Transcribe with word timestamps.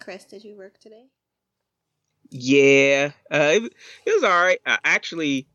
Chris, 0.00 0.24
did 0.24 0.44
you 0.44 0.56
work 0.56 0.78
today? 0.80 1.04
Yeah, 2.30 3.10
uh, 3.30 3.50
it, 3.54 3.72
it 4.06 4.14
was 4.14 4.22
all 4.24 4.30
right. 4.30 4.58
Uh, 4.64 4.76
actually, 4.84 5.46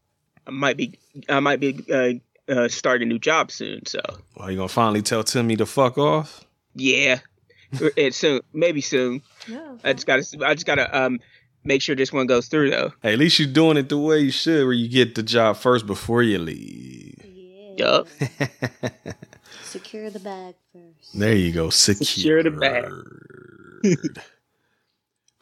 I 0.45 0.51
might 0.51 0.77
be 0.77 0.99
I 1.29 1.39
might 1.39 1.59
be 1.59 1.79
uh, 1.91 2.51
uh, 2.51 2.67
starting 2.67 3.07
a 3.07 3.11
new 3.11 3.19
job 3.19 3.49
soon. 3.51 3.85
So, 3.85 3.99
Are 4.37 4.51
you 4.51 4.57
gonna 4.57 4.67
finally 4.67 5.01
tell 5.01 5.23
Timmy 5.23 5.55
to 5.57 5.65
fuck 5.65 5.97
off? 5.97 6.43
yeah, 6.75 7.19
it's 7.95 8.17
soon, 8.17 8.41
maybe 8.53 8.81
soon. 8.81 9.21
No. 9.47 9.79
I 9.83 9.93
just 9.93 10.05
gotta 10.05 10.25
I 10.45 10.53
just 10.53 10.65
gotta 10.65 10.95
um 11.03 11.19
make 11.63 11.81
sure 11.81 11.95
this 11.95 12.11
one 12.11 12.27
goes 12.27 12.47
through 12.47 12.71
though. 12.71 12.91
Hey, 13.01 13.13
at 13.13 13.19
least 13.19 13.39
you're 13.39 13.47
doing 13.47 13.77
it 13.77 13.87
the 13.87 13.97
way 13.97 14.19
you 14.19 14.31
should, 14.31 14.65
where 14.65 14.73
you 14.73 14.89
get 14.89 15.15
the 15.15 15.23
job 15.23 15.55
first 15.57 15.87
before 15.87 16.23
you 16.23 16.39
leave. 16.39 17.23
Yeah. 17.23 17.75
Yup. 17.77 18.07
Secure 19.63 20.09
the 20.09 20.19
bag 20.19 20.55
first. 20.73 21.17
There 21.17 21.35
you 21.35 21.51
go. 21.53 21.69
Secure, 21.69 22.05
Secure 22.05 22.43
the 22.43 22.51
bag. 22.51 22.91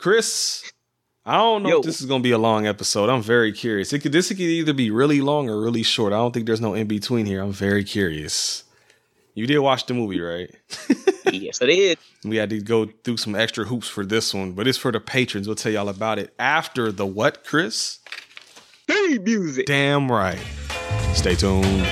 Chris, 0.04 0.70
I 1.26 1.38
don't 1.38 1.64
know 1.64 1.70
Yo. 1.70 1.78
if 1.78 1.86
this 1.86 2.02
is 2.02 2.08
gonna 2.08 2.22
be 2.22 2.32
a 2.32 2.38
long 2.38 2.68
episode. 2.68 3.10
I'm 3.10 3.22
very 3.22 3.54
curious. 3.54 3.94
It 3.94 4.00
could 4.00 4.12
this 4.12 4.28
could 4.28 4.42
either 4.42 4.74
be 4.74 4.92
really 4.92 5.22
long 5.22 5.50
or 5.50 5.62
really 5.62 5.82
short. 5.82 6.12
I 6.12 6.18
don't 6.18 6.34
think 6.34 6.46
there's 6.46 6.60
no 6.60 6.74
in 6.74 6.88
between 6.88 7.26
here. 7.26 7.42
I'm 7.42 7.54
very 7.54 7.86
curious. 7.86 8.66
You 9.34 9.48
did 9.48 9.60
watch 9.60 9.86
the 9.86 9.94
movie, 9.94 10.20
right? 10.20 10.54
yes, 11.32 11.62
I 11.62 11.68
did. 11.68 12.00
We 12.26 12.36
had 12.36 12.50
to 12.50 12.60
go 12.60 12.88
through 13.06 13.16
some 13.16 13.34
extra 13.34 13.64
hoops 13.64 13.88
for 13.88 14.06
this 14.06 14.34
one, 14.34 14.52
but 14.52 14.68
it's 14.68 14.78
for 14.78 14.92
the 14.92 15.00
patrons. 15.00 15.48
We'll 15.48 15.56
tell 15.56 15.72
y'all 15.72 15.88
about 15.88 16.20
it 16.20 16.34
after 16.38 16.92
the 16.92 17.06
what, 17.06 17.46
Chris? 17.46 18.00
Hey, 18.86 19.20
music. 19.20 19.68
Damn 19.68 20.12
right. 20.12 20.46
Stay 21.14 21.36
tuned. 21.36 21.88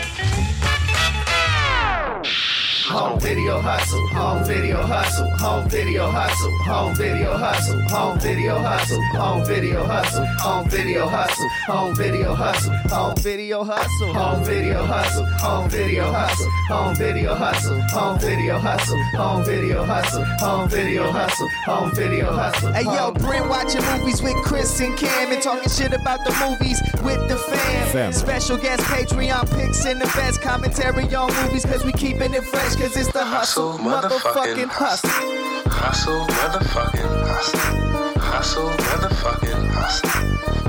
Home 2.92 3.18
video 3.22 3.62
hustle, 3.62 4.06
home 4.08 4.44
video 4.44 4.82
hustle, 4.82 5.30
home 5.38 5.70
video 5.70 6.12
hustle, 6.12 6.52
home 6.66 6.94
video 6.94 7.38
hustle, 7.38 7.82
home 7.84 8.20
video 8.20 8.58
hustle, 8.62 9.02
home 9.18 9.46
video 9.46 9.86
hustle, 9.86 10.26
home 10.38 10.70
video 10.70 11.06
hustle, 11.06 11.48
home 11.68 11.96
video 11.96 12.36
hustle, 12.36 12.70
home 12.90 13.16
video 13.16 13.64
hustle, 13.64 14.14
home 14.14 14.44
video 14.44 14.84
hustle, 14.84 15.26
home 15.26 15.70
video 15.70 16.04
hustle, 16.04 16.46
home 16.68 16.96
video 16.96 17.34
hustle, 17.34 17.82
home 17.90 18.20
video 18.20 18.60
hustle, 18.60 19.02
home 19.16 19.46
video 19.46 19.86
hustle, 19.86 20.26
home 20.26 20.70
video 20.70 21.12
hustle, 21.12 21.48
home 21.64 21.96
video 21.96 22.26
hustle. 22.26 22.74
Hey 22.74 22.84
yo, 22.84 23.14
Brent 23.14 23.48
watching 23.48 23.84
movies 23.86 24.22
with 24.22 24.36
Chris 24.44 24.78
and 24.82 24.98
Cam 24.98 25.32
and 25.32 25.42
talking 25.42 25.70
shit 25.70 25.94
about 25.94 26.26
the 26.26 26.32
movies 26.46 26.82
with 27.04 27.26
the 27.30 27.38
fam. 27.38 28.12
Special 28.12 28.58
guest 28.58 28.84
Patreon 28.84 29.50
picks 29.56 29.86
and 29.86 30.02
the 30.02 30.06
best 30.08 30.42
commentary 30.42 31.04
on 31.16 31.32
movies 31.44 31.64
cause 31.66 31.86
we 31.86 31.94
keeping 31.94 32.34
it 32.34 32.44
fresh 32.44 32.81
cause 32.82 32.98
it's 32.98 33.12
the 33.12 33.24
hustle, 33.24 33.78
motherfucking 33.78 34.68
hustle. 34.68 35.10
Hustle, 35.70 36.26
motherfucking 36.26 37.28
hustle. 37.28 37.60
Hustle, 38.20 38.70
motherfucking 38.70 39.70
hustle. 39.70 40.10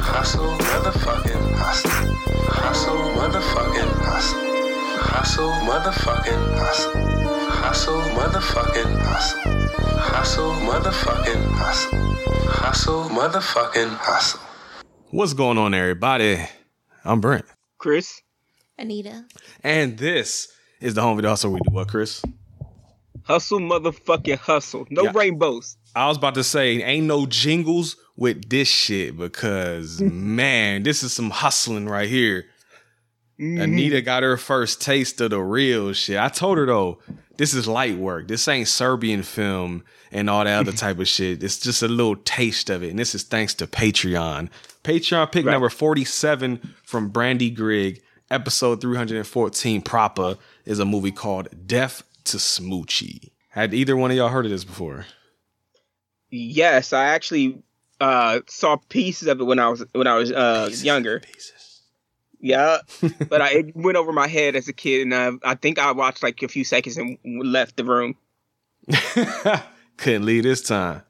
Hustle, 0.00 0.58
motherfucking 0.58 1.44
hustle. 1.56 1.90
Hustle, 2.52 2.98
motherfucking 3.16 3.92
hustle. 4.04 4.40
Hustle, 5.00 5.52
motherfucking 5.68 6.44
hustle. 6.58 6.92
Hustle, 7.62 8.02
motherfucking 8.16 8.92
hustle. 9.00 9.40
Hustle, 10.12 10.52
motherfucking 10.68 11.44
hustle. 11.56 11.98
Hustle, 12.46 13.04
motherfucking 13.08 13.96
hustle. 13.96 14.40
What's 15.10 15.32
going 15.32 15.56
on, 15.56 15.72
everybody? 15.72 16.44
I'm 17.04 17.20
Brent. 17.20 17.46
Chris. 17.78 18.20
Anita. 18.78 19.24
And 19.62 19.96
this 19.96 20.48
is 20.82 20.94
the 20.94 21.02
home 21.02 21.16
video 21.16 21.30
hustle 21.30 21.52
we 21.52 21.60
do. 21.60 21.72
What, 21.74 21.88
Chris? 21.88 22.22
Hustle, 23.24 23.60
motherfucking 23.60 24.38
hustle. 24.38 24.86
No 24.90 25.04
Yeah. 25.04 25.12
rainbows. 25.14 25.76
I 25.94 26.08
was 26.08 26.16
about 26.16 26.34
to 26.34 26.44
say, 26.44 26.82
ain't 26.82 27.06
no 27.06 27.26
jingles 27.26 27.96
with 28.16 28.48
this 28.48 28.68
shit 28.68 29.16
because, 29.16 30.00
man, 30.02 30.82
this 30.82 31.02
is 31.02 31.12
some 31.12 31.30
hustling 31.30 31.86
right 31.88 32.08
here. 32.08 32.46
Mm-hmm. 33.40 33.60
Anita 33.62 34.02
got 34.02 34.22
her 34.22 34.36
first 34.36 34.80
taste 34.82 35.20
of 35.20 35.30
the 35.30 35.40
real 35.40 35.92
shit. 35.92 36.18
I 36.18 36.28
told 36.28 36.58
her, 36.58 36.66
though, 36.66 36.98
this 37.38 37.54
is 37.54 37.66
light 37.66 37.96
work. 37.96 38.28
This 38.28 38.46
ain't 38.48 38.68
Serbian 38.68 39.22
film 39.22 39.84
and 40.10 40.28
all 40.28 40.44
that 40.44 40.58
other 40.60 40.72
type 40.76 40.98
of 40.98 41.08
shit. 41.08 41.42
It's 41.42 41.58
just 41.58 41.82
a 41.82 41.88
little 41.88 42.16
taste 42.16 42.70
of 42.70 42.82
it. 42.82 42.90
And 42.90 42.98
this 42.98 43.14
is 43.14 43.22
thanks 43.22 43.54
to 43.54 43.66
Patreon. 43.66 44.48
Patreon 44.84 45.30
pick 45.32 45.46
Right. 45.46 45.52
number 45.52 45.68
47 45.70 46.60
from 46.84 47.08
Brandy 47.08 47.50
Grigg, 47.50 48.02
episode 48.30 48.80
314 48.80 49.80
proper, 49.82 50.36
is 50.64 50.78
a 50.78 50.84
movie 50.84 51.12
called 51.12 51.48
Death 51.66 52.02
to 52.24 52.36
Smoochy. 52.36 53.30
Had 53.50 53.74
either 53.74 53.96
one 53.96 54.10
of 54.10 54.16
y'all 54.16 54.28
heard 54.28 54.44
of 54.46 54.50
this 54.50 54.64
before? 54.64 55.06
Yes, 56.30 56.92
I 56.92 57.06
actually 57.06 57.62
uh 58.00 58.40
saw 58.48 58.76
pieces 58.88 59.28
of 59.28 59.40
it 59.40 59.44
when 59.44 59.58
I 59.58 59.68
was 59.68 59.84
when 59.92 60.06
I 60.06 60.16
was 60.16 60.32
uh 60.32 60.70
younger. 60.82 61.20
Yeah, 62.40 62.78
but 63.28 63.40
I 63.42 63.50
it 63.50 63.76
went 63.76 63.96
over 63.96 64.12
my 64.12 64.26
head 64.26 64.56
as 64.56 64.66
a 64.68 64.72
kid, 64.72 65.02
and 65.02 65.12
uh, 65.14 65.32
I 65.44 65.54
think 65.54 65.78
I 65.78 65.92
watched 65.92 66.22
like 66.22 66.42
a 66.42 66.48
few 66.48 66.64
seconds 66.64 66.96
and 66.96 67.18
left 67.24 67.76
the 67.76 67.84
room. 67.84 68.16
Couldn't 69.96 70.24
leave 70.26 70.42
this 70.42 70.62
time. 70.62 71.02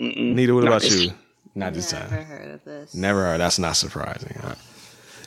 Mm-mm. 0.00 0.34
Neither. 0.34 0.54
What 0.54 0.64
about 0.64 0.82
this- 0.82 1.02
you? 1.04 1.12
Not 1.54 1.74
this 1.74 1.92
Never 1.92 2.08
time. 2.08 2.24
heard 2.24 2.50
of 2.54 2.64
this. 2.64 2.94
Never 2.94 3.24
heard. 3.24 3.38
That's 3.38 3.58
not 3.58 3.76
surprising. 3.76 4.34
Huh? 4.40 4.54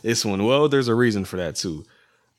This 0.02 0.26
one. 0.26 0.44
Well, 0.44 0.68
there's 0.68 0.88
a 0.88 0.96
reason 0.96 1.24
for 1.24 1.38
that 1.38 1.56
too. 1.56 1.86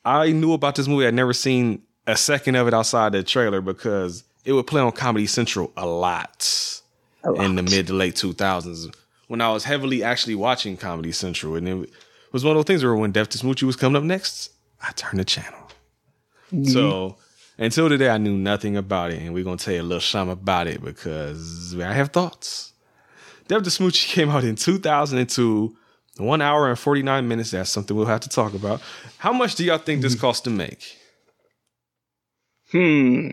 I 0.07 0.33
knew 0.33 0.53
about 0.53 0.77
this 0.77 0.89
movie. 0.89 1.07
I'd 1.07 1.15
never 1.15 1.33
seen 1.33 1.83
a 2.07 2.17
second 2.17 2.55
of 2.55 2.69
it 2.69 2.75
outside 2.75 3.13
the 3.13 3.23
trailer 3.23 3.61
because 3.61 4.25
it 4.45 4.53
would 4.53 4.67
play 4.67 4.81
on 4.81 4.93
Comedy 4.93 5.27
Central 5.27 5.73
a 5.77 5.85
lot, 5.85 6.81
in 7.25 7.57
the 7.57 7.63
mid 7.63 7.89
to 7.89 7.93
late 7.93 8.15
2000s 8.15 8.95
when 9.29 9.41
I 9.41 9.51
was 9.51 9.65
heavily 9.65 10.03
actually 10.03 10.35
watching 10.35 10.77
Comedy 10.77 11.13
Central, 11.13 11.57
and 11.57 11.69
it 11.69 11.91
was 12.33 12.45
one 12.45 12.57
of 12.57 12.59
those 12.59 12.67
things 12.67 12.85
where 12.85 12.95
when 12.95 13.13
Death 13.13 13.29
to 13.31 13.39
Smoochy 13.39 13.65
was 13.65 13.77
coming 13.77 13.97
up 13.97 14.05
next, 14.05 14.51
I 14.81 14.93
turned 14.93 15.19
the 15.19 15.25
channel. 15.25 15.71
Mm-hmm. 16.53 16.65
So 16.65 17.17
until 17.59 17.89
today, 17.89 18.09
I 18.09 18.19
knew 18.19 18.37
nothing 18.37 18.77
about 18.77 19.11
it, 19.11 19.21
and 19.21 19.35
we're 19.35 19.45
gonna 19.45 19.57
tell 19.57 19.75
you 19.75 19.83
a 19.83 19.83
little 19.83 20.01
something 20.01 20.33
about 20.33 20.67
it 20.67 20.83
because 20.83 21.75
I 21.79 21.93
have 21.93 22.11
thoughts. 22.11 22.73
Death 23.49 23.63
to 23.65 23.71
Smoochy 23.71 24.07
came 24.13 24.31
out 24.31 24.45
in 24.45 24.57
2002, 24.57 25.77
one 26.19 26.41
hour 26.43 26.69
and 26.69 26.79
49 26.79 27.27
minutes. 27.29 27.51
That's 27.51 27.71
something 27.71 27.97
we'll 27.97 28.07
have 28.07 28.21
to 28.21 28.29
talk 28.29 28.55
about. 28.55 28.81
How 29.19 29.33
much 29.33 29.55
do 29.55 29.65
y'all 29.65 29.79
think 29.79 30.03
this 30.03 30.15
cost 30.15 30.45
to 30.45 30.51
make? 30.51 30.97
Hmm. 32.73 33.31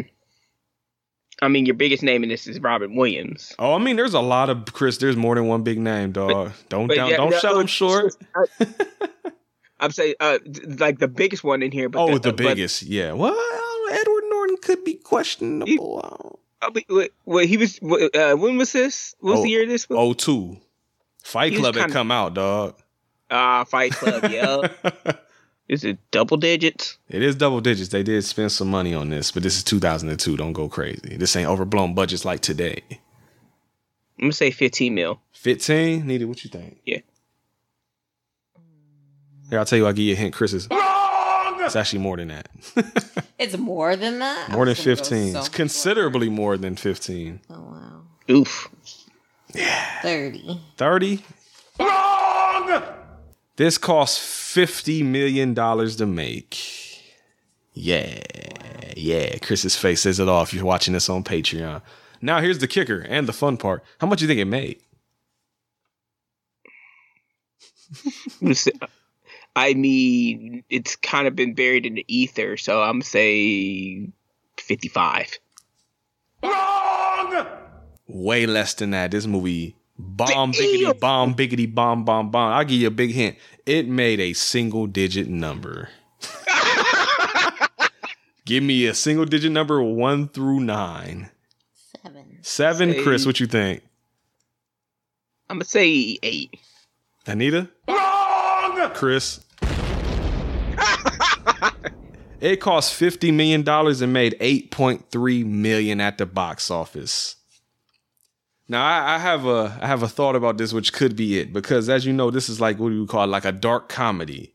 I 1.42 1.48
mean, 1.50 1.66
your 1.66 1.76
biggest 1.76 2.04
name 2.04 2.24
in 2.24 2.30
this 2.30 2.48
is 2.48 2.60
Robin 2.60 2.96
Williams. 2.96 3.54
Oh, 3.60 3.74
I 3.74 3.78
mean, 3.80 3.96
there's 3.96 4.14
a 4.14 4.22
lot 4.22 4.50
of 4.50 4.66
Chris. 4.74 4.98
There's 4.98 5.18
more 5.18 5.36
than 5.36 5.48
one 5.48 5.64
big 5.64 5.80
name, 5.80 6.12
dog. 6.12 6.54
don't 6.70 6.88
But 6.88 6.96
don't, 6.96 7.10
yeah, 7.10 7.18
don't 7.18 7.32
no, 7.32 7.40
sell 7.40 7.58
them 7.58 7.68
short. 7.68 8.16
I'm 9.80 9.92
saying, 9.92 10.16
uh, 10.22 10.38
like 10.80 11.00
the 11.00 11.10
biggest 11.10 11.44
one 11.44 11.62
in 11.62 11.72
here. 11.72 11.90
But 11.90 12.00
Oh, 12.04 12.18
the 12.18 12.32
but- 12.32 12.38
biggest, 12.38 12.84
yeah. 12.84 13.12
Well, 13.12 13.36
Edward 13.92 14.24
Norton 14.30 14.58
could 14.62 14.84
be 14.86 14.94
questionable. 14.94 16.40
uh, 16.62 16.70
but- 16.70 16.84
wait, 16.90 17.12
wait, 17.26 17.50
he 17.50 17.58
was. 17.58 17.80
Uh, 17.82 18.36
when 18.36 18.58
was 18.58 18.72
this? 18.72 19.16
What 19.20 19.32
was 19.32 19.40
Oh, 19.40 19.44
the 19.44 19.50
year 19.50 19.66
this 19.66 19.90
was? 19.90 19.98
Oh, 20.00 20.14
two. 20.14 20.58
Fight 21.24 21.56
Club 21.56 21.76
had 21.76 21.92
come 21.92 22.12
out, 22.12 22.36
dog. 22.36 22.76
Ah, 23.34 23.64
Fight 23.64 23.92
Club. 23.94 24.24
Yeah. 24.32 24.68
is 25.68 25.84
it 25.84 25.98
double 26.12 26.38
digits? 26.38 26.98
It 27.10 27.24
is 27.24 27.36
double 27.36 27.62
digits. 27.62 27.90
They 27.90 28.04
did 28.04 28.24
spend 28.24 28.52
some 28.52 28.70
money 28.70 28.94
on 28.94 29.10
this, 29.10 29.32
but 29.32 29.42
this 29.44 29.58
is 29.58 29.64
2002. 29.64 30.38
Don't 30.38 30.54
go 30.54 30.70
crazy. 30.70 31.18
This 31.18 31.36
ain't 31.36 31.50
overblown 31.50 31.96
budgets 31.96 32.26
like 32.26 32.42
today. 32.42 32.82
I'm 34.20 34.26
gonna 34.26 34.34
say 34.34 34.52
15 34.52 34.94
mil. 34.94 35.20
15? 35.34 36.06
Needed, 36.06 36.26
what 36.26 36.44
you 36.44 36.50
think? 36.50 36.78
Yeah. 36.86 37.00
Here, 39.50 39.60
I'll 39.60 39.66
tell 39.66 39.80
you, 39.80 39.88
I'll 39.88 39.94
give 39.94 40.06
you 40.06 40.14
a 40.14 40.18
hint. 40.18 40.34
Chris 40.34 40.54
is. 40.54 40.68
It's 40.72 41.76
actually 41.76 42.00
more 42.00 42.18
than 42.18 42.28
that. 42.28 42.50
It's 43.40 43.58
more 43.58 43.96
than 43.98 44.20
that. 44.20 44.52
more 44.52 44.64
than 44.66 44.72
was 44.72 44.86
gonna 44.86 44.96
go 44.96 45.02
15. 45.02 45.32
so 45.34 45.40
it's 45.40 45.48
much 45.50 45.52
considerably 45.52 46.30
more 46.30 46.56
than 46.56 46.76
15. 46.78 47.42
Oh 47.50 47.54
wow. 47.62 48.02
Oof. 48.30 48.70
Yeah. 49.54 50.02
Thirty. 50.02 50.62
30? 50.78 51.24
This 53.56 53.78
cost 53.78 54.20
$50 54.20 55.06
million 55.06 55.54
to 55.54 56.06
make. 56.06 56.58
Yeah. 57.74 58.20
Yeah. 58.96 59.38
Chris's 59.40 59.76
face 59.76 60.02
says 60.02 60.20
it 60.20 60.28
all 60.28 60.44
if 60.44 60.54
you're 60.54 60.66
watching 60.66 60.94
this 60.94 61.10
on 61.10 61.24
Patreon. 61.24 61.82
Now 62.22 62.40
here's 62.40 62.60
the 62.60 62.68
kicker 62.68 63.00
and 63.00 63.28
the 63.28 63.34
fun 63.34 63.58
part. 63.58 63.84
How 64.00 64.08
much 64.08 64.20
do 64.20 64.26
you 64.26 64.30
think 64.30 64.40
it 64.40 64.46
made? 64.46 64.80
I 69.56 69.74
mean, 69.76 70.64
it's 70.70 70.96
kind 70.96 71.28
of 71.28 71.36
been 71.36 71.54
buried 71.54 71.86
in 71.86 71.94
the 71.96 72.06
ether, 72.08 72.58
so 72.58 72.82
I'm 72.82 72.94
gonna 72.96 73.04
say 73.04 74.10
55. 74.58 75.38
Wrong. 76.42 77.48
Way 78.08 78.46
less 78.48 78.74
than 78.74 78.92
that. 78.92 79.12
This 79.12 79.28
movie 79.28 79.76
bomb 79.98 80.52
biggity 80.52 81.00
bomb 81.00 81.36
biggity 81.36 81.74
bomb 81.74 82.06
bomb 82.06 82.32
bomb. 82.32 82.54
I'll 82.54 82.66
give 82.66 82.80
you 82.80 82.88
a 82.88 82.92
big 82.92 83.12
hint. 83.12 83.38
It 83.66 83.88
made 83.88 84.20
a 84.20 84.34
single 84.34 84.88
digit 84.88 85.28
number. 85.28 85.90
give 88.46 88.64
me 88.64 88.86
a 88.88 88.94
single 88.94 89.26
digit 89.26 89.52
number 89.52 89.82
one 89.82 90.28
through 90.28 90.62
nine. 90.62 91.30
Seven. 92.04 92.38
Seven, 92.42 92.94
Say- 92.94 93.04
Chris, 93.04 93.26
what 93.26 93.40
you 93.40 93.48
think? 93.48 93.82
I'm 95.50 95.58
gonna 95.58 95.66
say 95.66 96.18
eight. 96.24 96.58
Anita? 97.26 97.70
Wrong! 97.88 98.92
Chris? 98.94 99.40
it 102.42 102.58
cost 102.58 103.00
$50 103.00 103.34
million 103.34 103.68
and 103.68 104.14
made 104.14 104.36
8.3 104.40 105.46
million 105.46 106.02
at 106.02 106.18
the 106.18 106.26
box 106.26 106.70
office. 106.70 107.38
Now 108.70 108.84
I, 108.86 109.16
I 109.16 109.18
have 109.18 109.46
a 109.46 109.78
I 109.82 109.88
have 109.88 110.04
a 110.04 110.08
thought 110.08 110.36
about 110.36 110.58
this, 110.58 110.74
which 110.74 110.94
could 110.94 111.16
be 111.16 111.38
it, 111.40 111.52
because 111.54 111.90
as 111.90 112.06
you 112.06 112.14
know, 112.14 112.32
this 112.32 112.50
is 112.50 112.62
like 112.62 112.80
what 112.80 112.90
do 112.90 112.96
you 112.96 113.06
call 113.06 113.24
it? 113.24 113.28
like 113.28 113.46
a 113.46 113.52
dark 113.52 113.90
comedy. 113.90 114.54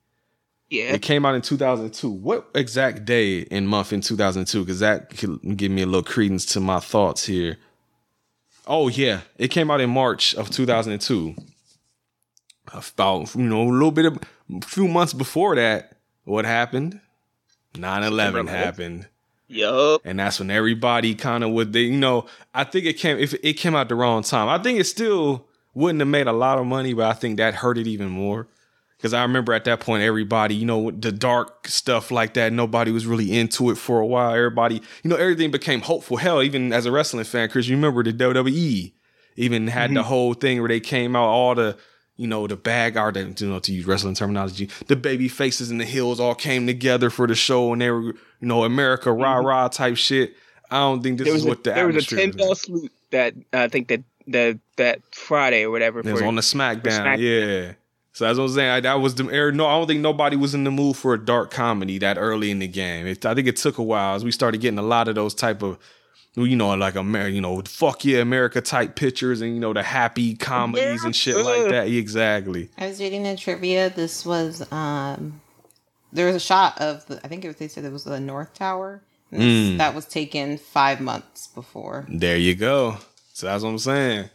Yeah, 0.71 0.93
It 0.93 1.01
came 1.01 1.25
out 1.25 1.35
in 1.35 1.41
2002. 1.41 2.11
What 2.11 2.51
exact 2.55 3.07
day 3.07 3.47
and 3.51 3.67
month 3.67 3.91
in 3.91 4.03
2002? 4.03 4.61
Because 4.61 4.81
that 4.81 5.17
could 5.17 5.57
give 5.57 5.73
me 5.73 5.81
a 5.81 5.87
little 5.87 6.03
credence 6.03 6.45
to 6.47 6.61
my 6.61 6.79
thoughts 6.79 7.25
here. 7.25 7.57
Oh 8.67 8.89
yeah, 8.89 9.21
it 9.39 9.49
came 9.49 9.71
out 9.71 9.81
in 9.81 9.89
March 9.89 10.35
of 10.35 10.51
2002. 10.51 11.35
About 12.71 13.35
you 13.35 13.45
know 13.45 13.63
a 13.63 13.71
little 13.71 13.91
bit 13.91 14.05
of 14.07 14.19
a 14.55 14.61
few 14.61 14.89
months 14.89 15.15
before 15.15 15.57
that, 15.57 15.97
what 16.25 16.45
happened? 16.45 17.01
9/11 17.75 18.11
11th. 18.11 18.49
happened, 18.49 19.09
yup. 19.49 20.01
and 20.05 20.19
that's 20.19 20.39
when 20.39 20.51
everybody 20.51 21.15
kind 21.15 21.43
of 21.43 21.51
would 21.51 21.73
they 21.73 21.83
you 21.83 21.99
know 21.99 22.27
I 22.55 22.65
think 22.65 22.87
it 22.87 22.95
came 22.95 23.19
if 23.19 23.35
it 23.43 23.55
came 23.55 23.75
out 23.75 23.89
the 23.89 23.95
wrong 23.95 24.23
time. 24.23 24.49
I 24.49 24.63
think 24.63 24.79
it 24.79 24.85
still 24.85 25.49
wouldn't 25.75 26.01
have 26.01 26.09
made 26.09 26.27
a 26.27 26.33
lot 26.33 26.59
of 26.59 26.67
money, 26.67 26.93
but 26.93 27.07
I 27.07 27.13
think 27.13 27.37
that 27.37 27.55
hurt 27.55 27.79
it 27.79 27.87
even 27.87 28.09
more. 28.09 28.49
Because 28.97 29.15
I 29.15 29.23
remember 29.23 29.53
at 29.53 29.65
that 29.67 29.79
point, 29.79 30.03
everybody, 30.03 30.57
you 30.57 30.67
know, 30.67 30.91
the 30.91 31.13
dark 31.13 31.69
stuff 31.69 32.11
like 32.11 32.35
that, 32.35 32.53
nobody 32.53 32.91
was 32.91 33.07
really 33.07 33.39
into 33.39 33.71
it 33.71 33.77
for 33.77 34.01
a 34.01 34.07
while. 34.07 34.35
Everybody, 34.35 34.83
you 35.05 35.11
know, 35.11 35.15
everything 35.15 35.53
became 35.53 35.83
hopeful. 35.83 36.17
Hell, 36.17 36.43
even 36.43 36.73
as 36.73 36.85
a 36.85 36.91
wrestling 36.91 37.23
fan, 37.23 37.49
Chris, 37.49 37.69
you 37.69 37.77
remember 37.77 38.03
the 38.03 38.13
WWE 38.13 38.93
even 39.37 39.69
had 39.69 39.91
the 39.91 40.01
mm-hmm. 40.01 40.09
whole 40.09 40.35
thing 40.35 40.59
where 40.59 40.69
they 40.69 40.81
came 40.81 41.15
out, 41.15 41.29
all 41.29 41.55
the, 41.55 41.77
you 42.19 42.27
know, 42.27 42.47
the 42.47 42.57
bag 42.57 42.99
or 42.99 43.11
the, 43.13 43.35
you 43.39 43.49
know, 43.49 43.61
to 43.61 43.73
use 43.73 43.87
wrestling 43.87 44.15
terminology, 44.15 44.69
the 44.89 44.97
baby 44.97 45.29
faces 45.29 45.71
and 45.71 45.81
the 45.81 45.85
heels 45.87 46.21
all 46.21 46.35
came 46.35 46.67
together 46.67 47.09
for 47.09 47.27
the 47.27 47.35
show 47.35 47.73
and 47.73 47.81
they 47.81 47.91
were, 47.91 48.03
you 48.03 48.15
know, 48.41 48.65
America 48.65 49.11
rah 49.11 49.37
mm-hmm. 49.37 49.47
rah 49.47 49.69
type 49.69 49.97
shit. 49.97 50.35
I 50.71 50.81
don't 50.81 51.03
think 51.03 51.19
this 51.19 51.29
is 51.29 51.47
a, 51.47 51.49
what 51.49 51.65
the 51.65 51.71
there 51.71 51.87
was 51.87 52.13
a 52.13 52.17
ten 52.17 52.33
bell 52.33 52.55
salute 52.55 52.93
that 53.13 53.35
I 53.53 53.69
think 53.69 53.89
that 53.89 54.03
that 54.27 54.59
that 54.77 55.01
Friday 55.15 55.63
or 55.63 55.71
whatever. 55.71 56.01
It 56.01 56.13
was 56.13 56.21
on 56.21 56.35
the 56.35 56.43
SmackDown, 56.43 56.93
Smack- 56.93 57.19
yeah. 57.21 57.73
So 58.13 58.27
as 58.27 58.37
I 58.37 58.43
was 58.43 58.55
saying, 58.55 58.69
I, 58.69 58.81
that 58.81 58.95
was 58.95 59.15
the 59.15 59.29
era. 59.29 59.53
No, 59.53 59.67
I 59.67 59.79
don't 59.79 59.87
think 59.87 60.01
nobody 60.01 60.35
was 60.35 60.53
in 60.53 60.65
the 60.65 60.73
mood 60.73 60.97
for 60.97 61.15
a 61.15 61.25
dark 61.25 61.53
comedy 61.53 61.99
that 61.99 62.19
early 62.19 62.51
in 62.51 62.59
the 62.59 62.67
game. 62.67 63.07
It, 63.07 63.25
I 63.25 63.33
think 63.33 63.47
it 63.47 63.55
took 63.55 63.79
a 63.79 63.83
while 63.83 64.17
as 64.17 64.25
we 64.25 64.33
started 64.33 64.61
getting 64.61 64.79
a 64.79 64.83
lot 64.83 65.07
of 65.07 65.15
those 65.15 65.35
type 65.35 65.63
of, 65.63 65.79
you 66.35 66.55
know, 66.57 66.75
like 66.77 66.95
America, 66.95 67.33
you 67.35 67.41
know, 67.41 67.61
fuck 67.63 68.05
yeah, 68.05 68.19
America 68.19 68.61
type 68.61 68.95
pictures 68.97 69.41
and 69.41 69.55
you 69.55 69.61
know 69.61 69.73
the 69.73 69.83
happy 69.83 70.35
comedies 70.37 71.03
and 71.05 71.15
shit 71.17 71.37
like 71.37 71.69
that. 71.71 71.89
Exactly. 71.89 72.69
I 72.79 72.87
was 72.89 73.01
reading 73.01 73.25
the 73.25 73.37
trivia. 73.37 73.91
This 73.91 74.25
was 74.25 74.71
um, 74.73 75.41
there 76.13 76.27
was 76.27 76.37
a 76.37 76.41
shot 76.41 76.81
of 76.81 77.05
the. 77.07 77.21
I 77.25 77.29
think 77.29 77.45
it 77.45 77.49
was, 77.49 77.57
they 77.57 77.69
said 77.69 77.85
it 77.85 77.93
was 77.93 78.05
the 78.05 78.21
North 78.21 78.55
Tower. 78.55 79.03
This- 79.31 79.41
Mm. 79.43 79.77
That 79.77 79.95
was 79.95 80.07
taken 80.07 80.57
five 80.57 81.01
months 81.03 81.49
before. 81.49 82.07
There 82.09 82.39
you 82.39 82.55
go. 82.55 82.97
So 83.35 83.47
that's 83.47 83.63
what 83.63 83.69
I'm 83.71 83.79
saying. 83.79 84.31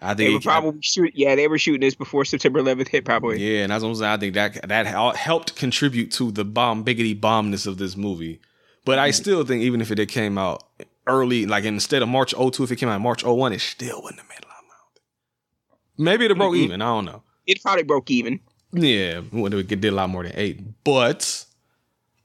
I 0.00 0.14
They 0.14 0.26
think 0.26 0.34
were 0.34 0.38
it- 0.38 0.44
probably 0.44 0.82
shoot. 0.82 1.10
Yeah, 1.16 1.34
they 1.34 1.48
were 1.48 1.58
shooting 1.58 1.80
this 1.80 1.96
before 1.96 2.24
September 2.24 2.60
11th 2.62 2.86
hit. 2.88 3.04
Probably. 3.04 3.38
Yeah, 3.42 3.62
and 3.64 3.72
that's 3.72 3.82
what 3.82 3.88
I'm 3.90 3.94
saying. 3.96 4.10
I 4.12 4.16
think 4.18 4.34
that 4.34 4.68
that 4.68 4.86
helped 5.16 5.56
contribute 5.56 6.12
to 6.12 6.30
the 6.30 6.44
bomb 6.44 6.84
biggity 6.84 7.20
bombness 7.20 7.66
of 7.66 7.78
this 7.78 7.96
movie. 7.96 8.40
But 8.84 8.98
I 9.00 9.10
still 9.10 9.44
think 9.44 9.62
even 9.62 9.80
if 9.80 9.90
it 9.90 10.06
came 10.08 10.38
out 10.38 10.62
early, 11.06 11.46
like 11.46 11.64
instead 11.64 12.02
of 12.02 12.08
March 12.08 12.32
02, 12.32 12.62
if 12.64 12.70
it 12.72 12.76
came 12.76 12.88
out 12.88 13.00
March 13.00 13.24
01, 13.24 13.52
it 13.52 13.60
still 13.60 14.02
wouldn't 14.02 14.20
have 14.20 14.28
made 14.28 14.44
a 14.44 14.48
lot 14.48 14.56
of 14.58 14.64
money. 14.68 16.10
Maybe 16.10 16.26
it 16.26 16.36
broke 16.36 16.54
Mhm. 16.54 16.58
even. 16.58 16.82
I 16.82 16.86
don't 16.86 17.04
know. 17.04 17.22
It 17.46 17.62
probably 17.62 17.82
broke 17.84 18.10
even. 18.10 18.40
Yeah, 18.72 19.22
it 19.32 19.68
did 19.68 19.84
a 19.84 19.90
lot 19.90 20.10
more 20.10 20.22
than 20.22 20.32
eight. 20.36 20.60
But 20.84 21.44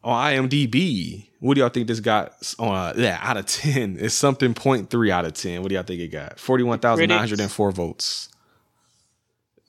on 0.04 0.14
IMDb, 0.50 1.28
what 1.40 1.56
do 1.56 1.62
y'all 1.62 1.70
think 1.70 1.88
this 1.88 2.00
got 2.00 2.34
on? 2.60 2.76
Uh, 2.76 2.94
yeah, 2.96 3.20
out 3.22 3.38
of 3.38 3.48
ten, 3.48 3.98
it's 4.00 4.14
something 4.14 4.54
point 4.54 4.90
three 4.92 5.10
out 5.10 5.26
of 5.26 5.34
ten. 5.34 5.62
What 5.64 5.70
do 5.70 5.76
y'all 5.76 5.84
think 5.84 6.02
it 6.02 6.10
got? 6.10 6.40
Forty 6.40 6.64
one 6.64 6.78
thousand 6.80 7.10
nine 7.10 7.18
hundred 7.20 7.40
and 7.40 7.52
four 7.52 7.72
votes. 7.72 8.30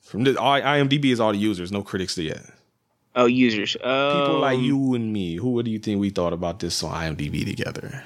From 0.03 0.23
the 0.23 0.33
IMDb 0.33 1.05
is 1.11 1.19
all 1.19 1.31
the 1.31 1.37
users, 1.37 1.71
no 1.71 1.81
critics 1.81 2.17
yet. 2.17 2.41
Oh, 3.15 3.25
users. 3.25 3.75
Um, 3.83 4.19
People 4.21 4.39
like 4.39 4.59
you 4.59 4.93
and 4.93 5.11
me. 5.11 5.35
Who? 5.37 5.49
What 5.49 5.65
do 5.65 5.71
you 5.71 5.79
think 5.79 5.99
we 5.99 6.11
thought 6.11 6.33
about 6.33 6.59
this 6.59 6.83
on 6.83 6.93
IMDb 6.93 7.43
together? 7.43 8.03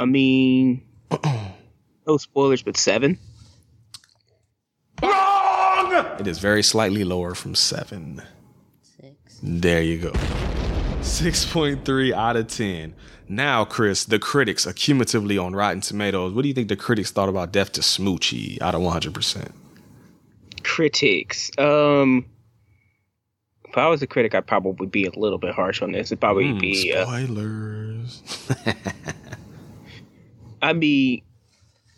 I 0.00 0.06
mean, 0.06 0.82
no 2.06 2.16
spoilers, 2.16 2.62
but 2.62 2.76
seven. 2.78 3.18
Wrong! 5.02 6.06
It 6.18 6.26
is 6.26 6.38
very 6.38 6.62
slightly 6.62 7.04
lower 7.04 7.34
from 7.34 7.54
seven. 7.54 8.22
Six. 8.82 9.40
There 9.42 9.82
you 9.82 9.98
go. 9.98 10.12
6.3 11.02 12.12
out 12.12 12.36
of 12.36 12.48
10. 12.48 12.94
Now, 13.28 13.64
Chris, 13.64 14.04
the 14.04 14.18
critics 14.18 14.64
accumulatively 14.66 15.42
on 15.42 15.54
Rotten 15.54 15.80
Tomatoes, 15.82 16.32
what 16.32 16.42
do 16.42 16.48
you 16.48 16.54
think 16.54 16.68
the 16.68 16.76
critics 16.76 17.10
thought 17.10 17.28
about 17.28 17.52
Death 17.52 17.72
to 17.72 17.80
Smoochy 17.82 18.60
out 18.60 18.74
of 18.74 18.80
100%? 18.80 19.52
Critics. 20.62 21.50
Um, 21.58 22.24
if 23.68 23.76
I 23.78 23.86
was 23.88 24.02
a 24.02 24.06
critic, 24.06 24.34
I'd 24.34 24.46
probably 24.46 24.86
be 24.86 25.04
a 25.06 25.10
little 25.18 25.38
bit 25.38 25.54
harsh 25.54 25.80
on 25.82 25.92
this. 25.92 26.08
It'd 26.08 26.20
probably 26.20 26.52
Hmm, 26.52 26.58
be. 26.58 26.92
Uh, 26.94 27.04
spoilers. 27.04 28.22
I 30.62 30.72
mean, 30.72 31.22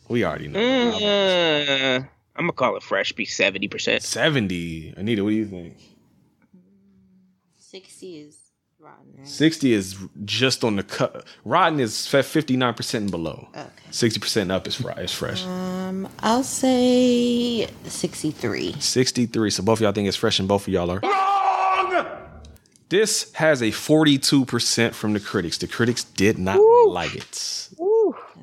we 0.09 0.25
already 0.25 0.49
know. 0.49 0.61
uh, 0.61 2.05
I'm 2.37 2.45
gonna 2.45 2.53
call 2.53 2.77
it 2.77 2.83
fresh. 2.83 3.13
Be 3.13 3.25
seventy 3.25 3.69
percent. 3.69 4.03
70. 4.03 4.95
Anita, 4.97 5.23
what 5.25 5.31
do 5.31 5.37
you 5.37 5.47
think? 5.47 5.77
Sixty 7.57 8.19
is 8.19 8.37
rotten. 8.79 9.15
Right? 9.19 9.27
60 9.29 9.73
is 9.73 9.97
just 10.25 10.65
on 10.65 10.77
the 10.77 10.83
cut. 10.83 11.25
Rotten 11.45 11.79
is 11.81 11.93
59% 11.95 12.95
and 12.95 13.11
below. 13.11 13.49
Okay. 13.55 13.69
60% 13.91 14.51
up 14.51 14.67
is, 14.67 14.75
fri- 14.75 14.93
is 15.05 15.13
fresh. 15.13 15.45
Um, 15.47 16.09
I'll 16.21 16.43
say 16.43 17.69
sixty-three. 17.85 18.75
63. 18.81 19.51
So 19.51 19.63
both 19.63 19.79
of 19.79 19.83
y'all 19.83 19.93
think 19.93 20.09
it's 20.09 20.17
fresh 20.17 20.39
and 20.41 20.49
both 20.49 20.67
of 20.67 20.73
y'all 20.75 20.91
are 20.91 21.01
wrong. 21.01 22.07
This 22.89 23.33
has 23.35 23.63
a 23.63 23.69
42% 23.69 24.93
from 24.93 25.13
the 25.15 25.21
critics. 25.21 25.57
The 25.59 25.67
critics 25.69 26.05
did 26.05 26.39
not 26.39 26.59
like 26.89 27.15
it. 27.15 27.69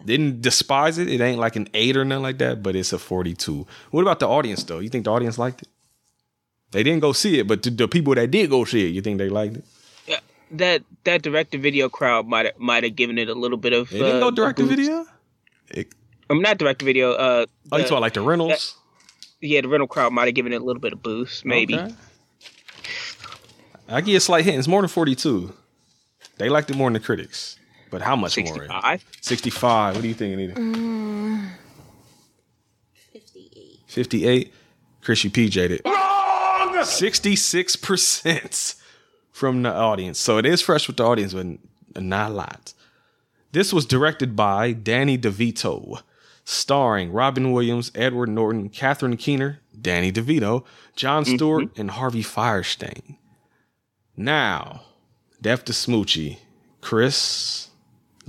Didn't 0.06 0.42
despise 0.42 0.98
it. 0.98 1.08
It 1.10 1.22
ain't 1.22 1.40
like 1.40 1.56
an 1.56 1.68
8 1.74 1.98
or 1.98 2.06
nothing 2.06 2.24
like 2.24 2.38
that, 2.40 2.64
but 2.64 2.76
it's 2.76 2.94
a 2.94 3.00
42. 3.00 3.66
What 3.92 4.02
about 4.02 4.20
the 4.20 4.28
audience 4.28 4.64
though? 4.64 4.80
You 4.80 4.90
think 4.90 5.06
the 5.06 5.12
audience 5.12 5.38
liked 5.38 5.62
it? 5.62 5.68
They 6.72 6.84
didn't 6.84 7.02
go 7.02 7.14
see 7.14 7.40
it, 7.40 7.48
but 7.48 7.64
the, 7.64 7.72
the 7.72 7.88
people 7.88 8.14
that 8.16 8.30
did 8.32 8.50
go 8.50 8.64
see 8.64 8.86
it, 8.86 8.90
you 8.90 9.02
think 9.02 9.18
they 9.18 9.30
liked 9.30 9.58
it? 9.58 9.66
Yeah, 10.08 10.20
That 10.52 10.84
that 11.04 11.22
direct 11.22 11.52
to 11.52 11.58
video 11.58 11.90
crowd 11.90 12.28
might 12.28 12.46
have 12.46 12.60
might 12.60 12.84
have 12.84 12.96
given 12.96 13.18
it 13.18 13.28
a 13.30 13.34
little 13.34 13.58
bit 13.58 13.74
of. 13.74 13.90
They 13.90 14.00
didn't 14.00 14.18
uh, 14.18 14.30
go 14.30 14.32
direct 14.32 14.60
to 14.60 14.66
video. 14.66 15.06
It, 15.70 15.94
I'm 16.30 16.42
not 16.42 16.58
direct 16.58 16.80
to 16.80 16.86
video. 16.86 17.14
Uh, 17.14 17.46
oh, 17.72 17.78
you 17.78 17.84
talking 17.84 18.00
like 18.02 18.14
the 18.14 18.22
rentals? 18.22 18.76
yeah, 19.42 19.62
the 19.62 19.68
rental 19.68 19.88
crowd 19.88 20.14
might 20.14 20.26
have 20.26 20.36
given 20.36 20.54
it 20.54 20.62
a 20.62 20.64
little 20.64 20.82
bit 20.82 20.94
of 20.94 21.02
boost, 21.02 21.46
maybe. 21.46 21.76
Okay. 21.76 21.94
I 23.88 24.02
give 24.02 24.16
a 24.16 24.20
slight 24.20 24.46
hint. 24.46 24.58
It's 24.58 24.68
more 24.68 24.82
than 24.82 24.90
42. 24.90 25.52
They 26.38 26.50
liked 26.50 26.70
it 26.70 26.78
more 26.78 26.88
than 26.88 26.94
the 26.94 27.00
critics. 27.00 27.58
But 27.90 28.02
how 28.02 28.16
much 28.16 28.38
more? 28.38 28.48
Sixty-five. 28.48 29.06
65. 29.22 29.96
What 29.96 30.02
do 30.02 30.08
you 30.08 30.14
think, 30.14 30.34
Anita? 30.34 30.54
Fifty-eight. 33.88 33.88
58. 33.88 34.54
Chris, 35.02 35.24
you 35.24 35.32
PJ'd 35.32 35.72
it. 35.72 35.84
66% 35.84 38.76
from 39.32 39.64
the 39.64 39.74
audience. 39.74 40.20
So 40.20 40.38
it 40.38 40.46
is 40.46 40.62
fresh 40.62 40.88
with 40.88 40.98
the 40.98 41.06
audience, 41.06 41.34
but 41.34 41.48
not 42.02 42.32
a 42.32 42.34
lot. 42.34 42.74
This 43.52 43.74
was 43.74 43.86
directed 43.86 44.36
by 44.36 44.74
Danny 44.74 45.18
DeVito, 45.18 46.02
starring 46.44 47.12
Robin 47.12 47.52
Williams, 47.52 47.92
Edward 47.96 48.30
Norton, 48.30 48.70
Catherine 48.70 49.18
Keener, 49.18 49.60
Danny 49.80 50.12
DeVito, 50.12 50.66
Jon 50.96 51.24
mm-hmm. 51.24 51.36
Stewart, 51.36 51.78
and 51.78 51.92
Harvey 51.92 52.22
Fierstein. 52.22 53.18
Now, 54.16 54.84
Death 55.42 55.66
to 55.66 55.72
Smoochy. 55.72 56.38
Chris, 56.82 57.69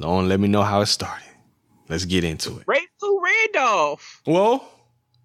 don't 0.01 0.29
let 0.29 0.41
me 0.41 0.49
know 0.49 0.63
how 0.63 0.81
it 0.81 0.87
started. 0.87 1.25
Let's 1.89 2.05
get 2.05 2.25
into 2.25 2.59
it. 2.59 2.65
Ray 2.67 2.81
Lou 3.03 3.21
Randolph. 3.23 4.23
Well, 4.27 4.69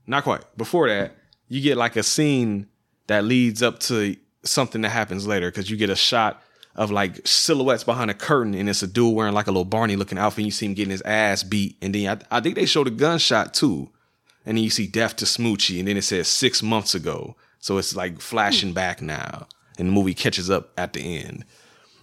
not 0.07 0.23
quite. 0.23 0.41
Before 0.57 0.87
that, 0.87 1.15
you 1.47 1.61
get 1.61 1.77
like 1.77 1.95
a 1.95 2.03
scene 2.03 2.67
that 3.07 3.23
leads 3.23 3.61
up 3.61 3.79
to 3.79 4.15
something 4.43 4.81
that 4.81 4.89
happens 4.89 5.27
later 5.27 5.49
because 5.49 5.69
you 5.69 5.77
get 5.77 5.89
a 5.89 5.95
shot 5.95 6.41
of 6.75 6.91
like 6.91 7.25
silhouettes 7.25 7.83
behind 7.83 8.11
a 8.11 8.13
curtain 8.13 8.53
and 8.53 8.69
it's 8.69 8.83
a 8.83 8.87
dude 8.87 9.15
wearing 9.15 9.33
like 9.33 9.47
a 9.47 9.51
little 9.51 9.65
Barney 9.65 9.95
looking 9.95 10.17
outfit 10.17 10.39
and 10.39 10.45
you 10.47 10.51
see 10.51 10.65
him 10.65 10.73
getting 10.73 10.91
his 10.91 11.01
ass 11.03 11.43
beat. 11.43 11.77
And 11.81 11.95
then 11.95 12.21
I, 12.31 12.37
I 12.37 12.41
think 12.41 12.55
they 12.55 12.65
showed 12.65 12.87
a 12.87 12.91
gunshot 12.91 13.53
too. 13.53 13.89
And 14.45 14.57
then 14.57 14.63
you 14.63 14.69
see 14.69 14.87
death 14.87 15.15
to 15.17 15.25
Smoochy 15.25 15.79
and 15.79 15.87
then 15.87 15.97
it 15.97 16.03
says 16.03 16.27
six 16.27 16.61
months 16.61 16.93
ago. 16.93 17.35
So 17.59 17.77
it's 17.77 17.95
like 17.95 18.19
flashing 18.19 18.69
hmm. 18.69 18.75
back 18.75 19.01
now 19.01 19.47
and 19.77 19.87
the 19.87 19.91
movie 19.91 20.13
catches 20.13 20.49
up 20.49 20.71
at 20.77 20.93
the 20.93 21.19
end. 21.19 21.45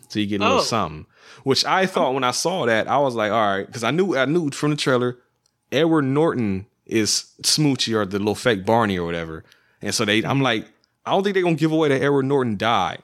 So 0.09 0.19
you 0.19 0.27
get 0.27 0.41
a 0.41 0.45
little 0.45 0.59
Oh. 0.59 0.63
something, 0.63 1.07
which 1.45 1.65
I 1.65 1.87
thought 1.87 2.15
when 2.15 2.25
I 2.25 2.31
saw 2.31 2.67
that, 2.67 2.89
I 2.89 2.99
was 2.99 3.15
like, 3.15 3.33
all 3.33 3.57
right, 3.57 3.67
because 3.67 3.85
I 3.85 3.91
knew 3.91 4.17
I 4.17 4.25
knew 4.25 4.51
from 4.51 4.71
the 4.71 4.77
trailer, 4.77 5.19
Edward 5.71 6.03
Norton 6.03 6.67
is 6.87 7.33
Smoochy 7.43 7.95
or 7.95 8.05
the 8.05 8.19
little 8.19 8.35
fake 8.35 8.65
Barney 8.65 8.99
or 8.99 9.07
whatever, 9.07 9.45
and 9.81 9.95
so 9.95 10.05
they, 10.05 10.25
I'm 10.25 10.41
like, 10.41 10.67
I 11.05 11.11
don't 11.11 11.23
think 11.23 11.35
they're 11.35 11.43
gonna 11.43 11.57
give 11.57 11.73
away 11.73 11.89
that 11.89 12.03
Edward 12.03 12.25
Norton 12.25 12.57
died. 12.57 13.03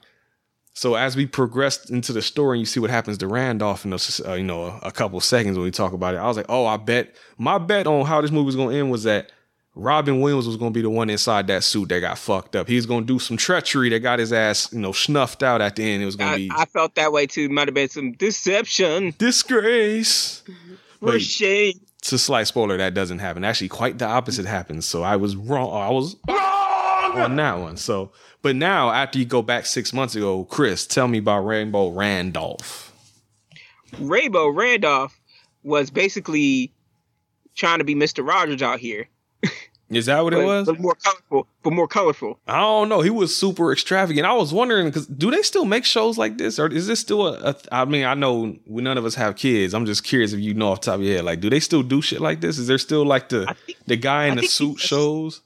So 0.73 0.95
as 0.95 1.15
we 1.17 1.25
progressed 1.25 1.89
into 1.89 2.13
the 2.13 2.21
story 2.21 2.57
and 2.57 2.61
you 2.61 2.65
see 2.65 2.79
what 2.79 2.89
happens 2.89 3.17
to 3.17 3.27
Randolph 3.27 3.83
in 3.83 3.91
those, 3.91 4.21
uh, 4.25 4.35
you 4.35 4.45
know, 4.45 4.63
a, 4.63 4.79
a 4.83 4.91
couple 4.91 5.19
seconds 5.19 5.57
when 5.57 5.65
we 5.65 5.71
talk 5.71 5.91
about 5.91 6.13
it, 6.13 6.19
I 6.19 6.27
was 6.27 6.37
like, 6.37 6.45
oh, 6.47 6.65
I 6.65 6.77
bet 6.77 7.13
my 7.37 7.57
bet 7.57 7.85
on 7.85 8.05
how 8.05 8.21
this 8.21 8.31
movie 8.31 8.45
was 8.45 8.55
gonna 8.55 8.75
end 8.75 8.89
was 8.89 9.03
that 9.03 9.31
Robin 9.79 10.19
Williams 10.21 10.45
was 10.47 10.57
gonna 10.57 10.71
be 10.71 10.81
the 10.81 10.89
one 10.89 11.09
inside 11.09 11.47
that 11.47 11.63
suit 11.63 11.89
that 11.89 11.99
got 12.01 12.17
fucked 12.17 12.55
up. 12.55 12.67
He 12.67 12.75
was 12.75 12.85
gonna 12.85 13.05
do 13.05 13.19
some 13.19 13.37
treachery 13.37 13.89
that 13.89 13.99
got 13.99 14.19
his 14.19 14.33
ass, 14.33 14.71
you 14.73 14.79
know, 14.79 14.91
snuffed 14.91 15.41
out 15.43 15.61
at 15.61 15.75
the 15.75 15.83
end. 15.83 16.03
It 16.03 16.05
was 16.05 16.15
gonna 16.15 16.31
I, 16.31 16.37
be 16.37 16.51
I 16.55 16.65
felt 16.65 16.95
that 16.95 17.11
way 17.11 17.25
too. 17.27 17.49
Might 17.49 17.67
have 17.67 17.75
been 17.75 17.89
some 17.89 18.11
deception 18.13 19.13
disgrace. 19.17 20.43
for 20.99 21.05
But 21.05 21.21
shame. 21.21 21.79
it's 21.99 22.11
a 22.11 22.19
slight 22.19 22.47
spoiler 22.47 22.77
that 22.77 22.93
doesn't 22.93 23.19
happen. 23.19 23.43
Actually, 23.43 23.69
quite 23.69 23.97
the 23.97 24.05
opposite 24.05 24.45
happens. 24.45 24.85
So 24.85 25.01
I 25.03 25.15
was 25.15 25.35
wrong. 25.35 25.71
I 25.71 25.89
was 25.91 26.15
wrong 26.27 27.21
on 27.21 27.35
that 27.37 27.59
one. 27.59 27.77
So, 27.77 28.11
but 28.41 28.55
now 28.55 28.91
after 28.91 29.17
you 29.17 29.25
go 29.25 29.41
back 29.41 29.65
six 29.65 29.93
months 29.93 30.15
ago, 30.15 30.43
Chris, 30.45 30.85
tell 30.85 31.07
me 31.07 31.19
about 31.19 31.39
Rainbow 31.45 31.89
Randolph. 31.89 32.93
Rainbow 33.97 34.49
Randolph 34.49 35.17
was 35.63 35.89
basically 35.89 36.71
trying 37.55 37.79
to 37.79 37.83
be 37.83 37.95
Mr. 37.95 38.25
Rogers 38.27 38.61
out 38.61 38.79
here. 38.79 39.07
Is 39.89 40.05
that 40.05 40.23
what 40.23 40.33
it 40.33 40.45
was? 40.45 40.67
but 40.67 40.79
more 40.79 40.95
colorful. 40.95 41.47
But 41.63 41.73
more 41.73 41.87
colorful. 41.87 42.39
I 42.47 42.59
don't 42.59 42.89
know. 42.89 43.01
He 43.01 43.09
was 43.09 43.35
super 43.35 43.71
extravagant. 43.71 44.25
I 44.25 44.33
was 44.33 44.53
wondering 44.53 44.85
because 44.87 45.07
do 45.07 45.31
they 45.31 45.41
still 45.41 45.65
make 45.65 45.83
shows 45.83 46.17
like 46.17 46.37
this, 46.37 46.59
or 46.59 46.67
is 46.67 46.85
this 46.87 46.99
still 46.99 47.27
a? 47.27 47.49
a 47.49 47.55
I 47.71 47.85
mean, 47.85 48.05
I 48.05 48.13
know 48.13 48.55
we 48.67 48.81
none 48.83 48.97
of 48.97 49.05
us 49.05 49.15
have 49.15 49.35
kids. 49.35 49.73
I'm 49.73 49.85
just 49.87 50.03
curious 50.03 50.31
if 50.31 50.39
you 50.39 50.53
know 50.53 50.71
off 50.71 50.81
the 50.81 50.85
top 50.91 50.95
of 50.95 51.03
your 51.03 51.15
head, 51.15 51.25
like, 51.25 51.39
do 51.41 51.49
they 51.49 51.59
still 51.59 51.81
do 51.83 52.01
shit 52.01 52.21
like 52.21 52.39
this? 52.41 52.57
Is 52.59 52.67
there 52.67 52.77
still 52.77 53.03
like 53.05 53.29
the 53.29 53.45
think- 53.65 53.77
the 53.87 53.95
guy 53.97 54.25
in 54.25 54.33
I 54.37 54.41
the 54.41 54.47
suit 54.47 54.77
PBS 54.77 54.79
shows? 54.79 55.41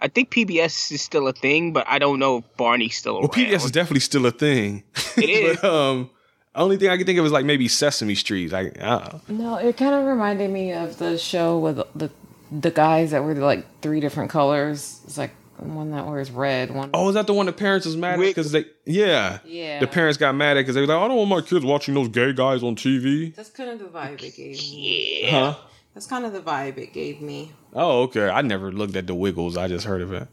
I 0.00 0.06
think 0.08 0.30
PBS 0.30 0.92
is 0.92 1.02
still 1.02 1.26
a 1.26 1.32
thing, 1.32 1.72
but 1.72 1.84
I 1.88 1.98
don't 1.98 2.20
know 2.20 2.38
if 2.38 2.56
Barney's 2.56 2.96
still 2.96 3.18
Well. 3.20 3.28
PBS 3.28 3.64
is 3.64 3.70
definitely 3.72 4.00
still 4.00 4.26
a 4.26 4.30
thing. 4.30 4.84
It 5.16 5.28
is. 5.30 5.58
but, 5.60 5.68
um, 5.74 6.10
only 6.54 6.76
thing 6.76 6.88
I 6.90 6.96
can 6.98 7.04
think 7.06 7.18
of 7.18 7.24
is 7.26 7.32
like 7.32 7.44
maybe 7.44 7.66
Sesame 7.68 8.14
Street. 8.14 8.52
Like, 8.52 8.80
uh, 8.80 9.18
No, 9.28 9.56
it 9.56 9.76
kind 9.76 9.94
of 9.94 10.04
reminded 10.06 10.50
me 10.52 10.72
of 10.72 10.98
the 10.98 11.18
show 11.18 11.58
with 11.58 11.80
the 11.96 12.10
the 12.50 12.70
guys 12.70 13.10
that 13.12 13.22
were 13.24 13.34
like 13.34 13.80
three 13.82 14.00
different 14.00 14.30
colors. 14.30 15.00
It's 15.04 15.18
like 15.18 15.32
one 15.58 15.90
that 15.90 16.06
wears 16.06 16.30
red, 16.30 16.70
one. 16.72 16.90
oh, 16.94 17.08
is 17.08 17.14
that 17.14 17.26
the 17.26 17.34
one 17.34 17.46
the 17.46 17.52
parents 17.52 17.84
was 17.84 17.96
mad 17.96 18.14
at 18.14 18.20
because 18.20 18.52
they? 18.52 18.64
Yeah, 18.86 19.38
Yeah. 19.44 19.80
The 19.80 19.86
parents 19.88 20.16
got 20.16 20.34
mad 20.34 20.56
at 20.56 20.60
because 20.62 20.74
they 20.76 20.80
were 20.82 20.86
like, 20.86 20.98
I 21.02 21.08
don't 21.08 21.16
want 21.16 21.30
my 21.30 21.40
kids 21.40 21.64
watching 21.64 21.94
those 21.94 22.08
gay 22.08 22.32
guys 22.32 22.62
on 22.62 22.76
TV. 22.76 23.34
That's 23.34 23.50
kind 23.50 23.70
of 23.70 23.78
the 23.80 23.86
vibe 23.86 24.22
it 24.22 24.36
gave 24.36 24.56
me. 24.56 25.28
Huh? 25.30 25.56
That's 25.94 26.06
kind 26.06 26.24
of 26.24 26.32
the 26.32 26.40
vibe 26.40 26.78
it 26.78 26.92
gave 26.92 27.20
me. 27.20 27.50
Oh, 27.74 28.02
okay. 28.02 28.28
I 28.28 28.40
never 28.42 28.70
looked 28.70 28.94
at 28.94 29.06
the 29.08 29.14
Wiggles. 29.16 29.56
I 29.56 29.66
just 29.66 29.84
heard 29.84 30.00
of 30.00 30.12
it. 30.12 30.28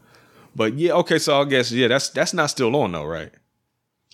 But 0.54 0.74
yeah, 0.74 0.92
okay. 0.92 1.18
So 1.18 1.40
I 1.40 1.44
guess 1.44 1.72
yeah, 1.72 1.88
that's 1.88 2.08
that's 2.10 2.32
not 2.32 2.46
still 2.50 2.74
on 2.76 2.92
though, 2.92 3.04
right? 3.04 3.32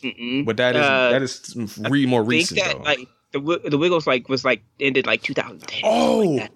Mm-mm. 0.03 0.45
But 0.47 0.57
that 0.57 0.75
is 0.75 0.83
Uh, 0.83 1.11
that 1.11 1.23
is 1.23 1.77
re 1.91 2.07
more 2.07 2.23
I 2.23 2.25
think 2.25 2.31
recent 2.31 2.61
that 2.61 2.77
though. 2.79 2.83
like 2.83 2.99
the 3.33 3.39
Wi- 3.39 3.69
the 3.69 3.79
Wiggles 3.79 4.07
like 4.07 4.29
was 4.29 4.45
like 4.45 4.63
ended 4.81 5.07
like 5.07 5.23
2010. 5.23 5.83
oh, 5.85 6.37
that. 6.39 6.51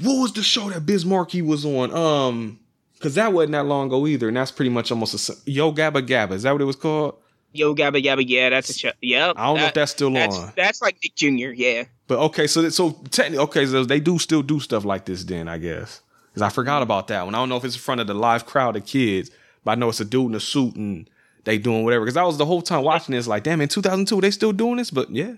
What 0.00 0.20
was 0.20 0.32
the 0.32 0.42
show 0.42 0.68
that 0.70 0.86
Biz 0.86 1.04
Markie 1.04 1.42
was 1.42 1.64
on? 1.64 1.92
Um, 1.94 2.60
because 2.94 3.14
that 3.14 3.32
wasn't 3.32 3.52
that 3.52 3.64
long 3.64 3.86
ago 3.86 4.06
either, 4.06 4.28
and 4.28 4.36
that's 4.36 4.50
pretty 4.50 4.70
much 4.70 4.90
almost 4.90 5.28
a 5.28 5.50
Yo 5.50 5.72
Gabba 5.72 6.06
Gabba. 6.06 6.32
Is 6.32 6.42
that 6.42 6.52
what 6.52 6.60
it 6.60 6.64
was 6.64 6.76
called? 6.76 7.16
Yo 7.52 7.74
Gabba 7.74 8.02
Gabba, 8.04 8.24
yeah, 8.26 8.50
that's 8.50 8.70
a 8.70 8.74
show. 8.74 8.90
Yep. 9.00 9.34
I 9.36 9.46
don't 9.46 9.56
know 9.58 9.66
if 9.66 9.74
that's 9.74 9.92
still 9.92 10.12
that's, 10.12 10.36
on. 10.36 10.52
That's 10.56 10.82
like 10.82 10.98
Nick 11.02 11.14
Jr. 11.14 11.52
Yeah. 11.54 11.84
But 12.06 12.18
okay, 12.18 12.46
so 12.46 12.62
that- 12.62 12.72
so 12.72 12.90
technically, 13.10 13.38
okay, 13.44 13.66
so 13.66 13.84
they 13.84 14.00
do 14.00 14.18
still 14.18 14.42
do 14.42 14.60
stuff 14.60 14.84
like 14.84 15.04
this 15.04 15.24
then, 15.24 15.48
I 15.48 15.58
guess. 15.58 16.00
Because 16.28 16.42
I 16.42 16.50
forgot 16.50 16.82
about 16.82 17.08
that 17.08 17.24
one. 17.24 17.34
I 17.34 17.38
don't 17.38 17.48
know 17.48 17.56
if 17.56 17.64
it's 17.64 17.74
in 17.74 17.80
front 17.80 18.00
of 18.00 18.06
the 18.06 18.14
live 18.14 18.46
crowd 18.46 18.76
of 18.76 18.84
kids, 18.84 19.30
but 19.64 19.72
I 19.72 19.74
know 19.76 19.88
it's 19.88 20.00
a 20.00 20.04
dude 20.04 20.30
in 20.30 20.34
a 20.34 20.40
suit 20.40 20.76
and 20.76 21.08
they 21.44 21.56
doing 21.58 21.84
whatever. 21.84 22.04
Because 22.04 22.16
I 22.16 22.24
was 22.24 22.36
the 22.36 22.46
whole 22.46 22.62
time 22.62 22.84
watching 22.84 23.14
this, 23.14 23.26
like, 23.26 23.44
damn, 23.44 23.60
in 23.60 23.68
2002 23.68 24.20
they 24.20 24.30
still 24.30 24.52
doing 24.52 24.76
this. 24.76 24.90
But 24.90 25.10
yeah, 25.10 25.34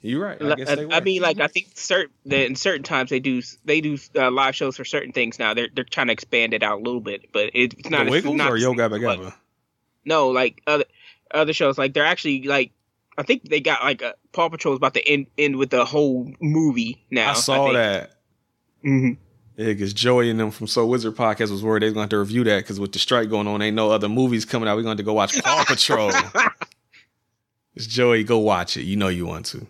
you're 0.00 0.24
right. 0.24 0.40
I 0.40 0.54
guess 0.54 0.74
they 0.74 0.84
I, 0.86 0.98
I 0.98 1.00
mean, 1.00 1.22
like 1.22 1.40
I 1.40 1.46
think 1.46 1.68
certain 1.74 2.12
in 2.30 2.56
certain 2.56 2.82
times 2.82 3.10
they 3.10 3.20
do 3.20 3.42
they 3.64 3.80
do 3.80 3.98
uh, 4.16 4.30
live 4.30 4.54
shows 4.54 4.76
for 4.76 4.84
certain 4.84 5.12
things 5.12 5.38
now. 5.38 5.54
They're 5.54 5.68
they're 5.74 5.84
trying 5.84 6.08
to 6.08 6.12
expand 6.12 6.54
it 6.54 6.62
out 6.62 6.80
a 6.80 6.82
little 6.82 7.00
bit, 7.00 7.32
but 7.32 7.50
it's 7.54 7.74
the 7.82 7.90
not. 7.90 8.08
Wiggles 8.08 8.36
not 8.36 8.50
or 8.50 8.54
the 8.54 8.60
Yo 8.60 8.70
same, 8.70 8.78
Gabba 8.78 9.00
Gabba. 9.00 9.34
No, 10.04 10.28
like 10.28 10.62
other 10.66 10.84
other 11.32 11.52
shows. 11.52 11.78
Like 11.78 11.94
they're 11.94 12.04
actually 12.04 12.42
like 12.42 12.72
I 13.16 13.22
think 13.22 13.48
they 13.48 13.60
got 13.60 13.82
like 13.82 14.02
a, 14.02 14.14
Paw 14.32 14.48
Patrol 14.48 14.74
is 14.74 14.78
about 14.78 14.94
to 14.94 15.08
end 15.08 15.26
end 15.38 15.56
with 15.56 15.70
the 15.70 15.84
whole 15.84 16.30
movie 16.40 17.04
now. 17.10 17.30
I 17.30 17.34
saw 17.34 17.66
think. 17.66 17.76
that. 17.76 18.10
hmm 18.82 19.12
Yeah, 19.56 19.66
because 19.66 19.94
Joey 19.94 20.30
and 20.30 20.40
them 20.40 20.50
from 20.50 20.66
So 20.66 20.86
Wizard 20.86 21.14
podcast 21.16 21.50
was 21.50 21.62
worried 21.62 21.82
they 21.82 21.86
was 21.86 21.94
going 21.94 22.08
to 22.08 22.16
have 22.16 22.18
to 22.18 22.18
review 22.18 22.44
that 22.44 22.58
because 22.58 22.80
with 22.80 22.92
the 22.92 22.98
strike 22.98 23.30
going 23.30 23.46
on, 23.46 23.62
ain't 23.62 23.76
no 23.76 23.90
other 23.90 24.08
movies 24.08 24.44
coming 24.44 24.68
out. 24.68 24.76
We're 24.76 24.82
going 24.82 24.96
to 24.96 25.02
go 25.02 25.12
watch 25.12 25.40
Paw 25.42 25.64
Patrol. 25.68 26.10
it's 27.74 27.86
Joey, 27.86 28.24
go 28.24 28.38
watch 28.38 28.76
it. 28.76 28.82
You 28.82 28.96
know 28.96 29.08
you 29.08 29.26
want 29.26 29.46
to. 29.46 29.66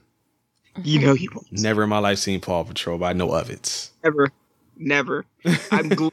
You 0.82 0.98
know 0.98 1.14
you 1.14 1.30
won't. 1.32 1.52
Never 1.52 1.84
in 1.84 1.88
my 1.88 1.98
life 1.98 2.18
seen 2.18 2.40
Paw 2.40 2.64
Patrol, 2.64 2.98
but 2.98 3.06
I 3.06 3.12
know 3.12 3.32
of 3.32 3.48
it. 3.48 3.90
Never, 4.02 4.28
never. 4.76 5.24
I'm 5.70 5.88
glad. 5.90 6.12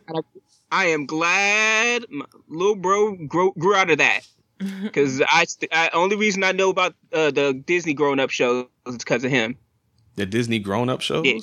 I 0.72 0.86
am 0.86 1.06
glad 1.06 2.06
my 2.10 2.26
little 2.48 2.76
bro 2.76 3.16
grew, 3.16 3.54
grew 3.58 3.76
out 3.76 3.90
of 3.90 3.98
that. 3.98 4.22
Because 4.84 5.22
I, 5.22 5.46
st- 5.46 5.74
I, 5.74 5.90
only 5.92 6.16
reason 6.16 6.44
I 6.44 6.52
know 6.52 6.70
about 6.70 6.94
uh, 7.12 7.32
the 7.32 7.52
Disney 7.66 7.96
grown 7.96 8.20
up 8.20 8.30
shows 8.30 8.68
is 8.86 8.98
because 8.98 9.24
of 9.24 9.32
him. 9.32 9.58
The 10.18 10.28
Disney 10.28 10.60
grown 10.60 10.88
up 10.88 11.02
shows? 11.02 11.26
Yeah. 11.26 11.40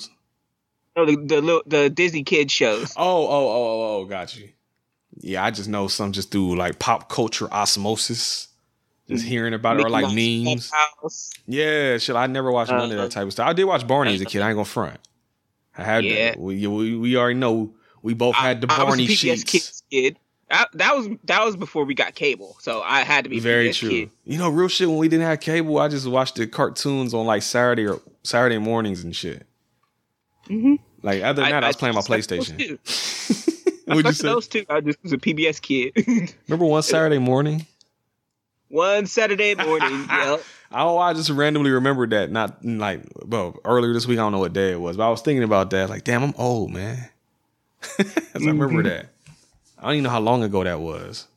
No, 0.95 1.05
the 1.05 1.15
the 1.17 1.41
little, 1.41 1.63
the 1.65 1.89
Disney 1.89 2.23
kids 2.23 2.53
shows. 2.53 2.93
Oh, 2.95 3.27
oh, 3.27 3.29
oh, 3.29 3.49
oh, 3.49 4.01
oh, 4.01 4.05
got 4.05 4.37
you. 4.37 4.49
Yeah, 5.17 5.43
I 5.43 5.51
just 5.51 5.67
know 5.67 5.87
some 5.87 6.13
just 6.13 6.31
through 6.31 6.55
like 6.55 6.79
pop 6.79 7.09
culture 7.09 7.51
osmosis. 7.53 8.48
Just 9.09 9.25
hearing 9.25 9.53
about 9.55 9.79
it 9.79 9.85
or 9.85 9.89
like 9.89 10.05
memes. 10.13 10.71
Yeah, 11.47 11.97
shit. 11.97 12.15
I 12.15 12.27
never 12.27 12.51
watched 12.51 12.71
none 12.71 12.91
of 12.91 12.97
that 12.97 13.11
type 13.11 13.25
of 13.25 13.31
stuff. 13.33 13.47
I 13.47 13.53
did 13.53 13.63
watch 13.65 13.87
Barney 13.87 14.13
as 14.13 14.21
a 14.21 14.25
kid. 14.25 14.41
I 14.41 14.49
ain't 14.49 14.55
gonna 14.55 14.65
front. 14.65 14.99
I 15.77 15.83
had 15.83 16.05
Yeah. 16.05 16.31
that. 16.31 16.39
We, 16.39 16.67
we 16.67 16.95
we 16.95 17.17
already 17.17 17.39
know 17.39 17.73
we 18.03 18.13
both 18.13 18.35
had 18.35 18.61
the 18.61 18.71
I, 18.71 18.75
I 18.75 18.83
Barney 18.85 19.07
sheets. 19.07 19.81
Kid. 19.89 20.17
I, 20.51 20.65
that 20.73 20.95
was 20.95 21.07
that 21.25 21.43
was 21.43 21.55
before 21.55 21.85
we 21.85 21.93
got 21.95 22.13
cable, 22.15 22.55
so 22.59 22.81
I 22.81 23.01
had 23.01 23.23
to 23.23 23.29
be 23.29 23.39
Very 23.39 23.69
PBS 23.69 23.75
true. 23.79 23.89
Kid. 23.89 24.09
You 24.25 24.37
know, 24.37 24.49
real 24.49 24.67
shit. 24.67 24.87
When 24.87 24.97
we 24.97 25.07
didn't 25.07 25.25
have 25.25 25.39
cable, 25.39 25.77
I 25.79 25.87
just 25.87 26.07
watched 26.07 26.35
the 26.35 26.47
cartoons 26.47 27.13
on 27.13 27.25
like 27.25 27.41
Saturday 27.41 27.87
or 27.87 28.01
Saturday 28.23 28.57
mornings 28.57 29.03
and 29.03 29.15
shit. 29.15 29.45
Mhm. 30.47 30.79
Like 31.01 31.23
other 31.23 31.41
than 31.41 31.51
that, 31.51 31.63
I, 31.63 31.67
was 31.67 31.75
playing 31.77 31.95
my 31.95 32.01
PlayStation. 32.01 32.77
I 33.89 33.95
you 33.95 34.11
say? 34.11 34.27
those 34.27 34.47
two. 34.47 34.65
I 34.69 34.81
just 34.81 35.01
was 35.01 35.13
a 35.13 35.17
PBS 35.17 35.61
kid. 35.61 36.33
Remember 36.47 36.65
one 36.65 36.83
Saturday 36.83 37.17
morning? 37.19 37.65
One 38.69 39.05
Saturday 39.07 39.55
morning, 39.65 40.05
yep. 40.09 40.43
Oh, 40.71 40.97
I 40.97 41.13
just 41.13 41.29
randomly 41.29 41.71
remembered 41.71 42.11
that. 42.11 42.31
Not 42.31 42.63
like, 42.63 43.01
well, 43.25 43.57
earlier 43.65 43.91
this 43.93 44.05
week. 44.07 44.19
I 44.19 44.21
don't 44.21 44.31
know 44.31 44.39
what 44.39 44.53
day 44.53 44.71
it 44.71 44.79
was, 44.79 44.97
but 44.97 45.07
I 45.07 45.09
was 45.09 45.21
thinking 45.21 45.43
about 45.43 45.71
that. 45.71 45.89
Like, 45.89 46.03
damn, 46.03 46.23
I'm 46.23 46.33
old, 46.37 46.71
man. 46.71 47.09
'Cause 47.81 48.45
I 48.45 48.51
remember 48.51 48.83
that. 48.83 49.09
I 49.77 49.83
don't 49.83 49.91
even 49.93 50.03
know 50.03 50.09
how 50.09 50.19
long 50.19 50.43
ago 50.43 50.63
that 50.63 50.79
was. 50.79 51.27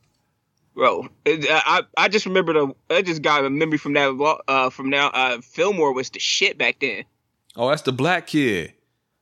bro. 0.75 1.07
It, 1.25 1.45
I 1.49 1.81
I 1.97 2.07
just 2.09 2.25
remembered 2.25 2.57
a. 2.57 2.73
I 2.89 3.01
just 3.01 3.21
got 3.21 3.45
a 3.45 3.49
memory 3.49 3.77
from 3.77 3.93
that. 3.93 4.41
Uh, 4.47 4.69
from 4.69 4.89
now, 4.89 5.07
uh, 5.09 5.41
Fillmore 5.41 5.93
was 5.93 6.09
the 6.09 6.19
shit 6.19 6.57
back 6.57 6.79
then. 6.81 7.05
Oh, 7.55 7.69
that's 7.69 7.83
the 7.83 7.91
black 7.93 8.27
kid. 8.27 8.73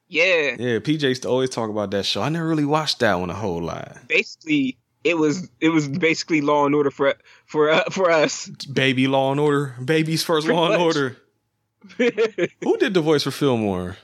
Yeah, 0.07 0.55
Yeah, 0.59 0.79
PJ 0.79 1.03
used 1.03 1.21
to 1.23 1.29
always 1.29 1.49
talk 1.49 1.69
about 1.69 1.91
that 1.91 2.05
show. 2.05 2.21
I 2.21 2.27
never 2.27 2.45
really 2.45 2.65
watched 2.65 2.99
that 2.99 3.15
one 3.15 3.29
a 3.29 3.33
whole 3.33 3.61
lot. 3.61 3.97
basically, 4.09 4.77
it 5.05 5.15
was 5.17 5.49
it 5.61 5.69
was 5.69 5.87
basically 5.87 6.41
Law 6.41 6.65
and 6.65 6.75
Order 6.75 6.91
for 6.91 7.13
for 7.51 7.69
uh, 7.69 7.83
for 7.91 8.09
us. 8.09 8.47
Baby 8.47 9.07
Law 9.07 9.31
and 9.31 9.39
Order, 9.39 9.75
Baby's 9.83 10.23
first 10.23 10.47
Pretty 10.47 10.57
Law 10.57 10.71
and 10.71 10.77
much. 10.77 10.95
Order. 10.95 11.17
Who 12.63 12.77
did 12.77 12.93
the 12.93 13.01
voice 13.01 13.23
for 13.23 13.31
Fillmore? 13.31 13.97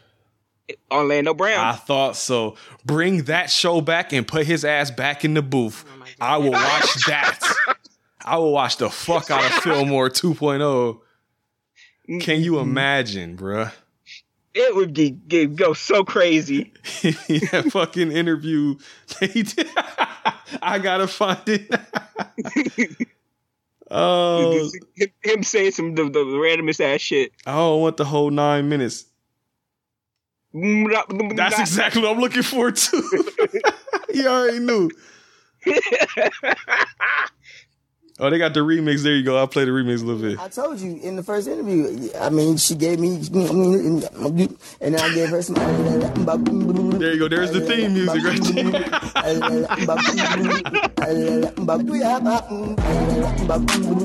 Orlando 0.92 1.34
Brown. 1.34 1.66
I 1.66 1.74
thought 1.74 2.18
so. 2.18 2.58
Bring 2.84 3.24
that 3.24 3.50
show 3.50 3.80
back 3.80 4.12
and 4.12 4.28
put 4.28 4.46
his 4.46 4.66
ass 4.66 4.92
back 4.92 5.24
in 5.24 5.34
the 5.34 5.42
booth. 5.42 5.86
I 6.20 6.36
will 6.38 6.52
watch 6.52 7.06
that. 7.06 7.40
I 8.26 8.38
will 8.38 8.52
watch 8.52 8.76
the 8.78 8.90
fuck 8.90 9.32
out 9.32 9.46
of 9.46 9.52
Fillmore 9.64 10.10
2.0. 10.10 11.00
Can 12.20 12.42
you 12.42 12.60
imagine, 12.60 13.38
bruh? 13.38 13.72
it 14.58 14.76
would 14.76 14.94
be 14.94 15.12
get, 15.12 15.56
go 15.56 15.74
so 15.74 16.04
crazy. 16.04 16.74
yeah, 17.28 17.62
fucking 17.62 18.12
interview. 18.12 18.76
He 19.20 19.44
did. 19.44 19.68
I 20.62 20.80
gotta 20.80 21.08
find 21.08 21.40
it. 21.46 23.08
Oh, 23.92 24.70
him, 24.96 25.10
him 25.22 25.44
saying 25.44 25.72
some 25.72 25.96
the, 25.96 26.04
the 26.04 26.20
randomest 26.20 26.82
ass 26.82 27.02
shit. 27.02 27.32
Oh, 27.46 27.52
I 27.52 27.56
don't 27.56 27.82
want 27.82 27.98
the 27.98 28.06
whole 28.06 28.30
nine 28.30 28.70
minutes. 28.70 29.06
That's 30.54 31.60
exactly 31.60 32.02
what 32.02 32.12
I'm 32.12 32.20
looking 32.20 32.44
for 32.44 32.72
too. 32.72 33.04
you 34.14 34.28
already 34.28 34.60
knew. 34.60 34.90
Oh, 38.20 38.32
they 38.32 38.40
got 38.40 38.56
the 38.56 38.62
remix. 38.62 39.04
There 39.04 39.16
you 39.16 39.22
go. 39.24 39.38
I'll 39.38 39.48
play 39.48 39.64
the 39.66 39.72
remix 39.72 40.02
a 40.02 40.06
little 40.06 40.20
bit. 40.22 40.40
I 40.40 40.48
told 40.48 40.80
you 40.80 41.00
in 41.04 41.16
the 41.16 41.22
first 41.24 41.48
interview. 41.48 42.10
I 42.20 42.32
mean, 42.32 42.58
she 42.58 42.74
gave 42.74 43.00
me, 43.00 43.18
and 43.18 44.02
then 44.02 44.96
I 45.00 45.14
gave 45.14 45.30
her 45.30 45.44
some. 45.44 45.54
There 46.98 47.14
you 47.14 47.20
go. 47.20 47.28
There's 47.28 47.52
the 47.52 47.62
theme 47.62 47.94
music 47.94 48.24
right 48.24 48.42
there. 48.42 48.72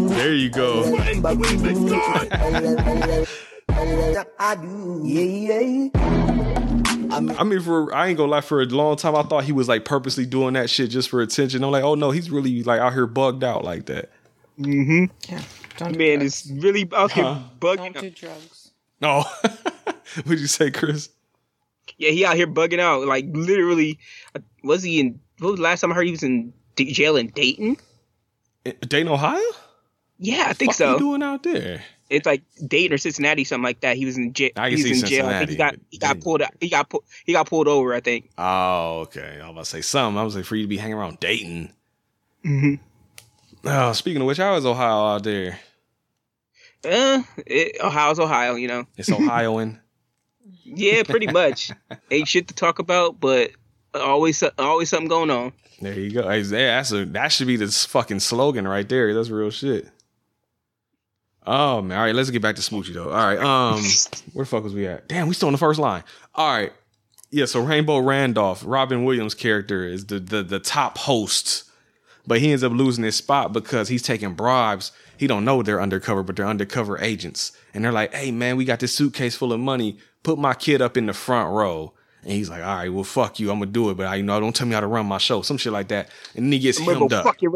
there 0.09 0.35
you 0.35 0.51
go. 0.51 0.83
I 4.39 4.55
do, 4.57 5.01
yeah, 5.05 5.61
yeah. 5.61 5.89
I 7.17 7.45
mean, 7.45 7.61
for 7.61 7.95
I 7.95 8.09
ain't 8.09 8.17
gonna 8.17 8.31
lie, 8.31 8.41
for 8.41 8.63
a 8.63 8.65
long 8.67 8.97
time 8.97 9.15
I 9.17 9.23
thought 9.23 9.45
he 9.45 9.53
was 9.53 9.69
like 9.69 9.85
purposely 9.85 10.27
doing 10.27 10.55
that 10.55 10.71
shit 10.71 10.91
just 10.91 11.09
for 11.11 11.21
attention. 11.21 11.63
I'm 11.65 11.71
like, 11.71 11.85
oh 11.85 11.95
no, 11.95 12.11
he's 12.11 12.31
really 12.31 12.63
like 12.63 12.81
out 12.81 12.93
here 12.93 13.07
bugged 13.07 13.45
out 13.45 13.65
like 13.65 13.87
that. 13.87 14.11
Mm-hmm. 14.59 15.05
Yeah. 15.33 15.43
Don't 15.79 15.97
Man, 15.97 16.19
drugs. 16.19 16.47
it's 16.47 16.63
really 16.63 16.89
out 16.95 17.13
here 17.13 17.25
Huh? 17.25 17.39
bugging. 17.59 17.93
Don't 17.95 18.01
do 18.01 18.11
drugs. 18.11 18.71
No, 19.01 19.25
what'd 20.25 20.39
you 20.41 20.47
say, 20.47 20.71
Chris? 20.71 21.09
Yeah, 21.99 22.11
he 22.11 22.25
out 22.25 22.37
here 22.37 22.47
bugging 22.47 22.79
out. 22.79 23.07
Like 23.07 23.27
literally, 23.33 23.99
uh, 24.35 24.41
was 24.63 24.83
he 24.83 25.01
in? 25.01 25.21
What 25.39 25.51
was 25.53 25.57
the 25.59 25.65
last 25.65 25.81
time 25.81 25.91
I 25.93 25.95
heard 25.97 26.05
he 26.07 26.13
was 26.13 26.23
in 26.23 26.53
d- 26.77 26.93
jail 26.93 27.17
in 27.17 27.29
Dayton? 27.29 27.77
Dayton, 28.65 29.09
Ohio? 29.09 29.41
Yeah, 30.19 30.45
I 30.47 30.53
think 30.53 30.71
Fuck 30.73 30.77
so. 30.79 30.93
you 30.93 30.99
doing 31.01 31.23
out 31.23 31.43
there? 31.43 31.83
It's 32.13 32.27
like 32.27 32.43
Dayton 32.67 32.95
or 32.95 32.99
Cincinnati, 32.99 33.45
something 33.45 33.65
like 33.65 33.81
that. 33.81 33.97
He 33.97 34.05
was 34.05 34.17
in 34.17 34.33
jail. 34.33 34.51
I 34.57 34.71
he 34.71 34.77
can 34.77 34.91
was 34.91 35.01
see 35.01 35.05
in 35.05 35.07
jail. 35.07 35.27
I 35.27 35.39
think 35.39 35.51
he 35.51 35.57
got 35.57 35.71
Cincinnati, 35.71 35.87
he 35.91 35.99
got 35.99 36.21
pulled. 36.21 36.43
He 36.61 36.69
got 36.69 36.89
pu- 36.91 37.05
he 37.25 37.33
got 37.33 37.47
pulled 37.49 37.69
over. 37.69 37.95
I 37.95 38.01
think. 38.01 38.31
Oh, 38.37 39.01
okay. 39.01 39.39
I 39.41 39.47
was 39.47 39.51
about 39.51 39.65
to 39.65 39.71
say 39.71 39.81
something. 39.81 40.19
I 40.19 40.23
was 40.23 40.37
like, 40.37 40.45
for 40.45 40.57
you 40.57 40.63
to 40.63 40.69
be 40.69 40.77
hanging 40.77 40.97
around 40.97 41.21
Dayton. 41.21 41.73
Mm-hmm. 42.45 43.69
Oh, 43.69 43.93
speaking 43.93 44.21
of 44.21 44.27
which, 44.27 44.39
how 44.39 44.55
is 44.57 44.67
Ohio 44.67 45.15
out 45.15 45.23
there? 45.25 45.59
Uh, 46.85 47.23
it, 47.47 47.77
Ohio's 47.83 48.19
Ohio. 48.19 48.57
You 48.57 48.69
know. 48.69 48.87
It's 48.97 49.11
Ohioan. 49.11 49.81
Yeah, 50.65 51.03
pretty 51.03 51.27
much. 51.27 51.71
Ain't 52.11 52.29
shit 52.29 52.49
to 52.49 52.55
talk 52.55 52.79
about, 52.79 53.21
but 53.21 53.51
always 53.95 54.43
always 54.59 54.89
something 54.89 55.09
going 55.09 55.31
on. 55.31 55.53
There 55.81 55.99
you 55.99 56.11
go. 56.11 56.29
Hey, 56.29 56.43
that's 56.43 56.93
a, 56.93 57.05
that 57.07 57.29
should 57.29 57.47
be 57.49 57.57
the 57.57 57.67
fucking 57.67 58.21
slogan 58.21 58.67
right 58.67 58.89
there. 58.89 59.13
That's 59.13 59.29
real 59.29 59.51
shit. 59.51 59.89
Oh 61.47 61.83
man. 61.83 61.99
All 61.99 62.05
right, 62.05 62.15
let's 62.15 62.31
get 62.31 62.43
back 62.43 62.57
to 62.57 62.63
Smoochy 62.63 62.95
though. 62.95 63.11
All 63.11 63.27
right. 63.27 63.39
Um, 63.39 63.83
where 64.33 64.45
the 64.45 64.49
fuck 64.49 64.65
was 64.65 64.75
we 64.75 64.87
at? 64.87 65.09
Damn, 65.09 65.29
we 65.29 65.35
still 65.35 65.49
on 65.49 65.53
the 65.53 65.59
first 65.59 65.81
line. 65.81 66.05
All 66.35 66.53
right. 66.53 66.73
Yeah. 67.31 67.47
So 67.47 67.61
Rainbow 67.61 67.99
Randolph, 67.99 68.63
Robin 68.67 69.05
Williams' 69.05 69.35
character 69.35 69.85
is 69.85 70.07
the 70.07 70.21
the 70.21 70.43
the 70.43 70.59
top 70.59 70.99
host, 70.99 71.65
but 72.27 72.41
he 72.41 72.53
ends 72.53 72.63
up 72.63 72.73
losing 72.73 73.05
his 73.05 73.17
spot 73.17 73.53
because 73.53 73.89
he's 73.89 74.03
taking 74.03 74.35
bribes. 74.35 74.93
He 75.17 75.27
don't 75.27 75.45
know 75.45 75.63
they're 75.63 75.81
undercover, 75.81 76.23
but 76.23 76.37
they're 76.37 76.47
undercover 76.47 76.99
agents, 76.99 77.53
and 77.75 77.85
they're 77.85 77.93
like, 77.93 78.15
"Hey 78.15 78.31
man, 78.31 78.57
we 78.57 78.65
got 78.65 78.81
this 78.81 78.95
suitcase 78.95 79.35
full 79.37 79.53
of 79.53 79.61
money. 79.61 79.99
Put 80.23 80.39
my 80.39 80.55
kid 80.55 80.81
up 80.81 80.97
in 80.97 81.07
the 81.07 81.13
front 81.13 81.53
row." 81.53 81.93
And 82.23 82.33
he's 82.33 82.49
like, 82.51 82.63
"All 82.63 82.77
right, 82.77 82.93
well, 82.93 83.05
fuck 83.05 83.41
you. 83.41 83.51
I'm 83.51 83.59
gonna 83.59 83.71
do 83.71 83.91
it, 83.91 83.97
but 83.97 84.07
I, 84.07 84.17
you 84.17 84.23
know, 84.23 84.39
don't 84.39 84.55
tell 84.55 84.67
me 84.67 84.75
how 84.75 84.81
to 84.81 84.87
run 84.87 85.07
my 85.07 85.19
show, 85.19 85.43
some 85.43 85.57
shit 85.59 85.73
like 85.73 85.89
that." 85.89 86.09
And 86.37 86.47
then 86.47 86.53
he 86.53 86.59
gets 86.61 86.79
I'm 86.79 86.87
hemmed 86.87 87.13
up. 87.13 87.25
fuck 87.25 87.43
your 87.43 87.53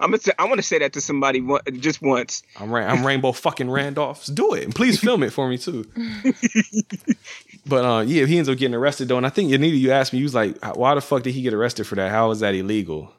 I'm 0.00 0.10
gonna 0.10 0.20
say, 0.20 0.32
I 0.38 0.44
want 0.44 0.58
to 0.58 0.62
say 0.62 0.78
that 0.78 0.92
to 0.92 1.00
somebody 1.00 1.40
one, 1.40 1.60
just 1.80 2.00
once. 2.00 2.42
I'm, 2.58 2.70
Ra- 2.70 2.86
I'm 2.86 3.04
Rainbow 3.04 3.32
fucking 3.32 3.70
Randolph. 3.70 4.26
Do 4.32 4.54
it. 4.54 4.64
And 4.64 4.74
please 4.74 5.00
film 5.00 5.22
it 5.22 5.30
for 5.30 5.48
me 5.48 5.58
too. 5.58 5.84
but 7.66 7.84
uh, 7.84 8.00
yeah, 8.02 8.26
he 8.26 8.38
ends 8.38 8.48
up 8.48 8.58
getting 8.58 8.74
arrested 8.74 9.08
though. 9.08 9.16
And 9.16 9.26
I 9.26 9.30
think 9.30 9.52
Anita, 9.52 9.76
you 9.76 9.90
asked 9.90 10.12
me, 10.12 10.20
you 10.20 10.24
was 10.24 10.34
like, 10.34 10.56
why 10.76 10.94
the 10.94 11.00
fuck 11.00 11.22
did 11.22 11.34
he 11.34 11.42
get 11.42 11.52
arrested 11.54 11.86
for 11.86 11.96
that? 11.96 12.10
How 12.10 12.30
is 12.30 12.40
that 12.40 12.54
illegal? 12.54 13.12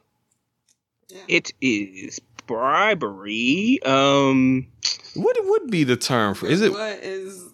It 1.28 1.52
is 1.60 2.20
bribery. 2.46 3.78
Um, 3.84 4.66
What 5.14 5.36
would 5.40 5.70
be 5.70 5.84
the 5.84 5.96
term 5.96 6.34
for? 6.34 6.46
Is 6.46 6.62
it? 6.62 6.72
What 6.72 6.98
is? 7.02 7.48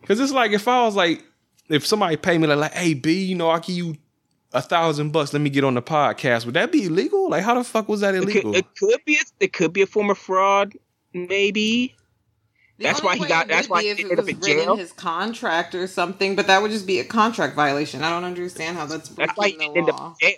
Because 0.00 0.18
it's 0.20 0.32
like 0.32 0.52
if 0.52 0.66
I 0.66 0.82
was 0.84 0.96
like, 0.96 1.24
if 1.68 1.86
somebody 1.86 2.16
paid 2.16 2.38
me 2.38 2.46
like, 2.46 2.58
like, 2.58 2.74
hey 2.74 2.94
B, 2.94 3.24
you 3.24 3.36
know, 3.36 3.50
I 3.50 3.58
give 3.60 3.76
you 3.76 3.96
a 4.52 4.60
thousand 4.62 5.10
bucks, 5.12 5.32
let 5.32 5.40
me 5.42 5.50
get 5.50 5.64
on 5.64 5.74
the 5.74 5.82
podcast. 5.82 6.44
Would 6.44 6.54
that 6.54 6.72
be 6.72 6.84
illegal? 6.84 7.30
Like, 7.30 7.44
how 7.44 7.54
the 7.54 7.64
fuck 7.64 7.88
was 7.88 8.00
that 8.00 8.14
it 8.14 8.22
illegal? 8.24 8.52
could, 8.52 8.58
it 8.58 8.66
could 8.78 9.04
be. 9.04 9.14
A, 9.16 9.20
it 9.40 9.52
could 9.52 9.72
be 9.72 9.82
a 9.82 9.86
form 9.86 10.10
of 10.10 10.18
fraud. 10.18 10.74
Maybe. 11.12 11.94
The 12.78 12.84
That's 12.84 13.02
why 13.02 13.16
he 13.16 13.26
got- 13.26 13.46
that's 13.48 13.68
why 13.68 13.82
he 13.82 13.90
ended 13.90 14.18
up 14.18 14.28
in 14.28 14.40
jail. 14.40 14.74
his 14.76 14.90
contract 14.92 15.74
or 15.74 15.86
something, 15.86 16.34
but 16.34 16.46
that 16.46 16.62
would 16.62 16.70
just 16.70 16.86
be 16.86 16.98
a 16.98 17.04
contract 17.04 17.54
violation. 17.54 18.02
I 18.02 18.08
don't 18.10 18.24
understand 18.24 18.76
how 18.78 18.86
that's 18.86 19.08
That's 19.10 19.36
why 19.36 19.48
he 19.48 19.56
breaking 19.56 19.74
didn't 19.74 19.74
the 19.74 19.78
end 19.80 19.90
up 19.90 20.00
law. 20.00 20.14
in 20.20 20.28
jail. 20.28 20.36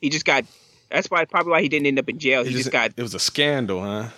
He 0.00 0.10
just 0.10 0.24
got. 0.24 0.44
That's 0.90 1.08
why 1.10 1.24
probably 1.24 1.52
why 1.52 1.62
he 1.62 1.68
didn't 1.68 1.86
end 1.86 1.98
up 2.00 2.08
in 2.08 2.18
jail. 2.18 2.42
He 2.42 2.50
just, 2.50 2.64
just- 2.64 2.72
got. 2.72 2.92
It 2.96 3.02
was 3.02 3.14
a 3.14 3.18
scandal, 3.20 3.80
huh? 3.82 4.08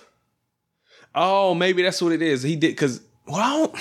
Oh, 1.14 1.54
maybe 1.54 1.82
that's 1.82 2.00
what 2.02 2.12
it 2.12 2.22
is. 2.22 2.42
He 2.42 2.56
did 2.56 2.68
because 2.68 3.00
well, 3.26 3.74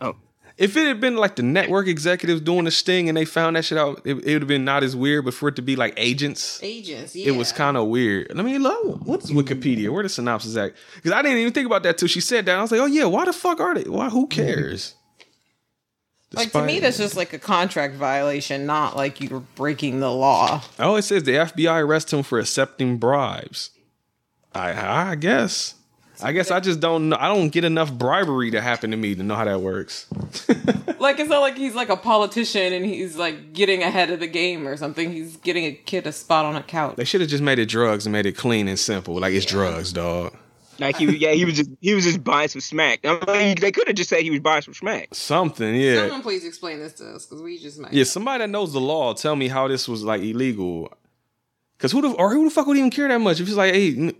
Oh. 0.00 0.16
If 0.58 0.76
it 0.76 0.88
had 0.88 1.00
been 1.00 1.16
like 1.16 1.36
the 1.36 1.42
network 1.44 1.86
executives 1.86 2.40
doing 2.40 2.64
the 2.64 2.72
sting 2.72 3.08
and 3.08 3.16
they 3.16 3.24
found 3.24 3.54
that 3.54 3.64
shit 3.64 3.78
out, 3.78 4.02
it, 4.04 4.14
it 4.24 4.32
would 4.32 4.42
have 4.42 4.48
been 4.48 4.64
not 4.64 4.82
as 4.82 4.96
weird. 4.96 5.24
But 5.24 5.34
for 5.34 5.48
it 5.48 5.56
to 5.56 5.62
be 5.62 5.76
like 5.76 5.94
agents, 5.96 6.60
Agents, 6.62 7.14
yeah. 7.14 7.28
it 7.28 7.36
was 7.36 7.52
kind 7.52 7.76
of 7.76 7.86
weird. 7.86 8.32
Let 8.34 8.44
me 8.44 8.58
look. 8.58 9.06
What's 9.06 9.30
mm. 9.30 9.40
Wikipedia? 9.40 9.90
Where 9.90 10.02
the 10.02 10.08
synopsis 10.08 10.56
at? 10.56 10.74
Because 10.96 11.12
I 11.12 11.22
didn't 11.22 11.38
even 11.38 11.52
think 11.52 11.66
about 11.66 11.84
that 11.84 11.96
till 11.96 12.08
she 12.08 12.20
said 12.20 12.44
that. 12.46 12.58
I 12.58 12.60
was 12.60 12.72
like, 12.72 12.80
oh 12.80 12.86
yeah, 12.86 13.04
why 13.04 13.24
the 13.24 13.32
fuck 13.32 13.60
are 13.60 13.74
they? 13.74 13.88
Why? 13.88 14.08
Who 14.08 14.26
mm. 14.26 14.30
cares? 14.30 14.96
like 16.32 16.52
to 16.52 16.62
me, 16.62 16.80
that's 16.80 16.98
just 16.98 17.16
like 17.16 17.32
a 17.32 17.38
contract 17.38 17.94
violation, 17.94 18.66
not 18.66 18.96
like 18.96 19.20
you're 19.20 19.40
breaking 19.54 20.00
the 20.00 20.12
law. 20.12 20.62
Oh, 20.78 20.96
it 20.96 21.02
says 21.02 21.22
the 21.22 21.32
FBI 21.32 21.82
arrested 21.82 22.16
him 22.16 22.22
for 22.24 22.38
accepting 22.38 22.98
bribes. 22.98 23.70
I 24.54 25.12
I 25.12 25.14
guess. 25.14 25.74
I 26.22 26.32
guess 26.32 26.50
I 26.50 26.60
just 26.60 26.80
don't 26.80 27.10
know. 27.10 27.16
I 27.18 27.28
don't 27.28 27.50
get 27.50 27.64
enough 27.64 27.92
bribery 27.92 28.50
to 28.52 28.60
happen 28.60 28.90
to 28.90 28.96
me 28.96 29.14
to 29.14 29.22
know 29.22 29.34
how 29.34 29.44
that 29.44 29.60
works. 29.60 30.06
Like 30.98 31.20
it's 31.20 31.30
not 31.30 31.40
like 31.40 31.56
he's 31.56 31.74
like 31.74 31.90
a 31.90 31.96
politician 31.96 32.72
and 32.72 32.84
he's 32.84 33.16
like 33.16 33.52
getting 33.52 33.82
ahead 33.82 34.10
of 34.10 34.20
the 34.20 34.26
game 34.26 34.66
or 34.66 34.76
something. 34.76 35.12
He's 35.12 35.36
getting 35.36 35.64
a 35.64 35.72
kid 35.72 36.06
a 36.06 36.12
spot 36.12 36.44
on 36.44 36.56
a 36.56 36.62
couch. 36.62 36.96
They 36.96 37.04
should 37.04 37.20
have 37.20 37.30
just 37.30 37.42
made 37.42 37.58
it 37.58 37.66
drugs 37.66 38.06
and 38.06 38.12
made 38.12 38.26
it 38.26 38.36
clean 38.36 38.68
and 38.68 38.78
simple. 38.78 39.18
Like 39.20 39.32
it's 39.32 39.46
drugs, 39.46 39.92
dog. 39.92 40.34
Like 40.80 40.96
he, 40.96 41.06
yeah, 41.16 41.32
he 41.32 41.44
was 41.44 41.54
just 41.54 41.70
he 41.80 41.94
was 41.94 42.04
just 42.04 42.22
buying 42.22 42.48
some 42.48 42.60
smack. 42.60 43.00
I 43.04 43.18
mean, 43.26 43.56
they 43.60 43.72
could 43.72 43.88
have 43.88 43.96
just 43.96 44.10
said 44.10 44.22
he 44.22 44.30
was 44.30 44.40
buying 44.40 44.62
some 44.62 44.74
smack. 44.74 45.08
Something, 45.12 45.74
yeah. 45.74 46.02
Someone 46.02 46.22
please 46.22 46.44
explain 46.44 46.78
this 46.78 46.92
to 46.94 47.14
us 47.14 47.26
because 47.26 47.42
we 47.42 47.58
just 47.58 47.80
might. 47.80 47.92
Yeah, 47.92 48.04
somebody 48.04 48.44
that 48.44 48.50
knows 48.50 48.72
the 48.72 48.80
law, 48.80 49.12
tell 49.14 49.34
me 49.34 49.48
how 49.48 49.66
this 49.66 49.88
was 49.88 50.04
like 50.04 50.22
illegal. 50.22 50.92
Cause 51.78 51.92
who 51.92 52.02
the 52.02 52.08
or 52.08 52.32
who 52.34 52.42
the 52.42 52.50
fuck 52.50 52.66
would 52.66 52.76
even 52.76 52.90
care 52.90 53.06
that 53.06 53.20
much 53.20 53.40
if 53.40 53.46
it's 53.46 53.56
like, 53.56 53.72
hey, 53.72 54.12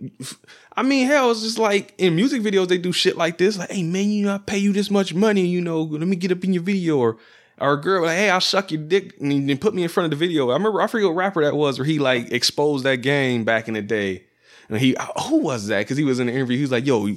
I 0.77 0.81
mean, 0.81 1.07
hell, 1.07 1.29
it's 1.29 1.41
just 1.41 1.59
like 1.59 1.93
in 1.97 2.15
music 2.15 2.41
videos 2.41 2.69
they 2.69 2.77
do 2.77 2.93
shit 2.93 3.17
like 3.17 3.37
this, 3.37 3.57
like, 3.57 3.69
hey 3.69 3.83
man, 3.83 4.09
you 4.09 4.25
know, 4.25 4.35
I 4.35 4.37
pay 4.37 4.57
you 4.57 4.71
this 4.71 4.89
much 4.89 5.13
money, 5.13 5.45
you 5.45 5.59
know, 5.59 5.81
let 5.81 6.07
me 6.07 6.15
get 6.15 6.31
up 6.31 6.43
in 6.45 6.53
your 6.53 6.63
video, 6.63 6.97
or 6.97 7.17
or 7.57 7.73
a 7.73 7.81
girl 7.81 8.05
like, 8.05 8.15
hey, 8.17 8.29
I'll 8.29 8.39
suck 8.39 8.71
your 8.71 8.81
dick 8.81 9.19
and 9.19 9.49
then 9.49 9.57
put 9.57 9.75
me 9.75 9.83
in 9.83 9.89
front 9.89 10.05
of 10.05 10.11
the 10.11 10.25
video. 10.25 10.51
I 10.51 10.53
remember 10.53 10.81
I 10.81 10.87
forget 10.87 11.09
what 11.09 11.17
rapper 11.17 11.43
that 11.43 11.53
was 11.53 11.77
where 11.77 11.85
he 11.85 11.99
like 11.99 12.31
exposed 12.31 12.85
that 12.85 12.97
game 12.97 13.43
back 13.43 13.67
in 13.67 13.73
the 13.73 13.81
day, 13.81 14.23
and 14.69 14.77
he 14.77 14.95
who 15.27 15.39
was 15.39 15.67
that? 15.67 15.79
Because 15.79 15.97
he 15.97 16.05
was 16.05 16.21
in 16.21 16.27
the 16.27 16.33
interview, 16.33 16.55
he 16.55 16.63
was 16.63 16.71
like, 16.71 16.85
yo. 16.85 17.09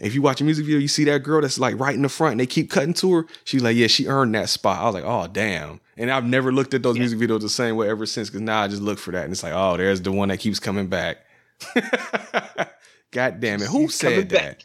If 0.00 0.14
you 0.14 0.22
watch 0.22 0.40
a 0.40 0.44
music 0.44 0.64
video, 0.64 0.78
you 0.80 0.88
see 0.88 1.04
that 1.04 1.22
girl 1.22 1.40
that's 1.42 1.58
like 1.58 1.78
right 1.78 1.94
in 1.94 2.02
the 2.02 2.08
front, 2.08 2.32
and 2.32 2.40
they 2.40 2.46
keep 2.46 2.70
cutting 2.70 2.94
to 2.94 3.12
her. 3.14 3.26
She's 3.44 3.62
like, 3.62 3.76
"Yeah, 3.76 3.86
she 3.86 4.06
earned 4.06 4.34
that 4.34 4.48
spot." 4.48 4.80
I 4.80 4.84
was 4.86 4.94
like, 4.94 5.04
"Oh, 5.04 5.28
damn!" 5.30 5.80
And 5.96 6.10
I've 6.10 6.24
never 6.24 6.52
looked 6.52 6.72
at 6.74 6.82
those 6.82 6.98
music 6.98 7.18
videos 7.18 7.40
the 7.42 7.48
same 7.48 7.76
way 7.76 7.88
ever 7.88 8.06
since. 8.06 8.28
Because 8.30 8.40
now 8.42 8.62
I 8.62 8.68
just 8.68 8.82
look 8.82 8.98
for 8.98 9.10
that, 9.12 9.24
and 9.24 9.32
it's 9.32 9.42
like, 9.42 9.52
"Oh, 9.54 9.76
there's 9.76 10.00
the 10.00 10.12
one 10.12 10.28
that 10.30 10.38
keeps 10.40 10.58
coming 10.58 10.86
back." 10.88 11.18
God 13.12 13.40
damn 13.40 13.60
it! 13.60 13.66
Who 13.66 13.72
coming 13.74 13.88
said 13.90 14.28
that? 14.30 14.64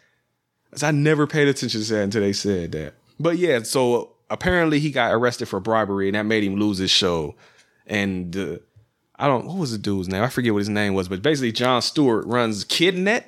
'Cause 0.71 0.84
I 0.84 0.91
never 0.91 1.26
paid 1.26 1.48
attention 1.48 1.82
to 1.82 1.93
that 1.93 2.04
until 2.04 2.21
they 2.21 2.34
said 2.34 2.71
that. 2.74 2.95
But 3.19 3.38
yeah, 3.38 3.63
so 3.63 4.12
apparently 4.30 4.80
he 4.80 4.91
got 4.91 5.13
arrested 5.13 5.48
for 5.48 5.60
bribery, 5.60 6.08
and 6.10 6.15
that 6.15 6.26
made 6.26 6.43
him 6.43 6.56
lose 6.58 6.78
his 6.80 6.91
show. 6.91 7.36
And 7.88 8.36
uh, 8.36 8.58
I 9.17 9.28
don't 9.28 9.45
what 9.48 9.58
was 9.58 9.71
the 9.71 9.78
dude's 9.78 10.10
name? 10.10 10.21
I 10.21 10.28
forget 10.30 10.52
what 10.54 10.60
his 10.60 10.69
name 10.69 10.93
was, 10.93 11.08
but 11.08 11.21
basically 11.21 11.54
Jon 11.54 11.82
Stewart 11.82 12.26
runs 12.26 12.65
KidNet, 12.65 13.24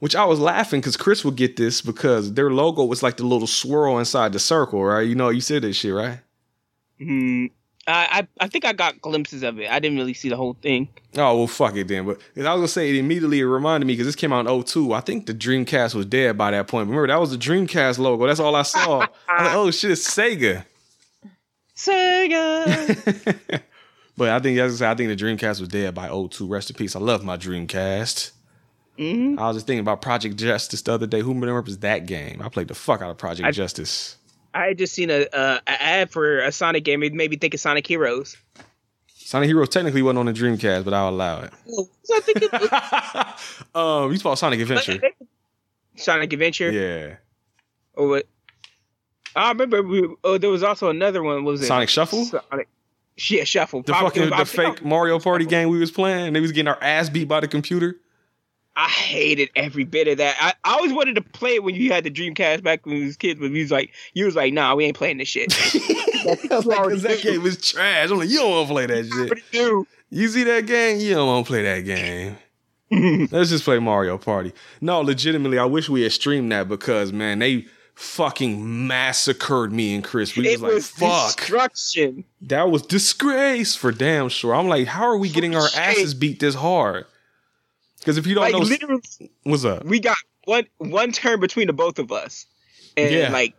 which 0.00 0.16
I 0.16 0.24
was 0.24 0.40
laughing 0.40 0.80
because 0.80 0.96
Chris 0.96 1.24
would 1.24 1.36
get 1.36 1.56
this 1.56 1.80
because 1.80 2.34
their 2.34 2.50
logo 2.50 2.84
was 2.84 3.02
like 3.02 3.16
the 3.16 3.24
little 3.24 3.46
swirl 3.46 3.98
inside 3.98 4.32
the 4.32 4.38
circle, 4.38 4.84
right? 4.84 5.06
You 5.06 5.14
know, 5.14 5.28
you 5.30 5.40
said 5.40 5.62
that 5.62 5.72
shit, 5.74 5.94
right? 5.94 6.20
Hmm. 6.98 7.46
I, 7.86 8.26
I 8.40 8.48
think 8.48 8.64
I 8.64 8.72
got 8.72 9.02
glimpses 9.02 9.42
of 9.42 9.60
it. 9.60 9.70
I 9.70 9.78
didn't 9.78 9.98
really 9.98 10.14
see 10.14 10.30
the 10.30 10.38
whole 10.38 10.56
thing. 10.62 10.88
Oh 11.18 11.36
well, 11.36 11.46
fuck 11.46 11.76
it 11.76 11.86
then. 11.86 12.06
But 12.06 12.18
I 12.34 12.40
was 12.40 12.46
gonna 12.46 12.68
say 12.68 12.88
it 12.88 12.96
immediately. 12.96 13.40
It 13.40 13.44
reminded 13.44 13.86
me 13.86 13.92
because 13.92 14.06
this 14.06 14.16
came 14.16 14.32
out 14.32 14.46
in 14.46 14.62
02. 14.62 14.94
I 14.94 15.00
think 15.00 15.26
the 15.26 15.34
Dreamcast 15.34 15.94
was 15.94 16.06
dead 16.06 16.38
by 16.38 16.52
that 16.52 16.66
point. 16.66 16.88
Remember 16.88 17.08
that 17.08 17.20
was 17.20 17.32
the 17.32 17.36
Dreamcast 17.36 17.98
logo. 17.98 18.26
That's 18.26 18.40
all 18.40 18.56
I 18.56 18.62
saw. 18.62 19.06
I 19.28 19.44
like, 19.44 19.54
oh 19.54 19.70
shit, 19.70 19.90
it's 19.90 20.08
Sega. 20.08 20.64
Sega. 21.76 23.60
But 24.16 24.30
I 24.30 24.38
think 24.38 24.58
as 24.58 24.74
I 24.74 24.76
said, 24.76 24.90
I 24.90 24.94
think 24.94 25.16
the 25.16 25.24
Dreamcast 25.24 25.60
was 25.60 25.68
dead 25.68 25.94
by 25.94 26.08
02. 26.08 26.46
Rest 26.46 26.70
in 26.70 26.76
peace. 26.76 26.94
I 26.94 27.00
love 27.00 27.24
my 27.24 27.36
Dreamcast. 27.36 28.30
Mhm. 28.98 29.38
I 29.38 29.48
was 29.48 29.56
just 29.56 29.66
thinking 29.66 29.80
about 29.80 30.00
Project 30.02 30.36
Justice 30.36 30.82
the 30.82 30.92
other 30.92 31.06
day. 31.06 31.20
Who 31.20 31.34
remembers 31.34 31.78
that 31.78 32.06
game? 32.06 32.40
I 32.42 32.48
played 32.48 32.68
the 32.68 32.74
fuck 32.74 33.02
out 33.02 33.10
of 33.10 33.18
Project 33.18 33.46
I- 33.46 33.50
Justice. 33.50 34.16
I 34.56 34.66
had 34.66 34.78
just 34.78 34.94
seen 34.94 35.10
a 35.10 35.26
uh, 35.32 35.58
ad 35.66 36.10
for 36.12 36.38
a 36.38 36.52
Sonic 36.52 36.84
game. 36.84 37.02
It 37.02 37.12
made 37.12 37.28
me 37.28 37.36
think 37.36 37.54
of 37.54 37.60
Sonic 37.60 37.86
Heroes. 37.88 38.36
Sonic 39.08 39.48
Heroes 39.48 39.68
technically 39.70 40.00
wasn't 40.02 40.20
on 40.20 40.26
the 40.26 40.32
Dreamcast, 40.32 40.84
but 40.84 40.94
I'll 40.94 41.08
allow 41.08 41.40
it. 41.42 41.52
So 42.04 42.16
I 42.16 42.20
think 42.20 42.38
it, 42.42 43.74
Um, 43.74 44.12
you 44.12 44.18
saw 44.18 44.34
Sonic 44.36 44.60
Adventure. 44.60 45.00
Sonic 45.96 46.32
Adventure. 46.32 46.70
Yeah. 46.70 47.16
Or 47.94 48.06
what? 48.08 48.26
I 49.34 49.48
remember. 49.48 49.82
We, 49.82 50.08
oh, 50.22 50.38
there 50.38 50.50
was 50.50 50.62
also 50.62 50.88
another 50.88 51.22
one. 51.24 51.42
Was 51.42 51.60
it? 51.62 51.66
Sonic 51.66 51.88
Shuffle? 51.88 52.24
Sonic. 52.24 52.68
Yeah, 53.16 53.42
Shuffle. 53.44 53.82
The 53.82 53.92
fucking 53.92 54.30
the 54.30 54.44
fake 54.44 54.84
Mario 54.84 55.18
Party 55.18 55.46
game 55.46 55.68
we 55.68 55.78
was 55.78 55.90
playing. 55.90 56.28
and 56.28 56.36
They 56.36 56.40
was 56.40 56.52
getting 56.52 56.68
our 56.68 56.78
ass 56.80 57.08
beat 57.08 57.26
by 57.26 57.40
the 57.40 57.48
computer. 57.48 57.96
I 58.76 58.88
hated 58.88 59.50
every 59.54 59.84
bit 59.84 60.08
of 60.08 60.18
that. 60.18 60.36
I, 60.40 60.52
I 60.64 60.74
always 60.74 60.92
wanted 60.92 61.14
to 61.14 61.22
play 61.22 61.54
it 61.54 61.62
when 61.62 61.74
you 61.76 61.92
had 61.92 62.02
the 62.04 62.10
Dreamcast 62.10 62.62
back 62.64 62.84
when 62.84 62.96
we 62.98 63.04
was 63.06 63.16
kids, 63.16 63.38
but 63.38 63.50
we 63.52 63.60
was 63.62 63.70
like, 63.70 63.92
you 64.14 64.24
was 64.24 64.34
like, 64.34 64.52
nah, 64.52 64.74
we 64.74 64.84
ain't 64.84 64.96
playing 64.96 65.18
this 65.18 65.28
shit. 65.28 65.54
I 66.26 66.36
was 66.50 66.66
like, 66.66 66.78
'cause 66.78 67.02
that 67.02 67.20
game 67.22 67.42
was 67.42 67.56
trash. 67.60 68.10
I'm 68.10 68.18
like, 68.18 68.28
you 68.28 68.38
don't 68.38 68.50
want 68.50 68.66
to 68.68 68.72
play 68.74 68.86
that 68.86 69.06
shit. 69.06 69.42
do. 69.52 69.86
You 70.10 70.28
see 70.28 70.44
that 70.44 70.66
game? 70.66 70.98
You 71.00 71.14
don't 71.14 71.26
want 71.28 71.46
to 71.46 71.50
play 71.50 71.62
that 71.62 71.80
game. 71.80 72.36
Let's 73.30 73.50
just 73.50 73.64
play 73.64 73.78
Mario 73.78 74.18
Party. 74.18 74.52
No, 74.80 75.00
legitimately, 75.00 75.58
I 75.58 75.64
wish 75.64 75.88
we 75.88 76.02
had 76.02 76.12
streamed 76.12 76.50
that 76.52 76.68
because 76.68 77.12
man, 77.12 77.38
they 77.40 77.66
fucking 77.94 78.86
massacred 78.86 79.72
me 79.72 79.94
and 79.94 80.02
Chris. 80.04 80.36
We 80.36 80.48
it 80.48 80.60
was 80.60 80.62
like, 80.62 80.72
was 80.74 80.90
fuck. 80.90 81.36
destruction. 81.36 82.24
That 82.42 82.70
was 82.70 82.82
disgrace 82.82 83.74
for 83.76 83.92
damn 83.92 84.28
sure. 84.28 84.54
I'm 84.54 84.68
like, 84.68 84.86
how 84.86 85.04
are 85.04 85.16
we 85.16 85.28
getting 85.28 85.54
our 85.54 85.68
asses 85.76 86.14
beat 86.14 86.40
this 86.40 86.54
hard? 86.54 87.06
Because 88.04 88.18
if 88.18 88.26
you 88.26 88.34
don't 88.34 88.42
Like 88.44 88.52
know, 88.52 88.58
literally, 88.58 89.00
what's 89.44 89.64
up? 89.64 89.82
we 89.84 89.98
got 89.98 90.16
one 90.44 90.64
one 90.76 91.10
turn 91.10 91.40
between 91.40 91.66
the 91.68 91.72
both 91.72 91.98
of 91.98 92.12
us, 92.12 92.44
and 92.98 93.10
Yeah. 93.14 93.30
like 93.32 93.54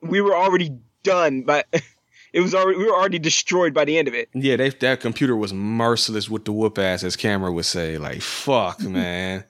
we 0.00 0.22
were 0.22 0.34
already 0.34 0.72
done, 1.02 1.42
but 1.42 1.66
it 2.32 2.40
was 2.40 2.54
already 2.54 2.78
we 2.78 2.84
were 2.86 2.94
already 2.94 3.18
destroyed 3.18 3.74
by 3.74 3.84
the 3.84 3.98
end 3.98 4.08
of 4.08 4.14
it. 4.14 4.30
Yeah, 4.34 4.56
they, 4.56 4.70
that 4.70 5.00
computer 5.00 5.36
was 5.36 5.52
merciless 5.52 6.30
with 6.30 6.46
the 6.46 6.52
whoop 6.52 6.78
ass, 6.78 7.04
as 7.04 7.14
camera 7.14 7.52
would 7.52 7.66
say. 7.66 7.98
Like, 7.98 8.22
fuck, 8.22 8.80
man. 8.82 9.44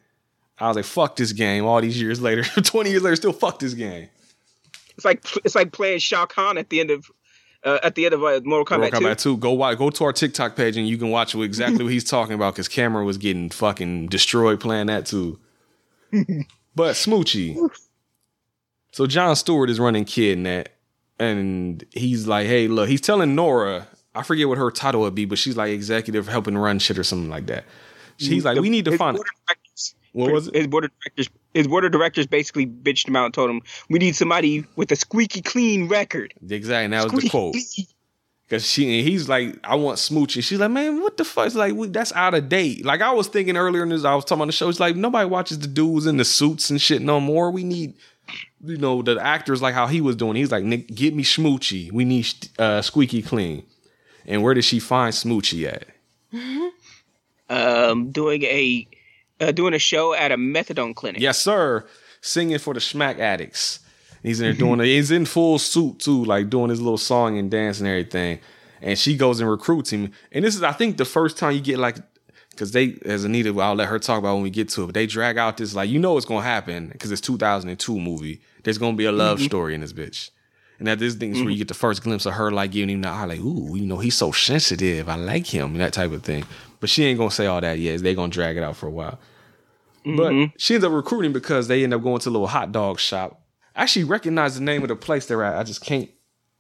I 0.58 0.66
was 0.68 0.76
like, 0.76 0.84
fuck 0.84 1.14
this 1.16 1.32
game. 1.32 1.64
All 1.64 1.80
these 1.80 2.00
years 2.00 2.20
later, 2.20 2.42
20 2.62 2.90
years 2.90 3.02
later, 3.02 3.16
still 3.16 3.32
fuck 3.32 3.58
this 3.60 3.74
game. 3.74 4.08
It's 4.96 5.04
like 5.04 5.24
it's 5.44 5.54
like 5.54 5.72
playing 5.72 6.00
Shao 6.00 6.26
Kahn 6.26 6.58
at 6.58 6.70
the 6.70 6.80
end 6.80 6.90
of 6.90 7.06
uh, 7.64 7.78
at 7.82 7.94
the 7.94 8.04
end 8.04 8.14
of 8.14 8.22
uh, 8.22 8.40
Mortal 8.44 8.64
Kombat, 8.64 8.92
Mortal 8.92 9.00
Kombat 9.00 9.18
2. 9.22 9.34
2. 9.34 9.36
Go 9.38 9.52
watch, 9.52 9.78
go 9.78 9.90
to 9.90 10.04
our 10.04 10.12
TikTok 10.12 10.56
page 10.56 10.76
and 10.76 10.86
you 10.88 10.98
can 10.98 11.10
watch 11.10 11.34
exactly 11.34 11.82
what 11.82 11.92
he's 11.92 12.04
talking 12.04 12.34
about 12.34 12.54
because 12.54 12.68
camera 12.68 13.04
was 13.04 13.18
getting 13.18 13.50
fucking 13.50 14.08
destroyed 14.08 14.60
playing 14.60 14.86
that 14.86 15.06
too. 15.06 15.38
but 16.74 16.94
Smoochy. 16.94 17.56
So 18.92 19.06
Jon 19.06 19.34
Stewart 19.34 19.70
is 19.70 19.80
running 19.80 20.04
Kidnet 20.04 20.68
and 21.18 21.84
he's 21.92 22.26
like, 22.26 22.46
hey, 22.46 22.68
look, 22.68 22.88
he's 22.88 23.00
telling 23.00 23.34
Nora, 23.34 23.88
I 24.14 24.22
forget 24.22 24.48
what 24.48 24.58
her 24.58 24.70
title 24.70 25.00
would 25.02 25.14
be, 25.14 25.24
but 25.24 25.38
she's 25.38 25.56
like 25.56 25.70
executive 25.70 26.28
helping 26.28 26.56
run 26.56 26.78
shit 26.78 26.98
or 26.98 27.04
something 27.04 27.30
like 27.30 27.46
that. 27.46 27.64
She's 28.18 28.44
like, 28.44 28.56
The- 28.56 28.62
we 28.62 28.70
need 28.70 28.84
to 28.84 28.96
find 28.96 29.16
board 29.16 29.28
What 30.12 30.32
was 30.32 30.48
it? 30.48 30.54
His 30.54 30.66
board 30.68 30.84
of 30.84 30.90
directors. 31.02 31.28
His 31.54 31.68
board 31.68 31.84
of 31.84 31.92
directors 31.92 32.26
basically 32.26 32.66
bitched 32.66 33.08
him 33.08 33.16
out 33.16 33.26
and 33.26 33.34
told 33.34 33.48
him, 33.48 33.62
"We 33.88 33.98
need 33.98 34.16
somebody 34.16 34.64
with 34.76 34.90
a 34.92 34.96
squeaky 34.96 35.40
clean 35.40 35.88
record." 35.88 36.34
Exactly. 36.48 36.84
And 36.84 36.92
that 36.92 37.10
was 37.10 37.22
the 37.22 37.30
quote. 37.30 37.56
Cause 38.50 38.68
she 38.68 38.98
and 38.98 39.08
he's 39.08 39.26
like, 39.26 39.58
I 39.64 39.74
want 39.74 39.98
smooch, 39.98 40.36
and 40.36 40.44
she's 40.44 40.58
like, 40.60 40.70
man, 40.70 41.00
what 41.00 41.16
the 41.16 41.24
fuck? 41.24 41.46
It's 41.46 41.54
like 41.54 41.72
we, 41.74 41.88
that's 41.88 42.12
out 42.12 42.34
of 42.34 42.50
date. 42.50 42.84
Like 42.84 43.00
I 43.00 43.10
was 43.10 43.26
thinking 43.26 43.56
earlier 43.56 43.82
in 43.82 43.88
this, 43.88 44.04
I 44.04 44.14
was 44.14 44.26
talking 44.26 44.42
on 44.42 44.48
the 44.48 44.52
show. 44.52 44.68
It's 44.68 44.78
like 44.78 44.96
nobody 44.96 45.26
watches 45.26 45.60
the 45.60 45.66
dudes 45.66 46.06
in 46.06 46.18
the 46.18 46.26
suits 46.26 46.68
and 46.68 46.78
shit 46.78 47.00
no 47.00 47.20
more. 47.20 47.50
We 47.50 47.64
need, 47.64 47.94
you 48.62 48.76
know, 48.76 49.00
the 49.00 49.18
actors 49.18 49.62
like 49.62 49.72
how 49.72 49.86
he 49.86 50.02
was 50.02 50.14
doing. 50.14 50.36
He's 50.36 50.52
like, 50.52 50.62
Nick, 50.62 50.88
get 50.88 51.14
me 51.14 51.22
Smoochy. 51.22 51.90
We 51.90 52.04
need 52.04 52.26
uh, 52.58 52.82
squeaky 52.82 53.22
clean. 53.22 53.64
And 54.26 54.42
where 54.42 54.52
did 54.52 54.64
she 54.64 54.78
find 54.78 55.14
Smoochy 55.14 55.66
at? 55.66 55.86
Um, 57.48 58.10
doing 58.10 58.42
a 58.42 58.86
uh, 59.44 59.52
doing 59.52 59.74
a 59.74 59.78
show 59.78 60.14
at 60.14 60.32
a 60.32 60.36
methadone 60.36 60.94
clinic. 60.94 61.20
Yes, 61.20 61.38
sir. 61.38 61.86
Singing 62.20 62.58
for 62.58 62.74
the 62.74 62.80
smack 62.80 63.18
addicts. 63.18 63.80
He's 64.22 64.40
in 64.40 64.46
there 64.46 64.54
doing 64.54 64.80
it. 64.80 64.86
He's 64.86 65.10
in 65.10 65.26
full 65.26 65.58
suit 65.58 65.98
too, 65.98 66.24
like 66.24 66.48
doing 66.48 66.70
his 66.70 66.80
little 66.80 66.98
song 66.98 67.38
and 67.38 67.50
dance 67.50 67.78
and 67.78 67.88
everything. 67.88 68.40
And 68.80 68.98
she 68.98 69.16
goes 69.16 69.40
and 69.40 69.48
recruits 69.48 69.90
him. 69.90 70.12
And 70.32 70.44
this 70.44 70.56
is, 70.56 70.62
I 70.62 70.72
think, 70.72 70.96
the 70.96 71.04
first 71.04 71.36
time 71.36 71.52
you 71.52 71.60
get 71.60 71.78
like, 71.78 71.96
because 72.50 72.72
they, 72.72 72.96
as 73.04 73.24
Anita, 73.24 73.58
I'll 73.60 73.74
let 73.74 73.88
her 73.88 73.98
talk 73.98 74.18
about 74.18 74.34
when 74.34 74.42
we 74.42 74.50
get 74.50 74.70
to 74.70 74.84
it. 74.84 74.86
But 74.86 74.94
they 74.94 75.06
drag 75.06 75.36
out 75.36 75.58
this 75.58 75.74
like, 75.74 75.90
you 75.90 75.98
know 75.98 76.16
it's 76.16 76.24
gonna 76.26 76.42
happen 76.42 76.88
because 76.88 77.12
it's 77.12 77.20
2002 77.20 78.00
movie. 78.00 78.40
There's 78.62 78.78
gonna 78.78 78.96
be 78.96 79.04
a 79.04 79.12
love 79.12 79.40
story 79.40 79.74
in 79.74 79.82
this 79.82 79.92
bitch. 79.92 80.30
And 80.78 80.88
that 80.88 80.98
this 80.98 81.14
thing 81.14 81.36
is 81.36 81.40
where 81.40 81.50
you 81.50 81.58
get 81.58 81.68
the 81.68 81.74
first 81.74 82.02
glimpse 82.02 82.26
of 82.26 82.34
her 82.34 82.50
like 82.50 82.72
giving 82.72 82.90
him 82.90 83.02
the 83.02 83.08
eye, 83.08 83.26
like, 83.26 83.40
ooh, 83.40 83.76
you 83.76 83.86
know, 83.86 83.98
he's 83.98 84.16
so 84.16 84.32
sensitive. 84.32 85.08
I 85.08 85.14
like 85.16 85.46
him, 85.46 85.72
and 85.72 85.80
that 85.80 85.92
type 85.92 86.12
of 86.12 86.22
thing. 86.22 86.44
But 86.80 86.90
she 86.90 87.04
ain't 87.04 87.18
gonna 87.18 87.30
say 87.30 87.46
all 87.46 87.60
that 87.60 87.78
yet. 87.78 88.00
They 88.00 88.14
gonna 88.14 88.32
drag 88.32 88.56
it 88.56 88.62
out 88.62 88.76
for 88.76 88.86
a 88.86 88.90
while. 88.90 89.18
But 90.04 90.50
she 90.58 90.74
ends 90.74 90.84
up 90.84 90.92
recruiting 90.92 91.32
because 91.32 91.68
they 91.68 91.82
end 91.84 91.94
up 91.94 92.02
going 92.02 92.20
to 92.20 92.28
a 92.28 92.30
little 92.32 92.46
hot 92.46 92.72
dog 92.72 93.00
shop. 93.00 93.40
I 93.76 93.82
actually 93.82 94.04
recognize 94.04 94.54
the 94.54 94.62
name 94.62 94.82
of 94.82 94.88
the 94.88 94.96
place 94.96 95.26
they're 95.26 95.42
at. 95.42 95.56
I 95.56 95.62
just 95.62 95.82
can't. 95.84 96.10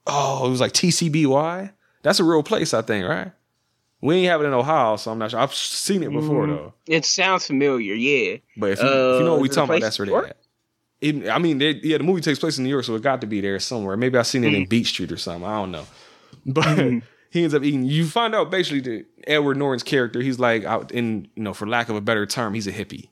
Oh, 0.06 0.46
it 0.46 0.50
was 0.50 0.60
like 0.60 0.72
TCBY. 0.72 1.70
That's 2.02 2.20
a 2.20 2.24
real 2.24 2.42
place, 2.42 2.74
I 2.74 2.82
think, 2.82 3.06
right? 3.08 3.32
We 4.00 4.16
ain't 4.16 4.28
have 4.28 4.42
it 4.42 4.44
in 4.44 4.52
Ohio, 4.52 4.96
so 4.96 5.10
I'm 5.10 5.18
not 5.18 5.30
sure. 5.30 5.40
I've 5.40 5.54
seen 5.54 6.02
it 6.02 6.12
before 6.12 6.46
though. 6.46 6.74
It 6.86 7.04
sounds 7.06 7.46
familiar, 7.46 7.94
yeah. 7.94 8.36
But 8.56 8.72
if 8.72 8.82
you, 8.82 8.88
if 8.88 9.20
you 9.20 9.24
know 9.24 9.28
Uh, 9.28 9.30
what 9.36 9.40
we 9.40 9.48
is 9.48 9.56
it 9.56 9.60
a 9.60 9.60
talking 9.60 9.70
about, 9.76 9.80
that's 9.82 9.98
where 9.98 10.06
they 10.06 10.12
New 10.12 10.24
at. 10.26 10.36
It, 11.00 11.28
I 11.30 11.38
mean, 11.38 11.58
they, 11.58 11.70
yeah, 11.82 11.98
the 11.98 12.04
movie 12.04 12.20
takes 12.20 12.38
place 12.38 12.58
in 12.58 12.64
New 12.64 12.70
York, 12.70 12.84
so 12.84 12.94
it 12.94 13.02
got 13.02 13.20
to 13.22 13.26
be 13.26 13.40
there 13.40 13.58
somewhere. 13.60 13.96
Maybe 13.96 14.18
I've 14.18 14.26
seen 14.26 14.44
it 14.44 14.52
Mm. 14.52 14.56
in 14.56 14.66
Beach 14.66 14.88
Street 14.88 15.12
or 15.12 15.16
something. 15.16 15.44
I 15.48 15.54
don't 15.56 15.70
know. 15.70 15.86
But 16.46 16.64
Mm-hmm. 16.64 16.98
he 17.30 17.42
ends 17.42 17.54
up 17.54 17.62
eating. 17.62 17.84
You 17.84 18.06
find 18.06 18.34
out 18.34 18.50
basically 18.50 18.80
that 18.80 19.06
Edward 19.26 19.56
Norton's 19.56 19.82
character, 19.82 20.20
he's 20.20 20.38
like 20.38 20.64
out 20.64 20.92
in, 20.92 21.28
you 21.34 21.42
know, 21.42 21.54
for 21.54 21.66
lack 21.66 21.88
of 21.88 21.96
a 21.96 22.00
better 22.02 22.26
term, 22.26 22.52
he's 22.52 22.66
a 22.66 22.72
hippie. 22.72 23.08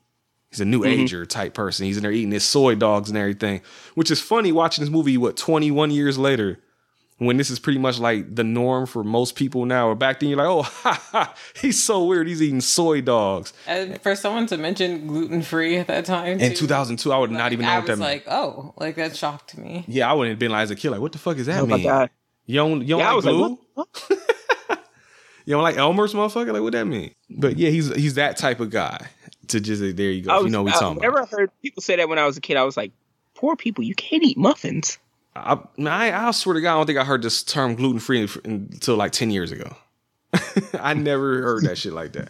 He's 0.53 0.61
a 0.61 0.65
new 0.65 0.81
Mm-hmm. 0.81 1.01
ager 1.01 1.25
type 1.25 1.53
person. 1.55 1.85
He's 1.87 1.97
in 1.97 2.03
there 2.03 2.11
eating 2.11 2.31
his 2.31 2.43
soy 2.45 2.75
dogs 2.75 3.09
and 3.09 3.17
everything, 3.17 3.61
which 3.95 4.11
is 4.11 4.21
funny 4.21 4.51
watching 4.51 4.83
this 4.83 4.91
movie. 4.91 5.17
What 5.17 5.35
21 5.35 5.89
years 5.91 6.17
later, 6.17 6.59
when 7.17 7.37
this 7.37 7.49
is 7.49 7.57
pretty 7.59 7.79
much 7.79 7.99
like 7.99 8.35
the 8.35 8.43
norm 8.43 8.85
for 8.85 9.03
most 9.03 9.35
people 9.35 9.65
now. 9.65 9.87
Or 9.87 9.95
back 9.95 10.19
then, 10.19 10.29
you're 10.29 10.37
like, 10.37 10.47
oh, 10.47 10.61
ha 10.63 11.01
ha, 11.11 11.35
he's 11.59 11.81
so 11.81 12.03
weird. 12.05 12.27
He's 12.27 12.41
eating 12.41 12.61
soy 12.61 13.01
dogs. 13.01 13.53
And 13.65 13.99
for 14.01 14.15
someone 14.15 14.45
to 14.47 14.57
mention 14.57 15.07
gluten 15.07 15.41
free 15.41 15.77
at 15.77 15.87
that 15.87 16.05
time, 16.05 16.39
In 16.39 16.51
too, 16.51 16.57
2002, 16.67 17.11
I 17.11 17.17
would 17.17 17.31
not 17.31 17.51
even 17.53 17.65
know 17.65 17.71
I 17.71 17.77
what 17.77 17.85
that 17.87 17.91
was 17.93 17.99
meant. 17.99 18.25
like, 18.27 18.33
oh, 18.33 18.73
like 18.77 18.95
that 18.97 19.15
shocked 19.15 19.57
me. 19.57 19.85
Yeah, 19.87 20.09
I 20.09 20.13
wouldn't 20.13 20.31
have 20.33 20.39
been 20.39 20.51
like 20.51 20.63
as 20.63 20.71
a 20.71 20.75
kid. 20.75 20.89
Like, 20.91 21.01
what 21.01 21.13
the 21.13 21.17
fuck 21.19 21.37
is 21.37 21.45
that 21.47 21.61
Oh 21.61 21.65
my 21.65 21.77
mean? 21.77 21.85
God. 21.87 22.09
You 22.45 22.55
don't, 22.57 22.81
you 22.81 22.87
don't 22.89 22.99
Yeah, 22.99 23.05
I 23.11 23.13
like 23.13 23.15
was 23.15 23.25
like, 23.25 23.35
glue? 23.35 24.77
you 25.45 25.53
don't 25.53 25.63
like 25.63 25.77
Elmer's 25.77 26.13
motherfucker? 26.13 26.53
Like, 26.53 26.61
what 26.61 26.73
that 26.73 26.85
mean? 26.85 27.13
But 27.29 27.57
yeah, 27.57 27.69
he's 27.69 27.93
he's 27.95 28.15
that 28.15 28.37
type 28.37 28.59
of 28.59 28.69
guy. 28.69 29.07
To 29.49 29.59
just 29.59 29.81
there 29.81 30.11
you 30.11 30.21
go. 30.21 30.31
I 30.31 30.37
was, 30.37 30.45
you 30.45 30.51
know 30.51 30.63
what 30.63 30.71
we 30.73 30.77
I 30.77 30.79
talking 30.79 31.01
never 31.01 31.17
about. 31.17 31.29
heard 31.29 31.51
people 31.61 31.81
say 31.81 31.95
that 31.97 32.07
when 32.09 32.19
I 32.19 32.25
was 32.25 32.37
a 32.37 32.41
kid. 32.41 32.57
I 32.57 32.63
was 32.63 32.77
like, 32.77 32.91
poor 33.35 33.55
people, 33.55 33.83
you 33.83 33.95
can't 33.95 34.23
eat 34.23 34.37
muffins. 34.37 34.97
I, 35.35 35.59
I, 35.79 36.27
I 36.27 36.31
swear 36.31 36.53
to 36.53 36.61
God, 36.61 36.73
I 36.73 36.77
don't 36.77 36.85
think 36.85 36.99
I 36.99 37.03
heard 37.03 37.21
this 37.21 37.43
term 37.43 37.75
gluten 37.75 37.99
free 37.99 38.27
until 38.45 38.95
like 38.95 39.11
ten 39.11 39.31
years 39.31 39.51
ago. 39.51 39.75
I 40.79 40.93
never 40.93 41.41
heard 41.41 41.63
that 41.63 41.77
shit 41.77 41.93
like 41.93 42.13
that. 42.13 42.29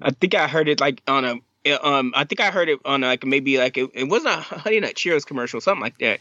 I 0.00 0.10
think 0.10 0.34
I 0.34 0.48
heard 0.48 0.68
it 0.68 0.80
like 0.80 1.02
on 1.06 1.24
a 1.24 1.72
um. 1.82 2.12
I 2.16 2.24
think 2.24 2.40
I 2.40 2.50
heard 2.50 2.68
it 2.68 2.78
on 2.84 3.02
like 3.02 3.24
maybe 3.24 3.58
like 3.58 3.76
it, 3.76 3.90
it 3.94 4.04
wasn't 4.04 4.34
a 4.34 4.40
Honey 4.40 4.80
Nut 4.80 4.94
Cheerios 4.94 5.26
commercial, 5.26 5.60
something 5.60 5.82
like 5.82 5.98
that. 5.98 6.20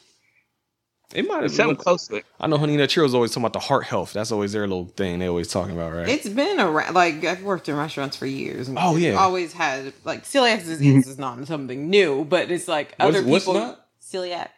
It 1.13 1.25
might 1.27 1.41
have 1.43 1.51
Something 1.51 1.75
been. 1.75 1.83
close 1.83 2.07
to 2.07 2.15
it. 2.17 2.25
I 2.39 2.47
know 2.47 2.57
Honey 2.57 2.75
Nut 2.75 2.89
Cheerios 2.89 3.13
always 3.13 3.31
talking 3.31 3.43
about 3.43 3.53
the 3.53 3.59
heart 3.59 3.85
health. 3.85 4.11
That's 4.13 4.31
always 4.31 4.51
their 4.51 4.67
little 4.67 4.85
thing 4.97 5.19
they 5.19 5.27
always 5.27 5.47
talking 5.47 5.73
about, 5.73 5.93
right? 5.93 6.07
It's 6.07 6.27
been 6.27 6.59
around. 6.59 6.93
Like 6.93 7.23
I've 7.23 7.43
worked 7.43 7.69
in 7.69 7.77
restaurants 7.77 8.17
for 8.17 8.25
years. 8.25 8.67
and 8.67 8.77
Oh, 8.79 8.97
yeah. 8.97 9.13
always 9.13 9.53
had 9.53 9.93
like 10.03 10.25
celiac 10.25 10.65
disease 10.65 11.07
is 11.07 11.17
not 11.17 11.45
something 11.47 11.89
new, 11.89 12.25
but 12.25 12.51
it's 12.51 12.67
like 12.67 12.93
What's- 12.97 13.17
other 13.17 13.27
what's 13.27 13.45
people. 13.45 13.59
not? 13.61 13.85
Celiac 14.03 14.49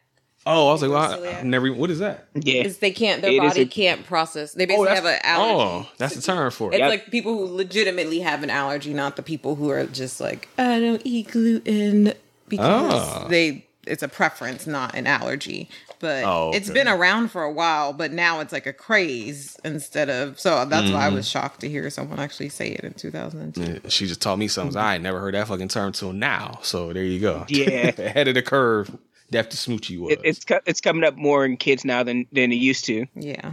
oh, 0.47 0.69
I 0.69 0.71
was 0.71 0.81
like, 0.81 0.89
well, 0.89 1.23
I, 1.25 1.39
I 1.39 1.43
never. 1.43 1.71
What 1.71 1.91
is 1.91 1.99
that? 1.99 2.27
Yeah, 2.33 2.63
Is 2.63 2.79
they 2.79 2.89
can't, 2.91 3.21
their 3.21 3.29
It 3.31 3.43
is 3.43 3.49
body 3.51 3.61
a- 3.61 3.65
can't 3.67 4.03
process. 4.07 4.53
They 4.53 4.63
Oh, 4.63 4.67
basically 4.67 4.85
that's 4.87 4.99
have 5.01 5.05
an 5.05 5.19
allergy. 5.23 5.85
oh, 5.87 5.89
that's 5.97 6.15
the 6.15 6.21
term 6.23 6.49
for 6.49 6.71
it. 6.71 6.75
It's 6.75 6.79
Yep. 6.79 6.89
like 6.89 7.11
people 7.11 7.37
who 7.37 7.55
legitimately 7.55 8.21
have 8.21 8.41
an 8.41 8.49
allergy, 8.49 8.93
not 8.93 9.15
the 9.15 9.21
people 9.21 9.55
who 9.55 9.69
are 9.69 9.85
just 9.85 10.19
like, 10.19 10.47
I 10.57 10.79
don't 10.79 11.01
eat 11.05 11.29
gluten 11.31 12.13
because 12.47 12.93
Ah. 12.93 13.27
they 13.27 13.65
it's 13.85 14.01
a 14.01 14.07
preference, 14.07 14.65
not 14.65 14.95
an 14.95 15.05
allergy. 15.07 15.69
But 15.99 16.23
Oh, 16.23 16.51
it's 16.53 16.69
okay. 16.69 16.79
been 16.79 16.87
around 16.87 17.29
for 17.29 17.43
a 17.43 17.51
while. 17.51 17.91
But 17.93 18.11
now 18.13 18.39
it's 18.39 18.53
like 18.53 18.65
a 18.65 18.73
craze 18.73 19.57
instead 19.65 20.09
of. 20.09 20.39
So 20.39 20.65
that's 20.65 20.89
why 20.91 21.07
I 21.07 21.09
Mm. 21.09 21.15
was 21.15 21.29
shocked 21.29 21.59
to 21.61 21.69
hear 21.69 21.89
someone 21.89 22.19
actually 22.19 22.49
say 22.49 22.69
it 22.69 22.81
in 22.85 22.93
2002. 22.93 23.61
Yeah, 23.61 23.79
She 23.89 24.07
just 24.07 24.21
taught 24.21 24.37
me 24.39 24.47
something. 24.47 24.77
I 24.77 24.95
ain't 24.95 25.03
never 25.03 25.19
heard 25.19 25.33
that 25.33 25.47
fucking 25.47 25.67
term 25.67 25.91
till 25.91 26.13
now. 26.13 26.59
So 26.63 26.93
there 26.93 27.03
you 27.03 27.19
go. 27.19 27.45
Yeah. 27.49 27.91
Ahead 27.97 28.27
of 28.29 28.35
the 28.35 28.41
curve. 28.41 28.95
Def 29.31 29.49
Smoochy 29.49 29.99
was. 29.99 30.13
It, 30.13 30.21
it's 30.23 30.43
it's 30.65 30.81
coming 30.81 31.03
up 31.03 31.15
more 31.15 31.45
in 31.45 31.55
kids 31.57 31.85
now 31.85 32.01
than 32.01 32.25
than 32.31 32.51
it 32.51 32.55
used 32.55 32.85
to. 32.85 33.05
Yeah. 33.13 33.51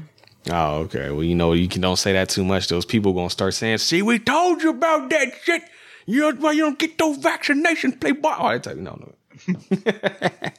Oh, 0.51 0.77
okay. 0.85 1.11
Well, 1.11 1.25
you 1.25 1.35
know, 1.35 1.53
you 1.53 1.69
can 1.69 1.83
don't 1.83 1.99
say 1.99 2.13
that 2.15 2.29
too 2.31 2.45
much. 2.45 2.69
Those 2.69 2.87
people 2.87 3.13
gonna 3.13 3.29
start 3.29 3.53
saying, 3.53 3.79
"See, 3.79 4.01
we 4.01 4.19
told 4.19 4.63
you 4.63 4.71
about 4.71 5.11
that 5.11 5.35
shit. 5.43 5.63
You 6.07 6.21
know 6.21 6.33
why 6.41 6.53
you 6.53 6.63
don't 6.63 6.79
get 6.79 6.97
those 6.97 7.19
vaccinations, 7.19 8.01
playboy." 8.01 8.31
Oh, 8.39 8.47
I 8.47 8.59
tell 8.59 8.75
you, 8.77 8.83
no, 8.83 8.97
no. 8.97 9.13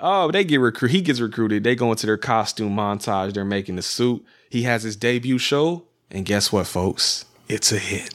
oh, 0.00 0.30
they 0.30 0.44
get 0.44 0.60
recruited. 0.60 0.94
He 0.94 1.02
gets 1.02 1.20
recruited. 1.20 1.64
They 1.64 1.74
go 1.74 1.90
into 1.90 2.06
their 2.06 2.16
costume 2.16 2.74
montage. 2.76 3.34
They're 3.34 3.44
making 3.44 3.76
the 3.76 3.82
suit. 3.82 4.24
He 4.50 4.62
has 4.62 4.82
his 4.82 4.96
debut 4.96 5.38
show, 5.38 5.84
and 6.10 6.24
guess 6.24 6.52
what, 6.52 6.66
folks? 6.66 7.24
It's 7.48 7.72
a 7.72 7.78
hit. 7.78 8.14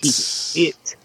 It. 0.55 0.95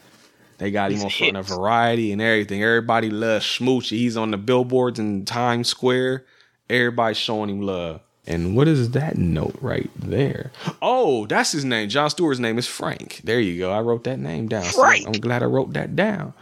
They 0.59 0.71
got 0.71 0.91
him 0.91 0.97
It's 0.97 1.03
a 1.03 1.07
on 1.07 1.11
front 1.11 1.37
of. 1.37 1.47
Variety 1.47 2.13
and 2.13 2.21
everything. 2.21 2.63
Everybody 2.63 3.11
loves 3.11 3.45
Smoochy. 3.47 3.97
He's 3.99 4.17
on 4.17 4.31
the 4.33 4.37
billboards 4.37 4.99
in 4.99 5.25
Times 5.25 5.69
Square. 5.69 6.25
Everybody's 6.69 7.17
showing 7.17 7.49
him 7.49 7.63
love. 7.63 8.01
And 8.27 8.55
what 8.55 8.69
is 8.69 8.91
that 8.91 9.17
note 9.17 9.57
right 9.63 9.91
there? 9.97 10.53
Oh, 10.83 11.25
that's 11.27 11.53
his 11.53 11.65
name. 11.65 11.89
Jon 11.89 12.11
Stewart's 12.11 12.41
name 12.41 12.59
is 12.59 12.67
Frank. 12.67 13.23
There 13.25 13.41
you 13.41 13.59
go. 13.59 13.73
I 13.73 13.81
wrote 13.81 14.05
that 14.05 14.19
name 14.19 14.49
down. 14.49 14.65
So 14.65 14.83
I'm 14.85 15.13
glad 15.13 15.43
I 15.43 15.47
wrote 15.47 15.73
that 15.73 15.97
down. 15.97 16.35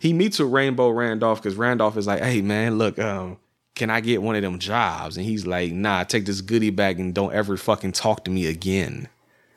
He 0.00 0.12
meets 0.12 0.38
with 0.38 0.52
Rainbow 0.52 0.90
Randolph 0.90 1.42
because 1.42 1.56
Randolph 1.56 1.96
is 1.96 2.06
like, 2.06 2.22
hey 2.22 2.42
man, 2.42 2.76
look, 2.76 2.98
um, 2.98 3.38
can 3.74 3.90
I 3.90 4.00
get 4.00 4.22
one 4.22 4.36
of 4.36 4.42
them 4.42 4.58
jobs? 4.58 5.16
And 5.16 5.24
he's 5.24 5.46
like, 5.46 5.72
nah, 5.72 6.04
take 6.04 6.26
this 6.26 6.40
goodie 6.40 6.70
bag 6.70 6.98
and 7.00 7.14
don't 7.14 7.32
ever 7.32 7.56
fucking 7.56 7.92
talk 7.92 8.24
to 8.24 8.30
me 8.30 8.46
again. 8.46 9.08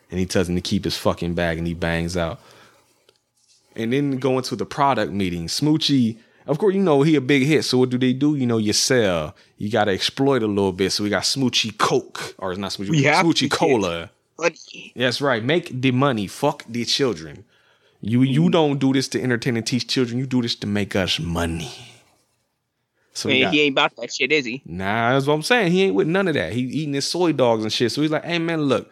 And 0.09 0.19
he 0.19 0.25
tells 0.25 0.47
him 0.47 0.55
to 0.55 0.61
keep 0.61 0.83
his 0.83 0.97
fucking 0.97 1.33
bag 1.33 1.57
and 1.57 1.65
he 1.65 1.73
bangs 1.73 2.15
out 2.15 2.39
and 3.75 3.93
then 3.93 4.17
go 4.17 4.37
into 4.37 4.55
the 4.55 4.65
product 4.65 5.11
meeting. 5.11 5.47
Smoochy, 5.47 6.17
of 6.45 6.57
course, 6.57 6.75
you 6.75 6.81
know 6.81 7.01
he 7.01 7.15
a 7.15 7.21
big 7.21 7.43
hit. 7.43 7.63
So 7.63 7.77
what 7.77 7.89
do 7.89 7.97
they 7.97 8.13
do? 8.13 8.35
You 8.35 8.45
know, 8.45 8.57
you 8.57 8.73
sell. 8.73 9.35
You 9.57 9.69
got 9.69 9.85
to 9.85 9.91
exploit 9.91 10.43
a 10.43 10.47
little 10.47 10.73
bit. 10.73 10.91
So 10.91 11.03
we 11.03 11.09
got 11.09 11.23
Smoochy 11.23 11.77
Coke, 11.77 12.35
or 12.37 12.51
it's 12.51 12.59
not 12.59 12.71
Smoochy, 12.71 12.89
We 12.89 13.03
Smoochy. 13.03 13.49
Cola. 13.49 14.11
That's 14.95 15.21
right. 15.21 15.43
Make 15.43 15.81
the 15.81 15.91
money. 15.91 16.27
Fuck 16.27 16.65
the 16.67 16.85
children. 16.85 17.45
You 18.01 18.21
you 18.23 18.49
don't 18.49 18.79
do 18.79 18.91
this 18.91 19.07
to 19.09 19.21
entertain 19.21 19.55
and 19.55 19.65
teach 19.65 19.87
children. 19.87 20.19
You 20.19 20.25
do 20.25 20.41
this 20.41 20.55
to 20.55 20.67
make 20.67 20.95
us 20.95 21.19
money. 21.19 21.71
So 23.13 23.29
we 23.29 23.35
And 23.35 23.43
got- 23.43 23.53
he 23.53 23.61
ain't 23.61 23.73
about 23.73 23.95
that 23.97 24.13
shit, 24.13 24.31
is 24.31 24.45
he? 24.45 24.61
Nah, 24.65 25.13
that's 25.13 25.27
what 25.27 25.35
I'm 25.35 25.43
saying. 25.43 25.71
He 25.71 25.83
ain't 25.83 25.95
with 25.95 26.07
none 26.07 26.27
of 26.27 26.33
that. 26.33 26.53
He 26.53 26.61
eating 26.61 26.93
his 26.93 27.05
soy 27.07 27.31
dogs 27.31 27.63
and 27.63 27.71
shit. 27.71 27.91
So 27.91 28.01
he's 28.01 28.11
like, 28.11 28.25
hey 28.25 28.39
man, 28.39 28.63
look, 28.63 28.89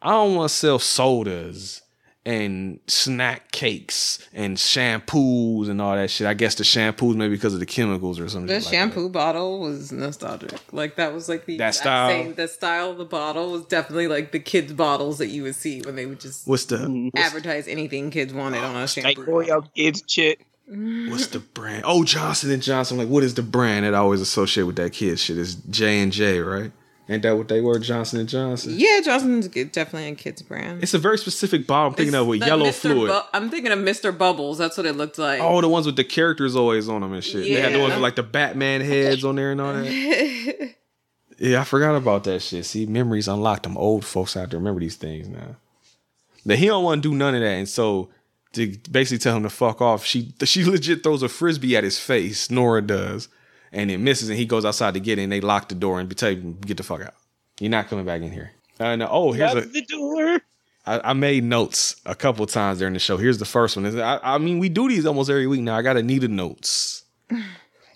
I 0.00 0.10
don't 0.10 0.34
want 0.34 0.50
to 0.50 0.54
sell 0.54 0.78
sodas 0.78 1.82
and 2.24 2.78
snack 2.86 3.50
cakes 3.52 4.18
and 4.34 4.58
shampoos 4.58 5.68
and 5.70 5.80
all 5.80 5.94
that 5.96 6.10
shit. 6.10 6.26
I 6.26 6.34
guess 6.34 6.54
the 6.56 6.64
shampoos 6.64 7.14
maybe 7.16 7.34
because 7.34 7.54
of 7.54 7.60
the 7.60 7.66
chemicals 7.66 8.20
or 8.20 8.28
something. 8.28 8.48
The 8.48 8.54
like 8.54 8.64
that. 8.64 8.70
shampoo 8.70 9.08
bottle 9.08 9.60
was 9.60 9.92
nostalgic. 9.92 10.52
Like 10.72 10.96
that 10.96 11.14
was 11.14 11.28
like 11.28 11.46
the 11.46 11.56
That 11.58 11.68
exact 11.68 11.84
style? 11.84 12.10
Same, 12.10 12.34
the 12.34 12.48
style 12.48 12.90
of 12.90 12.98
the 12.98 13.04
bottle 13.06 13.50
was 13.52 13.64
definitely 13.66 14.08
like 14.08 14.32
the 14.32 14.40
kids' 14.40 14.72
bottles 14.72 15.18
that 15.18 15.28
you 15.28 15.42
would 15.44 15.54
see 15.56 15.80
when 15.82 15.96
they 15.96 16.06
would 16.06 16.20
just 16.20 16.46
What's 16.46 16.66
the 16.66 16.76
mm. 16.78 17.10
advertise 17.16 17.66
anything 17.66 18.10
kids 18.10 18.32
wanted 18.34 18.62
on 18.62 18.76
a 18.76 18.86
shampoo. 18.88 19.08
Like 19.08 19.18
Oreo 19.48 19.66
kids 19.74 20.02
shit. 20.06 20.40
What's 20.68 21.28
the 21.28 21.40
brand? 21.40 21.84
Oh, 21.86 22.04
Johnson 22.04 22.50
and 22.50 22.62
Johnson. 22.62 22.98
Like, 22.98 23.08
what 23.08 23.22
is 23.24 23.34
the 23.34 23.42
brand 23.42 23.84
that 23.86 23.94
I 23.94 23.98
always 23.98 24.20
associate 24.20 24.64
with 24.64 24.76
that 24.76 24.92
kid 24.92 25.18
shit? 25.18 25.38
Is 25.38 25.54
J 25.56 26.00
and 26.00 26.12
J, 26.12 26.40
right? 26.40 26.72
Ain't 27.10 27.22
that 27.22 27.38
what 27.38 27.48
they 27.48 27.62
were? 27.62 27.78
Johnson 27.78 28.20
and 28.20 28.28
Johnson. 28.28 28.74
Yeah, 28.76 29.00
Johnson's 29.02 29.48
definitely 29.48 30.08
a 30.08 30.14
kids 30.14 30.42
brand. 30.42 30.82
It's 30.82 30.92
a 30.92 30.98
very 30.98 31.16
specific 31.16 31.66
bottle. 31.66 31.88
I'm 31.88 31.94
thinking 31.94 32.12
It's 32.14 32.20
of 32.20 32.26
with 32.26 32.40
yellow 32.40 32.66
Mr. 32.66 32.74
fluid. 32.74 33.10
Bu- 33.10 33.20
I'm 33.32 33.48
thinking 33.48 33.72
of 33.72 33.78
Mr. 33.78 34.16
Bubbles. 34.16 34.58
That's 34.58 34.76
what 34.76 34.84
it 34.84 34.94
looked 34.94 35.18
like. 35.18 35.40
Oh, 35.40 35.62
the 35.62 35.68
ones 35.70 35.86
with 35.86 35.96
the 35.96 36.04
characters 36.04 36.54
always 36.54 36.86
on 36.86 37.00
them 37.00 37.14
and 37.14 37.24
shit. 37.24 37.44
They 37.44 37.60
had 37.60 37.72
the 37.72 37.78
ones 37.80 37.94
with 37.94 38.02
like 38.02 38.16
the 38.16 38.22
Batman 38.22 38.82
heads 38.82 39.24
on 39.24 39.36
there 39.36 39.52
and 39.52 39.60
all 39.60 39.72
that. 39.72 40.74
Yeah, 41.40 41.60
I 41.60 41.64
forgot 41.64 41.94
about 41.94 42.24
that 42.24 42.42
shit. 42.42 42.66
See, 42.66 42.84
memories 42.84 43.28
unlocked. 43.28 43.62
Them 43.62 43.76
old 43.78 44.04
folks 44.04 44.34
have 44.34 44.50
to 44.50 44.56
remember 44.56 44.80
these 44.80 44.96
things 44.96 45.28
now. 45.28 45.54
That 46.44 46.58
he 46.58 46.66
don't 46.66 46.82
want 46.82 47.00
to 47.00 47.08
do 47.10 47.14
none 47.14 47.36
of 47.36 47.40
that, 47.42 47.46
and 47.46 47.68
so 47.68 48.08
to 48.52 48.76
basically 48.90 49.18
tell 49.18 49.36
him 49.36 49.42
to 49.42 49.50
fuck 49.50 49.80
off, 49.80 50.04
she 50.04 50.34
she 50.44 50.64
legit 50.64 51.02
throws 51.02 51.22
a 51.22 51.28
frisbee 51.28 51.76
at 51.76 51.84
his 51.84 51.98
face. 51.98 52.50
Nora 52.50 52.82
does, 52.82 53.28
and 53.72 53.90
it 53.90 53.98
misses, 53.98 54.28
and 54.28 54.38
he 54.38 54.46
goes 54.46 54.64
outside 54.64 54.94
to 54.94 55.00
get 55.00 55.18
it, 55.18 55.22
and 55.22 55.32
they 55.32 55.40
lock 55.40 55.68
the 55.68 55.74
door 55.74 56.00
and 56.00 56.16
tell 56.16 56.30
him 56.30 56.58
get 56.60 56.76
the 56.76 56.82
fuck 56.82 57.02
out. 57.02 57.14
You're 57.60 57.70
not 57.70 57.88
coming 57.88 58.04
back 58.04 58.22
in 58.22 58.32
here. 58.32 58.52
And 58.78 59.02
uh, 59.02 59.08
oh, 59.10 59.32
here's 59.32 59.54
a 59.54 59.62
the 59.62 59.82
door. 59.82 60.40
I, 60.86 61.10
I 61.10 61.12
made 61.12 61.44
notes 61.44 61.96
a 62.06 62.14
couple 62.14 62.46
times 62.46 62.78
during 62.78 62.94
the 62.94 63.00
show. 63.00 63.16
Here's 63.16 63.38
the 63.38 63.44
first 63.44 63.76
one. 63.76 64.00
I, 64.00 64.20
I 64.22 64.38
mean, 64.38 64.58
we 64.58 64.68
do 64.68 64.88
these 64.88 65.04
almost 65.04 65.28
every 65.28 65.46
week 65.46 65.60
now. 65.60 65.76
I 65.76 65.82
got 65.82 65.96
Anita 65.96 66.28
notes. 66.28 67.04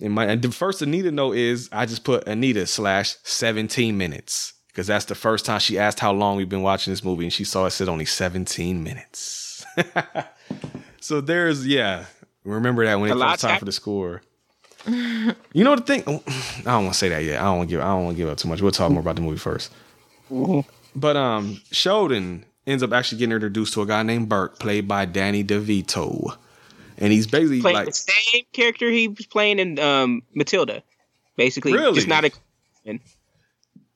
And 0.03 0.15
my 0.15 0.27
and 0.27 0.43
the 0.43 0.51
first 0.51 0.83
Anita 0.83 1.13
note 1.13 1.37
is 1.37 1.69
I 1.71 1.87
just 1.87 2.03
put 2.03 2.27
Anita 2.27 2.67
slash 2.67 3.15
17 3.23 3.97
minutes 3.97 4.55
because 4.67 4.89
that's 4.89 5.05
the 5.05 5.15
first 5.15 5.47
time 5.47 5.61
she 5.61 5.79
asked 5.79 6.01
how 6.01 6.13
long 6.13 6.37
we've 6.37 6.49
been 6.49 6.63
watching 6.63 6.93
this 6.93 7.05
movie, 7.05 7.23
and 7.23 7.33
she 7.33 7.45
saw 7.45 7.67
it 7.67 7.71
said 7.71 7.89
only 7.89 8.05
17 8.05 8.83
minutes. 8.83 9.65
so 11.01 11.21
there's 11.21 11.67
yeah. 11.67 12.07
Remember 12.45 12.85
that 12.85 12.99
when 12.99 13.11
it 13.11 13.17
comes 13.19 13.41
time 13.41 13.59
for 13.59 13.65
the 13.65 13.73
score. 13.73 14.23
You 14.87 15.63
know 15.65 15.77
the 15.77 15.83
thing? 15.83 16.03
oh, 16.07 16.23
I 16.27 16.63
don't 16.63 16.85
want 16.85 16.95
to 16.95 16.99
say 16.99 17.09
that 17.11 17.23
yet. 17.23 17.41
I 17.41 17.45
don't 17.45 17.59
want 17.59 17.69
to 17.71 17.77
give. 17.77 17.81
I 17.81 17.85
don't 17.85 18.05
want 18.05 18.17
to 18.17 18.23
give 18.23 18.29
up 18.29 18.39
too 18.39 18.49
much. 18.49 18.61
We'll 18.61 18.73
talk 18.73 18.91
more 18.91 19.01
about 19.01 19.15
the 19.17 19.23
movie 19.23 19.39
1st 19.39 20.65
But 20.97 21.17
um, 21.17 21.61
Sheldon 21.71 22.45
ends 22.67 22.83
up 22.83 22.93
actually 22.93 23.19
getting 23.19 23.33
introduced 23.33 23.75
to 23.75 23.83
a 23.83 23.87
guy 23.87 24.03
named 24.03 24.29
Burke, 24.29 24.59
played 24.59 24.89
by 24.89 25.05
Danny 25.05 25.45
DeVito, 25.45 26.37
and 26.99 27.13
he's 27.13 27.27
basically 27.27 27.61
Playing 27.61 27.77
like, 27.77 27.87
the 27.87 27.93
same 27.93 28.43
character 28.53 28.91
he 28.91 29.09
was 29.09 29.27
playing 29.27 29.59
in 29.59 29.79
um, 29.79 30.23
Matilda. 30.35 30.83
Basically, 31.37 31.73
Really? 31.73 31.95
just 31.95 32.09
not 32.09 32.25
a. 32.25 32.31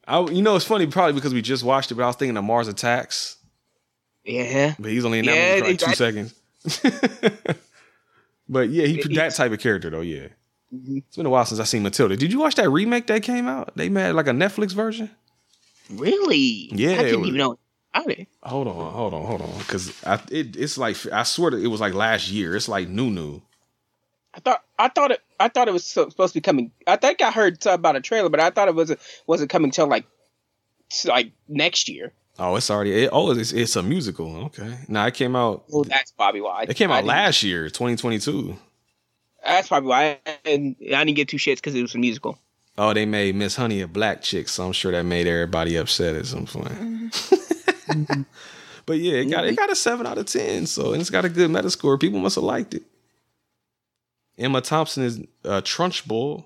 I, 0.08 0.20
you 0.20 0.40
know, 0.42 0.54
it's 0.54 0.64
funny 0.64 0.86
probably 0.86 1.14
because 1.14 1.34
we 1.34 1.42
just 1.42 1.64
watched 1.64 1.90
it, 1.90 1.96
but 1.96 2.04
I 2.04 2.06
was 2.06 2.16
thinking 2.16 2.36
of 2.36 2.44
Mars 2.44 2.68
Attacks, 2.68 3.36
Yeah, 4.24 4.74
but 4.78 4.90
he's 4.92 5.04
only 5.04 5.18
in 5.18 5.26
that 5.26 5.34
Yeah, 5.34 5.48
movie 5.48 5.60
for 5.60 5.66
like 5.66 5.78
two 5.80 5.84
exactly. 5.90 6.06
seconds. 6.06 6.34
but 8.48 8.70
yeah, 8.70 8.86
he 8.86 9.02
that 9.14 9.34
type 9.34 9.52
of 9.52 9.58
character 9.58 9.90
though. 9.90 10.00
Yeah, 10.00 10.28
mm-hmm. 10.74 10.98
it's 10.98 11.16
been 11.16 11.26
a 11.26 11.30
while 11.30 11.44
since 11.44 11.60
I 11.60 11.64
seen 11.64 11.82
Matilda. 11.82 12.16
Did 12.16 12.32
you 12.32 12.40
watch 12.40 12.56
that 12.56 12.68
remake 12.70 13.06
that 13.06 13.22
came 13.22 13.46
out? 13.46 13.76
They 13.76 13.88
made 13.88 14.12
like 14.12 14.26
a 14.26 14.32
Netflix 14.32 14.72
version. 14.72 15.10
really. 15.90 16.68
Yeah, 16.72 16.92
I 16.92 17.02
didn't 17.04 17.20
was- 17.20 17.28
even 17.28 17.38
know 17.38 17.58
about 17.94 18.10
it. 18.10 18.28
Hold 18.42 18.68
on, 18.68 18.92
hold 18.92 19.14
on, 19.14 19.24
hold 19.24 19.42
on, 19.42 19.58
because 19.58 19.88
it, 20.30 20.56
it's 20.56 20.78
like 20.78 20.96
I 21.12 21.22
swear 21.22 21.50
to, 21.50 21.56
it 21.56 21.68
was 21.68 21.80
like 21.80 21.94
last 21.94 22.30
year. 22.30 22.56
It's 22.56 22.68
like 22.68 22.88
new, 22.88 23.10
new. 23.10 23.42
I 24.34 24.40
thought 24.40 24.62
I 24.78 24.88
thought 24.88 25.12
it 25.12 25.20
I 25.40 25.48
thought 25.48 25.68
it 25.68 25.72
was 25.72 25.84
supposed 25.84 26.34
to 26.34 26.34
be 26.34 26.42
coming. 26.42 26.70
I 26.86 26.96
think 26.96 27.22
I 27.22 27.30
heard 27.30 27.62
something 27.62 27.80
about 27.80 27.96
a 27.96 28.00
trailer, 28.00 28.28
but 28.28 28.40
I 28.40 28.50
thought 28.50 28.68
it 28.68 28.74
wasn't 28.74 29.00
wasn't 29.26 29.50
coming 29.50 29.70
till 29.70 29.86
like 29.86 30.06
like 31.06 31.32
next 31.48 31.88
year. 31.88 32.12
Oh, 32.38 32.56
it's 32.56 32.70
already. 32.70 33.04
It, 33.04 33.10
oh, 33.12 33.30
it's, 33.30 33.52
it's 33.52 33.76
a 33.76 33.82
musical. 33.82 34.36
Okay, 34.46 34.78
now 34.88 35.06
it 35.06 35.14
came 35.14 35.34
out. 35.34 35.64
Well, 35.68 35.84
that's 35.84 36.12
probably 36.12 36.40
why. 36.42 36.66
It 36.68 36.76
came 36.76 36.90
I 36.90 36.98
out 36.98 37.04
last 37.04 37.42
year, 37.42 37.68
2022. 37.68 38.56
That's 39.44 39.68
probably 39.68 39.88
why. 39.88 40.18
I, 40.26 40.38
and 40.44 40.76
I 40.80 41.04
didn't 41.04 41.16
get 41.16 41.28
two 41.28 41.38
shits 41.38 41.56
because 41.56 41.74
it 41.74 41.82
was 41.82 41.94
a 41.94 41.98
musical. 41.98 42.38
Oh, 42.78 42.92
they 42.92 43.06
made 43.06 43.34
Miss 43.34 43.56
Honey 43.56 43.80
a 43.80 43.88
black 43.88 44.20
chick, 44.20 44.48
so 44.48 44.66
I'm 44.66 44.72
sure 44.72 44.92
that 44.92 45.04
made 45.04 45.26
everybody 45.26 45.76
upset 45.76 46.14
at 46.14 46.26
some 46.26 46.46
point. 46.46 46.66
but 48.86 48.98
yeah, 48.98 49.14
it 49.14 49.30
got 49.30 49.46
it 49.46 49.56
got 49.56 49.70
a 49.70 49.76
seven 49.76 50.06
out 50.06 50.18
of 50.18 50.26
ten, 50.26 50.66
so 50.66 50.92
and 50.92 51.00
it's 51.00 51.10
got 51.10 51.24
a 51.24 51.30
good 51.30 51.50
Metascore. 51.50 51.98
People 51.98 52.20
must 52.20 52.34
have 52.34 52.44
liked 52.44 52.74
it. 52.74 52.82
Emma 54.36 54.60
Thompson 54.60 55.04
is 55.04 55.20
uh, 55.44 55.62
Trunchbull. 55.62 56.44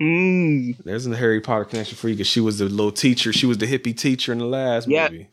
Mm. 0.00 0.76
There's 0.84 1.06
a 1.06 1.16
Harry 1.16 1.40
Potter 1.40 1.64
connection 1.64 1.96
for 1.96 2.08
you 2.08 2.14
because 2.14 2.26
she 2.26 2.40
was 2.40 2.58
the 2.58 2.64
little 2.66 2.92
teacher. 2.92 3.32
She 3.32 3.46
was 3.46 3.58
the 3.58 3.66
hippie 3.66 3.96
teacher 3.96 4.32
in 4.32 4.38
the 4.38 4.46
last 4.46 4.88
Yeah. 4.88 5.08
movie. 5.08 5.28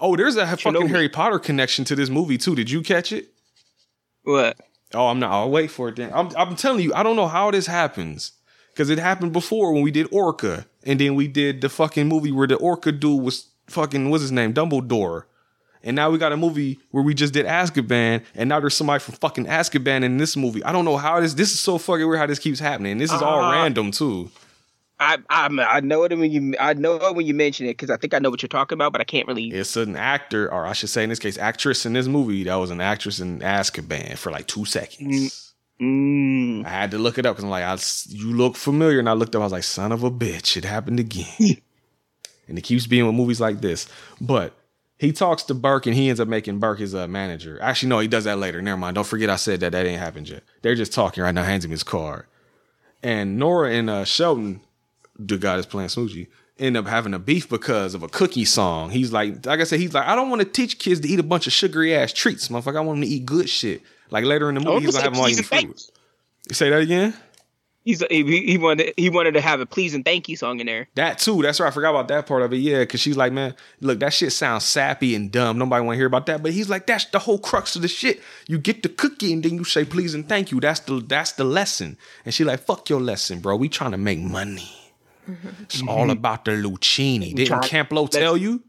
Oh, 0.00 0.16
there's 0.16 0.36
a 0.36 0.46
fucking 0.46 0.72
Chernobyl. 0.72 0.88
Harry 0.88 1.08
Potter 1.08 1.38
connection 1.38 1.84
to 1.86 1.94
this 1.94 2.08
movie 2.08 2.38
too. 2.38 2.54
Did 2.54 2.70
you 2.70 2.82
catch 2.82 3.12
it? 3.12 3.32
What? 4.24 4.56
Oh, 4.94 5.08
I'm 5.08 5.18
not. 5.18 5.30
I'll 5.32 5.50
wait 5.50 5.70
for 5.70 5.88
it 5.88 5.96
then. 5.96 6.10
I'm, 6.14 6.30
I'm 6.36 6.56
telling 6.56 6.80
you, 6.82 6.92
I 6.94 7.02
don't 7.02 7.16
know 7.16 7.28
how 7.28 7.50
this 7.50 7.66
happens 7.66 8.32
because 8.72 8.88
it 8.90 8.98
happened 8.98 9.32
before 9.32 9.72
when 9.72 9.82
we 9.82 9.90
did 9.90 10.08
Orca, 10.10 10.66
and 10.84 11.00
then 11.00 11.14
we 11.14 11.28
did 11.28 11.60
the 11.60 11.68
fucking 11.68 12.06
movie 12.08 12.32
where 12.32 12.46
the 12.46 12.56
Orca 12.56 12.92
dude 12.92 13.22
was 13.22 13.48
fucking 13.68 14.10
what's 14.10 14.22
his 14.22 14.32
name, 14.32 14.54
Dumbledore, 14.54 15.24
and 15.86 15.94
now 15.96 16.10
we 16.10 16.18
got 16.18 16.32
a 16.32 16.36
movie 16.36 16.78
where 16.90 17.02
we 17.02 17.14
just 17.14 17.32
did 17.32 17.46
Azkaban, 17.46 18.22
and 18.34 18.48
now 18.48 18.60
there's 18.60 18.74
somebody 18.74 19.00
from 19.00 19.14
fucking 19.14 19.46
Azkaban 19.46 20.02
in 20.02 20.18
this 20.18 20.36
movie. 20.36 20.62
I 20.64 20.72
don't 20.72 20.84
know 20.84 20.96
how 20.96 21.20
this. 21.20 21.34
This 21.34 21.52
is 21.52 21.60
so 21.60 21.78
fucking 21.78 22.06
weird 22.06 22.18
how 22.18 22.26
this 22.26 22.38
keeps 22.40 22.58
happening. 22.58 22.98
This 22.98 23.12
is 23.12 23.22
all 23.22 23.44
Uh, 23.44 23.52
random 23.52 23.92
too. 23.92 24.30
I 24.98 25.18
I 25.30 25.46
I 25.46 25.80
know 25.80 26.04
it 26.04 26.18
when 26.18 26.30
you 26.30 26.54
I 26.58 26.74
know 26.74 26.96
it 26.96 27.14
when 27.14 27.26
you 27.26 27.34
mention 27.34 27.66
it 27.66 27.72
because 27.72 27.90
I 27.90 27.96
think 27.96 28.14
I 28.14 28.18
know 28.18 28.30
what 28.30 28.42
you're 28.42 28.48
talking 28.48 28.76
about, 28.76 28.92
but 28.92 29.00
I 29.00 29.04
can't 29.04 29.28
really. 29.28 29.48
It's 29.48 29.76
an 29.76 29.94
actor, 29.96 30.52
or 30.52 30.66
I 30.66 30.72
should 30.72 30.88
say 30.88 31.04
in 31.04 31.10
this 31.10 31.18
case, 31.18 31.38
actress 31.38 31.86
in 31.86 31.92
this 31.92 32.06
movie 32.06 32.44
that 32.44 32.54
was 32.56 32.70
an 32.70 32.80
actress 32.80 33.20
in 33.20 33.40
Azkaban 33.40 34.16
for 34.18 34.32
like 34.32 34.46
two 34.46 34.64
seconds. 34.64 35.54
Mm. 35.80 36.64
I 36.64 36.68
had 36.70 36.90
to 36.92 36.98
look 36.98 37.18
it 37.18 37.26
up 37.26 37.36
because 37.36 37.44
I'm 37.44 37.50
like, 37.50 37.64
I, 37.64 37.76
you 38.08 38.32
look 38.32 38.56
familiar, 38.56 38.98
and 38.98 39.08
I 39.08 39.12
looked 39.12 39.36
up. 39.36 39.40
I 39.40 39.44
was 39.44 39.52
like, 39.52 39.62
son 39.64 39.92
of 39.92 40.02
a 40.02 40.10
bitch, 40.10 40.56
it 40.56 40.64
happened 40.64 40.98
again. 40.98 41.26
and 42.48 42.58
it 42.58 42.62
keeps 42.62 42.86
being 42.86 43.06
with 43.06 43.14
movies 43.14 43.40
like 43.40 43.60
this. 43.60 43.86
But 44.20 44.54
he 44.98 45.12
talks 45.12 45.42
to 45.44 45.54
Burke, 45.54 45.86
and 45.86 45.94
he 45.94 46.08
ends 46.08 46.20
up 46.20 46.28
making 46.28 46.58
Burke 46.58 46.78
his 46.78 46.94
uh, 46.94 47.06
manager. 47.06 47.58
Actually, 47.60 47.90
no, 47.90 47.98
he 47.98 48.08
does 48.08 48.24
that 48.24 48.38
later. 48.38 48.62
Never 48.62 48.78
mind. 48.78 48.94
Don't 48.94 49.06
forget 49.06 49.28
I 49.28 49.36
said 49.36 49.60
that. 49.60 49.72
That 49.72 49.86
ain't 49.86 50.00
happened 50.00 50.28
yet. 50.28 50.42
They're 50.62 50.74
just 50.74 50.92
talking 50.92 51.22
right 51.22 51.34
now. 51.34 51.44
Hands 51.44 51.64
him 51.64 51.70
his 51.70 51.82
card, 51.82 52.26
and 53.02 53.38
Nora 53.38 53.72
and 53.72 53.90
uh, 53.90 54.04
Sheldon, 54.04 54.60
the 55.18 55.38
guy 55.38 55.56
that's 55.56 55.66
playing 55.66 55.88
Smoochy, 55.88 56.28
end 56.58 56.76
up 56.76 56.86
having 56.86 57.14
a 57.14 57.18
beef 57.18 57.48
because 57.48 57.94
of 57.94 58.02
a 58.02 58.08
cookie 58.08 58.44
song. 58.44 58.90
He's 58.90 59.12
like, 59.12 59.44
like 59.44 59.60
I 59.60 59.64
said, 59.64 59.80
he's 59.80 59.92
like, 59.94 60.06
I 60.06 60.14
don't 60.14 60.30
want 60.30 60.40
to 60.40 60.48
teach 60.48 60.78
kids 60.78 61.00
to 61.00 61.08
eat 61.08 61.18
a 61.18 61.24
bunch 61.24 61.46
of 61.46 61.52
sugary 61.52 61.94
ass 61.94 62.12
treats, 62.12 62.48
motherfucker. 62.48 62.76
I 62.76 62.80
want 62.80 63.00
them 63.00 63.08
to 63.08 63.14
eat 63.14 63.26
good 63.26 63.48
shit. 63.48 63.82
Like 64.10 64.24
later 64.24 64.48
in 64.48 64.54
the 64.54 64.60
movie, 64.60 64.70
want 64.70 64.84
he's 64.84 64.94
gonna 64.94 65.04
have 65.04 65.12
them 65.12 65.20
all 65.20 65.28
eating 65.28 65.44
fruit. 65.44 65.90
You 66.48 66.54
say 66.54 66.70
that 66.70 66.80
again? 66.80 67.12
He's 67.86 68.02
he, 68.10 68.42
he 68.42 68.58
wanted 68.58 68.92
he 68.96 69.10
wanted 69.10 69.34
to 69.34 69.40
have 69.40 69.60
a 69.60 69.64
please 69.64 69.94
and 69.94 70.04
thank 70.04 70.28
you 70.28 70.34
song 70.34 70.58
in 70.58 70.66
there. 70.66 70.88
That 70.96 71.18
too. 71.18 71.40
That's 71.40 71.60
right. 71.60 71.68
I 71.68 71.70
forgot 71.70 71.90
about 71.90 72.08
that 72.08 72.26
part 72.26 72.42
of 72.42 72.52
it. 72.52 72.56
Yeah, 72.56 72.80
because 72.80 72.98
she's 72.98 73.16
like, 73.16 73.32
man, 73.32 73.54
look, 73.80 74.00
that 74.00 74.12
shit 74.12 74.32
sounds 74.32 74.64
sappy 74.64 75.14
and 75.14 75.30
dumb. 75.30 75.56
Nobody 75.56 75.84
want 75.84 75.94
to 75.94 75.98
hear 75.98 76.08
about 76.08 76.26
that. 76.26 76.42
But 76.42 76.50
he's 76.50 76.68
like, 76.68 76.88
that's 76.88 77.04
the 77.04 77.20
whole 77.20 77.38
crux 77.38 77.76
of 77.76 77.82
the 77.82 77.88
shit. 77.88 78.20
You 78.48 78.58
get 78.58 78.82
the 78.82 78.88
cookie 78.88 79.32
and 79.32 79.40
then 79.40 79.54
you 79.54 79.62
say 79.62 79.84
please 79.84 80.14
and 80.14 80.28
thank 80.28 80.50
you. 80.50 80.58
That's 80.58 80.80
the 80.80 81.00
that's 81.00 81.30
the 81.32 81.44
lesson. 81.44 81.96
And 82.24 82.34
she 82.34 82.42
like, 82.42 82.58
fuck 82.58 82.90
your 82.90 83.00
lesson, 83.00 83.38
bro. 83.38 83.54
We 83.54 83.68
trying 83.68 83.92
to 83.92 83.98
make 83.98 84.18
money. 84.18 84.68
It's 85.60 85.76
mm-hmm. 85.76 85.88
all 85.88 86.10
about 86.10 86.44
the 86.44 86.52
Lucchini. 86.52 87.36
Didn't 87.36 87.46
trying- 87.46 87.86
Camplo 87.86 88.10
tell 88.10 88.36
you? 88.36 88.64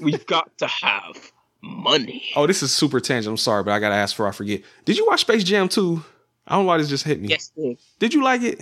We've 0.00 0.24
got 0.24 0.56
to 0.58 0.68
have 0.68 1.32
money. 1.60 2.30
Oh, 2.36 2.46
this 2.46 2.62
is 2.62 2.72
super 2.72 3.00
tangent. 3.00 3.32
I'm 3.32 3.36
sorry, 3.36 3.64
but 3.64 3.72
I 3.72 3.80
gotta 3.80 3.96
ask 3.96 4.14
for 4.14 4.28
I 4.28 4.30
forget. 4.30 4.62
Did 4.84 4.98
you 4.98 5.06
watch 5.06 5.22
Space 5.22 5.42
Jam 5.42 5.68
2? 5.68 6.04
I 6.46 6.54
don't 6.54 6.64
know 6.64 6.68
why 6.68 6.78
this 6.78 6.88
just 6.88 7.04
hit 7.04 7.20
me. 7.20 7.28
Yes, 7.28 7.50
dude. 7.56 7.78
Did 7.98 8.14
you 8.14 8.22
like 8.22 8.42
it? 8.42 8.60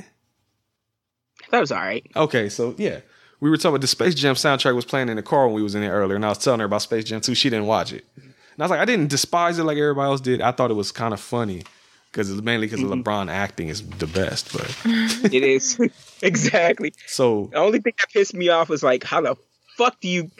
that 1.51 1.61
was 1.61 1.71
all 1.73 1.79
right. 1.79 2.07
Okay, 2.17 2.49
so 2.49 2.75
yeah. 2.79 3.01
We 3.41 3.51
were 3.51 3.57
talking 3.59 3.71
about 3.73 3.83
the 3.83 3.87
Space 3.89 4.15
Jam 4.15 4.35
soundtrack 4.37 4.75
was 4.75 4.87
playing 4.87 5.11
in 5.11 5.17
the 5.17 5.23
car 5.23 5.47
when 5.47 5.55
we 5.55 5.63
was 5.63 5.75
in 5.75 5.83
there 5.83 5.93
earlier, 5.93 6.17
and 6.17 6.25
I 6.25 6.29
was 6.31 6.39
telling 6.39 6.61
her 6.61 6.67
about 6.67 6.81
Space 6.83 7.05
Jam 7.05 7.21
2. 7.21 7.35
She 7.35 7.51
didn't 7.51 7.67
watch 7.67 7.93
it. 7.93 8.05
And 8.17 8.33
I 8.61 8.65
was 8.65 8.71
like, 8.71 8.81
I 8.81 8.85
didn't 8.87 9.09
despise 9.09 9.59
it 9.59 9.65
like 9.65 9.77
everybody 9.77 10.07
else 10.07 10.21
did. 10.23 10.41
I 10.41 10.53
thought 10.53 10.71
it 10.71 10.75
was 10.75 10.93
kind 10.93 11.13
of 11.13 11.21
funny 11.21 11.63
because 12.11 12.31
it's 12.31 12.41
mainly 12.41 12.67
because 12.69 12.81
Mm-hmm. 12.81 12.93
of 12.93 12.99
LeBron 13.01 13.31
acting 13.31 13.69
is 13.69 13.87
the 13.87 14.07
best. 14.07 14.53
But 14.53 14.75
It 15.35 15.43
is 15.43 15.79
exactly. 16.23 16.95
so 17.07 17.51
The 17.53 17.59
only 17.59 17.81
thing 17.81 17.93
that 17.99 18.09
pissed 18.11 18.33
me 18.35 18.49
off 18.49 18.69
was 18.71 18.83
like, 18.83 19.05
how 19.05 19.21
the 19.21 19.37
fuck 19.77 20.01
do 20.01 20.09
you 20.09 20.31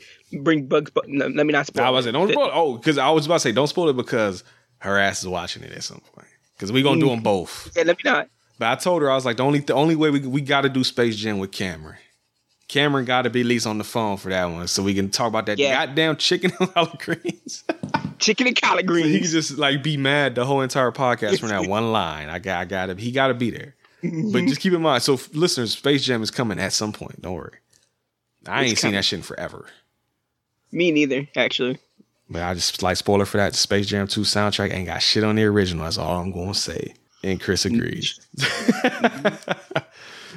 bring 0.41 0.67
Bugs? 0.67 0.91
But 0.91 1.09
no, 1.09 1.27
let 1.27 1.45
me 1.45 1.53
not 1.53 1.67
spoil. 1.67 1.85
I 1.85 1.91
was 1.91 2.07
it. 2.07 2.15
like, 2.15 2.23
don't 2.29 2.33
spoil 2.33 2.47
it. 2.47 2.53
Oh, 2.55 2.77
because 2.79 2.97
I 2.97 3.11
was 3.11 3.27
about 3.27 3.35
to 3.35 3.41
say, 3.41 3.53
don't 3.53 3.67
spoil 3.67 3.91
it 3.91 3.97
because 3.97 4.45
her 4.79 4.97
ass 4.99 5.21
is 5.21 5.29
watching 5.29 5.63
it 5.65 5.73
at 5.73 5.83
some 5.83 6.01
point. 6.15 6.29
Because 6.57 6.73
we're 6.73 6.83
gonna 6.85 7.01
do 7.01 7.07
mm. 7.07 7.15
them 7.17 7.23
both. 7.23 7.71
Yeah, 7.77 7.85
let 7.85 7.97
me 7.97 8.03
not. 8.11 8.29
But 8.59 8.69
I 8.69 8.75
told 8.77 9.03
her 9.03 9.11
I 9.11 9.15
was 9.15 9.25
like, 9.25 9.37
the 9.37 9.43
only 9.43 9.61
the 9.61 9.75
only 9.75 9.97
way 9.97 10.11
we 10.11 10.21
we 10.21 10.41
got 10.41 10.63
to 10.63 10.69
do 10.69 10.85
Space 10.85 11.17
Jam 11.17 11.39
with 11.39 11.53
Cameron. 11.53 11.97
Cameron 12.69 13.05
got 13.05 13.23
to 13.23 13.31
be 13.31 13.41
at 13.41 13.47
least 13.47 13.67
on 13.67 13.79
the 13.79 13.85
phone 13.85 14.17
for 14.17 14.31
that 14.31 14.47
one, 14.47 14.67
so 14.69 14.83
we 14.83 14.95
can 14.95 15.11
talk 15.11 15.29
about 15.29 15.47
that 15.47 15.59
Yeah. 15.59 15.87
goddamn 15.87 16.17
chicken 16.17 16.53
and 16.59 16.71
collard 16.75 16.99
greens. 16.99 17.65
Chicken 18.19 18.47
and 18.47 18.61
collard 18.61 18.89
So 18.89 18.95
he 18.95 19.21
can 19.21 19.29
just 19.29 19.59
like 19.59 19.83
be 19.83 19.97
mad 19.97 20.35
the 20.35 20.47
whole 20.47 20.63
entire 20.63 20.91
podcast 20.91 21.41
from 21.41 21.51
that 21.51 21.67
one 21.69 21.93
line. 21.93 22.31
I 22.31 22.39
got, 22.39 22.61
I 22.61 22.65
got 22.65 22.87
to, 22.87 22.95
he 22.95 23.13
got 23.13 23.29
to 23.29 23.35
be 23.35 23.51
there. 23.51 23.75
Mm-hmm. 24.03 24.33
But 24.33 24.45
just 24.47 24.61
keep 24.61 24.73
in 24.73 24.81
mind, 24.83 25.03
so 25.03 25.19
listeners, 25.35 25.73
Space 25.77 26.05
Jam 26.05 26.23
is 26.23 26.31
coming 26.31 26.59
at 26.59 26.73
some 26.73 26.93
point. 26.93 27.21
Don't 27.21 27.35
worry. 27.35 27.59
I 28.47 28.63
It's 28.63 28.71
ain't 28.71 28.79
seen 28.79 28.93
that 28.93 29.05
shit 29.05 29.19
in 29.19 29.23
forever. 29.23 29.67
Me 30.73 30.91
neither, 30.91 31.29
actually. 31.37 31.79
But 32.29 32.43
I 32.43 32.55
just 32.55 32.83
like 32.83 32.97
spoiler 32.97 33.27
for 33.27 33.37
that. 33.37 33.55
Space 33.55 33.87
Jam 33.87 34.07
2 34.07 34.23
soundtrack 34.23 34.73
ain't 34.73 34.87
got 34.87 35.03
shit 35.03 35.25
on 35.25 35.37
the 35.37 35.45
original. 35.45 35.85
That's 35.85 35.99
all 35.99 36.21
I'm 36.21 36.33
gonna 36.33 36.55
say. 36.55 36.95
And 37.23 37.41
Chris 37.41 37.65
agrees. 37.65 38.21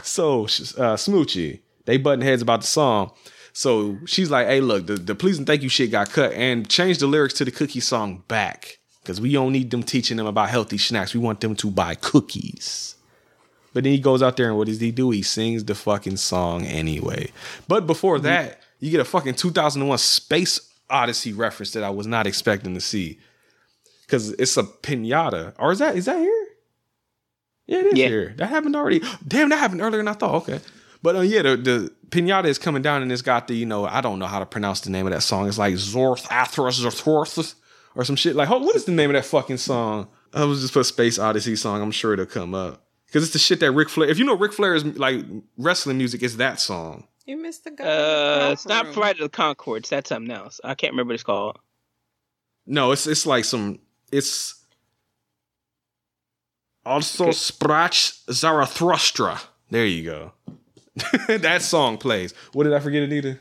so 0.03 0.43
uh, 0.43 0.95
Smoochy, 0.95 1.59
they 1.85 1.97
button 1.97 2.21
heads 2.21 2.41
about 2.41 2.61
the 2.61 2.67
song. 2.67 3.11
So 3.53 3.97
she's 4.05 4.29
like, 4.29 4.47
"Hey, 4.47 4.61
look, 4.61 4.87
the, 4.87 4.95
the 4.95 5.15
please 5.15 5.37
and 5.37 5.47
thank 5.47 5.63
you 5.63 5.69
shit 5.69 5.91
got 5.91 6.11
cut 6.11 6.33
and 6.33 6.69
change 6.69 6.99
the 6.99 7.07
lyrics 7.07 7.33
to 7.35 7.45
the 7.45 7.51
cookie 7.51 7.79
song 7.79 8.23
back 8.27 8.79
because 9.01 9.19
we 9.19 9.31
don't 9.33 9.51
need 9.51 9.71
them 9.71 9.83
teaching 9.83 10.17
them 10.17 10.27
about 10.27 10.49
healthy 10.49 10.77
snacks. 10.77 11.13
We 11.13 11.19
want 11.19 11.41
them 11.41 11.55
to 11.55 11.71
buy 11.71 11.95
cookies." 11.95 12.95
But 13.73 13.83
then 13.83 13.93
he 13.93 13.99
goes 13.99 14.23
out 14.23 14.37
there 14.37 14.47
and 14.47 14.57
what 14.57 14.67
does 14.67 14.79
he 14.79 14.91
do? 14.91 15.11
He 15.11 15.21
sings 15.21 15.63
the 15.63 15.75
fucking 15.75 16.17
song 16.17 16.65
anyway. 16.65 17.31
But 17.67 17.85
before 17.85 18.17
that, 18.21 18.61
you 18.79 18.89
get 18.89 18.99
a 18.99 19.05
fucking 19.05 19.35
2001 19.35 19.97
Space 19.99 20.66
Odyssey 20.89 21.33
reference 21.33 21.71
that 21.71 21.83
I 21.83 21.89
was 21.89 22.07
not 22.07 22.27
expecting 22.27 22.73
to 22.73 22.81
see. 22.81 23.19
Cause 24.07 24.29
it's 24.31 24.55
a 24.57 24.63
pinata. 24.63 25.53
Or 25.59 25.71
is 25.71 25.79
that 25.79 25.95
is 25.95 26.05
that 26.05 26.17
here? 26.19 26.47
Yeah, 27.65 27.79
it 27.79 27.85
is 27.87 27.93
Yeah. 27.99 28.07
here. 28.07 28.33
That 28.37 28.47
happened 28.47 28.75
already. 28.75 29.01
Damn, 29.27 29.49
that 29.49 29.57
happened 29.57 29.81
earlier 29.81 29.97
than 29.97 30.07
I 30.07 30.13
thought. 30.13 30.35
Okay. 30.35 30.59
But 31.03 31.15
uh, 31.17 31.21
yeah, 31.21 31.41
the, 31.41 31.57
the 31.57 31.93
pinata 32.09 32.45
is 32.45 32.57
coming 32.57 32.81
down 32.81 33.01
and 33.01 33.11
it's 33.11 33.21
got 33.21 33.47
the, 33.47 33.55
you 33.55 33.65
know, 33.65 33.85
I 33.85 34.01
don't 34.01 34.17
know 34.19 34.25
how 34.25 34.39
to 34.39 34.45
pronounce 34.45 34.81
the 34.81 34.89
name 34.89 35.05
of 35.05 35.13
that 35.13 35.21
song. 35.21 35.47
It's 35.47 35.57
like 35.57 35.73
Zorth 35.75 36.23
Athros 36.27 36.79
Zorthorth 36.79 37.55
or 37.95 38.03
some 38.05 38.15
shit. 38.15 38.35
Like, 38.35 38.49
what 38.49 38.75
is 38.75 38.85
the 38.85 38.91
name 38.93 39.09
of 39.09 39.15
that 39.15 39.25
fucking 39.25 39.57
song? 39.57 40.07
I 40.33 40.45
was 40.45 40.61
just 40.61 40.73
put 40.73 40.85
Space 40.85 41.19
Odyssey 41.19 41.55
song. 41.55 41.81
I'm 41.81 41.91
sure 41.91 42.13
it'll 42.13 42.25
come 42.25 42.55
up. 42.55 42.83
Because 43.07 43.23
it's 43.23 43.33
the 43.33 43.39
shit 43.39 43.59
that 43.61 43.71
Ric 43.71 43.89
Flair, 43.89 44.09
if 44.09 44.19
you 44.19 44.25
know 44.25 44.35
Ric 44.35 44.53
Flair's 44.53 44.85
like 44.85 45.23
wrestling 45.57 45.97
music, 45.97 46.23
it's 46.23 46.35
that 46.35 46.59
song. 46.59 47.07
You 47.27 47.37
missed 47.37 47.65
the 47.65 47.71
guy. 47.71 47.83
Uh, 47.83 48.49
it's 48.53 48.65
not 48.65 48.93
Friday 48.93 49.19
the 49.19 49.29
Concords. 49.29 49.89
That's 49.89 50.09
something 50.09 50.31
else. 50.33 50.59
I 50.63 50.73
can't 50.75 50.93
remember 50.93 51.11
what 51.11 51.15
it's 51.15 51.23
called. 51.23 51.59
No, 52.65 52.91
it's 52.93 53.05
it's 53.05 53.25
like 53.25 53.45
some 53.45 53.79
it's 54.11 54.55
also 56.85 57.25
Okay. 57.25 57.33
Sprach 57.33 58.21
Zarathustra. 58.31 59.39
There 59.69 59.85
you 59.85 60.03
go. 60.03 60.31
that 61.27 61.61
song 61.61 61.97
plays. 61.97 62.33
What 62.53 62.63
did 62.63 62.73
I 62.73 62.79
forget, 62.79 63.03
Anita? 63.03 63.37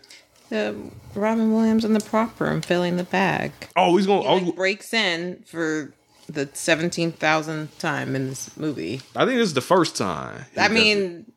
Um, 0.53 0.93
Robin 1.15 1.53
Williams 1.55 1.85
in 1.85 1.93
the 1.93 2.01
prop 2.01 2.39
room 2.41 2.61
filling 2.61 2.97
the 2.97 3.05
bag. 3.05 3.53
Oh, 3.77 3.97
he's 3.97 4.07
gonna. 4.07 4.23
He 4.23 4.29
Oh, 4.29 4.35
like, 4.37 4.57
breaks 4.57 4.93
in 4.93 5.43
for 5.47 5.93
the 6.29 6.49
seventeen 6.53 7.13
thousandth 7.13 7.79
time 7.79 8.15
in 8.15 8.29
this 8.29 8.57
movie. 8.57 9.01
I 9.15 9.25
think 9.25 9.39
this 9.39 9.49
is 9.49 9.55
the 9.55 9.61
first 9.61 9.97
time. 9.97 10.45
I 10.57 10.69
mean, 10.69 11.33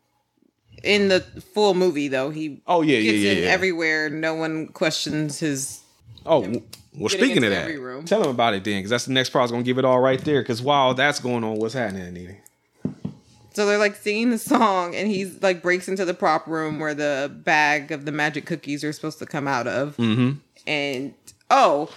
in 0.84 1.08
the 1.08 1.22
full 1.54 1.74
movie 1.74 2.08
though, 2.08 2.30
he 2.30 2.62
Oh 2.68 2.82
yeah, 2.82 2.98
yeah, 2.98 3.12
gets 3.12 3.24
yeah, 3.24 3.32
in 3.32 3.44
yeah. 3.44 3.50
everywhere. 3.50 4.10
No 4.10 4.36
one 4.36 4.68
questions 4.68 5.40
his. 5.40 5.82
oh, 6.26 6.62
well, 6.96 7.10
speaking 7.10 7.44
of 7.44 7.52
that, 7.52 7.68
room. 7.80 8.06
tell 8.06 8.24
him 8.24 8.30
about 8.30 8.54
it 8.54 8.64
then, 8.64 8.80
because 8.80 8.90
that's 8.90 9.06
the 9.06 9.14
next 9.14 9.30
part. 9.30 9.42
I 9.42 9.44
was 9.44 9.52
gonna 9.52 9.64
give 9.64 9.78
it 9.78 9.86
all 9.86 10.00
right 10.00 10.20
there. 10.20 10.42
Because 10.42 10.62
while 10.62 10.94
that's 10.94 11.20
going 11.20 11.44
on, 11.44 11.56
what's 11.56 11.74
happening, 11.74 12.08
Anita? 12.08 12.36
So 13.54 13.66
they're 13.66 13.78
like 13.78 13.96
singing 13.96 14.32
the 14.32 14.38
song, 14.38 14.96
and 14.96 15.08
he's 15.08 15.42
like 15.42 15.62
breaks 15.62 15.88
into 15.88 16.06
the 16.06 16.14
prop 16.14 16.48
room 16.48 16.80
where 16.80 16.94
the 16.94 17.32
bag 17.44 17.92
of 17.92 18.06
the 18.06 18.12
magic 18.12 18.46
cookies 18.46 18.84
are 18.84 18.94
supposed 18.94 19.20
to 19.20 19.26
come 19.26 19.48
out 19.48 19.68
of. 19.68 19.98
Mm-hmm. 19.98 20.40
And 20.68 21.14
oh, 21.50 21.90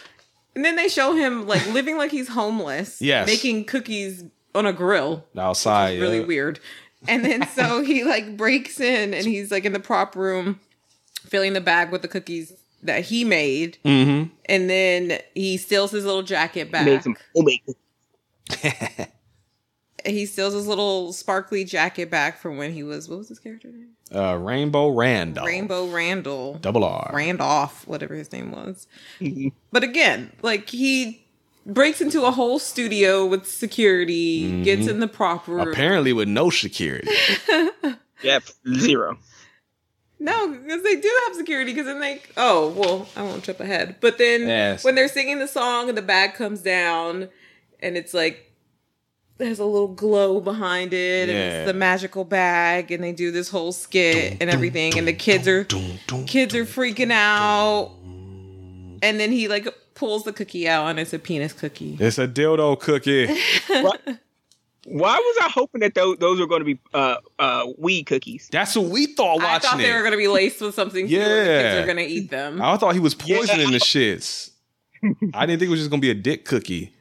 and 0.54 0.64
then 0.64 0.76
they 0.76 0.88
show 0.88 1.14
him 1.14 1.46
like 1.46 1.66
living 1.72 1.96
like 1.96 2.10
he's 2.10 2.28
homeless. 2.28 3.00
Yes. 3.00 3.26
making 3.26 3.64
cookies 3.64 4.24
on 4.54 4.66
a 4.66 4.72
grill. 4.72 5.24
Outside, 5.36 6.00
really 6.00 6.20
yeah. 6.20 6.26
weird. 6.26 6.60
And 7.08 7.24
then 7.24 7.46
so 7.54 7.82
he 7.82 8.04
like 8.04 8.36
breaks 8.36 8.80
in 8.80 9.14
and 9.14 9.26
he's 9.26 9.50
like 9.50 9.64
in 9.64 9.72
the 9.72 9.80
prop 9.80 10.16
room 10.16 10.60
filling 11.26 11.52
the 11.52 11.60
bag 11.60 11.90
with 11.90 12.02
the 12.02 12.08
cookies 12.08 12.52
that 12.82 13.04
he 13.04 13.24
made. 13.24 13.78
Mm-hmm. 13.84 14.34
And 14.46 14.70
then 14.70 15.18
he 15.34 15.56
steals 15.56 15.90
his 15.90 16.04
little 16.04 16.22
jacket 16.22 16.70
back. 16.70 16.84
Made 16.84 17.02
some 17.02 17.16
homemade. 17.34 17.62
He 20.04 20.26
steals 20.26 20.54
his 20.54 20.66
little 20.66 21.12
sparkly 21.12 21.64
jacket 21.64 22.10
back 22.10 22.38
from 22.38 22.56
when 22.56 22.72
he 22.72 22.82
was 22.82 23.08
what 23.08 23.18
was 23.18 23.28
his 23.28 23.38
character 23.38 23.68
name? 23.68 23.90
Uh, 24.14 24.34
Rainbow 24.36 24.90
Randall. 24.90 25.46
Rainbow 25.46 25.86
Randall. 25.86 26.54
Double 26.54 26.84
R. 26.84 27.10
Randolph, 27.14 27.86
whatever 27.86 28.14
his 28.14 28.32
name 28.32 28.50
was. 28.50 28.86
but 29.72 29.82
again, 29.82 30.32
like 30.42 30.68
he 30.68 31.24
breaks 31.66 32.00
into 32.00 32.24
a 32.24 32.30
whole 32.30 32.58
studio 32.58 33.24
with 33.26 33.46
security, 33.46 34.62
gets 34.62 34.86
in 34.86 35.00
the 35.00 35.08
proper 35.08 35.52
room. 35.54 35.68
Apparently 35.68 36.12
with 36.12 36.28
no 36.28 36.50
security. 36.50 37.10
Yep, 38.22 38.44
zero. 38.76 39.18
No, 40.20 40.48
because 40.48 40.84
they 40.84 40.94
do 40.94 41.10
have 41.26 41.34
security. 41.36 41.72
Because 41.72 41.86
then 41.86 41.98
they, 41.98 42.22
oh 42.36 42.68
well, 42.76 43.08
I 43.16 43.22
won't 43.24 43.42
jump 43.42 43.58
ahead. 43.58 43.96
But 44.00 44.16
then 44.18 44.42
Yes. 44.42 44.84
when 44.84 44.94
they're 44.94 45.08
singing 45.08 45.40
the 45.40 45.48
song 45.48 45.88
and 45.88 45.98
the 45.98 46.02
bag 46.02 46.34
comes 46.34 46.62
down, 46.62 47.28
and 47.80 47.96
it's 47.96 48.14
like 48.14 48.52
there's 49.38 49.58
a 49.58 49.64
little 49.64 49.88
glow 49.88 50.40
behind 50.40 50.92
it, 50.94 51.28
and 51.28 51.36
it's 51.36 51.66
the 51.66 51.74
magical 51.76 52.22
bag, 52.22 52.92
and 52.92 53.02
they 53.02 53.10
do 53.10 53.32
this 53.32 53.48
whole 53.48 53.72
skit 53.72 54.36
and 54.40 54.48
everything, 54.48 54.96
and 54.96 55.08
the 55.08 55.12
kids 55.12 55.48
are 55.48 55.64
kids 55.64 56.54
are 56.54 56.64
freaking 56.64 57.10
out, 57.10 57.90
and 59.02 59.18
then 59.18 59.32
he 59.32 59.48
like 59.48 59.66
pulls 60.02 60.24
the 60.24 60.32
cookie 60.32 60.66
out, 60.68 60.88
and 60.88 60.98
it's 60.98 61.12
a 61.12 61.18
penis 61.20 61.52
cookie. 61.52 61.96
It's 62.00 62.18
a 62.18 62.26
dildo 62.26 62.80
cookie. 62.80 63.26
Why 64.84 65.14
was 65.14 65.38
I 65.40 65.48
hoping 65.48 65.80
that 65.82 65.94
those, 65.94 66.18
those 66.18 66.40
were 66.40 66.48
going 66.48 66.58
to 66.58 66.64
be 66.64 66.80
uh, 66.92 67.18
uh, 67.38 67.68
weed 67.78 68.06
cookies? 68.06 68.48
That's 68.50 68.74
what 68.74 68.86
we 68.86 69.06
thought 69.06 69.36
watching 69.36 69.46
I 69.46 69.58
thought 69.60 69.78
they 69.78 69.92
it. 69.92 69.94
were 69.94 70.02
gonna 70.02 70.16
be 70.16 70.26
laced 70.26 70.60
with 70.60 70.74
something. 70.74 71.06
Yeah, 71.06 71.28
the 71.28 71.62
kids 71.62 71.84
are 71.84 71.86
gonna 71.86 72.00
eat 72.00 72.30
them. 72.30 72.60
I 72.60 72.76
thought 72.76 72.94
he 72.94 72.98
was 72.98 73.14
poisoning 73.14 73.70
the 73.70 73.78
shits. 73.78 74.50
I 75.34 75.46
didn't 75.46 75.60
think 75.60 75.68
it 75.68 75.70
was 75.70 75.78
just 75.78 75.90
gonna 75.90 76.00
be 76.00 76.10
a 76.10 76.14
dick 76.14 76.44
cookie. 76.44 76.92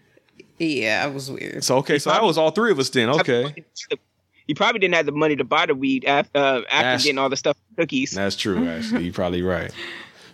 Yeah, 0.60 1.08
it 1.08 1.14
was 1.16 1.32
weird. 1.32 1.64
So 1.64 1.78
okay, 1.78 1.98
so 1.98 2.12
that 2.12 2.22
was 2.22 2.38
all 2.38 2.52
three 2.52 2.70
of 2.72 2.78
us 2.78 2.92
then. 2.92 3.10
Okay, 3.10 3.66
He 4.46 4.54
probably 4.54 4.78
didn't 4.78 4.94
have 4.94 5.08
the 5.08 5.12
money 5.12 5.36
to 5.38 5.44
buy 5.44 5.66
the 5.66 5.74
weed 5.74 6.06
after, 6.06 6.38
uh, 6.38 6.62
after 6.70 7.04
getting 7.04 7.18
all 7.18 7.30
the 7.30 7.38
stuff 7.38 7.58
cookies. 7.78 8.12
that's 8.12 8.36
true. 8.36 8.68
Actually, 8.68 9.06
you're 9.06 9.14
probably 9.14 9.42
right. 9.42 9.74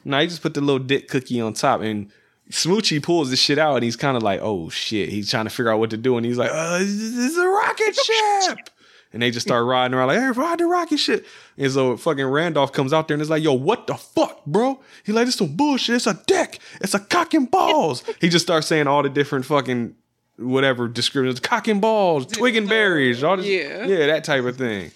Now 0.03 0.20
you 0.20 0.28
just 0.30 0.41
put 0.41 0.53
the 0.53 0.61
little 0.61 0.80
dick 0.80 1.09
cookie 1.09 1.41
on 1.41 1.51
top, 1.51 1.82
and 1.82 2.09
Smoochy 2.50 3.02
pulls 3.04 3.30
this 3.30 3.39
shit 3.39 3.58
out, 3.60 3.76
and 3.76 3.84
he's 3.84 3.95
kind 3.95 4.16
of 4.18 4.24
like, 4.24 4.39
"Oh 4.41 4.70
shit!" 4.70 5.10
He's 5.10 5.30
trying 5.30 5.45
to 5.45 5.50
figure 5.50 5.72
out 5.72 5.80
what 5.80 5.89
to 5.89 5.98
do, 5.98 6.16
and 6.18 6.26
he's 6.26 6.38
like, 6.38 6.52
"Uh, 6.52 6.80
this 6.80 6.89
is 6.89 7.38
a 7.38 7.48
rocket 7.48 7.95
ship." 8.45 8.70
And 9.14 9.22
they 9.22 9.32
just 9.32 9.48
start 9.48 9.66
riding 9.66 9.95
around 9.95 10.10
like, 10.10 10.20
hey, 10.20 10.32
ride 10.32 10.60
the 10.60 10.66
rocket 10.66 10.98
ship. 10.98 11.26
And 11.58 11.72
so 11.72 11.95
fucking 11.95 12.26
Randolph 12.26 12.74
comes 12.74 12.91
out 12.91 13.08
there 13.08 13.16
and 13.16 13.22
is 13.22 13.30
like, 13.30 13.41
yo, 13.41 13.54
what 13.54 13.88
the 13.88 13.95
fuck, 13.95 14.45
bro? 14.45 14.82
He 15.06 15.14
like, 15.14 15.28
it's 15.28 15.38
some 15.38 15.56
bullshit. 15.56 15.95
It's 15.95 16.08
a 16.08 16.22
deck. 16.28 16.60
It's 16.82 16.93
a 16.93 17.00
cock 17.00 17.34
and 17.34 17.50
balls. 17.50 18.04
he 18.22 18.28
just 18.28 18.45
starts 18.45 18.68
saying 18.68 18.86
all 18.86 19.02
the 19.04 19.10
different 19.10 19.45
fucking 19.45 19.95
whatever 20.38 20.89
descriptions, 20.89 21.39
cock 21.39 21.70
and 21.70 21.80
balls, 21.80 22.28
twig 22.28 22.58
and 22.58 22.68
berries, 22.68 23.24
all 23.24 23.38
this, 23.38 23.45
Yeah. 23.45 23.86
yeah, 23.86 24.08
that 24.08 24.26
type 24.26 24.43
of 24.43 24.58
thing. 24.58 24.91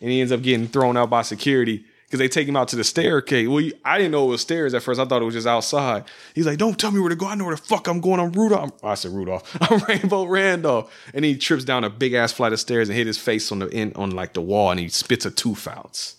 And 0.00 0.10
he 0.10 0.20
ends 0.20 0.30
up 0.32 0.40
getting 0.40 0.68
thrown 0.68 0.96
out 0.96 1.10
by 1.10 1.22
security 1.22 1.84
because 2.08 2.18
they 2.18 2.28
take 2.28 2.48
him 2.48 2.56
out 2.56 2.68
to 2.68 2.76
the 2.76 2.84
staircase. 2.84 3.46
Well, 3.46 3.60
you- 3.60 3.74
I 3.84 3.98
didn't 3.98 4.12
know 4.12 4.24
it 4.24 4.30
was 4.30 4.40
stairs 4.40 4.72
at 4.74 4.82
first. 4.82 4.98
I 4.98 5.04
thought 5.04 5.20
it 5.20 5.24
was 5.26 5.34
just 5.34 5.46
outside. 5.46 6.04
He's 6.34 6.46
like, 6.46 6.56
"Don't 6.58 6.78
tell 6.80 6.90
me 6.90 7.00
where 7.00 7.10
to 7.10 7.16
go. 7.16 7.26
I 7.26 7.34
know 7.34 7.44
where 7.44 7.54
the 7.54 7.60
fuck 7.62 7.86
I'm 7.86 8.00
going. 8.00 8.18
I'm 8.20 8.32
Rudolph." 8.32 8.72
I 8.82 8.94
said 8.94 9.12
Rudolph. 9.12 9.56
I'm 9.70 9.78
Rainbow 9.88 10.24
Randolph. 10.24 10.90
And 11.12 11.24
he 11.24 11.36
trips 11.36 11.64
down 11.64 11.84
a 11.84 11.90
big 11.90 12.14
ass 12.14 12.32
flight 12.32 12.52
of 12.52 12.60
stairs 12.60 12.88
and 12.88 12.96
hit 12.96 13.06
his 13.06 13.18
face 13.18 13.52
on 13.52 13.58
the 13.58 13.72
end 13.72 13.92
on 13.96 14.10
like 14.10 14.32
the 14.32 14.40
wall, 14.40 14.70
and 14.70 14.80
he 14.80 14.88
spits 14.88 15.26
a 15.26 15.30
tooth 15.30 15.68
out. 15.68 16.14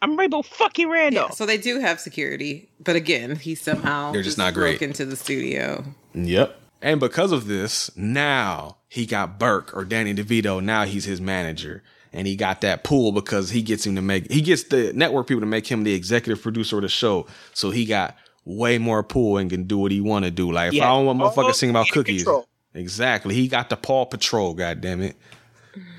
I'm 0.00 0.16
Rainbow 0.18 0.40
fucking 0.40 0.88
Randolph. 0.88 1.34
So 1.34 1.44
they 1.44 1.58
do 1.58 1.78
have 1.78 2.00
security, 2.00 2.70
but 2.82 2.96
again, 2.96 3.36
he 3.36 3.54
somehow 3.54 4.12
They're 4.12 4.22
just 4.22 4.38
not 4.38 4.54
great. 4.54 4.78
broke 4.78 4.82
into 4.88 5.04
the 5.04 5.16
studio. 5.16 5.84
Yep. 6.14 6.58
And 6.80 7.00
because 7.00 7.32
of 7.32 7.46
this, 7.48 7.94
now 7.96 8.78
he 8.88 9.04
got 9.04 9.38
Burke 9.38 9.76
or 9.76 9.84
Danny 9.84 10.14
DeVito. 10.14 10.62
Now 10.64 10.84
he's 10.84 11.04
his 11.04 11.20
manager. 11.20 11.82
And 12.16 12.26
he 12.28 12.36
got 12.36 12.60
that 12.60 12.84
pull 12.84 13.10
because 13.12 13.50
he 13.50 13.60
gets 13.60 13.84
him 13.84 13.96
to 13.96 14.00
make, 14.02 14.30
he 14.30 14.40
gets 14.40 14.62
the 14.62 14.92
network 14.94 15.26
people 15.26 15.40
to 15.40 15.46
make 15.46 15.66
him 15.66 15.82
the 15.82 15.92
executive 15.94 16.40
producer 16.40 16.76
of 16.76 16.82
the 16.82 16.88
show. 16.88 17.26
So 17.54 17.70
he 17.70 17.84
got 17.84 18.16
way 18.44 18.78
more 18.78 19.02
pull 19.02 19.36
and 19.36 19.50
can 19.50 19.64
do 19.64 19.78
what 19.78 19.90
he 19.90 20.00
want 20.00 20.24
to 20.24 20.30
do. 20.30 20.52
Like 20.52 20.72
if 20.72 20.80
I 20.80 20.86
don't 20.86 21.06
want 21.06 21.20
Oh, 21.20 21.28
motherfuckers 21.28 21.54
singing 21.56 21.74
about 21.74 21.88
cookies. 21.90 22.22
control. 22.22 22.46
Exactly. 22.72 23.34
He 23.34 23.48
got 23.48 23.68
the 23.68 23.76
Paw 23.76 24.04
Patrol, 24.04 24.54
God 24.54 24.80
damn 24.80 25.02
it. 25.02 25.16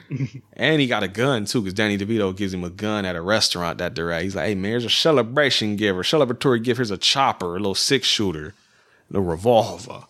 and 0.54 0.80
he 0.80 0.88
got 0.88 1.04
a 1.04 1.08
gun 1.10 1.44
too, 1.46 1.62
because 1.62 1.74
Danny 1.74 1.98
DeVito 1.98 2.36
gives 2.36 2.54
him 2.54 2.64
a 2.64 2.70
gun 2.70 3.04
at 3.06 3.16
a 3.18 3.22
restaurant 3.22 3.80
that 3.80 3.96
they're 3.96 4.12
at. 4.12 4.24
He's 4.24 4.36
like, 4.36 4.46
hey 4.46 4.56
man, 4.56 4.72
here's 4.72 4.86
a 4.86 4.90
celebration 4.90 5.76
giver, 5.76 6.04
celebratory 6.04 6.64
gift. 6.64 6.78
Here's 6.78 6.92
a 6.92 6.98
chopper, 6.98 7.56
a 7.56 7.60
little 7.60 7.76
six 7.76 8.08
shooter, 8.08 8.54
a 9.14 9.20
revolver. 9.20 10.04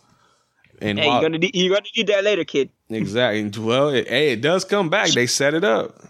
And 0.82 1.00
Hey, 1.00 1.08
while- 1.08 1.22
you're 1.22 1.30
gonna 1.30 1.38
need, 1.40 1.56
you're 1.56 1.76
gonna 1.76 1.88
need 1.96 2.08
that 2.08 2.24
later, 2.24 2.44
kid. 2.44 2.70
Exactly. 2.90 3.62
Well, 3.62 3.90
it, 3.90 4.08
hey, 4.08 4.32
it 4.32 4.42
does 4.42 4.64
come 4.64 4.90
back. 4.90 5.10
They 5.10 5.28
set 5.28 5.54
it 5.54 5.64
up. 5.64 6.04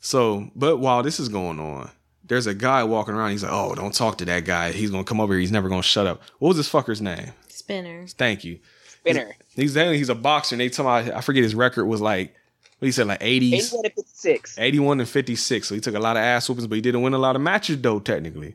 So, 0.00 0.50
but 0.54 0.78
while 0.78 1.02
this 1.02 1.20
is 1.20 1.28
going 1.28 1.60
on, 1.60 1.90
there's 2.24 2.46
a 2.46 2.54
guy 2.54 2.84
walking 2.84 3.14
around. 3.14 3.32
He's 3.32 3.42
like, 3.42 3.52
"Oh, 3.52 3.74
don't 3.74 3.94
talk 3.94 4.18
to 4.18 4.24
that 4.26 4.44
guy. 4.44 4.72
He's 4.72 4.90
gonna 4.90 5.04
come 5.04 5.20
over 5.20 5.32
here. 5.32 5.40
He's 5.40 5.52
never 5.52 5.68
gonna 5.68 5.82
shut 5.82 6.06
up." 6.06 6.22
What 6.38 6.48
was 6.48 6.56
this 6.56 6.70
fucker's 6.70 7.00
name? 7.00 7.32
Spinner. 7.48 8.06
Thank 8.08 8.44
you. 8.44 8.58
Spinner. 8.86 9.36
He's 9.54 9.74
he's 9.74 10.08
a 10.08 10.14
boxer. 10.14 10.54
And 10.54 10.60
they 10.60 10.68
tell 10.68 10.84
me 10.84 11.10
I 11.12 11.20
forget 11.20 11.42
his 11.42 11.54
record 11.54 11.86
was 11.86 12.00
like 12.00 12.34
what 12.78 12.86
he 12.86 12.92
said 12.92 13.06
like 13.08 13.20
80s, 13.20 13.52
81 13.52 13.82
to 13.82 13.90
56. 13.90 14.58
81 14.58 15.00
and 15.00 15.08
56. 15.08 15.68
So 15.68 15.74
he 15.74 15.80
took 15.80 15.94
a 15.94 16.00
lot 16.00 16.16
of 16.16 16.22
ass 16.22 16.48
whoopings, 16.48 16.66
but 16.66 16.76
he 16.76 16.80
didn't 16.80 17.02
win 17.02 17.14
a 17.14 17.18
lot 17.18 17.36
of 17.36 17.42
matches 17.42 17.80
though 17.80 17.98
technically. 17.98 18.54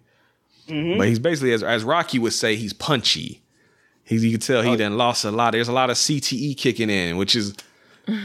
Mm-hmm. 0.67 0.97
But 0.97 1.07
he's 1.09 1.19
basically 1.19 1.51
as 1.51 1.61
as 1.61 1.84
Rocky 1.84 2.19
would 2.19 2.34
say, 2.34 2.55
he's 2.55 2.73
punchy. 2.73 3.43
He's 4.04 4.24
you 4.24 4.32
can 4.32 4.39
tell 4.39 4.62
he 4.62 4.70
oh. 4.70 4.76
done 4.76 4.97
lost 4.97 5.26
a 5.26 5.32
lot. 5.32 5.51
There's 5.51 5.70
a 5.70 5.74
lot 5.74 5.89
of 5.89 5.95
CTE 5.95 6.58
kicking 6.58 6.89
in, 6.89 7.18
which 7.18 7.36
is 7.36 7.56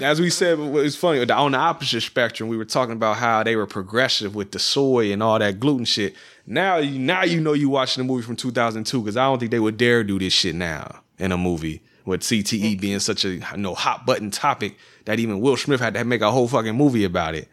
as 0.02 0.20
we 0.20 0.28
said, 0.28 0.58
it's 0.58 0.96
funny. 0.96 1.20
On 1.30 1.52
the 1.52 1.58
opposite 1.58 2.00
spectrum, 2.00 2.48
we 2.48 2.56
were 2.56 2.64
talking 2.64 2.94
about 2.94 3.16
how 3.16 3.44
they 3.44 3.54
were 3.54 3.66
progressive 3.66 4.34
with 4.34 4.50
the 4.50 4.58
soy 4.58 5.12
and 5.12 5.22
all 5.22 5.38
that 5.38 5.60
gluten 5.60 5.84
shit. 5.84 6.14
Now, 6.46 6.78
you 6.78 6.98
now 6.98 7.22
you 7.22 7.40
know 7.40 7.52
you 7.52 7.68
watching 7.68 8.00
a 8.00 8.04
movie 8.04 8.22
from 8.22 8.34
2002 8.34 9.00
because 9.00 9.16
I 9.16 9.24
don't 9.24 9.38
think 9.38 9.52
they 9.52 9.60
would 9.60 9.76
dare 9.76 10.02
do 10.02 10.18
this 10.18 10.32
shit 10.32 10.54
now 10.54 11.02
in 11.18 11.30
a 11.30 11.38
movie 11.38 11.82
with 12.04 12.22
CTE 12.22 12.76
mm. 12.76 12.80
being 12.80 12.98
such 12.98 13.24
a 13.24 13.34
you 13.34 13.42
know 13.56 13.74
hot 13.74 14.04
button 14.04 14.30
topic 14.30 14.76
that 15.04 15.20
even 15.20 15.40
Will 15.40 15.56
Smith 15.56 15.80
had 15.80 15.94
to 15.94 16.04
make 16.04 16.22
a 16.22 16.30
whole 16.30 16.48
fucking 16.48 16.74
movie 16.74 17.04
about 17.04 17.34
it. 17.34 17.48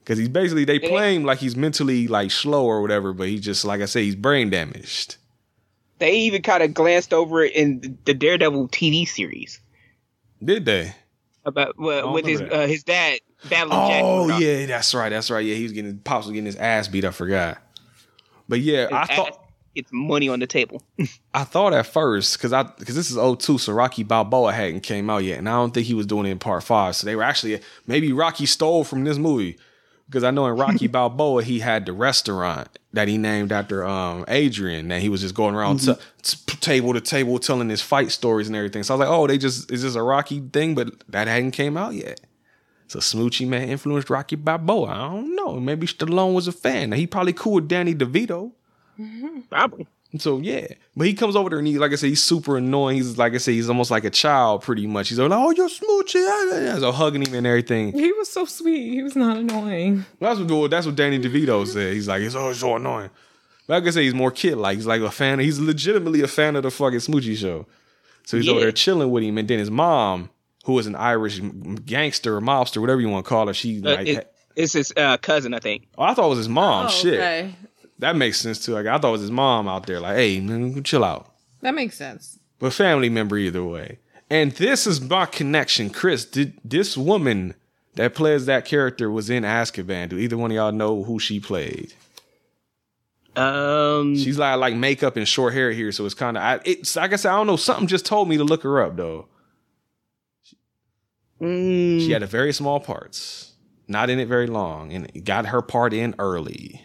Because 0.00 0.18
he's 0.18 0.28
basically 0.28 0.64
they 0.64 0.78
play 0.78 1.14
him 1.14 1.24
like 1.24 1.38
he's 1.38 1.56
mentally 1.56 2.08
like 2.08 2.30
slow 2.30 2.66
or 2.66 2.82
whatever, 2.82 3.12
but 3.12 3.28
he's 3.28 3.42
just 3.42 3.64
like 3.64 3.80
I 3.80 3.86
say 3.86 4.04
he's 4.04 4.16
brain 4.16 4.50
damaged. 4.50 5.16
They 5.98 6.12
even 6.16 6.42
kind 6.42 6.62
of 6.62 6.74
glanced 6.74 7.12
over 7.12 7.42
it 7.44 7.52
in 7.54 7.98
the 8.04 8.14
Daredevil 8.14 8.68
TV 8.68 9.06
series 9.08 9.60
Did 10.42 10.64
they? 10.64 10.94
about 11.44 11.78
well, 11.78 12.12
with 12.12 12.26
his 12.26 12.40
uh, 12.40 12.66
his 12.66 12.82
dad 12.84 13.20
battling 13.48 13.82
Oh 13.82 14.26
Murdock. 14.26 14.40
yeah, 14.40 14.66
that's 14.66 14.94
right. 14.94 15.10
That's 15.10 15.30
right. 15.30 15.44
Yeah, 15.44 15.54
he 15.54 15.62
was 15.64 15.72
getting 15.72 15.98
pops 15.98 16.26
was 16.26 16.32
getting 16.32 16.46
his 16.46 16.56
ass 16.56 16.88
beat. 16.88 17.04
I 17.04 17.10
forgot. 17.10 17.58
But 18.48 18.60
yeah, 18.60 18.88
I 18.92 19.06
His 19.06 19.16
thought 19.16 19.40
It's 19.74 19.90
money 19.92 20.28
on 20.28 20.38
the 20.40 20.46
table. 20.46 20.82
I 21.34 21.44
thought 21.44 21.72
at 21.74 21.86
first 21.86 22.36
because 22.38 22.52
I 22.52 22.62
because 22.64 22.94
this 22.94 23.10
is 23.10 23.16
02, 23.16 23.58
so 23.58 23.72
Rocky 23.72 24.02
Balboa 24.02 24.52
hadn't 24.52 24.80
came 24.80 25.10
out 25.10 25.24
yet, 25.24 25.38
and 25.38 25.48
I 25.48 25.52
don't 25.52 25.72
think 25.74 25.86
he 25.86 25.94
was 25.94 26.06
doing 26.06 26.26
it 26.26 26.30
in 26.30 26.38
part 26.38 26.62
five. 26.62 26.96
So 26.96 27.06
they 27.06 27.16
were 27.16 27.22
actually 27.22 27.60
maybe 27.86 28.12
Rocky 28.12 28.46
stole 28.46 28.84
from 28.84 29.04
this 29.04 29.18
movie 29.18 29.58
because 30.06 30.24
I 30.24 30.30
know 30.30 30.46
in 30.46 30.56
Rocky 30.56 30.86
Balboa 30.86 31.42
he 31.42 31.60
had 31.60 31.86
the 31.86 31.92
restaurant 31.92 32.78
that 32.92 33.08
he 33.08 33.18
named 33.18 33.52
after 33.52 33.84
um 33.84 34.24
Adrian, 34.28 34.90
and 34.90 35.02
he 35.02 35.08
was 35.08 35.22
just 35.22 35.34
going 35.34 35.54
around 35.54 35.80
t- 35.80 35.94
t- 36.22 36.56
table 36.58 36.92
to 36.92 37.00
table 37.00 37.38
telling 37.38 37.68
his 37.68 37.80
fight 37.82 38.10
stories 38.10 38.46
and 38.46 38.56
everything. 38.56 38.82
So 38.82 38.94
I 38.94 38.98
was 38.98 39.08
like, 39.08 39.16
oh, 39.16 39.26
they 39.26 39.38
just 39.38 39.70
is 39.70 39.82
this 39.82 39.94
a 39.94 40.02
Rocky 40.02 40.40
thing? 40.40 40.74
But 40.74 40.88
that 41.08 41.26
hadn't 41.28 41.52
came 41.52 41.76
out 41.76 41.94
yet. 41.94 42.20
So 42.86 42.98
Smoochy 42.98 43.48
man 43.48 43.68
influenced 43.68 44.10
Rocky 44.10 44.36
Balboa. 44.36 44.88
I 44.88 44.96
don't 45.08 45.34
know. 45.34 45.58
Maybe 45.58 45.86
Stallone 45.86 46.34
was 46.34 46.46
a 46.46 46.52
fan. 46.52 46.90
Now, 46.90 46.96
he 46.96 47.06
probably 47.06 47.32
cool 47.32 47.54
with 47.54 47.68
Danny 47.68 47.94
DeVito. 47.94 48.52
Probably. 49.50 49.86
So 50.18 50.38
yeah, 50.38 50.68
but 50.96 51.06
he 51.08 51.14
comes 51.14 51.34
over 51.34 51.50
there 51.50 51.58
and 51.58 51.66
he, 51.66 51.76
like 51.78 51.90
I 51.92 51.96
said, 51.96 52.08
he's 52.08 52.22
super 52.22 52.56
annoying. 52.56 52.96
He's 52.96 53.18
like 53.18 53.34
I 53.34 53.38
said, 53.38 53.52
he's 53.54 53.68
almost 53.68 53.90
like 53.90 54.04
a 54.04 54.10
child, 54.10 54.62
pretty 54.62 54.86
much. 54.86 55.08
He's 55.08 55.18
like, 55.18 55.30
"Oh, 55.32 55.50
you're 55.50 55.68
smoochy," 55.68 56.78
so 56.80 56.92
hugging 56.92 57.22
him 57.26 57.34
and 57.34 57.46
everything. 57.46 57.92
He 57.92 58.12
was 58.12 58.30
so 58.30 58.44
sweet. 58.44 58.92
He 58.92 59.02
was 59.02 59.16
not 59.16 59.36
annoying. 59.38 60.04
That's 60.20 60.38
what 60.38 60.70
that's 60.70 60.86
what 60.86 60.94
Danny 60.94 61.18
DeVito 61.18 61.66
said. 61.66 61.94
He's 61.94 62.06
like, 62.06 62.22
"It's 62.22 62.34
always 62.36 62.58
so 62.60 62.76
annoying." 62.76 63.10
But 63.66 63.82
like 63.82 63.88
I 63.88 63.90
say, 63.90 64.04
he's 64.04 64.14
more 64.14 64.30
kid 64.30 64.56
like. 64.56 64.76
He's 64.76 64.86
like 64.86 65.00
a 65.00 65.10
fan. 65.10 65.40
He's 65.40 65.58
legitimately 65.58 66.20
a 66.22 66.28
fan 66.28 66.54
of 66.54 66.62
the 66.62 66.70
fucking 66.70 67.00
Smoochy 67.00 67.36
show. 67.36 67.66
So 68.24 68.36
he's 68.36 68.48
over 68.48 68.60
there 68.60 68.72
chilling 68.72 69.10
with 69.10 69.24
him, 69.24 69.36
and 69.36 69.48
then 69.48 69.58
his 69.58 69.70
mom, 69.70 70.30
who 70.64 70.78
is 70.78 70.86
an 70.86 70.94
Irish 70.94 71.40
gangster 71.84 72.36
or 72.36 72.40
mobster, 72.40 72.80
whatever 72.80 73.00
you 73.00 73.08
want 73.08 73.24
to 73.24 73.28
call 73.28 73.46
her, 73.48 73.54
she 73.54 73.80
Uh, 73.84 73.96
like. 73.96 74.06
it- 74.06 74.30
it's 74.56 74.72
his 74.74 74.92
uh, 74.96 75.16
cousin, 75.16 75.52
I 75.52 75.58
think. 75.58 75.88
oh, 75.98 76.04
I 76.04 76.14
thought 76.14 76.26
it 76.26 76.28
was 76.28 76.38
his 76.38 76.48
mom. 76.48 76.86
Oh, 76.86 76.88
Shit, 76.88 77.14
okay. 77.14 77.56
That 77.98 78.16
makes 78.16 78.40
sense 78.40 78.64
too. 78.64 78.72
Like 78.72 78.86
I 78.86 78.98
thought 78.98 79.08
it 79.08 79.12
was 79.12 79.20
his 79.22 79.30
mom 79.30 79.68
out 79.68 79.86
there. 79.86 80.00
Like, 80.00 80.16
hey, 80.16 80.40
man, 80.40 80.82
chill 80.82 81.04
out. 81.04 81.32
That 81.62 81.74
makes 81.74 81.96
sense. 81.96 82.38
but 82.58 82.72
family 82.72 83.08
member 83.08 83.36
either 83.38 83.64
way. 83.64 83.98
And 84.30 84.52
this 84.52 84.86
is 84.86 85.00
my 85.00 85.26
connection, 85.26 85.90
Chris. 85.90 86.24
Did 86.24 86.54
this 86.64 86.96
woman 86.96 87.54
that 87.94 88.14
plays 88.14 88.46
that 88.46 88.64
character 88.64 89.10
was 89.10 89.30
in 89.30 89.44
Azkaban? 89.44 90.08
Do 90.08 90.18
either 90.18 90.36
one 90.36 90.50
of 90.50 90.54
y'all 90.56 90.72
know 90.72 91.04
who 91.04 91.18
she 91.18 91.38
played? 91.40 91.92
Um, 93.36 94.16
She's 94.16 94.38
like 94.38 94.58
like 94.58 94.74
makeup 94.76 95.16
and 95.16 95.26
short 95.26 95.54
hair 95.54 95.72
here, 95.72 95.90
so 95.92 96.04
it's 96.06 96.14
kind 96.14 96.36
of. 96.36 96.42
I. 96.42 96.60
It's 96.64 96.94
like 96.96 97.12
I 97.12 97.16
said, 97.16 97.32
I 97.32 97.36
don't 97.36 97.46
know. 97.48 97.56
Something 97.56 97.86
just 97.88 98.06
told 98.06 98.28
me 98.28 98.36
to 98.36 98.44
look 98.44 98.62
her 98.62 98.80
up 98.82 98.96
though. 98.96 99.26
mm, 101.40 102.00
She 102.00 102.12
had 102.12 102.22
a 102.22 102.26
very 102.26 102.52
small 102.52 102.80
parts, 102.80 103.52
not 103.88 104.08
in 104.10 104.18
it 104.20 104.28
very 104.28 104.46
long, 104.46 104.92
and 104.92 105.24
got 105.24 105.46
her 105.46 105.62
part 105.62 105.92
in 105.92 106.14
early. 106.18 106.83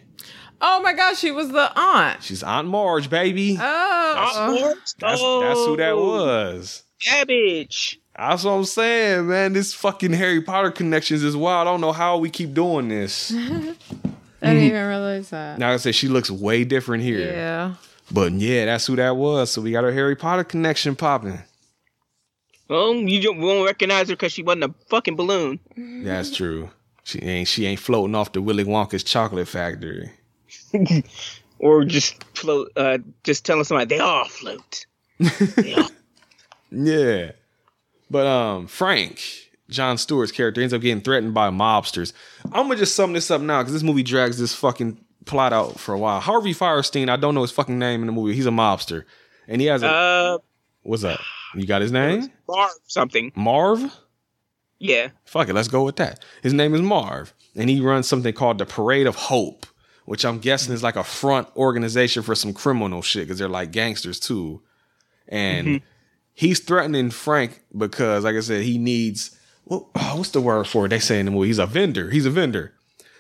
Oh 0.62 0.82
my 0.82 0.94
gosh, 0.94 1.20
she 1.20 1.32
was 1.32 1.50
the 1.50 1.72
aunt. 1.80 2.24
She's 2.24 2.44
Aunt 2.44 2.68
Marge, 2.68 3.10
baby. 3.10 3.58
Oh, 3.60 4.14
That's 4.16 4.38
uh-huh. 4.38 5.40
that's 5.40 5.60
who 5.66 5.78
that 5.78 5.92
oh. 5.92 6.10
was. 6.10 6.84
Cabbage. 7.02 8.00
That's 8.16 8.44
what 8.44 8.52
I'm 8.52 8.66
saying, 8.66 9.28
man. 9.28 9.54
This 9.54 9.74
fucking 9.74 10.12
Harry 10.12 10.42
Potter 10.42 10.72
connections 10.72 11.24
is 11.24 11.38
wild. 11.38 11.68
I 11.68 11.72
don't 11.72 11.80
know 11.80 11.94
how 11.94 12.18
we 12.18 12.30
keep 12.30 12.54
doing 12.54 12.90
this. 12.90 13.32
I 13.32 13.36
didn't 13.36 13.76
mm-hmm. 14.42 14.58
even 14.58 14.88
realize 14.88 15.30
that. 15.30 15.60
Now 15.60 15.72
I 15.72 15.78
said 15.78 15.96
she 15.96 16.10
looks 16.10 16.30
way 16.30 16.66
different 16.66 17.04
here. 17.04 17.20
Yeah. 17.20 17.76
But 18.12 18.34
yeah, 18.34 18.66
that's 18.66 18.88
who 18.88 18.98
that 18.98 19.16
was. 19.16 19.52
So 19.52 19.62
we 19.62 19.72
got 19.72 19.86
our 19.86 19.92
Harry 19.92 20.16
Potter 20.16 20.44
connection 20.44 20.96
popping. 20.96 21.40
Well, 22.68 22.94
you 22.94 23.22
don't, 23.22 23.40
won't 23.40 23.66
recognize 23.66 24.10
her 24.10 24.16
because 24.16 24.34
she 24.34 24.44
wasn't 24.44 24.66
a 24.66 24.74
fucking 24.90 25.16
balloon. 25.16 25.60
That's 26.04 26.36
true. 26.36 26.70
She 27.04 27.20
ain't 27.20 27.48
she 27.48 27.66
ain't 27.66 27.80
floating 27.80 28.16
off 28.16 28.34
the 28.34 28.42
Willy 28.42 28.64
Wonka's 28.64 29.04
chocolate 29.04 29.48
factory. 29.48 30.12
Or 31.62 31.84
just 31.84 32.24
float, 32.38 32.72
uh, 32.78 33.00
just 33.26 33.46
telling 33.46 33.66
somebody 33.66 33.94
they 33.94 34.00
all 34.00 34.24
float. 34.26 34.86
They 35.20 35.74
all- 35.74 35.90
Yeah. 36.72 37.32
But 38.10 38.26
um 38.28 38.68
Frank, 38.68 39.20
Jon 39.70 39.98
Stewart's 39.98 40.32
character, 40.32 40.62
ends 40.62 40.74
up 40.74 40.82
getting 40.82 41.02
threatened 41.04 41.34
by 41.34 41.50
mobsters. 41.50 42.14
I'm 42.46 42.64
gonna 42.68 42.78
just 42.78 42.96
sum 42.96 43.12
this 43.12 43.30
up 43.30 43.42
now 43.42 43.60
because 43.62 43.74
this 43.74 43.84
movie 43.84 44.04
drags 44.04 44.38
this 44.38 44.56
fucking 44.56 45.04
plot 45.26 45.52
out 45.52 45.78
for 45.80 45.94
a 45.94 45.98
while. 46.00 46.22
Harvey 46.22 46.54
Fierstein, 46.54 47.10
I 47.10 47.18
don't 47.18 47.36
know 47.36 47.42
his 47.42 47.52
fucking 47.52 47.78
name 47.78 48.00
in 48.02 48.06
the 48.08 48.14
movie. 48.14 48.34
He's 48.36 48.46
a 48.46 48.52
mobster. 48.52 49.04
And 49.50 49.60
he 49.60 49.68
has 49.68 49.84
a 49.84 49.88
uh, 49.90 50.38
what's 50.84 51.04
up? 51.04 51.20
You 51.56 51.66
got 51.68 51.82
his 51.82 51.92
name? 51.92 52.32
Marv 52.48 52.72
something. 52.88 53.34
Marv? 53.36 53.84
Yeah. 54.80 55.10
Fuck 55.26 55.50
it, 55.50 55.56
let's 55.56 55.68
go 55.68 55.84
with 55.84 55.98
that. 55.98 56.24
His 56.42 56.54
name 56.54 56.74
is 56.74 56.82
Marv, 56.82 57.34
and 57.56 57.70
he 57.70 57.82
runs 57.82 58.08
something 58.08 58.34
called 58.34 58.60
the 58.60 58.66
Parade 58.66 59.08
of 59.08 59.16
Hope, 59.16 59.66
which 60.10 60.26
I'm 60.26 60.40
guessing 60.40 60.74
is 60.74 60.82
like 60.82 60.96
a 60.96 61.04
front 61.04 61.48
organization 61.56 62.24
for 62.24 62.34
some 62.34 62.52
criminal 62.52 63.04
shit 63.04 63.26
because 63.28 63.38
they're 63.38 63.48
like 63.48 63.72
gangsters 63.72 64.20
too. 64.20 64.62
And 65.28 65.68
Mhm. 65.68 65.82
he's 66.34 66.60
threatening 66.60 67.12
Frank 67.12 67.62
because, 67.78 68.24
like 68.24 68.36
I 68.36 68.40
said, 68.40 68.64
he 68.64 68.80
needs 68.80 69.38
what, 69.66 69.86
oh, 69.94 70.16
what's 70.18 70.32
the 70.32 70.42
word 70.42 70.66
for 70.66 70.88
it? 70.88 70.90
They 70.90 70.98
say 70.98 71.20
in 71.20 71.28
the 71.28 71.32
movie 71.32 71.46
he's 71.48 71.60
a 71.60 71.68
vendor. 71.68 72.10
He's 72.10 72.26
a 72.26 72.32
vendor. 72.32 72.74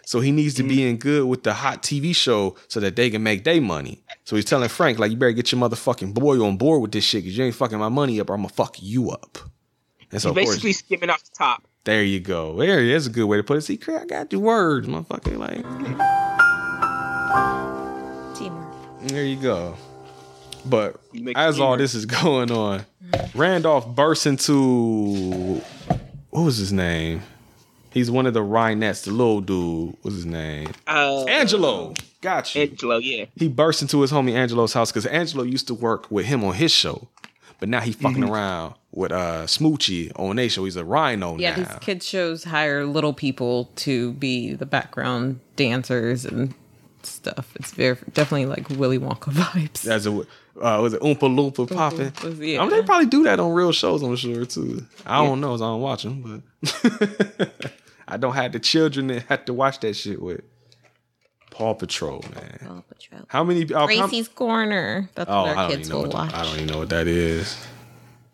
So 0.04 0.20
he 0.22 0.32
needs 0.32 0.56
to 0.56 0.64
be 0.64 0.84
in 0.90 0.98
good 0.98 1.28
with 1.28 1.44
the 1.44 1.54
hot 1.54 1.84
TV 1.84 2.16
show 2.16 2.56
so 2.68 2.80
that 2.80 2.96
they 2.96 3.12
can 3.12 3.22
make 3.22 3.44
their 3.44 3.62
money. 3.62 4.02
So 4.24 4.36
he's 4.36 4.46
telling 4.46 4.68
Frank, 4.70 4.98
like, 4.98 5.12
you 5.12 5.18
better 5.18 5.32
get 5.34 5.52
your 5.52 5.62
motherfucking 5.62 6.16
boy 6.16 6.44
on 6.44 6.58
board 6.58 6.82
with 6.82 6.92
this 6.92 7.04
shit 7.04 7.22
because 7.24 7.38
you 7.38 7.46
ain't 7.46 7.54
fucking 7.54 7.78
my 7.78 7.90
money 7.90 8.20
up 8.20 8.32
or 8.32 8.34
I'm 8.34 8.42
gonna 8.42 8.50
fuck 8.54 8.78
you 8.82 9.12
up. 9.12 9.38
And 10.12 10.20
so 10.20 10.30
He's 10.34 10.38
of 10.38 10.44
course, 10.44 10.48
basically 10.56 10.74
skimming 10.74 11.12
off 11.12 11.24
the 11.24 11.30
top. 11.38 11.68
there 11.84 12.04
you 12.04 12.20
go. 12.20 12.58
There, 12.58 12.88
that's 12.92 13.06
a 13.06 13.12
good 13.12 13.26
way 13.26 13.38
to 13.38 13.44
put 13.44 13.58
it. 13.58 13.62
See, 13.62 13.78
Craig, 13.78 14.00
I 14.02 14.06
got 14.06 14.32
your 14.34 14.42
words, 14.42 14.88
motherfucker. 14.88 15.38
Like, 15.38 15.64
Teamwork. 18.36 18.74
there 19.04 19.24
you 19.24 19.36
go. 19.36 19.76
But 20.66 21.00
You 21.14 21.24
make 21.24 21.38
as 21.38 21.60
all 21.60 21.78
this 21.78 21.94
is 21.94 22.06
going 22.06 22.52
on, 22.52 22.86
Randolph 23.36 23.88
bursts 23.96 24.26
into 24.26 25.62
what 26.32 26.42
was 26.42 26.58
his 26.58 26.74
name? 26.74 27.22
He's 27.92 28.10
one 28.12 28.26
of 28.26 28.34
the 28.34 28.42
Rhinettes, 28.42 29.04
the 29.06 29.12
little 29.12 29.42
dude. 29.42 29.96
What's 30.02 30.16
his 30.16 30.26
name? 30.26 30.72
Uh, 30.88 31.24
Angelo. 31.26 31.94
Got 32.22 32.54
you. 32.56 32.62
Angelo, 32.64 32.98
yeah. 32.98 33.26
He 33.36 33.48
bursts 33.48 33.82
into 33.82 34.02
his 34.02 34.12
homie 34.12 34.34
Angelo's 34.34 34.74
house 34.74 34.92
because 34.92 35.06
Angelo 35.08 35.44
used 35.44 35.68
to 35.68 35.74
work 35.74 36.10
with 36.12 36.26
him 36.26 36.44
on 36.44 36.54
his 36.56 36.72
show. 36.72 37.08
But 37.60 37.70
now 37.70 37.82
he 37.82 37.92
fucking 37.92 38.24
Mm-hmm. 38.24 38.32
around 38.34 38.74
with 38.92 39.12
uh 39.12 39.44
Smoochy 39.46 40.12
on 40.18 40.36
their 40.38 40.50
show. 40.50 40.66
He's 40.66 40.76
a 40.76 40.86
rhino 40.86 41.38
Yeah, 41.38 41.52
now. 41.52 41.56
these 41.64 41.76
kids 41.82 42.08
shows 42.08 42.44
hire 42.46 42.86
little 42.86 43.14
people 43.14 43.70
to 43.78 44.14
be 44.14 44.54
the 44.54 44.66
background 44.66 45.40
dancers 45.56 46.26
and 46.26 46.54
stuff. 47.06 47.52
It's 47.56 47.72
very 47.72 47.98
definitely 48.14 48.46
like 48.46 48.70
Willy 48.70 49.00
Wonka 49.00 49.32
vibes. 49.34 49.88
As 49.88 50.06
a 50.08 50.12
uh, 50.12 50.82
was 50.82 50.94
it 50.94 51.02
Oompa 51.02 51.20
Loompa 51.20 51.74
popping? 51.74 52.12
yeah. 52.46 52.60
I 52.60 52.66
mean, 52.66 52.72
they 52.72 52.84
probably 52.84 53.06
do 53.08 53.24
that 53.24 53.40
on 53.40 53.54
real 53.54 53.72
shows. 53.72 54.02
I'm 54.04 54.16
sure 54.16 54.46
too. 54.46 54.86
I 55.06 55.24
don't 55.26 55.40
know, 55.42 55.50
'cause 55.52 55.62
I 55.62 55.66
don't 55.66 55.82
watch 55.82 56.04
them, 56.04 56.44
but 56.62 57.52
I 58.08 58.18
don't 58.18 58.34
have 58.34 58.52
the 58.52 58.60
children 58.60 59.08
that 59.08 59.24
have 59.24 59.46
to 59.46 59.54
watch 59.54 59.80
that 59.82 59.96
shit 59.96 60.22
with. 60.22 60.42
Paw 61.52 61.74
Patrol, 61.74 62.24
man. 62.36 62.60
Paw 62.66 62.82
Patrol. 62.82 63.22
How 63.28 63.44
many? 63.44 63.72
Uh, 63.74 63.88
how- 63.88 64.24
Corner. 64.36 65.10
That's 65.16 65.30
oh, 65.30 65.42
what 65.44 65.50
I 65.50 65.50
our 65.50 65.56
don't 65.56 65.78
kids 65.78 65.90
even 65.90 65.90
know 65.90 65.96
will 66.04 66.10
what 66.10 66.14
watch. 66.14 66.34
I 66.34 66.44
don't 66.44 66.56
even 66.56 66.68
know 66.68 66.78
what 66.80 66.90
that 66.90 67.08
is. 67.08 67.58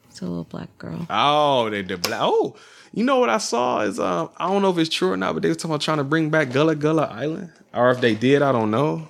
It's 0.10 0.22
a 0.22 0.26
little 0.26 0.44
black 0.46 0.76
girl. 0.78 1.06
Oh, 1.10 1.70
they 1.70 1.82
did 1.82 2.02
black. 2.02 2.20
Oh, 2.24 2.56
you 2.96 3.04
know 3.04 3.20
what 3.20 3.30
I 3.30 3.38
saw 3.38 3.82
is 3.82 4.00
um 4.00 4.30
I 4.38 4.48
don't 4.50 4.62
know 4.64 4.72
if 4.72 4.78
it's 4.80 4.90
true 4.94 5.12
or 5.12 5.18
not, 5.18 5.34
but 5.34 5.44
they 5.44 5.50
were 5.50 5.56
talking 5.56 5.72
about 5.72 5.82
trying 5.82 5.98
to 6.00 6.04
bring 6.04 6.30
back 6.32 6.52
Gullah 6.52 6.76
Gullah 6.76 7.10
Island, 7.12 7.52
or 7.74 7.92
if 7.92 8.02
they 8.02 8.16
did, 8.16 8.42
I 8.42 8.52
don't 8.52 8.72
know. 8.72 9.08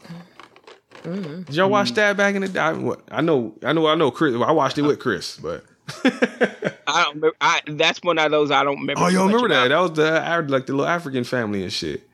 Did 1.04 1.50
y'all 1.56 1.70
watch 1.70 1.92
that 1.94 2.18
back 2.18 2.34
in 2.34 2.42
the 2.42 2.48
day? 2.48 2.60
I, 2.60 2.72
what- 2.74 3.02
I 3.12 3.22
know, 3.22 3.54
I 3.64 3.74
know, 3.74 3.88
I 3.88 3.94
know. 3.96 4.10
Chris, 4.10 4.34
I 4.36 4.52
watched 4.52 4.78
it 4.80 4.82
with 4.82 5.00
Chris, 5.00 5.38
but 5.38 5.64
I 6.04 7.04
don't 7.04 7.16
remember. 7.16 7.36
I, 7.40 7.62
that's 7.68 8.02
one 8.02 8.18
of 8.18 8.32
those 8.32 8.50
I 8.50 8.64
don't 8.64 8.80
remember. 8.80 9.04
oh, 9.04 9.08
you 9.10 9.20
much 9.20 9.28
remember 9.28 9.50
that? 9.50 9.68
about. 9.68 9.94
That 9.96 10.02
was 10.04 10.48
the 10.48 10.52
like 10.52 10.66
the 10.66 10.74
little 10.74 10.88
African 10.88 11.24
family 11.24 11.62
and 11.62 11.72
shit. 11.72 12.08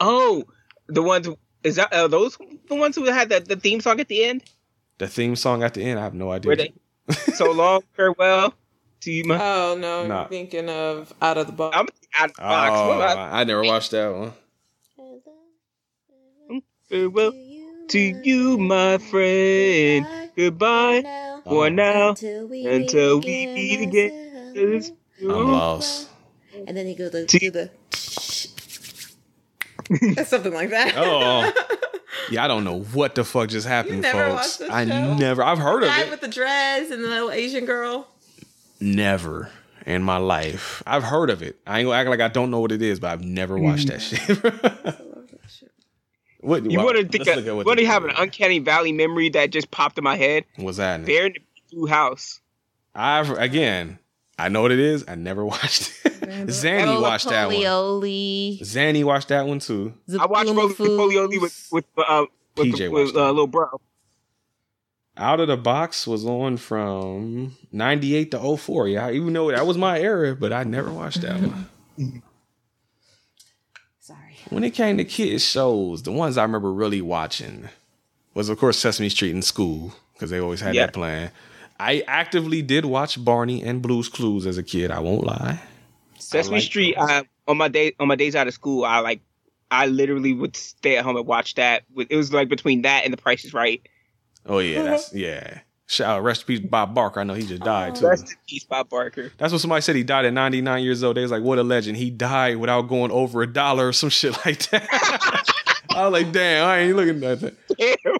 Oh, 0.00 0.44
the 0.86 1.02
ones. 1.02 1.28
is 1.64 1.76
that 1.76 1.92
uh, 1.92 2.08
those 2.08 2.38
the 2.68 2.74
ones 2.76 2.96
who 2.96 3.04
had 3.04 3.28
the, 3.28 3.40
the 3.40 3.56
theme 3.56 3.80
song 3.82 4.00
at 4.00 4.08
the 4.08 4.24
end? 4.24 4.42
The 4.96 5.06
theme 5.08 5.36
song 5.36 5.62
at 5.62 5.74
the 5.74 5.82
end, 5.82 6.00
I 6.00 6.02
have 6.04 6.14
no 6.14 6.30
idea. 6.32 6.48
Where 6.48 6.56
they 6.56 6.72
so 7.34 7.52
long 7.52 7.82
farewell 7.92 8.54
to. 9.00 9.22
Oh 9.30 9.76
no, 9.78 10.06
Nah. 10.06 10.20
you're 10.20 10.28
thinking 10.28 10.68
of 10.68 11.12
Out 11.20 11.38
of 11.38 11.46
the 11.46 11.52
Box. 11.52 11.76
I'm 11.76 11.86
out 12.14 12.30
of 12.30 12.36
the 12.36 12.42
box. 12.42 12.70
Oh, 12.74 12.88
What 12.88 12.96
about 12.96 13.32
I 13.32 13.44
never 13.44 13.62
watched 13.64 13.90
that 13.92 14.08
one. 14.14 14.32
farewell 16.88 17.32
to 17.88 17.98
you, 18.24 18.58
my 18.58 18.98
friend. 18.98 20.06
Goodbye 20.36 21.02
for 21.44 21.66
oh. 21.66 21.68
now 21.68 22.10
until 22.10 22.46
we 23.20 23.46
meet 23.46 23.80
again. 23.82 24.82
I'm 25.22 25.50
lost. 25.52 26.08
and 26.66 26.76
then 26.76 26.86
you 26.86 26.94
go 26.96 27.08
to, 27.10 27.26
To- 27.26 27.38
to 27.38 27.50
the 27.50 27.70
something 30.26 30.52
like 30.52 30.70
that. 30.70 30.92
Oh, 30.96 31.50
yeah, 32.30 32.44
I 32.44 32.48
don't 32.48 32.64
know 32.64 32.80
what 32.80 33.14
the 33.14 33.24
fuck 33.24 33.48
just 33.48 33.66
happened, 33.66 34.02
never 34.02 34.30
folks. 34.36 34.56
this 34.58 34.68
I 34.70 34.84
show? 34.86 35.14
never. 35.14 35.42
I've 35.42 35.58
heard 35.58 35.82
of 35.82 35.88
guy 35.88 36.02
it. 36.02 36.10
with 36.10 36.20
the 36.20 36.28
dress 36.28 36.90
and 36.90 37.02
the 37.02 37.08
little 37.08 37.30
Asian 37.30 37.64
girl. 37.64 38.06
Never 38.80 39.50
in 39.86 40.02
my 40.02 40.18
life. 40.18 40.82
I've 40.86 41.02
heard 41.02 41.30
of 41.30 41.42
it. 41.42 41.58
I 41.66 41.80
ain't 41.80 41.86
gonna 41.86 41.98
act 41.98 42.08
like 42.10 42.20
I 42.20 42.28
don't 42.28 42.50
know 42.50 42.60
what 42.60 42.72
it 42.72 42.82
is, 42.82 43.00
but 43.00 43.10
I've 43.10 43.24
never 43.24 43.58
watched 43.58 43.88
that 43.88 44.00
shit. 44.00 44.20
what 46.40 46.70
You 46.70 46.76
well, 46.78 46.86
want 46.86 46.98
to 46.98 47.08
think? 47.08 47.26
let's 47.26 47.38
Of, 47.38 47.44
look 47.44 47.56
what 47.56 47.66
want 47.66 47.78
to 47.80 47.86
have 47.86 48.04
an 48.04 48.12
uncanny 48.16 48.58
valley 48.58 48.92
memory 48.92 49.30
that 49.30 49.50
just 49.50 49.70
popped 49.70 49.98
in 49.98 50.04
my 50.04 50.16
head? 50.16 50.44
What's 50.56 50.76
that? 50.76 51.04
Bear 51.04 51.26
in 51.26 51.32
the 51.34 51.40
Blue 51.72 51.86
House. 51.86 52.40
I've 52.94 53.30
again. 53.30 53.98
I 54.38 54.48
know 54.48 54.62
what 54.62 54.70
it 54.70 54.78
is. 54.78 55.04
I 55.08 55.16
never 55.16 55.44
watched 55.44 55.92
it. 56.04 56.12
Zanny 56.48 57.00
watched 57.00 57.28
that 57.28 57.48
one. 57.48 57.56
Zanny 57.56 59.04
watched 59.04 59.28
that 59.28 59.46
one 59.46 59.58
too. 59.58 59.94
I 60.20 60.26
watched 60.26 60.50
Rolie 60.50 60.74
Polie 60.74 61.16
Olie 61.18 61.38
with 61.40 61.68
with 61.72 61.84
uh 61.96 62.26
with, 62.56 62.68
PJ 62.68 62.90
with 62.90 63.04
watched 63.06 63.16
uh, 63.16 63.30
little 63.30 63.46
bro. 63.46 63.80
Out 65.18 65.40
of 65.40 65.48
the 65.48 65.56
box 65.56 66.06
was 66.06 66.24
on 66.24 66.56
from 66.58 67.56
'98 67.72 68.30
to 68.30 68.56
04. 68.56 68.88
Yeah, 68.88 69.10
even 69.10 69.32
though 69.32 69.50
that 69.50 69.66
was 69.66 69.76
my 69.76 69.98
era, 70.00 70.36
but 70.36 70.52
I 70.52 70.62
never 70.64 70.92
watched 70.92 71.22
that 71.22 71.40
one. 71.40 71.66
Sorry. 74.00 74.36
when 74.50 74.64
it 74.64 74.70
came 74.74 74.96
to 74.96 75.04
kids 75.04 75.44
shows, 75.44 76.02
the 76.04 76.12
ones 76.12 76.38
I 76.38 76.42
remember 76.42 76.72
really 76.72 77.02
watching 77.02 77.68
was 78.34 78.48
of 78.48 78.58
course 78.58 78.78
Sesame 78.78 79.08
Street 79.08 79.32
in 79.32 79.42
school 79.42 79.92
because 80.14 80.30
they 80.30 80.38
always 80.38 80.60
had 80.60 80.74
Yeah. 80.74 80.86
that 80.86 80.94
playing. 80.94 81.30
I 81.80 82.02
actively 82.06 82.62
did 82.62 82.84
watch 82.84 83.22
Barney 83.22 83.62
and 83.62 83.82
Blue's 83.82 84.08
Clues 84.08 84.46
as 84.46 84.56
a 84.58 84.62
kid. 84.62 84.90
I 84.90 85.00
won't 85.00 85.24
lie. 85.24 85.60
Sesame 86.18 86.56
like 86.56 86.62
Street. 86.64 86.96
I, 86.96 87.18
um, 87.18 87.26
on 87.46 87.56
my 87.56 87.68
day 87.68 87.92
on 88.00 88.08
my 88.08 88.16
days 88.16 88.34
out 88.36 88.46
of 88.48 88.54
school, 88.54 88.84
I 88.84 89.00
like 89.00 89.20
I 89.70 89.86
literally 89.86 90.32
would 90.32 90.56
stay 90.56 90.96
at 90.96 91.04
home 91.04 91.16
and 91.16 91.26
watch 91.26 91.54
that. 91.56 91.82
It 92.08 92.16
was 92.16 92.32
like 92.32 92.48
between 92.48 92.82
that 92.82 93.04
and 93.04 93.12
The 93.12 93.16
Price 93.18 93.44
is 93.44 93.52
Right. 93.52 93.86
Oh 94.48 94.58
yeah, 94.58 94.82
that's 94.82 95.12
yeah. 95.14 95.60
Shout 95.90 96.18
out, 96.18 96.22
rest 96.22 96.42
in 96.42 96.46
peace, 96.48 96.60
Bob 96.68 96.94
Barker. 96.94 97.20
I 97.20 97.24
know 97.24 97.32
he 97.32 97.46
just 97.46 97.62
oh, 97.62 97.64
died 97.64 97.94
too. 97.94 98.06
Rest 98.06 98.30
in 98.30 98.36
peace, 98.46 98.64
Bob 98.64 98.90
Barker. 98.90 99.32
That's 99.38 99.52
what 99.52 99.60
somebody 99.62 99.80
said. 99.80 99.96
He 99.96 100.02
died 100.02 100.26
at 100.26 100.34
99 100.34 100.82
years 100.82 101.02
old. 101.02 101.16
They 101.16 101.22
was 101.22 101.30
like, 101.30 101.42
"What 101.42 101.58
a 101.58 101.62
legend!" 101.62 101.96
He 101.96 102.10
died 102.10 102.58
without 102.58 102.82
going 102.82 103.10
over 103.10 103.40
a 103.42 103.46
dollar 103.46 103.88
or 103.88 103.92
some 103.92 104.10
shit 104.10 104.32
like 104.44 104.68
that. 104.70 104.86
I 105.90 106.08
was 106.08 106.12
like, 106.12 106.32
"Damn, 106.32 106.66
I 106.68 106.78
ain't 106.80 106.96
looking 106.96 107.24
at 107.24 107.40
that." 107.40 107.54
Damn. 107.78 108.16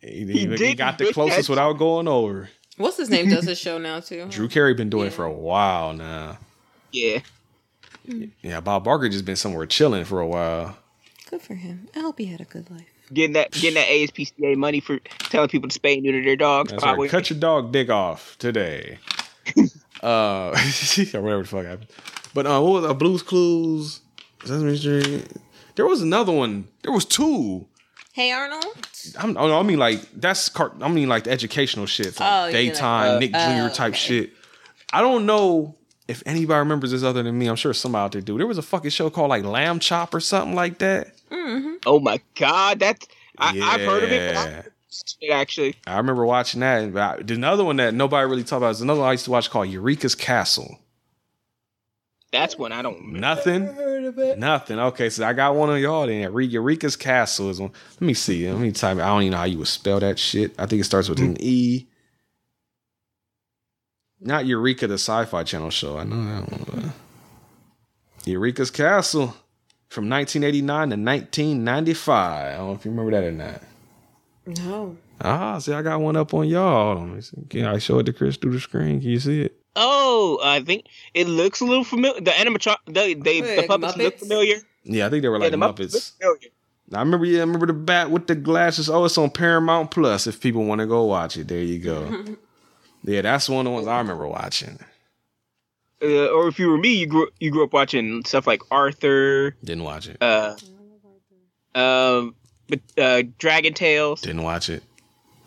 He, 0.00 0.24
He 0.32 0.46
he- 0.46 0.66
he 0.66 0.74
got 0.74 0.98
the 0.98 1.12
closest 1.12 1.48
without 1.48 1.74
going 1.74 2.08
over. 2.08 2.50
What's 2.76 2.96
his 2.96 3.10
name? 3.10 3.28
Does 3.28 3.44
his 3.44 3.58
show 3.58 3.78
now 3.78 4.00
too? 4.00 4.26
Drew 4.28 4.48
Carey 4.48 4.74
been 4.74 4.90
doing 4.90 5.06
it 5.08 5.12
for 5.12 5.24
a 5.24 5.32
while 5.32 5.92
now. 5.92 6.38
Yeah. 6.90 7.20
Yeah, 8.42 8.60
Bob 8.60 8.82
Barker 8.84 9.08
just 9.08 9.24
been 9.24 9.36
somewhere 9.36 9.66
chilling 9.66 10.04
for 10.04 10.20
a 10.20 10.26
while. 10.26 10.76
Good 11.30 11.42
for 11.42 11.54
him. 11.54 11.88
I 11.94 12.00
hope 12.00 12.18
he 12.18 12.26
had 12.26 12.40
a 12.40 12.44
good 12.44 12.68
life. 12.70 12.91
Getting 13.12 13.34
that 13.34 13.52
getting 13.52 13.74
that 13.74 13.88
ASPCA 13.88 14.56
money 14.56 14.80
for 14.80 14.98
telling 15.30 15.48
people 15.48 15.68
to 15.68 15.78
spay 15.78 15.94
and 15.94 16.02
neuter 16.02 16.22
their 16.24 16.36
dogs. 16.36 16.70
That's 16.70 16.82
probably. 16.82 17.08
right. 17.08 17.10
Cut 17.10 17.30
your 17.30 17.38
dog 17.38 17.72
dick 17.72 17.90
off 17.90 18.36
today. 18.38 18.98
uh, 20.02 20.50
or 21.14 21.20
whatever 21.20 21.42
the 21.42 21.48
fuck 21.48 21.64
happened. 21.66 21.88
But 22.34 22.46
uh, 22.46 22.60
what 22.60 22.82
was 22.82 22.84
uh, 22.90 22.94
Blue's 22.94 23.22
Clues? 23.22 24.00
Sesame 24.44 24.76
Street. 24.76 25.28
There 25.74 25.86
was 25.86 26.02
another 26.02 26.32
one. 26.32 26.68
There 26.82 26.92
was 26.92 27.04
two. 27.04 27.66
Hey 28.12 28.30
Arnold. 28.30 28.64
I'm, 29.18 29.36
oh, 29.38 29.58
I 29.58 29.62
mean, 29.62 29.78
like 29.78 30.00
that's. 30.12 30.48
Car- 30.48 30.72
I 30.80 30.88
mean, 30.88 31.08
like 31.08 31.24
the 31.24 31.30
educational 31.30 31.86
shit, 31.86 32.18
like 32.20 32.30
Oh, 32.30 32.46
you 32.46 32.54
mean 32.54 32.64
like- 32.66 32.74
daytime 32.74 33.16
Uh, 33.16 33.18
Nick 33.18 33.30
oh, 33.34 33.68
Jr. 33.68 33.74
type 33.74 33.92
okay. 33.92 33.98
shit. 33.98 34.32
I 34.92 35.00
don't 35.00 35.24
know 35.24 35.76
if 36.08 36.22
anybody 36.26 36.58
remembers 36.58 36.90
this 36.90 37.02
other 37.02 37.22
than 37.22 37.38
me. 37.38 37.46
I'm 37.46 37.56
sure 37.56 37.72
somebody 37.72 38.04
out 38.04 38.12
there 38.12 38.20
do. 38.20 38.36
There 38.36 38.46
was 38.46 38.58
a 38.58 38.62
fucking 38.62 38.90
show 38.90 39.08
called 39.08 39.30
like 39.30 39.44
Lamb 39.44 39.78
Chop 39.78 40.14
or 40.14 40.20
something 40.20 40.54
like 40.54 40.78
that. 40.78 41.11
Mm-hmm. 41.32 41.74
Oh 41.86 41.98
my 42.00 42.20
god, 42.34 42.78
that's 42.80 43.06
I, 43.38 43.58
I've 43.60 43.80
heard 43.80 44.04
of 44.04 44.12
it. 44.12 44.34
But 44.34 44.72
I, 45.30 45.32
actually, 45.40 45.74
I 45.86 45.96
remember 45.96 46.26
watching 46.26 46.60
that. 46.60 46.92
But 46.92 47.00
I, 47.00 47.22
there's 47.22 47.38
another 47.38 47.64
one 47.64 47.76
that 47.76 47.94
nobody 47.94 48.28
really 48.28 48.44
talked 48.44 48.58
about 48.58 48.70
is 48.72 48.80
another 48.82 49.00
one 49.00 49.08
I 49.08 49.12
used 49.12 49.24
to 49.24 49.30
watch 49.30 49.48
called 49.50 49.68
Eureka's 49.68 50.14
Castle. 50.14 50.78
that's 52.30 52.58
one 52.58 52.72
I 52.72 52.82
don't. 52.82 52.96
remember. 52.96 53.18
Nothing. 53.20 53.66
Heard 53.66 54.04
of 54.04 54.18
it? 54.18 54.38
Nothing. 54.38 54.78
Okay, 54.78 55.08
so 55.10 55.24
I 55.26 55.32
got 55.32 55.54
one 55.54 55.70
of 55.70 55.78
y'all 55.78 56.06
then. 56.06 56.32
Re- 56.32 56.44
Eureka's 56.46 56.96
Castle 56.96 57.48
is 57.50 57.60
one. 57.60 57.72
Let 57.94 58.02
me 58.02 58.14
see. 58.14 58.50
Let 58.50 58.60
me 58.60 58.70
type. 58.72 58.98
I 58.98 59.06
don't 59.06 59.22
even 59.22 59.32
know 59.32 59.38
how 59.38 59.44
you 59.44 59.58
would 59.58 59.68
spell 59.68 60.00
that 60.00 60.18
shit. 60.18 60.54
I 60.58 60.66
think 60.66 60.80
it 60.80 60.84
starts 60.84 61.08
with 61.08 61.20
an 61.20 61.36
E. 61.40 61.86
Not 64.20 64.46
Eureka, 64.46 64.86
the 64.86 64.94
Sci-Fi 64.94 65.42
Channel 65.42 65.70
show. 65.70 65.98
I 65.98 66.04
know 66.04 66.24
that 66.24 66.50
one. 66.52 66.64
but- 66.66 68.28
Eureka's 68.30 68.70
Castle 68.70 69.34
from 69.92 70.08
1989 70.08 70.88
to 70.90 70.96
1995. 70.96 72.54
I 72.54 72.56
don't 72.56 72.66
know 72.68 72.72
if 72.74 72.84
you 72.84 72.90
remember 72.90 73.10
that 73.12 73.24
or 73.24 73.32
not. 73.32 73.62
No. 74.46 74.96
Ah, 75.20 75.58
see, 75.58 75.72
I 75.72 75.82
got 75.82 76.00
one 76.00 76.16
up 76.16 76.32
on 76.34 76.48
y'all. 76.48 76.98
Let 76.98 77.08
me 77.08 77.20
see. 77.20 77.36
Can 77.50 77.66
I 77.66 77.78
show 77.78 77.98
it 77.98 78.04
to 78.06 78.12
Chris 78.12 78.36
through 78.36 78.52
the 78.52 78.60
screen? 78.60 79.00
Can 79.00 79.10
you 79.10 79.20
see 79.20 79.42
it? 79.42 79.56
Oh, 79.76 80.40
I 80.42 80.60
think 80.62 80.86
it 81.14 81.28
looks 81.28 81.60
a 81.60 81.64
little 81.64 81.84
familiar. 81.84 82.20
The 82.20 82.30
animatron, 82.32 82.76
they, 82.86 83.14
they 83.14 83.40
the 83.40 83.56
Like 83.58 83.68
puppets 83.68 83.96
look 83.96 84.18
familiar. 84.18 84.56
Yeah, 84.84 85.06
I 85.06 85.10
think 85.10 85.22
they 85.22 85.28
were 85.28 85.36
Yeah, 85.38 85.44
like 85.44 85.52
the 85.52 85.58
Muppets 85.58 85.94
Muppets. 85.94 86.18
familiar. 86.18 86.38
I 86.94 86.98
remember, 86.98 87.24
yeah, 87.26 87.38
I 87.38 87.42
remember 87.42 87.66
the 87.66 87.72
bat 87.72 88.10
with 88.10 88.26
the 88.26 88.34
glasses. 88.34 88.90
Oh, 88.90 89.04
it's 89.04 89.16
on 89.16 89.30
Paramount 89.30 89.90
Plus. 89.90 90.26
If 90.26 90.40
people 90.40 90.64
want 90.64 90.80
to 90.80 90.86
go 90.86 91.04
watch 91.04 91.36
it, 91.36 91.48
there 91.48 91.62
you 91.62 91.78
go. 91.78 92.24
yeah, 93.04 93.22
that's 93.22 93.48
one 93.48 93.66
of 93.66 93.70
the 93.70 93.74
ones 93.74 93.86
I 93.86 93.98
remember 93.98 94.26
watching. 94.26 94.78
Uh, 96.02 96.26
or 96.28 96.48
if 96.48 96.58
you 96.58 96.68
were 96.68 96.78
me, 96.78 96.94
you 96.94 97.06
grew 97.06 97.28
you 97.38 97.50
grew 97.50 97.62
up 97.64 97.72
watching 97.72 98.24
stuff 98.24 98.46
like 98.46 98.60
Arthur, 98.70 99.54
Didn't 99.62 99.84
watch 99.84 100.08
it. 100.08 100.16
uh, 100.20 100.56
um, 101.74 102.34
but 102.68 102.80
uh, 102.98 103.22
Dragon 103.38 103.72
Tales, 103.74 104.20
Didn't 104.20 104.42
watch 104.42 104.68
it. 104.68 104.82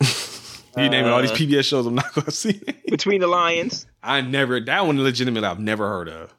you 0.00 0.82
name 0.82 0.90
naming 0.92 1.12
all 1.12 1.20
these 1.20 1.30
Uh, 1.30 1.34
PBS 1.36 1.64
shows 1.64 1.86
I'm 1.86 1.94
not 1.94 2.12
gonna 2.14 2.30
see. 2.44 2.60
Between 2.88 3.20
the 3.20 3.26
Lions. 3.26 3.86
I 4.02 4.20
never 4.20 4.60
that 4.60 4.86
one 4.86 5.02
legitimately 5.02 5.46
I've 5.48 5.60
never 5.60 5.88
heard 5.88 6.08
of. 6.08 6.34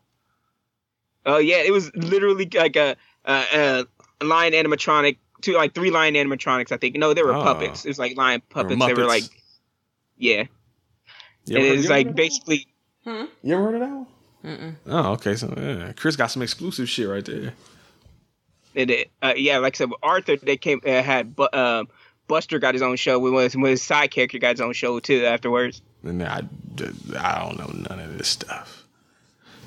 Oh 1.25 1.37
yeah, 1.37 1.57
it 1.57 1.71
was 1.71 1.93
literally 1.95 2.49
like 2.55 2.75
a, 2.75 2.95
a, 3.25 3.85
a 4.21 4.25
lion 4.25 4.53
animatronic, 4.53 5.17
two 5.41 5.53
like 5.53 5.75
three 5.75 5.91
lion 5.91 6.15
animatronics. 6.15 6.71
I 6.71 6.77
think 6.77 6.95
no, 6.95 7.13
they 7.13 7.23
were 7.23 7.35
Oh. 7.35 7.43
puppets. 7.43 7.85
It 7.85 7.89
was 7.89 7.99
like 7.99 8.15
lion 8.17 8.41
puppets. 8.49 8.79
They 8.79 8.93
were 8.93 9.01
Muppets. 9.03 9.07
like, 9.07 9.23
yeah, 10.17 10.43
You 11.45 11.57
and 11.57 11.65
ever, 11.65 11.75
it's 11.79 11.89
like 11.89 12.15
basically 12.15 12.67
that? 13.07 13.29
you 13.43 13.55
ever 13.55 13.63
heard 13.63 13.75
of 13.75 13.79
that 13.81 13.89
one? 13.89 14.77
Oh, 14.85 15.11
okay. 15.13 15.35
So 15.35 15.53
yeah. 15.57 15.91
Chris 15.93 16.15
got 16.15 16.27
some 16.27 16.41
exclusive 16.41 16.87
shit 16.87 17.09
right 17.09 17.25
there. 17.25 17.53
it, 18.75 18.89
it, 18.89 19.11
uh, 19.21 19.33
yeah, 19.35 19.57
like 19.57 19.75
I 19.75 19.77
said, 19.77 19.89
with 19.89 19.99
Arthur, 20.03 20.37
they 20.37 20.57
came 20.57 20.81
uh, 20.85 21.01
had 21.01 21.35
Bu- 21.35 21.49
um, 21.53 21.87
Buster 22.27 22.59
got 22.59 22.73
his 22.75 22.81
own 22.81 22.95
show. 22.95 23.19
With 23.19 23.33
his, 23.33 23.57
with 23.57 23.71
his 23.71 23.83
side 23.83 24.11
character 24.11 24.37
got 24.39 24.51
his 24.51 24.61
own 24.61 24.73
show 24.73 24.99
too 24.99 25.25
afterwards. 25.25 25.81
And 26.03 26.23
I, 26.23 26.43
I 27.19 27.39
don't 27.39 27.57
know 27.57 27.89
none 27.89 27.99
of 27.99 28.17
this 28.17 28.27
stuff. 28.27 28.85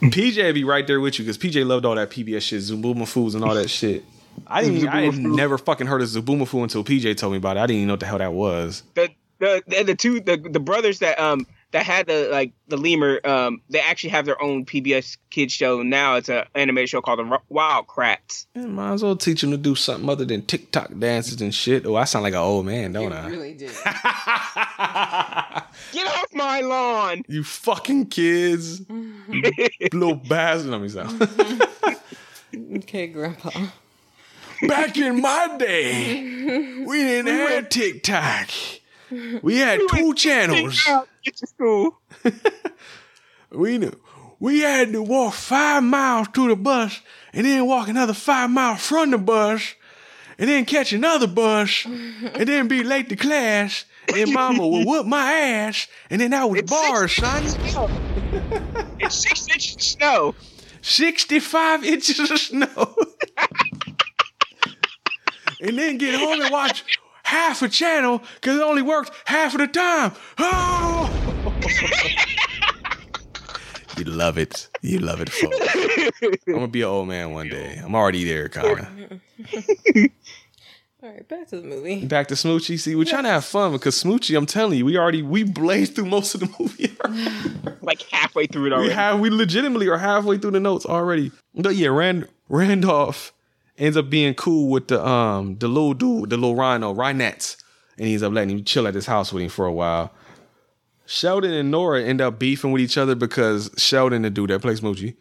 PJ 0.02 0.54
be 0.54 0.64
right 0.64 0.86
there 0.86 1.00
with 1.00 1.18
you 1.18 1.24
because 1.24 1.36
PJ 1.36 1.66
loved 1.66 1.84
all 1.84 1.94
that 1.96 2.10
PBS 2.10 2.42
shit, 2.42 2.60
Zoboomafoos 2.62 3.34
and 3.34 3.44
all 3.44 3.54
that 3.54 3.68
shit. 3.68 4.04
I 4.46 4.62
didn't. 4.62 4.88
I 4.88 5.02
had 5.02 5.18
never 5.18 5.58
fucking 5.58 5.86
heard 5.86 6.00
of 6.00 6.08
Zoboomafoo 6.08 6.62
until 6.62 6.84
PJ 6.84 7.16
told 7.16 7.32
me 7.32 7.38
about 7.38 7.56
it. 7.56 7.60
I 7.60 7.66
didn't 7.66 7.76
even 7.78 7.88
know 7.88 7.94
what 7.94 8.00
the 8.00 8.06
hell 8.06 8.18
that 8.18 8.32
was. 8.32 8.82
The 8.94 9.10
the 9.38 9.62
the, 9.66 9.82
the 9.84 9.94
two 9.94 10.20
the, 10.20 10.36
the 10.36 10.60
brothers 10.60 11.00
that 11.00 11.18
um 11.18 11.46
that 11.72 11.84
had 11.86 12.06
the 12.06 12.28
like 12.32 12.52
the 12.68 12.76
lemur 12.76 13.20
um 13.24 13.60
they 13.70 13.80
actually 13.80 14.10
have 14.10 14.26
their 14.26 14.40
own 14.42 14.64
PBS 14.66 15.16
kids 15.30 15.52
show 15.52 15.82
now. 15.82 16.16
It's 16.16 16.28
an 16.28 16.44
animated 16.54 16.88
show 16.90 17.00
called 17.00 17.18
the 17.20 17.24
Ro- 17.24 17.42
Wild 17.48 17.86
Kratts. 17.86 18.46
Yeah, 18.54 18.66
might 18.66 18.92
as 18.94 19.02
well 19.02 19.16
teach 19.16 19.40
them 19.42 19.50
to 19.52 19.56
do 19.56 19.74
something 19.74 20.08
other 20.08 20.24
than 20.24 20.42
TikTok 20.42 20.90
dances 20.98 21.40
and 21.40 21.54
shit. 21.54 21.86
Oh, 21.86 21.96
I 21.96 22.04
sound 22.04 22.24
like 22.24 22.32
an 22.34 22.40
old 22.40 22.66
man, 22.66 22.92
don't 22.92 23.10
You 23.12 23.16
I? 23.16 23.26
really 23.28 23.54
did. 23.54 23.70
Get 25.92 26.06
off 26.06 26.26
my 26.34 26.60
lawn! 26.60 27.22
You 27.28 27.42
fucking 27.44 28.06
kids, 28.06 28.82
little 29.92 30.14
bastard. 30.16 30.70
Let 30.70 30.80
me 30.80 30.88
sound. 30.88 31.28
okay, 32.76 33.06
Grandpa. 33.08 33.50
Back 34.68 34.96
in 34.98 35.20
my 35.20 35.56
day, 35.58 36.84
we 36.86 36.98
didn't 36.98 37.34
have 37.34 37.68
TikTok. 37.70 38.48
We 39.42 39.58
had 39.58 39.80
two 39.90 40.14
channels. 40.14 40.84
Get 41.24 41.36
to 41.36 41.46
school. 41.46 41.98
We 43.52 43.78
knew 43.78 43.92
we 44.38 44.60
had 44.60 44.92
to 44.92 45.02
walk 45.02 45.34
five 45.34 45.82
miles 45.82 46.28
to 46.28 46.48
the 46.48 46.56
bus 46.56 47.00
and 47.32 47.44
then 47.46 47.66
walk 47.66 47.88
another 47.88 48.14
five 48.14 48.48
miles 48.50 48.86
from 48.86 49.10
the 49.10 49.18
bus 49.18 49.74
and 50.38 50.48
then 50.48 50.64
catch 50.64 50.92
another 50.92 51.26
bus 51.26 51.84
and 51.84 52.48
then 52.48 52.68
be 52.68 52.82
late 52.82 53.08
to 53.10 53.16
class 53.16 53.84
and 54.14 54.32
mama 54.32 54.66
would 54.66 54.86
whoop 54.86 55.06
my 55.06 55.32
ass 55.32 55.88
and 56.08 56.20
then 56.20 56.30
that 56.30 56.48
was 56.48 56.62
bars, 56.62 57.12
son. 57.12 57.42
It's 59.00 59.16
six 59.16 59.48
inches 59.52 59.74
of 59.76 59.82
snow. 59.82 60.34
65 60.82 61.84
inches 61.84 62.18
of 62.30 62.38
snow. 62.38 62.96
and 65.60 65.76
then 65.78 65.98
get 65.98 66.14
home 66.18 66.40
and 66.40 66.50
watch 66.50 66.84
half 67.30 67.62
a 67.62 67.68
channel 67.68 68.20
because 68.34 68.56
it 68.56 68.62
only 68.62 68.82
worked 68.82 69.12
half 69.24 69.54
of 69.54 69.60
the 69.60 69.68
time. 69.68 70.12
Oh! 70.38 71.08
you 73.96 74.04
love 74.04 74.36
it. 74.36 74.68
You 74.82 74.98
love 74.98 75.20
it, 75.20 75.30
folks. 75.30 75.56
I'm 76.22 76.54
gonna 76.54 76.66
be 76.66 76.82
an 76.82 76.88
old 76.88 77.06
man 77.06 77.32
one 77.32 77.48
day. 77.48 77.80
I'm 77.82 77.94
already 77.94 78.24
there, 78.24 78.48
kinda. 78.48 78.88
All 81.02 81.08
right, 81.08 81.26
back 81.28 81.48
to 81.48 81.60
the 81.60 81.66
movie. 81.66 82.04
Back 82.04 82.26
to 82.28 82.34
Smoochy. 82.34 82.78
See, 82.78 82.94
we're 82.94 83.04
trying 83.04 83.22
to 83.22 83.30
have 83.30 83.44
fun 83.44 83.72
because 83.72 84.02
Smoochy, 84.02 84.36
I'm 84.36 84.44
telling 84.44 84.76
you, 84.76 84.84
we 84.84 84.98
already 84.98 85.22
we 85.22 85.44
blazed 85.44 85.94
through 85.94 86.06
most 86.06 86.34
of 86.34 86.40
the 86.40 86.54
movie. 86.58 86.94
Like 87.80 88.02
halfway 88.10 88.46
through 88.48 88.66
it 88.66 88.70
we 88.70 88.74
already. 88.74 88.92
have 88.92 89.20
we 89.20 89.30
legitimately 89.30 89.88
are 89.88 89.98
halfway 89.98 90.36
through 90.36 90.50
the 90.50 90.60
notes 90.60 90.84
already. 90.84 91.30
But 91.54 91.76
yeah, 91.76 91.88
Rand 91.88 92.28
Randolph 92.48 93.32
ends 93.80 93.96
up 93.96 94.08
being 94.08 94.34
cool 94.34 94.68
with 94.68 94.86
the 94.88 95.04
um 95.04 95.56
the 95.58 95.66
little 95.66 95.94
dude, 95.94 96.30
the 96.30 96.36
little 96.36 96.54
rhino, 96.54 96.94
Rhinette, 96.94 97.56
and 97.98 98.06
he 98.06 98.12
ends 98.12 98.22
up 98.22 98.32
letting 98.32 98.50
him 98.58 98.64
chill 98.64 98.86
at 98.86 98.94
his 98.94 99.06
house 99.06 99.32
with 99.32 99.42
him 99.42 99.48
for 99.48 99.66
a 99.66 99.72
while. 99.72 100.12
Sheldon 101.06 101.50
and 101.52 101.70
Nora 101.72 102.02
end 102.04 102.20
up 102.20 102.38
beefing 102.38 102.70
with 102.70 102.80
each 102.82 102.96
other 102.96 103.16
because 103.16 103.70
Sheldon, 103.76 104.22
the 104.22 104.30
dude 104.30 104.50
that 104.50 104.62
plays 104.62 104.80
Moochie, 104.80 105.16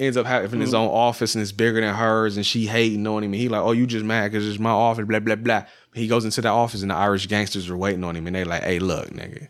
ends 0.00 0.16
up 0.16 0.24
having 0.26 0.60
his 0.60 0.72
own 0.72 0.88
office 0.88 1.34
and 1.34 1.42
it's 1.42 1.52
bigger 1.52 1.80
than 1.82 1.94
hers, 1.94 2.36
and 2.36 2.46
she 2.46 2.64
hating 2.66 3.06
on 3.06 3.22
him. 3.22 3.32
And 3.32 3.40
he 3.40 3.48
like, 3.50 3.60
oh, 3.62 3.72
you 3.72 3.86
just 3.86 4.04
mad 4.06 4.32
because 4.32 4.48
it's 4.48 4.58
my 4.58 4.70
office, 4.70 5.04
blah 5.06 5.18
blah 5.20 5.34
blah. 5.36 5.64
He 5.92 6.08
goes 6.08 6.24
into 6.24 6.40
that 6.40 6.48
office 6.48 6.80
and 6.82 6.90
the 6.90 6.94
Irish 6.94 7.26
gangsters 7.26 7.68
are 7.68 7.76
waiting 7.76 8.04
on 8.04 8.16
him, 8.16 8.26
and 8.26 8.34
they 8.34 8.44
like, 8.44 8.62
hey, 8.62 8.78
look, 8.78 9.08
nigga, 9.10 9.48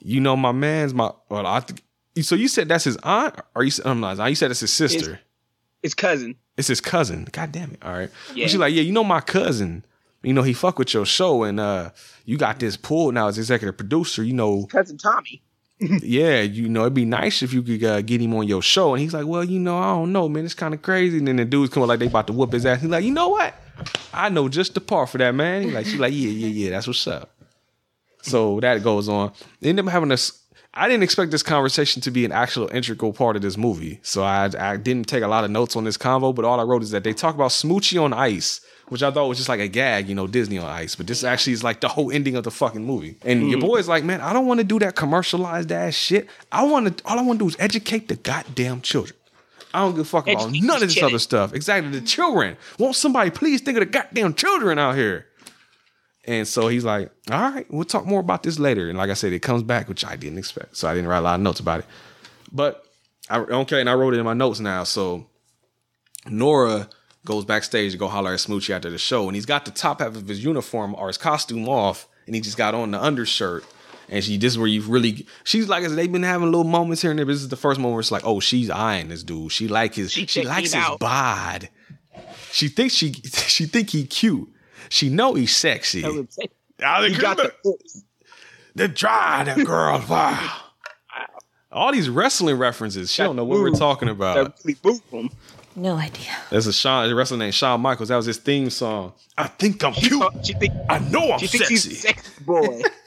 you 0.00 0.20
know 0.20 0.36
my 0.36 0.52
man's 0.52 0.92
my. 0.92 1.10
Well, 1.30 1.46
I 1.46 1.60
think. 1.60 1.82
So 2.22 2.34
you 2.34 2.48
said 2.48 2.68
that's 2.68 2.84
his 2.84 2.96
aunt, 2.98 3.36
or 3.54 3.64
you? 3.64 3.70
said- 3.70 3.86
I'm 3.86 4.00
not. 4.00 4.18
You 4.28 4.34
said 4.34 4.50
it's 4.50 4.60
his 4.60 4.72
sister. 4.72 5.20
His 5.82 5.94
cousin. 5.94 6.36
It's 6.56 6.68
his 6.68 6.80
cousin. 6.80 7.28
God 7.32 7.52
damn 7.52 7.72
it. 7.72 7.78
All 7.82 7.92
right. 7.92 8.10
Yeah. 8.34 8.46
She's 8.46 8.56
like, 8.56 8.74
yeah, 8.74 8.82
you 8.82 8.92
know 8.92 9.04
my 9.04 9.20
cousin. 9.20 9.84
You 10.22 10.32
know, 10.32 10.42
he 10.42 10.54
fuck 10.54 10.78
with 10.78 10.92
your 10.94 11.06
show 11.06 11.44
and 11.44 11.60
uh 11.60 11.90
you 12.24 12.36
got 12.36 12.58
this 12.58 12.76
pull 12.76 13.12
now 13.12 13.28
as 13.28 13.38
executive 13.38 13.76
producer, 13.76 14.22
you 14.22 14.32
know, 14.32 14.66
Cousin 14.66 14.98
Tommy. 14.98 15.42
yeah, 15.78 16.40
you 16.40 16.68
know, 16.68 16.82
it'd 16.82 16.94
be 16.94 17.04
nice 17.04 17.42
if 17.42 17.52
you 17.52 17.62
could 17.62 17.84
uh, 17.84 18.00
get 18.00 18.20
him 18.20 18.34
on 18.34 18.48
your 18.48 18.62
show. 18.62 18.94
And 18.94 19.02
he's 19.02 19.12
like, 19.12 19.26
well, 19.26 19.44
you 19.44 19.60
know, 19.60 19.76
I 19.76 19.92
don't 19.92 20.10
know, 20.10 20.28
man, 20.28 20.44
it's 20.44 20.54
kind 20.54 20.72
of 20.72 20.80
crazy. 20.80 21.18
And 21.18 21.28
then 21.28 21.36
the 21.36 21.44
dudes 21.44 21.72
come 21.72 21.82
up 21.82 21.88
like 21.90 21.98
they 21.98 22.06
about 22.06 22.26
to 22.28 22.32
whoop 22.32 22.52
his 22.52 22.64
ass. 22.64 22.80
He's 22.80 22.90
like, 22.90 23.04
you 23.04 23.12
know 23.12 23.28
what? 23.28 23.54
I 24.12 24.30
know 24.30 24.48
just 24.48 24.74
the 24.74 24.80
part 24.80 25.10
for 25.10 25.18
that, 25.18 25.34
man. 25.34 25.64
He's 25.64 25.74
like, 25.74 25.86
she's 25.86 26.00
like, 26.00 26.14
yeah, 26.14 26.30
yeah, 26.30 26.48
yeah, 26.48 26.70
that's 26.70 26.86
what's 26.86 27.06
up. 27.06 27.30
So 28.22 28.58
that 28.60 28.82
goes 28.82 29.08
on. 29.08 29.32
They 29.60 29.68
end 29.68 29.80
up 29.80 29.86
having 29.88 30.08
this. 30.08 30.42
I 30.78 30.88
didn't 30.88 31.04
expect 31.04 31.30
this 31.30 31.42
conversation 31.42 32.02
to 32.02 32.10
be 32.10 32.26
an 32.26 32.32
actual 32.32 32.68
integral 32.68 33.14
part 33.14 33.34
of 33.34 33.40
this 33.40 33.56
movie. 33.56 33.98
So 34.02 34.22
I, 34.22 34.50
I 34.58 34.76
didn't 34.76 35.08
take 35.08 35.22
a 35.22 35.26
lot 35.26 35.42
of 35.42 35.50
notes 35.50 35.74
on 35.74 35.84
this 35.84 35.96
convo, 35.96 36.34
but 36.34 36.44
all 36.44 36.60
I 36.60 36.64
wrote 36.64 36.82
is 36.82 36.90
that 36.90 37.02
they 37.02 37.14
talk 37.14 37.34
about 37.34 37.50
Smoochy 37.50 38.00
on 38.00 38.12
ice, 38.12 38.60
which 38.88 39.02
I 39.02 39.10
thought 39.10 39.26
was 39.26 39.38
just 39.38 39.48
like 39.48 39.58
a 39.58 39.68
gag, 39.68 40.06
you 40.06 40.14
know, 40.14 40.26
Disney 40.26 40.58
on 40.58 40.66
ice. 40.66 40.94
But 40.94 41.06
this 41.06 41.24
actually 41.24 41.54
is 41.54 41.64
like 41.64 41.80
the 41.80 41.88
whole 41.88 42.12
ending 42.12 42.36
of 42.36 42.44
the 42.44 42.50
fucking 42.50 42.84
movie. 42.84 43.16
And 43.22 43.48
your 43.48 43.58
hmm. 43.58 43.66
boy's 43.66 43.88
like, 43.88 44.04
man, 44.04 44.20
I 44.20 44.34
don't 44.34 44.46
want 44.46 44.60
to 44.60 44.64
do 44.64 44.78
that 44.80 44.96
commercialized 44.96 45.72
ass 45.72 45.94
shit. 45.94 46.28
I 46.52 46.64
want 46.64 46.98
to, 46.98 47.04
all 47.06 47.18
I 47.18 47.22
want 47.22 47.38
to 47.38 47.44
do 47.46 47.48
is 47.48 47.56
educate 47.58 48.08
the 48.08 48.16
goddamn 48.16 48.82
children. 48.82 49.16
I 49.72 49.80
don't 49.80 49.92
give 49.92 50.00
a 50.00 50.04
fuck 50.04 50.28
about 50.28 50.42
Educate 50.42 50.62
none 50.62 50.76
of 50.76 50.82
this 50.82 50.94
children. 50.94 51.14
other 51.14 51.18
stuff. 51.18 51.54
Exactly. 51.54 51.90
The 51.90 52.06
children. 52.06 52.56
Won't 52.78 52.96
somebody 52.96 53.30
please 53.30 53.62
think 53.62 53.78
of 53.78 53.80
the 53.80 53.86
goddamn 53.86 54.34
children 54.34 54.78
out 54.78 54.94
here? 54.94 55.26
And 56.26 56.46
so 56.46 56.68
he's 56.68 56.84
like, 56.84 57.10
all 57.30 57.40
right, 57.40 57.66
we'll 57.70 57.84
talk 57.84 58.04
more 58.04 58.20
about 58.20 58.42
this 58.42 58.58
later. 58.58 58.88
And 58.88 58.98
like 58.98 59.10
I 59.10 59.14
said, 59.14 59.32
it 59.32 59.40
comes 59.40 59.62
back, 59.62 59.88
which 59.88 60.04
I 60.04 60.16
didn't 60.16 60.38
expect. 60.38 60.76
So 60.76 60.88
I 60.88 60.94
didn't 60.94 61.08
write 61.08 61.18
a 61.18 61.22
lot 61.22 61.36
of 61.36 61.40
notes 61.40 61.60
about 61.60 61.80
it. 61.80 61.86
But 62.52 62.84
I 63.30 63.38
okay, 63.38 63.80
and 63.80 63.88
I 63.88 63.94
wrote 63.94 64.14
it 64.14 64.18
in 64.18 64.24
my 64.24 64.34
notes 64.34 64.60
now. 64.60 64.84
So 64.84 65.26
Nora 66.28 66.88
goes 67.24 67.44
backstage 67.44 67.92
to 67.92 67.98
go 67.98 68.08
holler 68.08 68.32
at 68.32 68.38
Smoochy 68.40 68.70
after 68.70 68.90
the 68.90 68.98
show, 68.98 69.26
and 69.26 69.34
he's 69.34 69.46
got 69.46 69.64
the 69.64 69.70
top 69.70 70.00
half 70.00 70.16
of 70.16 70.28
his 70.28 70.42
uniform 70.42 70.94
or 70.96 71.08
his 71.08 71.18
costume 71.18 71.68
off, 71.68 72.08
and 72.26 72.34
he 72.34 72.40
just 72.40 72.56
got 72.56 72.74
on 72.74 72.90
the 72.90 73.02
undershirt. 73.02 73.64
And 74.08 74.22
she, 74.22 74.36
this 74.36 74.52
is 74.52 74.58
where 74.58 74.68
you 74.68 74.82
really, 74.82 75.26
she's 75.42 75.68
like, 75.68 75.82
as 75.82 75.96
they've 75.96 76.10
been 76.10 76.22
having 76.22 76.46
little 76.46 76.62
moments 76.62 77.02
here 77.02 77.10
and 77.10 77.18
there. 77.18 77.26
But 77.26 77.32
this 77.32 77.42
is 77.42 77.48
the 77.48 77.56
first 77.56 77.80
moment 77.80 77.94
where 77.94 78.00
it's 78.00 78.12
like, 78.12 78.24
oh, 78.24 78.38
she's 78.38 78.70
eyeing 78.70 79.08
this 79.08 79.24
dude. 79.24 79.50
She 79.50 79.66
like 79.66 79.94
his, 79.96 80.12
she, 80.12 80.26
checked 80.26 80.46
likes 80.46 80.72
his 80.72 80.84
bod. 81.00 81.68
She 82.52 82.68
thinks 82.68 82.94
she, 82.94 83.12
she 83.32 83.66
think 83.66 83.90
he 83.90 84.06
cute. 84.06 84.48
She 84.88 85.08
know 85.08 85.34
he's 85.34 85.54
sexy. 85.56 86.02
Tell 86.02 86.12
him, 86.12 86.28
say- 86.30 86.48
I 86.84 87.08
He 87.08 87.14
got 87.16 87.36
the 87.38 87.52
voice. 87.64 88.02
the 88.74 88.88
dry 88.88 89.44
that 89.44 89.64
girl. 89.64 90.04
Wow. 90.08 90.62
All 91.72 91.92
these 91.92 92.08
wrestling 92.08 92.56
references. 92.56 93.12
She 93.12 93.22
don't 93.22 93.36
know 93.36 93.44
what 93.44 93.60
we're 93.60 93.70
talking 93.70 94.08
about. 94.08 94.54
Really. 94.64 95.30
No 95.74 95.96
idea. 95.96 96.34
There's 96.50 96.66
a 96.66 96.72
Shawn, 96.72 97.10
a 97.10 97.14
wrestler 97.14 97.36
named 97.36 97.54
Shawn 97.54 97.80
Michaels. 97.82 98.08
That 98.08 98.16
was 98.16 98.24
his 98.26 98.38
theme 98.38 98.70
song. 98.70 99.12
I 99.36 99.46
think 99.48 99.84
I'm 99.84 99.92
She, 99.92 100.08
cute. 100.08 100.20
thought- 100.20 100.46
she 100.46 100.54
think 100.54 100.72
I 100.88 100.98
know 101.00 101.32
I'm 101.32 101.38
she 101.38 101.46
thinks 101.48 101.68
he's 101.68 101.86
a 101.86 101.90
sexy. 101.94 102.22
sexy 102.24 102.44
boy. 102.44 102.82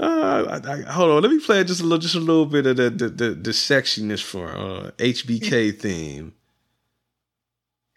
Uh, 0.00 0.60
I, 0.64 0.72
I, 0.74 0.80
hold 0.82 1.10
on, 1.10 1.22
let 1.22 1.32
me 1.32 1.40
play 1.40 1.64
just 1.64 1.80
a 1.80 1.82
little, 1.82 1.98
just 1.98 2.14
a 2.14 2.20
little 2.20 2.46
bit 2.46 2.66
of 2.66 2.76
the 2.76 2.88
the, 2.88 3.08
the, 3.08 3.30
the 3.30 3.50
sexiness 3.50 4.22
for 4.22 4.46
uh, 4.48 4.90
HBK 4.98 5.76
theme. 5.76 6.34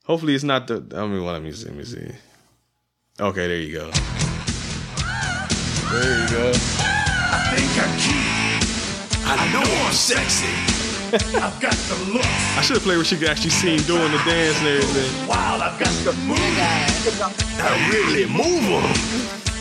Hopefully, 0.05 0.33
it's 0.33 0.43
not 0.43 0.65
the. 0.65 0.77
I 0.95 1.05
mean, 1.05 1.23
well, 1.23 1.33
let 1.33 1.43
me 1.43 1.51
see. 1.51 1.65
Let 1.67 1.75
me 1.75 1.83
see. 1.83 2.11
Okay, 3.21 3.45
there 3.45 3.57
you 3.57 3.71
go. 3.71 3.91
There 5.91 6.21
you 6.21 6.27
go. 6.33 6.49
I 6.49 7.37
think 7.53 7.69
I'm 7.77 7.93
cute. 8.01 8.33
I 9.27 9.29
know 9.53 9.61
I'm 9.61 9.93
sexy. 9.93 10.49
I've 11.37 11.59
got 11.61 11.73
the 11.73 11.95
look. 12.11 12.25
I 12.25 12.61
should 12.63 12.77
have 12.77 12.83
played 12.83 12.95
where 12.95 13.05
she 13.05 13.17
could 13.17 13.27
actually 13.29 13.51
see 13.51 13.75
him 13.77 13.83
doing 13.83 14.11
the 14.11 14.17
dance 14.25 14.57
and 14.57 14.67
everything. 14.69 15.27
Wild, 15.27 15.61
I've 15.61 15.79
got 15.79 15.93
the 16.03 16.13
move. 16.25 16.39
I 17.61 17.89
really 17.91 18.25
move 18.25 18.63
'em. 18.63 18.89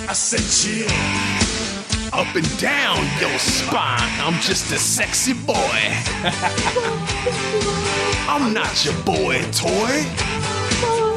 I 0.09 0.15
said 0.15 0.41
chill. 0.49 0.89
Up 2.15 2.35
and 2.35 2.59
down 2.59 2.97
your 3.21 3.39
spine. 3.39 4.21
I'm 4.25 4.41
just 4.41 4.73
a 4.73 4.79
sexy 4.79 5.35
boy. 5.35 5.55
I'm 8.27 8.55
not 8.55 8.83
your 8.87 8.95
boy 9.05 9.43
toy. 9.53 10.07
Oh. 10.83 11.10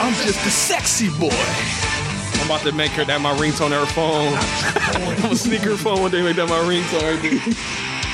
I'm 0.00 0.14
just 0.14 0.44
a 0.46 0.50
sexy 0.50 1.08
boy. 1.18 1.28
I'm 2.40 2.46
about 2.46 2.62
to 2.62 2.72
make 2.72 2.90
her 2.92 3.04
that 3.04 3.20
my 3.20 3.34
ringtone 3.36 3.66
on 3.66 3.72
her 3.72 3.86
phone. 3.86 4.32
I'm 5.14 5.22
gonna 5.22 5.36
sneak 5.36 5.60
her 5.62 5.76
phone 5.76 6.00
one 6.00 6.10
day, 6.10 6.22
make 6.22 6.36
that 6.36 6.48
my 6.48 6.58
ringtone. 6.60 7.02
Right 7.02 7.22
there. 7.22 7.54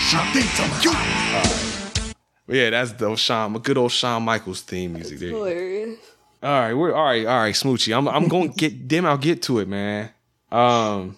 She 0.00 0.16
thinks 0.32 0.60
I'm 0.60 0.80
cute. 0.80 2.14
But 2.46 2.56
yeah, 2.56 2.70
that's 2.70 2.92
the 2.92 3.14
Shawn, 3.16 3.52
good 3.58 3.78
old 3.78 3.92
Shawn 3.92 4.22
Michaels 4.24 4.62
theme 4.62 4.92
music 4.94 5.18
there. 5.18 5.30
Hilarious. 5.30 5.98
All 6.42 6.50
right, 6.50 6.74
we're 6.74 6.92
all 6.94 7.04
right, 7.04 7.26
all 7.26 7.38
right, 7.38 7.54
Smoochy. 7.54 7.96
I'm 7.96 8.08
I'm 8.08 8.28
gonna 8.28 8.48
get 8.48 8.88
them. 8.88 9.06
I'll 9.06 9.16
get 9.18 9.42
to 9.44 9.58
it, 9.60 9.68
man. 9.68 10.10
Um, 10.52 11.16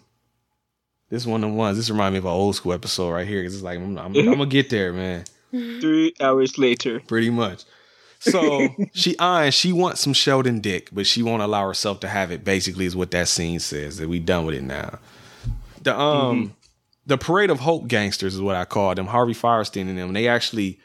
this 1.10 1.26
one 1.26 1.42
of 1.44 1.50
the 1.50 1.56
ones. 1.56 1.76
This 1.76 1.90
reminds 1.90 2.12
me 2.12 2.18
of 2.18 2.24
an 2.24 2.30
old 2.30 2.54
school 2.56 2.72
episode 2.72 3.10
right 3.10 3.26
here. 3.26 3.42
'cause 3.42 3.54
it's 3.54 3.62
like 3.62 3.78
I'm, 3.78 3.98
I'm, 3.98 4.14
I'm 4.16 4.24
gonna 4.24 4.46
get 4.46 4.70
there, 4.70 4.92
man. 4.92 5.24
Three 5.50 6.14
hours 6.20 6.56
later. 6.58 7.00
Pretty 7.00 7.30
much. 7.30 7.64
So 8.18 8.68
she 8.94 9.18
eyeing, 9.18 9.52
she 9.52 9.72
wants 9.72 10.00
some 10.00 10.12
Sheldon 10.12 10.60
dick, 10.60 10.88
but 10.92 11.06
she 11.06 11.22
won't 11.22 11.42
allow 11.42 11.66
herself 11.66 12.00
to 12.00 12.08
have 12.08 12.30
it. 12.30 12.44
Basically, 12.44 12.84
is 12.86 12.96
what 12.96 13.10
that 13.12 13.28
scene 13.28 13.60
says. 13.60 13.98
That 13.98 14.08
we 14.08 14.18
done 14.18 14.46
with 14.46 14.54
it 14.54 14.62
now. 14.62 14.98
The 15.82 15.98
um, 15.98 16.54
the 17.06 17.16
parade 17.16 17.50
of 17.50 17.60
hope 17.60 17.88
gangsters 17.88 18.34
is 18.34 18.40
what 18.40 18.56
I 18.56 18.64
call 18.64 18.94
them. 18.94 19.06
Harvey 19.06 19.34
Fierstein 19.34 19.88
and 19.88 19.98
them. 19.98 20.12
They 20.12 20.28
actually 20.28 20.80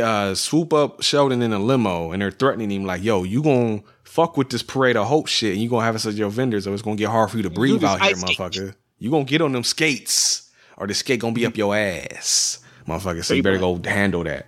uh, 0.00 0.34
swoop 0.34 0.72
up 0.72 1.02
Sheldon 1.02 1.42
in 1.42 1.52
a 1.52 1.58
limo, 1.58 2.12
and 2.12 2.22
they're 2.22 2.30
threatening 2.30 2.70
him 2.70 2.84
like, 2.84 3.02
"Yo, 3.02 3.24
you 3.24 3.42
gonna 3.42 3.82
fuck 4.04 4.36
with 4.36 4.50
this 4.50 4.62
parade 4.62 4.96
of 4.96 5.06
hope 5.06 5.26
shit, 5.26 5.52
and 5.52 5.62
you 5.62 5.68
gonna 5.68 5.84
have 5.84 5.94
us 5.94 6.06
as 6.06 6.18
your 6.18 6.30
vendors, 6.30 6.66
or 6.66 6.72
it's 6.72 6.82
gonna 6.82 6.96
get 6.96 7.10
hard 7.10 7.30
for 7.30 7.36
you 7.36 7.42
to 7.42 7.50
breathe 7.50 7.80
this 7.80 7.90
out 7.90 8.00
here, 8.00 8.10
ice 8.10 8.20
skate. 8.20 8.38
motherfucker. 8.38 8.74
You 8.98 9.10
gonna 9.10 9.24
get 9.24 9.42
on 9.42 9.52
them 9.52 9.64
skates, 9.64 10.50
or 10.76 10.86
the 10.86 10.94
skate 10.94 11.20
gonna 11.20 11.34
be 11.34 11.46
up 11.46 11.56
your 11.56 11.76
ass, 11.76 12.60
motherfucker. 12.86 13.24
So 13.24 13.34
you 13.34 13.42
better 13.42 13.58
go 13.58 13.80
handle 13.84 14.24
that." 14.24 14.46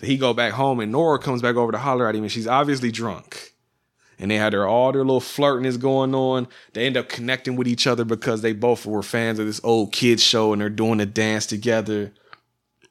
So 0.00 0.06
he 0.06 0.16
go 0.16 0.32
back 0.32 0.54
home, 0.54 0.80
and 0.80 0.90
Nora 0.90 1.18
comes 1.18 1.42
back 1.42 1.56
over 1.56 1.72
to 1.72 1.78
holler 1.78 2.08
at 2.08 2.14
him, 2.14 2.22
and 2.22 2.32
she's 2.32 2.46
obviously 2.46 2.90
drunk. 2.90 3.52
And 4.18 4.30
they 4.30 4.36
had 4.36 4.54
their 4.54 4.66
all 4.66 4.92
their 4.92 5.04
little 5.04 5.20
flirting 5.20 5.66
is 5.66 5.76
going 5.76 6.14
on. 6.14 6.48
They 6.72 6.86
end 6.86 6.96
up 6.96 7.10
connecting 7.10 7.54
with 7.54 7.68
each 7.68 7.86
other 7.86 8.06
because 8.06 8.40
they 8.40 8.54
both 8.54 8.86
were 8.86 9.02
fans 9.02 9.38
of 9.38 9.44
this 9.44 9.60
old 9.62 9.92
kids 9.92 10.22
show, 10.22 10.54
and 10.54 10.62
they're 10.62 10.70
doing 10.70 11.00
a 11.00 11.06
dance 11.06 11.44
together. 11.44 12.14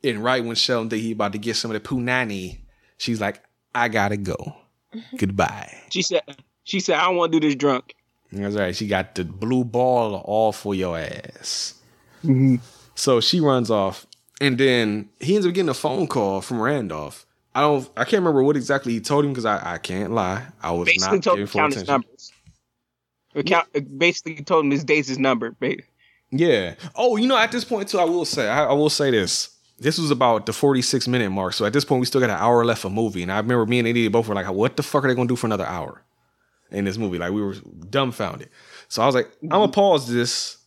And 0.03 0.23
right 0.23 0.45
when 0.45 0.55
Sheldon 0.55 0.91
think 0.91 1.01
he 1.01 1.11
about 1.13 1.31
to 1.31 1.39
get 1.39 1.55
some 1.55 1.71
of 1.71 1.81
the 1.81 1.89
punani, 1.89 2.59
she's 2.99 3.19
like, 3.19 3.41
"I 3.73 3.87
gotta 3.87 4.17
go. 4.17 4.57
Mm-hmm. 4.93 5.17
Goodbye." 5.17 5.77
She 5.89 6.03
said, 6.03 6.21
"She 6.63 6.79
said 6.79 6.97
I 6.99 7.05
don't 7.05 7.15
want 7.15 7.31
to 7.31 7.39
do 7.39 7.47
this 7.47 7.55
drunk." 7.55 7.95
That's 8.31 8.55
right. 8.55 8.75
She 8.75 8.85
got 8.85 9.15
the 9.15 9.23
blue 9.23 9.63
ball 9.63 10.13
all 10.13 10.51
for 10.51 10.75
your 10.75 10.99
ass. 10.99 11.73
Mm-hmm. 12.23 12.57
So 12.93 13.19
she 13.19 13.39
runs 13.39 13.71
off, 13.71 14.05
and 14.41 14.57
then 14.57 15.09
he 15.19 15.35
ends 15.35 15.45
up 15.47 15.53
getting 15.53 15.69
a 15.69 15.73
phone 15.73 16.07
call 16.07 16.41
from 16.41 16.61
Randolph. 16.61 17.25
I 17.55 17.61
don't. 17.61 17.89
I 17.97 18.03
can't 18.03 18.21
remember 18.21 18.43
what 18.43 18.55
exactly 18.55 18.93
he 18.93 18.99
told 19.01 19.25
him 19.25 19.31
because 19.31 19.45
I, 19.45 19.73
I 19.73 19.77
can't 19.79 20.11
lie. 20.11 20.45
I 20.61 20.71
was 20.71 20.85
Basically 20.87 21.17
not 21.17 21.23
told 21.23 21.39
him 21.39 21.45
to 21.47 21.51
full 21.51 21.65
his 21.65 21.75
attention. 21.77 21.91
numbers. 21.93 22.31
Count- 23.45 23.67
uh, 23.75 23.79
Basically 23.97 24.43
told 24.43 24.65
him 24.65 24.71
his 24.71 24.83
days 24.83 25.07
his 25.07 25.17
number. 25.19 25.51
ba- 25.59 25.77
Yeah. 26.31 26.75
Oh, 26.95 27.15
you 27.17 27.27
know, 27.27 27.37
at 27.37 27.51
this 27.51 27.63
point 27.65 27.89
too, 27.89 27.99
I 27.99 28.03
will 28.05 28.25
say, 28.25 28.47
I, 28.49 28.65
I 28.65 28.73
will 28.73 28.89
say 28.89 29.11
this. 29.11 29.49
This 29.79 29.97
was 29.97 30.11
about 30.11 30.45
the 30.45 30.53
46 30.53 31.07
minute 31.07 31.29
mark. 31.29 31.53
So 31.53 31.65
at 31.65 31.71
this 31.73 31.85
point, 31.85 32.01
we 32.01 32.05
still 32.05 32.19
got 32.21 32.29
an 32.29 32.35
hour 32.37 32.65
left 32.65 32.83
of 32.85 32.91
movie. 32.91 33.23
And 33.23 33.31
I 33.31 33.37
remember 33.37 33.65
me 33.65 33.79
and 33.79 33.87
Eddie 33.87 34.07
both 34.09 34.27
were 34.27 34.35
like, 34.35 34.49
what 34.51 34.75
the 34.75 34.83
fuck 34.83 35.05
are 35.05 35.07
they 35.07 35.15
going 35.15 35.27
to 35.27 35.31
do 35.31 35.35
for 35.37 35.47
another 35.47 35.65
hour 35.65 36.03
in 36.71 36.83
this 36.85 36.97
movie? 36.97 37.17
Like, 37.17 37.31
we 37.31 37.41
were 37.41 37.55
dumbfounded. 37.89 38.49
So 38.89 39.01
I 39.01 39.05
was 39.05 39.15
like, 39.15 39.29
I'm 39.43 39.49
going 39.49 39.69
to 39.71 39.73
pause 39.75 40.07
this. 40.11 40.57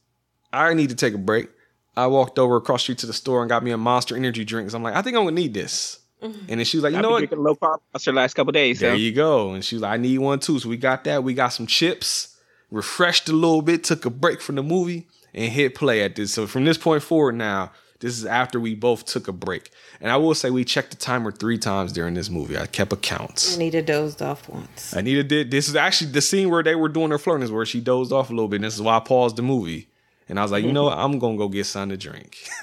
I 0.52 0.72
need 0.74 0.88
to 0.90 0.94
take 0.94 1.12
a 1.14 1.18
break. 1.18 1.48
I 1.96 2.06
walked 2.06 2.38
over 2.38 2.56
across 2.56 2.80
the 2.80 2.84
street 2.84 2.98
to 2.98 3.06
the 3.06 3.12
store 3.12 3.42
and 3.42 3.48
got 3.48 3.62
me 3.62 3.70
a 3.70 3.76
monster 3.76 4.16
energy 4.16 4.44
drink. 4.44 4.66
'cause 4.68 4.74
I'm 4.74 4.82
like, 4.82 4.94
I 4.94 5.02
think 5.02 5.16
I'm 5.16 5.24
going 5.24 5.36
to 5.36 5.42
need 5.42 5.54
this. 5.54 5.98
Mm-hmm. 6.22 6.38
And 6.48 6.60
then 6.60 6.64
she 6.64 6.76
was 6.76 6.84
like, 6.84 6.92
you 6.92 6.98
I've 6.98 7.02
know 7.02 7.08
been 7.08 7.12
what? 7.14 7.18
drinking 7.18 7.42
low 7.42 7.54
carb 7.56 7.78
monster 7.92 8.12
the 8.12 8.16
last 8.16 8.34
couple 8.34 8.52
days. 8.52 8.80
There 8.80 8.92
so. 8.92 8.96
you 8.96 9.12
go. 9.12 9.52
And 9.52 9.64
she 9.64 9.74
was 9.74 9.82
like, 9.82 9.92
I 9.92 9.96
need 9.96 10.18
one 10.18 10.38
too. 10.38 10.58
So 10.58 10.68
we 10.68 10.76
got 10.76 11.04
that. 11.04 11.24
We 11.24 11.34
got 11.34 11.48
some 11.48 11.66
chips, 11.66 12.36
refreshed 12.70 13.28
a 13.28 13.32
little 13.32 13.62
bit, 13.62 13.84
took 13.84 14.04
a 14.04 14.10
break 14.10 14.40
from 14.40 14.54
the 14.54 14.62
movie, 14.62 15.06
and 15.34 15.52
hit 15.52 15.74
play 15.74 16.02
at 16.02 16.14
this. 16.14 16.32
So 16.32 16.46
from 16.46 16.64
this 16.64 16.78
point 16.78 17.02
forward 17.02 17.34
now, 17.34 17.72
this 17.98 18.18
is 18.18 18.24
after 18.24 18.58
we 18.58 18.74
both 18.74 19.04
took 19.04 19.28
a 19.28 19.32
break. 19.32 19.70
And 20.00 20.10
I 20.10 20.16
will 20.16 20.34
say 20.34 20.50
we 20.50 20.64
checked 20.64 20.90
the 20.90 20.96
timer 20.96 21.30
three 21.30 21.58
times 21.58 21.92
during 21.92 22.14
this 22.14 22.30
movie. 22.30 22.56
I 22.58 22.66
kept 22.66 22.92
accounts. 22.92 23.54
Anita 23.56 23.82
dozed 23.82 24.20
off 24.22 24.48
once. 24.48 24.92
Anita 24.92 25.22
did 25.22 25.50
this 25.52 25.68
is 25.68 25.76
actually 25.76 26.10
the 26.10 26.20
scene 26.20 26.50
where 26.50 26.62
they 26.62 26.74
were 26.74 26.88
doing 26.88 27.10
their 27.10 27.18
flirting 27.18 27.44
is 27.44 27.52
where 27.52 27.66
she 27.66 27.80
dozed 27.80 28.12
off 28.12 28.30
a 28.30 28.32
little 28.32 28.48
bit. 28.48 28.56
And 28.56 28.64
this 28.64 28.74
is 28.74 28.82
why 28.82 28.96
I 28.96 29.00
paused 29.00 29.36
the 29.36 29.42
movie. 29.42 29.88
And 30.28 30.38
I 30.38 30.42
was 30.42 30.52
like, 30.52 30.64
you 30.64 30.72
know 30.72 30.84
what? 30.84 30.98
I'm 30.98 31.18
gonna 31.18 31.36
go 31.36 31.48
get 31.48 31.66
something 31.66 31.98
to 31.98 32.08
drink. 32.10 32.38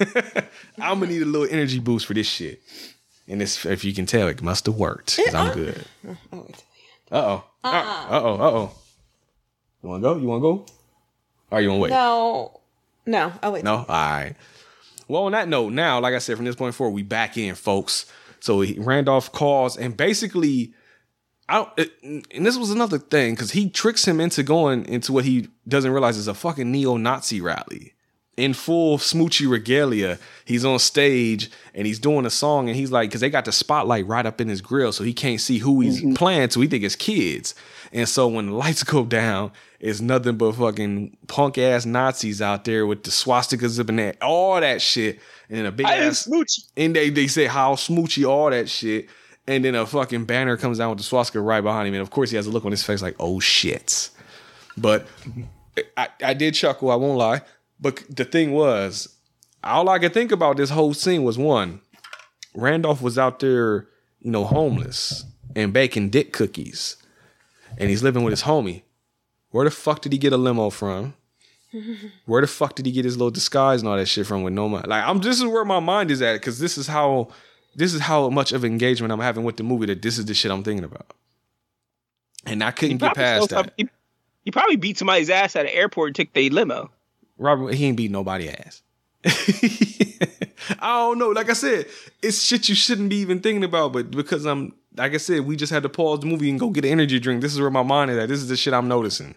I'm 0.78 1.00
gonna 1.00 1.06
need 1.06 1.22
a 1.22 1.26
little 1.26 1.48
energy 1.50 1.78
boost 1.78 2.06
for 2.06 2.14
this 2.14 2.26
shit. 2.28 2.62
And 3.28 3.40
this, 3.40 3.64
if 3.64 3.84
you 3.84 3.94
can 3.94 4.06
tell, 4.06 4.28
it 4.28 4.42
must 4.42 4.66
have 4.66 4.74
worked 4.74 5.16
because 5.16 5.34
I'm 5.34 5.54
good. 5.54 5.84
Oh. 6.32 6.46
Uh 7.12 7.14
oh. 7.14 7.44
Uh 7.64 8.20
oh. 8.22 8.34
Uh 8.34 8.50
oh. 8.50 8.72
You 9.82 9.88
want 9.88 10.02
to 10.02 10.08
go? 10.08 10.16
You 10.18 10.26
want 10.26 10.40
to 10.40 10.42
go? 10.42 10.66
Or 11.50 11.60
you 11.60 11.68
want 11.68 11.78
to 11.78 11.82
wait? 11.82 11.90
No. 11.90 12.60
No. 13.06 13.32
Oh, 13.42 13.50
wait. 13.50 13.64
No? 13.64 13.76
All 13.76 13.84
right. 13.86 14.34
Well, 15.08 15.24
on 15.24 15.32
that 15.32 15.48
note, 15.48 15.72
now, 15.72 16.00
like 16.00 16.14
I 16.14 16.18
said, 16.18 16.36
from 16.36 16.44
this 16.44 16.54
point 16.54 16.74
forward, 16.74 16.94
we 16.94 17.02
back 17.02 17.36
in, 17.36 17.54
folks. 17.54 18.06
So 18.40 18.64
Randolph 18.78 19.32
calls 19.32 19.76
and 19.76 19.96
basically, 19.96 20.72
I 21.50 21.66
it- 21.76 21.92
and 22.02 22.46
this 22.46 22.56
was 22.56 22.70
another 22.70 22.98
thing 22.98 23.34
because 23.34 23.50
he 23.50 23.68
tricks 23.68 24.06
him 24.06 24.20
into 24.20 24.42
going 24.42 24.86
into 24.86 25.12
what 25.12 25.24
he 25.24 25.48
doesn't 25.66 25.90
realize 25.90 26.16
is 26.16 26.28
a 26.28 26.34
fucking 26.34 26.70
neo-Nazi 26.70 27.40
rally. 27.40 27.94
In 28.36 28.54
full 28.54 28.96
smoochy 28.96 29.50
regalia, 29.50 30.18
he's 30.46 30.64
on 30.64 30.78
stage 30.78 31.50
and 31.74 31.86
he's 31.86 31.98
doing 31.98 32.24
a 32.24 32.30
song, 32.30 32.68
and 32.68 32.76
he's 32.76 32.90
like, 32.90 33.10
because 33.10 33.20
they 33.20 33.28
got 33.28 33.44
the 33.44 33.52
spotlight 33.52 34.06
right 34.06 34.24
up 34.24 34.40
in 34.40 34.48
his 34.48 34.62
grill, 34.62 34.92
so 34.92 35.04
he 35.04 35.12
can't 35.12 35.40
see 35.40 35.58
who 35.58 35.80
he's 35.80 36.00
mm-hmm. 36.00 36.14
playing 36.14 36.48
to. 36.50 36.60
He 36.60 36.68
think 36.68 36.84
it's 36.84 36.96
kids, 36.96 37.54
and 37.92 38.08
so 38.08 38.28
when 38.28 38.46
the 38.46 38.52
lights 38.52 38.84
go 38.84 39.04
down, 39.04 39.50
it's 39.80 40.00
nothing 40.00 40.36
but 40.36 40.52
fucking 40.52 41.16
punk 41.26 41.58
ass 41.58 41.84
Nazis 41.84 42.40
out 42.40 42.64
there 42.64 42.86
with 42.86 43.02
the 43.02 43.10
swastikas 43.10 43.80
up 43.80 43.88
in 43.88 43.96
there, 43.96 44.14
all 44.22 44.60
that 44.60 44.80
shit, 44.80 45.18
and 45.50 45.66
a 45.66 45.72
big 45.72 45.86
I 45.86 45.96
ass 45.96 46.26
Smoochy. 46.26 46.68
and 46.76 46.94
they 46.94 47.10
they 47.10 47.26
say 47.26 47.46
how 47.46 47.74
smoochy 47.74 48.26
all 48.26 48.50
that 48.50 48.70
shit. 48.70 49.08
And 49.50 49.64
then 49.64 49.74
a 49.74 49.84
fucking 49.84 50.26
banner 50.26 50.56
comes 50.56 50.78
down 50.78 50.90
with 50.90 50.98
the 50.98 51.04
swastika 51.04 51.40
right 51.40 51.60
behind 51.60 51.88
him. 51.88 51.94
And 51.94 52.02
of 52.02 52.10
course 52.10 52.30
he 52.30 52.36
has 52.36 52.46
a 52.46 52.50
look 52.50 52.64
on 52.64 52.70
his 52.70 52.84
face 52.84 53.02
like, 53.02 53.16
oh 53.18 53.40
shit. 53.40 54.10
But 54.76 55.08
I, 55.96 56.06
I 56.22 56.34
did 56.34 56.54
chuckle, 56.54 56.88
I 56.88 56.94
won't 56.94 57.18
lie. 57.18 57.42
But 57.80 58.04
the 58.08 58.24
thing 58.24 58.52
was, 58.52 59.08
all 59.64 59.88
I 59.88 59.98
could 59.98 60.14
think 60.14 60.30
about 60.30 60.56
this 60.56 60.70
whole 60.70 60.94
scene 60.94 61.24
was 61.24 61.36
one, 61.36 61.80
Randolph 62.54 63.02
was 63.02 63.18
out 63.18 63.40
there, 63.40 63.88
you 64.20 64.30
know, 64.30 64.44
homeless 64.44 65.24
and 65.56 65.72
baking 65.72 66.10
dick 66.10 66.32
cookies. 66.32 66.96
And 67.76 67.90
he's 67.90 68.04
living 68.04 68.22
with 68.22 68.30
his 68.30 68.44
homie. 68.44 68.82
Where 69.50 69.64
the 69.64 69.72
fuck 69.72 70.00
did 70.00 70.12
he 70.12 70.18
get 70.18 70.32
a 70.32 70.36
limo 70.36 70.70
from? 70.70 71.14
Where 72.24 72.40
the 72.40 72.46
fuck 72.46 72.76
did 72.76 72.86
he 72.86 72.92
get 72.92 73.04
his 73.04 73.16
little 73.16 73.32
disguise 73.32 73.80
and 73.80 73.88
all 73.88 73.96
that 73.96 74.06
shit 74.06 74.28
from 74.28 74.44
with 74.44 74.52
no 74.52 74.68
mind? 74.68 74.86
Like 74.86 75.04
I'm 75.04 75.18
this 75.18 75.38
is 75.38 75.44
where 75.44 75.64
my 75.64 75.80
mind 75.80 76.12
is 76.12 76.22
at 76.22 76.34
because 76.34 76.60
this 76.60 76.78
is 76.78 76.86
how 76.86 77.30
this 77.74 77.94
is 77.94 78.00
how 78.00 78.28
much 78.30 78.52
of 78.52 78.64
engagement 78.64 79.12
I'm 79.12 79.20
having 79.20 79.44
with 79.44 79.56
the 79.56 79.62
movie 79.62 79.86
that 79.86 80.02
this 80.02 80.18
is 80.18 80.24
the 80.26 80.34
shit 80.34 80.50
I'm 80.50 80.62
thinking 80.62 80.84
about. 80.84 81.14
And 82.46 82.62
I 82.64 82.70
couldn't 82.70 82.98
get 82.98 83.14
past 83.14 83.50
that. 83.50 83.72
He, 83.76 83.88
he 84.44 84.50
probably 84.50 84.76
beat 84.76 84.98
somebody's 84.98 85.30
ass 85.30 85.56
at 85.56 85.66
an 85.66 85.72
airport 85.72 86.08
and 86.08 86.16
took 86.16 86.32
the 86.32 86.50
limo. 86.50 86.90
Robert, 87.38 87.74
he 87.74 87.86
ain't 87.86 87.96
beat 87.96 88.10
nobody 88.10 88.48
ass. 88.48 88.82
I 89.24 90.98
don't 90.98 91.18
know. 91.18 91.30
Like 91.30 91.50
I 91.50 91.54
said, 91.54 91.86
it's 92.22 92.42
shit 92.42 92.68
you 92.68 92.74
shouldn't 92.74 93.10
be 93.10 93.16
even 93.16 93.40
thinking 93.40 93.64
about. 93.64 93.92
But 93.92 94.10
because 94.10 94.46
I'm, 94.46 94.74
like 94.96 95.14
I 95.14 95.18
said, 95.18 95.40
we 95.40 95.56
just 95.56 95.72
had 95.72 95.82
to 95.82 95.88
pause 95.88 96.20
the 96.20 96.26
movie 96.26 96.50
and 96.50 96.58
go 96.58 96.70
get 96.70 96.84
an 96.84 96.90
energy 96.90 97.18
drink. 97.18 97.42
This 97.42 97.52
is 97.52 97.60
where 97.60 97.70
my 97.70 97.82
mind 97.82 98.10
is 98.10 98.18
at. 98.18 98.28
This 98.28 98.40
is 98.40 98.48
the 98.48 98.56
shit 98.56 98.74
I'm 98.74 98.88
noticing. 98.88 99.34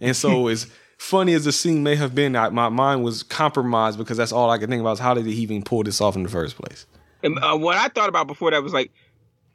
And 0.00 0.16
so, 0.16 0.46
as 0.48 0.66
funny 0.98 1.32
as 1.34 1.44
the 1.44 1.52
scene 1.52 1.82
may 1.82 1.96
have 1.96 2.14
been, 2.14 2.36
I, 2.36 2.50
my 2.50 2.68
mind 2.68 3.02
was 3.02 3.22
compromised 3.22 3.98
because 3.98 4.16
that's 4.16 4.32
all 4.32 4.50
I 4.50 4.58
could 4.58 4.68
think 4.68 4.80
about 4.80 4.92
is 4.92 4.98
how 4.98 5.14
did 5.14 5.26
he 5.26 5.32
even 5.34 5.62
pull 5.62 5.82
this 5.82 6.00
off 6.00 6.16
in 6.16 6.22
the 6.22 6.28
first 6.28 6.56
place? 6.56 6.86
And 7.24 7.38
uh, 7.42 7.56
what 7.56 7.76
I 7.76 7.88
thought 7.88 8.08
about 8.08 8.26
before 8.26 8.52
that 8.52 8.62
was 8.62 8.72
like, 8.72 8.92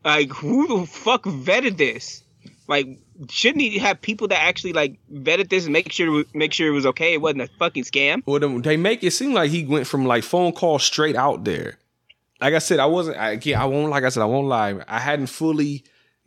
like 0.04 0.30
who 0.30 0.68
the 0.80 0.86
fuck 0.86 1.24
vetted 1.24 1.78
this? 1.78 2.24
Like, 2.68 2.88
shouldn't 3.30 3.62
he 3.62 3.80
have 3.80 4.02
people 4.02 4.28
that 4.28 4.42
actually 4.42 4.74
like 4.74 5.00
vetted 5.12 5.50
this 5.50 5.66
and 5.66 5.74
make 5.74 5.92
sure 5.92 6.24
make 6.34 6.54
sure 6.54 6.68
it 6.68 6.72
was 6.72 6.86
okay? 6.88 7.14
It 7.14 7.22
wasn't 7.22 7.44
a 7.44 7.48
fucking 7.60 7.84
scam. 7.84 8.24
Well, 8.26 8.40
they 8.62 8.78
make 8.78 9.04
it 9.04 9.12
seem 9.12 9.34
like 9.34 9.52
he 9.52 9.66
went 9.66 9.88
from 9.88 10.06
like 10.06 10.24
phone 10.24 10.52
call 10.52 10.80
straight 10.80 11.16
out 11.16 11.46
there. 11.46 11.78
Like 12.42 12.54
I 12.54 12.60
said, 12.60 12.80
I 12.80 12.86
wasn't. 12.86 13.18
I, 13.18 13.32
again, 13.32 13.60
I 13.60 13.66
won't. 13.66 13.90
Like 13.90 14.04
I 14.04 14.10
said, 14.10 14.22
I 14.22 14.28
won't 14.28 14.48
lie. 14.48 14.80
I 14.88 15.00
hadn't 15.00 15.28
fully 15.28 15.84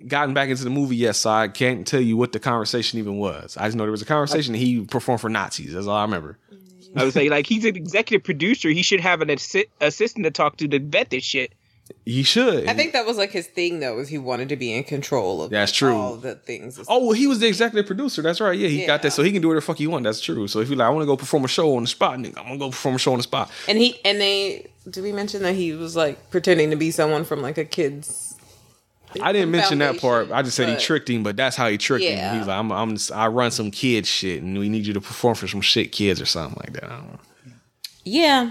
gotten 0.07 0.35
back 0.35 0.49
into 0.49 0.65
the 0.65 0.71
movie 0.71 0.97
yet, 0.97 1.17
so 1.17 1.31
I 1.31 1.49
can't 1.49 1.87
tell 1.87 2.01
you 2.01 2.17
what 2.17 2.33
the 2.33 2.41
conversation 2.41 2.99
even 2.99 3.19
was. 3.19 3.57
I 3.57 3.67
just 3.67 3.77
know 3.77 3.85
there 3.85 3.93
was 3.93 4.03
a 4.03 4.07
conversation 4.07 4.55
and 4.55 4.63
he 4.63 4.85
performed 4.85 5.21
for 5.21 5.31
Nazis. 5.31 5.73
That's 5.75 5.87
all 5.87 5.97
I 5.97 6.03
remember. 6.03 6.39
I 6.97 7.05
would 7.05 7.13
say 7.13 7.29
like 7.29 7.47
he's 7.47 7.65
an 7.65 7.77
executive 7.77 8.25
producer. 8.25 8.69
He 8.71 8.83
should 8.83 9.01
have 9.01 9.21
an 9.21 9.29
assi- 9.29 9.69
assistant 9.81 10.25
to 10.25 10.31
talk 10.31 10.57
to 10.59 10.69
to 10.69 10.79
vet 10.79 11.11
this 11.11 11.25
shit. 11.25 11.53
He 12.07 12.23
should. 12.23 12.69
I 12.69 12.75
think 12.75 12.93
that 12.93 13.07
was 13.07 13.17
like 13.19 13.31
his 13.33 13.47
thing 13.47 13.81
though, 13.81 13.99
is 13.99 14.09
he 14.09 14.17
wanted 14.19 14.49
to 14.51 14.57
be 14.57 14.73
in 14.73 14.85
control 14.85 15.43
of 15.43 15.51
That's 15.51 15.73
true. 15.73 15.95
all 15.95 16.17
the 16.17 16.37
things. 16.37 16.81
Oh 16.89 17.05
well, 17.07 17.13
he 17.13 17.27
was 17.27 17.41
the 17.41 17.49
executive 17.49 17.87
producer. 17.87 18.23
That's 18.23 18.41
right. 18.41 18.59
Yeah, 18.59 18.69
he 18.69 18.87
got 18.87 19.03
that, 19.03 19.13
so 19.13 19.23
he 19.23 19.33
can 19.33 19.43
do 19.43 19.49
whatever 19.49 19.61
the 19.61 19.67
fuck 19.67 19.79
he 19.79 19.87
want. 19.87 20.05
That's 20.05 20.21
true. 20.21 20.47
So 20.49 20.61
if 20.61 20.71
you 20.71 20.77
like, 20.77 20.87
I 20.87 20.91
want 20.91 21.03
to 21.03 21.07
go 21.07 21.17
perform 21.17 21.45
a 21.45 21.49
show 21.49 21.77
on 21.77 21.83
the 21.83 21.89
spot, 21.89 22.19
nigga, 22.19 22.39
I'm 22.39 22.45
gonna 22.45 22.59
go 22.59 22.71
perform 22.71 22.95
a 22.95 22.99
show 22.99 23.13
on 23.13 23.19
the 23.19 23.25
spot. 23.25 23.51
And 23.69 23.79
he 23.79 23.99
and 24.05 24.21
they 24.21 24.71
did 24.89 25.03
we 25.03 25.13
mention 25.13 25.43
that 25.43 25.55
he 25.55 25.73
was 25.73 25.95
like 25.97 26.31
pretending 26.31 26.71
to 26.71 26.77
be 26.77 26.91
someone 26.91 27.25
from 27.25 27.43
like 27.43 27.59
a 27.59 27.65
kid's 27.65 28.32
I 29.21 29.33
didn't 29.33 29.51
mention 29.51 29.79
that 29.79 29.99
part. 30.01 30.31
I 30.31 30.43
just 30.43 30.57
said 30.57 30.69
he 30.69 30.77
tricked 30.77 31.11
him, 31.11 31.23
but 31.23 31.37
that's 31.37 31.57
how 31.57 31.69
he 31.69 31.77
tricked 31.79 32.05
him. 32.05 32.39
He's 32.39 32.47
like, 32.47 32.59
I'm, 32.59 32.71
I'm, 32.73 32.97
I 33.15 33.27
run 33.29 33.51
some 33.51 33.71
kid 33.71 34.07
shit, 34.07 34.43
and 34.43 34.59
we 34.59 34.69
need 34.69 34.87
you 34.87 34.93
to 34.95 35.01
perform 35.01 35.35
for 35.35 35.49
some 35.49 35.61
shit 35.61 35.93
kids 35.93 36.21
or 36.21 36.27
something 36.27 36.59
like 36.65 36.73
that. 36.75 36.85
I 36.85 36.97
don't 36.97 37.13
know. 37.13 37.19
Yeah. 38.05 38.51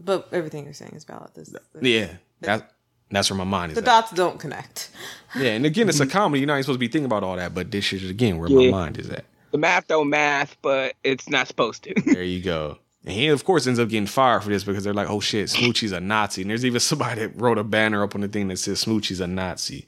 But 0.00 0.28
everything 0.32 0.64
you're 0.64 0.74
saying 0.74 0.92
is 0.94 1.04
valid. 1.04 1.30
This, 1.34 1.54
Yeah, 1.80 2.08
that, 2.40 2.72
that's 3.10 3.30
where 3.30 3.38
my 3.38 3.44
mind 3.44 3.72
is. 3.72 3.76
the 3.76 3.82
at. 3.82 3.86
dots 3.86 4.12
don't 4.12 4.38
connect. 4.38 4.90
Yeah, 5.36 5.50
and 5.50 5.66
again, 5.66 5.88
it's 5.88 5.98
a 5.98 6.06
comedy. 6.18 6.38
You're 6.40 6.46
not 6.46 6.54
even 6.54 6.62
supposed 6.62 6.76
to 6.76 6.80
be 6.80 6.86
thinking 6.86 7.06
about 7.06 7.24
all 7.24 7.34
that, 7.34 7.54
but 7.56 7.72
this 7.72 7.92
is 7.92 8.08
again 8.08 8.38
where 8.38 8.48
Yeah. 8.48 8.70
my 8.70 8.82
mind 8.82 8.98
is 8.98 9.10
at. 9.10 9.24
The 9.50 9.58
math 9.58 9.88
don't 9.88 10.08
math, 10.08 10.56
but 10.62 10.94
it's 11.02 11.28
not 11.28 11.48
supposed 11.48 11.82
to. 11.84 11.94
There 12.06 12.22
you 12.22 12.40
go. 12.40 12.78
And 13.04 13.12
he, 13.12 13.28
of 13.28 13.44
course, 13.44 13.66
ends 13.66 13.78
up 13.78 13.88
getting 13.90 14.06
fired 14.06 14.42
for 14.42 14.48
this 14.48 14.64
because 14.64 14.82
they're 14.84 14.94
like, 14.94 15.10
oh 15.10 15.20
shit, 15.20 15.48
Smoochy's 15.48 15.92
a 15.92 16.00
Nazi. 16.00 16.40
And 16.42 16.50
there's 16.50 16.64
even 16.64 16.80
somebody 16.80 17.20
that 17.20 17.38
wrote 17.40 17.58
a 17.58 17.64
banner 17.64 18.02
up 18.02 18.14
on 18.14 18.22
the 18.22 18.28
thing 18.28 18.48
that 18.48 18.58
says 18.58 18.84
Smoochy's 18.84 19.20
a 19.20 19.26
Nazi. 19.26 19.86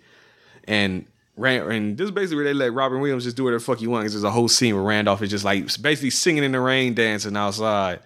And 0.64 1.06
and 1.38 1.98
this 1.98 2.06
is 2.06 2.10
basically 2.10 2.36
where 2.36 2.44
they 2.46 2.54
let 2.54 2.72
Robin 2.72 3.00
Williams 3.00 3.24
just 3.24 3.36
do 3.36 3.44
whatever 3.44 3.58
the 3.58 3.64
fuck 3.64 3.78
he 3.78 3.86
wants. 3.86 4.06
'cause 4.06 4.12
There's 4.14 4.24
a 4.24 4.30
whole 4.30 4.48
scene 4.48 4.74
where 4.74 4.84
Randolph 4.84 5.20
is 5.22 5.30
just 5.30 5.44
like 5.44 5.64
basically 5.82 6.10
singing 6.10 6.44
in 6.44 6.52
the 6.52 6.60
rain, 6.60 6.94
dancing 6.94 7.36
outside. 7.36 8.00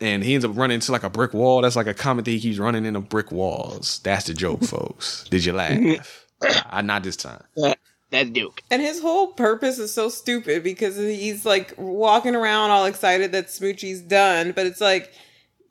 And 0.00 0.22
he 0.24 0.34
ends 0.34 0.44
up 0.44 0.56
running 0.56 0.74
into 0.76 0.92
like 0.92 1.04
a 1.04 1.10
brick 1.10 1.32
wall. 1.32 1.62
That's 1.62 1.76
like 1.76 1.86
a 1.86 1.94
comment 1.94 2.24
that 2.24 2.32
he 2.32 2.40
keeps 2.40 2.58
running 2.58 2.84
into 2.84 3.00
brick 3.00 3.30
walls. 3.32 4.00
That's 4.02 4.26
the 4.26 4.34
joke, 4.34 4.64
folks. 4.64 5.24
Did 5.30 5.44
you 5.44 5.52
laugh? 5.52 6.26
I 6.70 6.82
not 6.82 7.04
this 7.04 7.16
time. 7.16 7.42
That's 8.12 8.28
Duke. 8.28 8.62
And 8.70 8.82
his 8.82 9.00
whole 9.00 9.28
purpose 9.28 9.78
is 9.78 9.92
so 9.92 10.10
stupid 10.10 10.62
because 10.62 10.96
he's 10.96 11.46
like 11.46 11.74
walking 11.78 12.36
around 12.36 12.70
all 12.70 12.84
excited 12.84 13.32
that 13.32 13.46
Smoochie's 13.46 14.02
done, 14.02 14.52
but 14.52 14.66
it's 14.66 14.82
like 14.82 15.12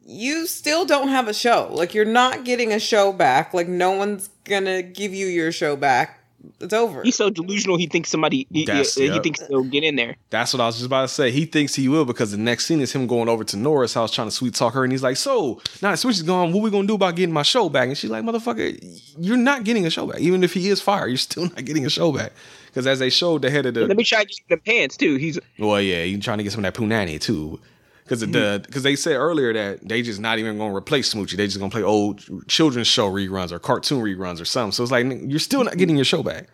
you 0.04 0.48
still 0.48 0.84
don't 0.84 1.10
have 1.10 1.28
a 1.28 1.34
show. 1.36 1.70
Like 1.72 1.94
you're 1.94 2.04
not 2.04 2.44
getting 2.44 2.74
a 2.74 2.80
show 2.80 3.14
back. 3.14 3.54
Like 3.54 3.68
no 3.68 3.92
one's 3.92 4.30
gonna 4.44 4.82
give 4.82 5.14
you 5.14 5.28
your 5.28 5.52
show 5.52 5.76
back. 5.76 6.21
It's 6.60 6.74
over. 6.74 7.04
He's 7.04 7.16
so 7.16 7.30
delusional. 7.30 7.78
He 7.78 7.88
thinks 7.88 8.10
somebody. 8.10 8.48
He, 8.52 8.66
That's- 8.66 8.96
he, 8.96 9.10
he 9.10 9.20
thinks 9.20 9.46
he'll 9.48 9.64
get 9.64 9.84
in 9.84 9.96
there. 9.96 10.16
That's 10.30 10.54
what 10.54 10.62
I 10.62 10.66
was 10.66 10.76
just 10.76 10.86
about 10.88 11.02
to 11.04 11.08
say. 11.08 11.32
He 11.32 11.46
thinks 11.46 11.76
he 11.76 11.88
will 11.88 12.06
because 12.06 12.32
the 12.32 12.38
next 12.38 12.66
scene 12.66 12.82
is 12.82 12.92
him 12.92 13.08
going 13.08 13.30
over 13.30 13.44
to 13.44 13.58
Nora's 13.58 13.94
house 13.94 14.12
trying 14.12 14.28
to 14.28 14.32
sweet 14.32 14.54
talk 14.54 14.74
her, 14.74 14.84
and 14.84 14.92
he's 14.92 15.04
like, 15.04 15.18
"So 15.18 15.62
now 15.82 15.92
that 15.92 15.98
Switch 15.98 16.16
is 16.16 16.24
gone, 16.24 16.52
what 16.52 16.64
we 16.64 16.70
gonna 16.72 16.88
do 16.88 16.96
about 16.96 17.16
getting 17.16 17.34
my 17.34 17.44
show 17.44 17.70
back?" 17.70 17.88
And 17.88 17.98
she's 17.98 18.10
like, 18.10 18.24
"Motherfucker, 18.24 18.78
you're 19.20 19.38
not 19.38 19.64
getting 19.64 19.86
a 19.86 19.90
show 19.90 20.08
back. 20.08 20.20
Even 20.20 20.44
if 20.44 20.54
he 20.54 20.70
is 20.70 20.82
fired, 20.82 21.08
you're 21.10 21.18
still 21.18 21.44
not 21.44 21.64
getting 21.66 21.86
a 21.86 21.90
show 21.90 22.12
back." 22.12 22.34
Because 22.68 22.88
as 22.88 23.00
they 23.00 23.10
showed 23.10 23.42
the 23.42 23.52
head 23.52 23.66
of 23.66 23.74
the, 23.74 23.86
Let 23.86 23.98
me 23.98 24.04
try 24.06 24.24
to 24.24 24.28
get 24.28 24.48
the 24.50 24.58
pants 24.58 24.96
too. 24.96 25.16
He's 25.18 25.38
well, 25.60 25.82
yeah, 25.82 26.04
you 26.04 26.18
trying 26.20 26.38
to 26.38 26.44
get 26.44 26.54
some 26.54 26.64
of 26.64 26.74
that 26.74 26.80
punani 26.80 27.20
too. 27.20 27.60
Because 28.04 28.22
the 28.22 28.62
because 28.66 28.84
they 28.84 28.96
said 28.96 29.16
earlier 29.16 29.54
that 29.54 29.88
they 29.88 30.02
just 30.02 30.20
not 30.20 30.40
even 30.40 30.58
gonna 30.58 30.76
replace 30.76 31.14
Smoochy. 31.14 31.38
They 31.38 31.46
just 31.46 31.60
gonna 31.60 31.72
play 31.72 31.84
old 31.84 32.48
children's 32.48 32.88
show 32.88 33.10
reruns 33.10 33.52
or 33.52 33.60
cartoon 33.60 34.04
reruns 34.04 34.42
or 34.42 34.46
something. 34.46 34.72
So 34.72 34.84
it's 34.84 34.92
like 34.92 35.06
you're 35.26 35.40
still 35.40 35.64
not 35.64 35.78
getting 35.78 35.96
your 35.96 36.06
show 36.06 36.24
back. 36.24 36.50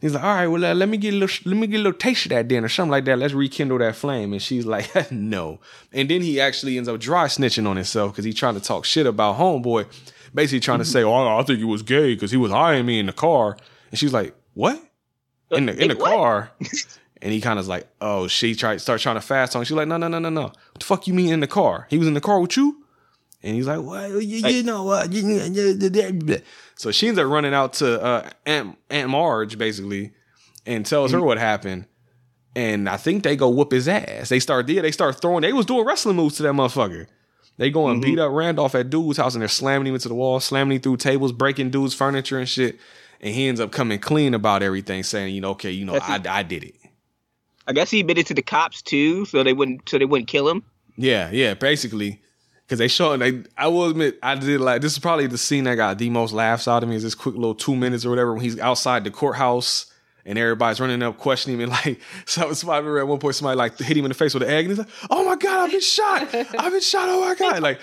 He's 0.00 0.12
like, 0.12 0.22
all 0.22 0.34
right, 0.34 0.46
well, 0.46 0.64
uh, 0.64 0.74
let 0.74 0.88
me 0.88 0.98
get 0.98 1.14
a 1.14 1.16
little, 1.16 1.50
let 1.50 1.58
me 1.58 1.66
get 1.66 1.76
a 1.76 1.82
little 1.82 1.98
taste 1.98 2.26
of 2.26 2.30
that 2.30 2.48
then, 2.48 2.64
or 2.64 2.68
something 2.68 2.90
like 2.90 3.06
that. 3.06 3.18
Let's 3.18 3.32
rekindle 3.32 3.78
that 3.78 3.96
flame. 3.96 4.32
And 4.32 4.42
she's 4.42 4.66
like, 4.66 5.10
no. 5.10 5.60
And 5.92 6.10
then 6.10 6.20
he 6.20 6.40
actually 6.40 6.76
ends 6.76 6.88
up 6.88 7.00
dry 7.00 7.26
snitching 7.26 7.66
on 7.66 7.76
himself 7.76 8.12
because 8.12 8.24
he's 8.24 8.34
trying 8.34 8.54
to 8.54 8.60
talk 8.60 8.84
shit 8.84 9.06
about 9.06 9.38
homeboy, 9.38 9.86
basically 10.34 10.60
trying 10.60 10.80
to 10.80 10.84
say, 10.84 11.02
oh, 11.02 11.38
I 11.38 11.42
think 11.44 11.58
he 11.58 11.64
was 11.64 11.82
gay 11.82 12.14
because 12.14 12.30
he 12.30 12.36
was 12.36 12.52
eyeing 12.52 12.84
me 12.84 12.98
in 12.98 13.06
the 13.06 13.12
car. 13.12 13.56
And 13.90 13.98
she's 13.98 14.12
like, 14.12 14.34
what? 14.54 14.80
In 15.50 15.66
the 15.66 15.82
in 15.82 15.88
the 15.88 15.96
car. 15.96 16.50
And 17.22 17.32
he 17.32 17.40
kind 17.40 17.58
of 17.58 17.66
like, 17.66 17.88
oh, 18.00 18.28
she 18.28 18.54
tried 18.54 18.80
start 18.80 19.00
trying 19.00 19.16
to 19.16 19.20
fast 19.20 19.56
on. 19.56 19.64
She's 19.64 19.76
like, 19.76 19.88
no, 19.88 19.96
no, 19.96 20.08
no, 20.08 20.18
no, 20.18 20.28
no. 20.28 20.42
What 20.42 20.54
the 20.78 20.84
fuck 20.84 21.06
you 21.06 21.14
mean 21.14 21.32
in 21.32 21.40
the 21.40 21.46
car? 21.46 21.86
He 21.88 21.98
was 21.98 22.06
in 22.06 22.14
the 22.14 22.20
car 22.20 22.40
with 22.40 22.56
you? 22.56 22.82
And 23.42 23.54
he's 23.54 23.66
like, 23.66 23.82
well, 23.82 24.20
you, 24.20 24.48
you 24.48 24.62
know 24.62 24.84
what? 24.84 25.12
So 26.74 26.90
she 26.90 27.08
ends 27.08 27.18
up 27.18 27.26
running 27.26 27.54
out 27.54 27.74
to 27.74 28.02
uh, 28.02 28.30
Aunt 28.44 28.76
Aunt 28.90 29.10
Marge 29.10 29.56
basically, 29.56 30.12
and 30.66 30.84
tells 30.84 31.12
her 31.12 31.22
what 31.22 31.38
happened. 31.38 31.86
And 32.54 32.88
I 32.88 32.96
think 32.96 33.22
they 33.22 33.36
go 33.36 33.50
whoop 33.50 33.72
his 33.72 33.86
ass. 33.86 34.30
They 34.30 34.40
start 34.40 34.68
yeah, 34.68 34.82
they 34.82 34.90
start 34.90 35.20
throwing. 35.20 35.42
They 35.42 35.52
was 35.52 35.66
doing 35.66 35.86
wrestling 35.86 36.16
moves 36.16 36.36
to 36.36 36.42
that 36.42 36.52
motherfucker. 36.52 37.06
They 37.58 37.70
go 37.70 37.88
and 37.88 38.02
beat 38.02 38.18
up 38.18 38.32
Randolph 38.32 38.74
at 38.74 38.90
dude's 38.90 39.16
house, 39.18 39.34
and 39.34 39.40
they're 39.40 39.48
slamming 39.48 39.86
him 39.86 39.94
into 39.94 40.08
the 40.08 40.14
wall, 40.14 40.40
slamming 40.40 40.76
him 40.76 40.82
through 40.82 40.98
tables, 40.98 41.32
breaking 41.32 41.70
dude's 41.70 41.94
furniture 41.94 42.38
and 42.38 42.48
shit. 42.48 42.78
And 43.20 43.34
he 43.34 43.48
ends 43.48 43.60
up 43.60 43.72
coming 43.72 43.98
clean 43.98 44.34
about 44.34 44.62
everything, 44.62 45.02
saying, 45.02 45.34
you 45.34 45.40
know, 45.40 45.52
okay, 45.52 45.70
you 45.70 45.86
know, 45.86 45.98
I, 46.02 46.20
I 46.28 46.42
did 46.42 46.64
it. 46.64 46.74
I 47.66 47.72
guess 47.72 47.90
he 47.90 48.00
admitted 48.00 48.26
to 48.26 48.34
the 48.34 48.42
cops 48.42 48.82
too, 48.82 49.24
so 49.24 49.42
they 49.42 49.52
wouldn't 49.52 49.88
so 49.88 49.98
they 49.98 50.04
wouldn't 50.04 50.28
kill 50.28 50.48
him. 50.48 50.62
Yeah, 50.96 51.30
yeah, 51.30 51.54
basically. 51.54 52.20
Because 52.66 52.80
they 52.80 52.88
showed, 52.88 53.20
they, 53.20 53.44
I 53.56 53.68
will 53.68 53.84
admit, 53.84 54.18
I 54.24 54.34
did 54.34 54.60
like, 54.60 54.80
this 54.80 54.92
is 54.92 54.98
probably 54.98 55.28
the 55.28 55.38
scene 55.38 55.64
that 55.64 55.76
got 55.76 55.98
the 55.98 56.10
most 56.10 56.32
laughs 56.32 56.66
out 56.66 56.82
of 56.82 56.88
me 56.88 56.96
is 56.96 57.04
this 57.04 57.14
quick 57.14 57.36
little 57.36 57.54
two 57.54 57.76
minutes 57.76 58.04
or 58.04 58.10
whatever 58.10 58.32
when 58.32 58.42
he's 58.42 58.58
outside 58.58 59.04
the 59.04 59.10
courthouse 59.12 59.86
and 60.24 60.36
everybody's 60.36 60.80
running 60.80 61.00
up 61.00 61.16
questioning 61.16 61.60
him. 61.60 61.70
And 61.70 61.72
like, 61.86 62.00
so 62.24 62.52
somebody, 62.54 62.74
I 62.74 62.78
remember 62.78 62.98
at 62.98 63.06
one 63.06 63.20
point, 63.20 63.36
somebody 63.36 63.56
like 63.56 63.78
hit 63.78 63.96
him 63.96 64.04
in 64.04 64.08
the 64.08 64.14
face 64.14 64.34
with 64.34 64.42
an 64.42 64.48
egg 64.48 64.64
and 64.64 64.70
he's 64.70 64.78
like, 64.78 64.88
oh 65.10 65.24
my 65.24 65.36
God, 65.36 65.60
I've 65.60 65.70
been 65.70 65.80
shot. 65.80 66.34
I've 66.34 66.72
been 66.72 66.80
shot. 66.80 67.08
Oh 67.08 67.20
my 67.20 67.36
God. 67.36 67.62
Like, 67.62 67.80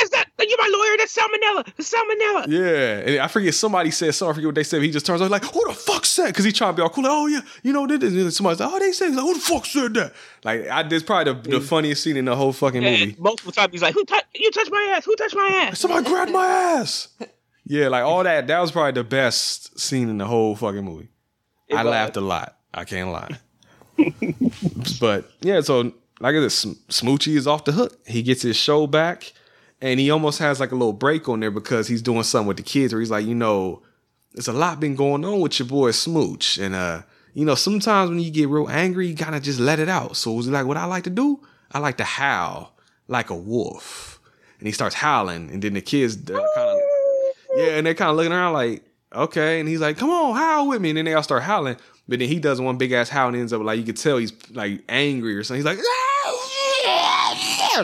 I'm 0.00 0.08
like, 0.12 0.14
"Hey, 0.14 0.24
That's 0.36 0.38
not 0.38 0.48
you're 0.48 0.58
my 0.58 0.76
lawyer. 0.76 0.96
That's 0.98 1.16
salmonella. 1.16 1.64
That's 1.76 1.94
salmonella. 1.94 2.46
yeah. 2.48 3.12
And 3.12 3.20
I 3.20 3.28
forget, 3.28 3.54
somebody 3.54 3.90
said 3.90 4.14
something, 4.14 4.32
I 4.32 4.34
forget 4.34 4.46
what 4.48 4.54
they 4.56 4.62
said. 4.64 4.78
But 4.78 4.84
he 4.86 4.90
just 4.90 5.06
turns 5.06 5.22
out 5.22 5.30
like, 5.30 5.44
who 5.44 5.64
the 5.68 5.74
fuck 5.74 6.04
said? 6.04 6.26
Because 6.28 6.44
he 6.44 6.52
trying 6.52 6.72
to 6.72 6.76
be 6.76 6.82
all 6.82 6.90
cool. 6.90 7.04
Like, 7.04 7.12
oh 7.12 7.26
yeah, 7.26 7.40
you 7.62 7.72
know, 7.72 7.86
this 7.86 8.02
is 8.12 8.36
somebody's 8.36 8.60
like, 8.60 8.70
oh, 8.72 8.78
they 8.78 8.92
said, 8.92 9.08
He's 9.08 9.16
like, 9.16 9.24
who 9.24 9.34
the 9.34 9.40
fuck 9.40 9.64
said 9.66 9.94
that? 9.94 10.12
Like, 10.44 10.68
I, 10.68 10.82
this 10.82 11.02
probably 11.02 11.32
the, 11.32 11.58
the 11.58 11.60
funniest 11.60 12.02
scene 12.02 12.16
in 12.16 12.24
the 12.26 12.36
whole 12.36 12.52
fucking 12.52 12.82
movie. 12.82 13.02
And 13.02 13.18
multiple 13.18 13.52
times 13.52 13.72
he's 13.72 13.82
like, 13.82 13.94
"Who 13.94 14.04
touched 14.04 14.26
you? 14.34 14.50
Touched 14.50 14.70
my 14.70 14.92
ass? 14.96 15.04
Who 15.06 15.16
touched 15.16 15.34
my 15.36 15.46
ass?" 15.48 15.78
Somebody 15.80 16.04
grabbed 16.06 16.32
my 16.32 16.44
ass. 16.46 17.08
Yeah, 17.66 17.88
like 17.88 18.04
all 18.04 18.22
that. 18.24 18.46
That 18.46 18.58
was 18.60 18.70
probably 18.72 18.92
the 18.92 19.04
best 19.04 19.80
scene 19.80 20.10
in 20.10 20.18
the 20.18 20.26
whole 20.26 20.54
fucking 20.54 20.84
movie. 20.84 21.08
It 21.66 21.76
I 21.76 21.82
was. 21.82 21.90
laughed 21.92 22.16
a 22.18 22.20
lot. 22.20 22.58
I 22.74 22.84
can't 22.84 23.10
lie. 23.10 23.38
but 25.00 25.30
yeah, 25.40 25.62
so 25.62 25.92
like 26.20 26.34
I 26.34 26.46
said, 26.48 26.52
Sm- 26.52 26.72
Smoochy 26.90 27.36
is 27.36 27.46
off 27.46 27.64
the 27.64 27.72
hook. 27.72 27.98
He 28.06 28.22
gets 28.22 28.42
his 28.42 28.56
show 28.56 28.86
back, 28.86 29.32
and 29.84 30.00
he 30.00 30.10
almost 30.10 30.38
has 30.38 30.60
like 30.60 30.72
a 30.72 30.74
little 30.74 30.94
break 30.94 31.28
on 31.28 31.40
there 31.40 31.50
because 31.50 31.86
he's 31.86 32.00
doing 32.00 32.22
something 32.22 32.48
with 32.48 32.56
the 32.56 32.62
kids, 32.62 32.92
where 32.92 33.00
he's 33.00 33.10
like, 33.10 33.26
you 33.26 33.34
know, 33.34 33.82
there's 34.32 34.48
a 34.48 34.52
lot 34.52 34.80
been 34.80 34.96
going 34.96 35.24
on 35.24 35.40
with 35.40 35.58
your 35.58 35.68
boy 35.68 35.90
Smooch, 35.90 36.58
and 36.58 36.74
uh, 36.74 37.02
you 37.34 37.44
know, 37.44 37.54
sometimes 37.54 38.08
when 38.08 38.18
you 38.18 38.30
get 38.30 38.48
real 38.48 38.68
angry, 38.70 39.06
you 39.08 39.14
gotta 39.14 39.40
just 39.40 39.60
let 39.60 39.78
it 39.78 39.88
out. 39.88 40.16
So 40.16 40.32
was 40.32 40.48
like, 40.48 40.66
what 40.66 40.78
I 40.78 40.86
like 40.86 41.04
to 41.04 41.10
do? 41.10 41.40
I 41.70 41.80
like 41.80 41.98
to 41.98 42.04
howl 42.04 42.72
like 43.08 43.28
a 43.28 43.36
wolf, 43.36 44.18
and 44.58 44.66
he 44.66 44.72
starts 44.72 44.94
howling, 44.94 45.50
and 45.50 45.62
then 45.62 45.74
the 45.74 45.82
kids 45.82 46.16
kind 46.16 46.40
of 46.40 46.78
yeah, 47.54 47.76
and 47.76 47.86
they're 47.86 47.94
kind 47.94 48.10
of 48.10 48.16
looking 48.16 48.32
around 48.32 48.54
like, 48.54 48.82
okay. 49.14 49.60
And 49.60 49.68
he's 49.68 49.80
like, 49.80 49.96
come 49.96 50.10
on, 50.10 50.36
howl 50.36 50.68
with 50.68 50.80
me. 50.80 50.90
And 50.90 50.98
then 50.98 51.04
they 51.04 51.14
all 51.14 51.22
start 51.22 51.42
howling. 51.42 51.76
But 52.08 52.18
then 52.18 52.28
he 52.28 52.38
does 52.38 52.60
one 52.60 52.76
big 52.76 52.92
ass 52.92 53.08
howl 53.08 53.28
and 53.28 53.36
ends 53.36 53.52
up 53.52 53.62
like, 53.62 53.78
you 53.78 53.84
could 53.84 53.96
tell 53.96 54.18
he's 54.18 54.32
like 54.50 54.82
angry 54.88 55.36
or 55.36 55.44
something. 55.44 55.58
He's 55.58 55.64
like, 55.64 55.78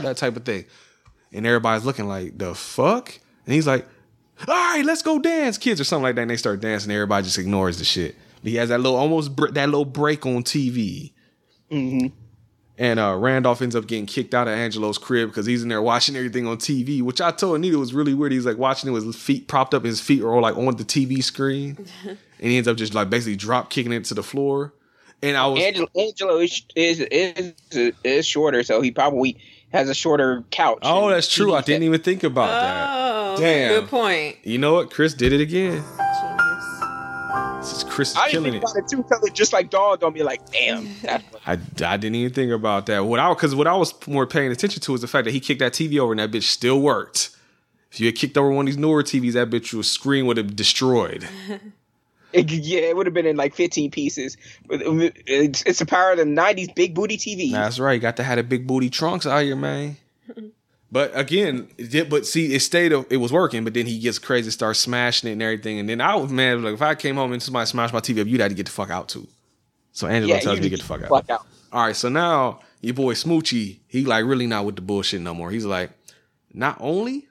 that 0.03 0.17
type 0.17 0.37
of 0.37 0.45
thing. 0.45 0.65
And 1.33 1.47
everybody's 1.47 1.85
looking 1.85 2.09
like, 2.09 2.37
the 2.39 2.55
fuck? 2.55 3.19
And 3.47 3.55
he's 3.55 3.67
like, 3.67 3.87
all 4.49 4.55
right, 4.55 4.85
let's 4.85 5.03
go 5.03 5.19
dance, 5.19 5.59
kids, 5.59 5.81
or 5.81 5.85
something 5.85 6.05
like 6.05 6.15
that. 6.17 6.23
And 6.23 6.31
they 6.31 6.37
start 6.37 6.61
dancing. 6.61 6.91
Everybody 6.91 7.25
just 7.25 7.39
ignores 7.39 7.79
the 7.79 7.85
shit. 7.85 8.17
But 8.43 8.51
he 8.51 8.57
has 8.57 8.71
that 8.71 8.81
little, 8.81 8.97
almost 8.97 9.37
br- 9.37 9.51
that 9.51 9.67
little 9.67 9.85
break 9.85 10.25
on 10.27 10.43
TV. 10.43 11.13
And 12.81 12.99
uh, 12.99 13.15
Randolph 13.15 13.61
ends 13.61 13.77
up 13.77 13.87
getting 13.87 14.07
kicked 14.07 14.35
out 14.35 14.49
of 14.49 14.55
Angelo's 14.55 14.97
crib 14.97 15.29
because 15.29 15.45
he's 15.45 15.63
in 15.63 15.69
there 15.69 15.83
watching 15.83 16.17
everything 16.17 16.47
on 16.47 16.57
TV, 16.57 17.03
which 17.03 17.21
I 17.21 17.31
told 17.31 17.57
Anita 17.57 17.79
was 17.79 17.93
really 17.93 18.15
weird. 18.15 18.33
He's 18.33 18.47
like 18.47 18.57
watching 18.57 18.89
it 18.89 18.95
with 18.95 19.05
his 19.05 19.17
feet 19.17 19.49
propped 19.49 19.75
up, 19.75 19.85
his 19.85 20.01
feet 20.01 20.23
are 20.23 20.33
all 20.33 20.41
like 20.41 20.57
on 20.57 20.75
the 20.77 20.85
TV 20.85 21.23
screen. 21.23 21.87
and 22.05 22.19
he 22.39 22.57
ends 22.57 22.67
up 22.67 22.79
just 22.79 22.95
like 22.95 23.11
basically 23.11 23.37
drop 23.37 23.69
kicking 23.69 23.93
it 23.93 24.07
to 24.07 24.15
the 24.15 24.23
floor. 24.23 24.73
And 25.23 25.37
I 25.37 25.47
was 25.47 25.63
Angelo, 25.63 25.89
Angelo 25.95 26.39
is, 26.39 26.63
is 26.75 27.01
is 27.01 27.93
is 28.03 28.27
shorter, 28.27 28.63
so 28.63 28.81
he 28.81 28.91
probably 28.91 29.37
has 29.73 29.89
a 29.89 29.95
shorter 29.95 30.45
couch. 30.51 30.79
Oh, 30.83 31.09
that's 31.11 31.33
true. 31.33 31.55
I 31.55 31.63
TV 31.63 31.67
didn't 31.67 31.83
even 31.85 32.01
think 32.01 32.23
about 32.25 32.49
Oh, 32.51 33.37
that. 33.37 33.41
Damn. 33.41 33.81
good 33.81 33.89
point. 33.91 34.37
You 34.43 34.59
know 34.59 34.75
what? 34.75 34.91
Chris 34.91 35.15
did 35.15 35.33
it 35.33 35.41
again. 35.41 35.83
This 37.61 37.73
is 37.77 37.85
Chris 37.85 38.11
is 38.13 38.17
I 38.17 38.31
didn't 38.31 38.45
killing 38.45 38.53
think 38.53 38.65
it. 38.65 38.71
about 38.71 38.77
it 38.77 38.89
too 39.29 39.33
just 39.35 39.53
like 39.53 39.69
dawned 39.71 40.03
on 40.03 40.13
me. 40.15 40.23
Like, 40.23 40.41
damn, 40.51 40.89
I, 41.47 41.59
I 41.85 41.97
didn't 41.99 42.15
even 42.15 42.33
think 42.33 42.53
about 42.53 42.87
that. 42.87 43.05
What 43.05 43.21
I 43.21 43.29
because 43.35 43.55
what 43.55 43.67
I 43.67 43.75
was 43.75 43.93
more 44.07 44.27
paying 44.27 44.51
attention 44.51 44.81
to 44.83 44.95
is 44.95 45.03
the 45.03 45.07
fact 45.09 45.27
that 45.27 45.33
he 45.33 45.41
kicked 45.41 45.61
that 45.61 45.73
TV 45.75 45.99
over 45.99 46.13
and 46.13 46.21
that 46.21 46.31
bitch 46.31 46.45
still 46.45 46.81
worked. 46.81 47.31
If 47.93 48.01
you 48.01 48.07
had 48.07 48.15
kicked 48.17 48.39
over 48.39 48.51
one 48.51 48.65
of 48.65 48.67
these 48.67 48.79
newer 48.79 49.03
TVs, 49.03 49.33
that 49.35 49.51
bitch 49.51 49.75
was 49.75 49.91
screen 49.91 50.25
would 50.27 50.37
have 50.39 50.57
destroyed. 50.57 51.29
It, 52.33 52.51
yeah, 52.51 52.81
it 52.81 52.97
would 52.97 53.07
have 53.07 53.15
been 53.15 53.27
in 53.27 53.37
like 53.37 53.55
15 53.55 53.91
pieces. 53.91 54.37
But 54.67 54.87
um, 54.87 55.01
It's, 55.27 55.63
it's 55.63 55.79
the 55.81 55.87
power 55.87 56.13
of 56.13 56.19
the 56.19 56.25
90s 56.25 56.75
big 56.75 56.95
booty 56.95 57.17
TV. 57.17 57.51
That's 57.53 57.79
right. 57.79 57.95
You 57.95 58.01
got 58.01 58.17
to 58.19 58.23
have 58.23 58.37
the 58.37 58.43
big 58.45 58.67
booty 58.67 58.91
trunks 58.91 59.27
out 59.27 59.43
here, 59.43 59.57
man. 59.57 59.97
But 60.93 61.17
again, 61.17 61.69
it 61.79 61.91
did- 61.93 62.11
but 62.11 62.27
see, 62.27 62.53
it 62.53 62.59
stayed. 62.61 62.91
It 62.91 63.19
was 63.19 63.33
working, 63.33 63.63
but 63.63 63.75
then 63.75 63.87
he 63.87 64.01
gets 64.01 64.19
crazy, 64.19 64.51
starts 64.51 64.81
smashing 64.81 65.29
it 65.31 65.35
and 65.35 65.43
everything. 65.43 65.79
And 65.79 65.89
then 65.89 66.01
I 66.01 66.17
was 66.17 66.33
man, 66.33 66.65
like 66.65 66.75
if 66.75 66.83
I 66.83 66.97
came 66.97 67.15
home 67.15 67.33
and 67.33 67.41
somebody 67.41 67.67
smashed 67.67 67.93
my 67.95 68.01
TV 68.01 68.21
up, 68.21 68.27
you'd 68.27 68.41
have 68.41 68.49
to 68.51 68.57
get 68.57 68.67
the 68.67 68.73
fuck 68.73 68.91
out 68.91 69.09
too. 69.09 69.29
So 69.93 70.09
Angelo 70.09 70.35
Yeah, 70.35 70.41
tells 70.41 70.59
me 70.59 70.65
to 70.65 70.71
get 70.71 70.81
the 70.81 70.85
fuck 70.87 71.03
out. 71.03 71.09
fuck 71.11 71.31
out. 71.31 71.47
All 71.73 71.85
right, 71.87 71.95
so 71.95 72.09
now 72.09 72.59
your 72.81 72.95
boy 72.95 73.15
Smoochy, 73.15 73.79
he 73.87 74.05
like 74.05 74.25
really 74.25 74.49
not 74.49 74.65
with 74.65 74.75
the 74.75 74.83
bullshit 74.83 75.21
no 75.21 75.33
more. 75.33 75.53
He's 75.53 75.65
like, 75.65 75.91
not 76.53 76.77
only 76.81 77.29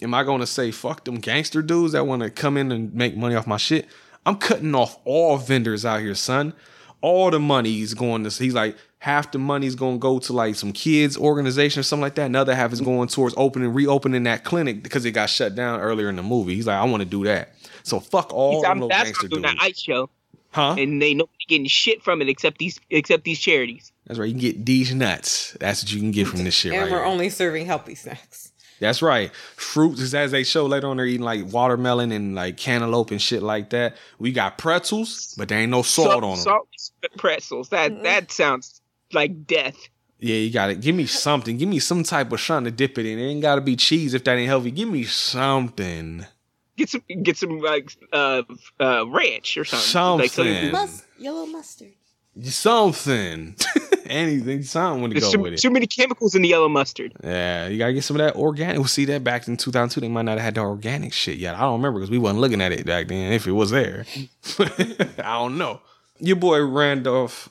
am 0.00 0.14
I 0.14 0.24
gonna 0.24 0.46
say 0.46 0.70
fuck 0.70 1.04
them 1.04 1.16
gangster 1.16 1.60
dudes 1.60 1.92
that 1.92 2.06
want 2.06 2.22
to 2.22 2.30
come 2.30 2.56
in 2.56 2.72
and 2.72 2.94
make 2.94 3.14
money 3.14 3.34
off 3.34 3.46
my 3.46 3.58
shit, 3.58 3.88
I'm 4.26 4.36
cutting 4.36 4.74
off 4.74 4.98
all 5.04 5.36
vendors 5.38 5.84
out 5.84 6.00
here, 6.00 6.14
son. 6.14 6.52
All 7.00 7.30
the 7.30 7.40
money's 7.40 7.94
going 7.94 8.22
to. 8.24 8.30
He's 8.30 8.54
like 8.54 8.76
half 8.98 9.32
the 9.32 9.38
money's 9.38 9.74
gonna 9.74 9.98
go 9.98 10.20
to 10.20 10.32
like 10.32 10.54
some 10.54 10.72
kids 10.72 11.16
organization 11.16 11.80
or 11.80 11.82
something 11.82 12.02
like 12.02 12.14
that. 12.14 12.26
Another 12.26 12.54
half 12.54 12.72
is 12.72 12.80
going 12.80 13.08
towards 13.08 13.34
opening, 13.36 13.74
reopening 13.74 14.22
that 14.24 14.44
clinic 14.44 14.82
because 14.84 15.04
it 15.04 15.10
got 15.10 15.28
shut 15.28 15.56
down 15.56 15.80
earlier 15.80 16.08
in 16.08 16.14
the 16.16 16.22
movie. 16.22 16.54
He's 16.54 16.68
like, 16.68 16.76
I 16.80 16.84
want 16.84 17.02
to 17.02 17.08
do 17.08 17.24
that. 17.24 17.54
So 17.82 17.98
fuck 17.98 18.32
all 18.32 18.52
He's, 18.52 18.62
them 18.62 18.70
I'm, 18.70 18.76
little 18.76 18.88
that's 18.90 19.04
gangster 19.10 19.26
I'm 19.26 19.30
doing 19.30 19.42
dudes. 19.42 19.54
that 19.56 19.64
ice 19.64 19.80
show, 19.80 20.08
Huh? 20.52 20.76
and 20.78 21.02
they 21.02 21.14
nobody 21.14 21.44
getting 21.48 21.66
shit 21.66 22.02
from 22.04 22.22
it 22.22 22.28
except 22.28 22.58
these 22.58 22.78
except 22.90 23.24
these 23.24 23.40
charities. 23.40 23.90
That's 24.06 24.20
right. 24.20 24.26
You 24.26 24.32
can 24.34 24.40
get 24.40 24.64
these 24.66 24.94
nuts. 24.94 25.56
That's 25.58 25.82
what 25.82 25.92
you 25.92 25.98
can 25.98 26.12
get 26.12 26.28
from 26.28 26.44
this 26.44 26.54
shit 26.54 26.72
and 26.72 26.82
right 26.82 26.90
we're 26.92 26.98
here. 26.98 27.06
only 27.06 27.28
serving 27.30 27.66
healthy 27.66 27.96
snacks. 27.96 28.51
That's 28.82 29.00
right. 29.00 29.32
Fruits, 29.54 30.12
as 30.12 30.32
they 30.32 30.42
show 30.42 30.66
later 30.66 30.88
on, 30.88 30.96
they're 30.96 31.06
eating 31.06 31.24
like 31.24 31.52
watermelon 31.52 32.10
and 32.10 32.34
like 32.34 32.56
cantaloupe 32.56 33.12
and 33.12 33.22
shit 33.22 33.40
like 33.40 33.70
that. 33.70 33.96
We 34.18 34.32
got 34.32 34.58
pretzels, 34.58 35.36
but 35.38 35.48
there 35.48 35.60
ain't 35.60 35.70
no 35.70 35.82
salt, 35.82 36.24
on 36.24 36.30
them. 36.30 36.38
Salt 36.38 36.68
pretzels. 37.16 37.68
That 37.68 38.02
that 38.02 38.32
sounds 38.32 38.82
like 39.12 39.46
death. 39.46 39.76
Yeah, 40.18 40.34
you 40.34 40.50
got 40.50 40.70
it. 40.70 40.80
Give 40.80 40.96
me 40.96 41.06
something. 41.06 41.58
Give 41.58 41.68
me 41.68 41.78
some 41.78 42.02
type 42.02 42.32
of 42.32 42.40
something 42.40 42.72
to 42.72 42.76
dip 42.76 42.98
it 42.98 43.06
in. 43.06 43.20
It 43.20 43.22
ain't 43.22 43.42
got 43.42 43.54
to 43.54 43.60
be 43.60 43.76
cheese 43.76 44.14
if 44.14 44.24
that 44.24 44.36
ain't 44.36 44.48
healthy. 44.48 44.72
Give 44.72 44.88
me 44.88 45.04
something. 45.04 46.26
Get 46.76 46.88
some 46.90 47.02
get 47.22 47.36
some 47.36 47.60
like 47.60 47.92
uh 48.12 48.42
uh 48.80 49.06
ranch 49.06 49.56
or 49.56 49.64
something. 49.64 50.22
Like 50.24 50.30
Something. 50.32 50.72
Mus- 50.72 51.04
yellow 51.18 51.46
mustard. 51.46 51.92
Something. 52.40 53.54
Anything. 54.06 54.62
Something 54.62 55.10
to 55.10 55.20
go 55.20 55.32
too, 55.32 55.38
with 55.38 55.52
it. 55.54 55.58
too 55.58 55.70
many 55.70 55.86
chemicals 55.86 56.34
in 56.34 56.42
the 56.42 56.48
yellow 56.48 56.68
mustard. 56.68 57.12
Yeah, 57.22 57.68
you 57.68 57.78
gotta 57.78 57.92
get 57.92 58.04
some 58.04 58.16
of 58.16 58.26
that 58.26 58.36
organic. 58.36 58.76
We'll 58.76 58.86
see 58.86 59.04
that 59.06 59.22
back 59.22 59.48
in 59.48 59.56
2002. 59.56 60.00
They 60.00 60.08
might 60.08 60.22
not 60.22 60.38
have 60.38 60.44
had 60.44 60.54
the 60.54 60.62
organic 60.62 61.12
shit 61.12 61.38
yet. 61.38 61.54
I 61.54 61.60
don't 61.60 61.74
remember 61.74 62.00
because 62.00 62.10
we 62.10 62.18
wasn't 62.18 62.40
looking 62.40 62.60
at 62.60 62.72
it 62.72 62.86
back 62.86 63.08
then. 63.08 63.32
If 63.32 63.46
it 63.46 63.52
was 63.52 63.70
there, 63.70 64.06
I 64.58 65.34
don't 65.34 65.58
know. 65.58 65.80
Your 66.18 66.36
boy 66.36 66.64
Randolph, 66.64 67.48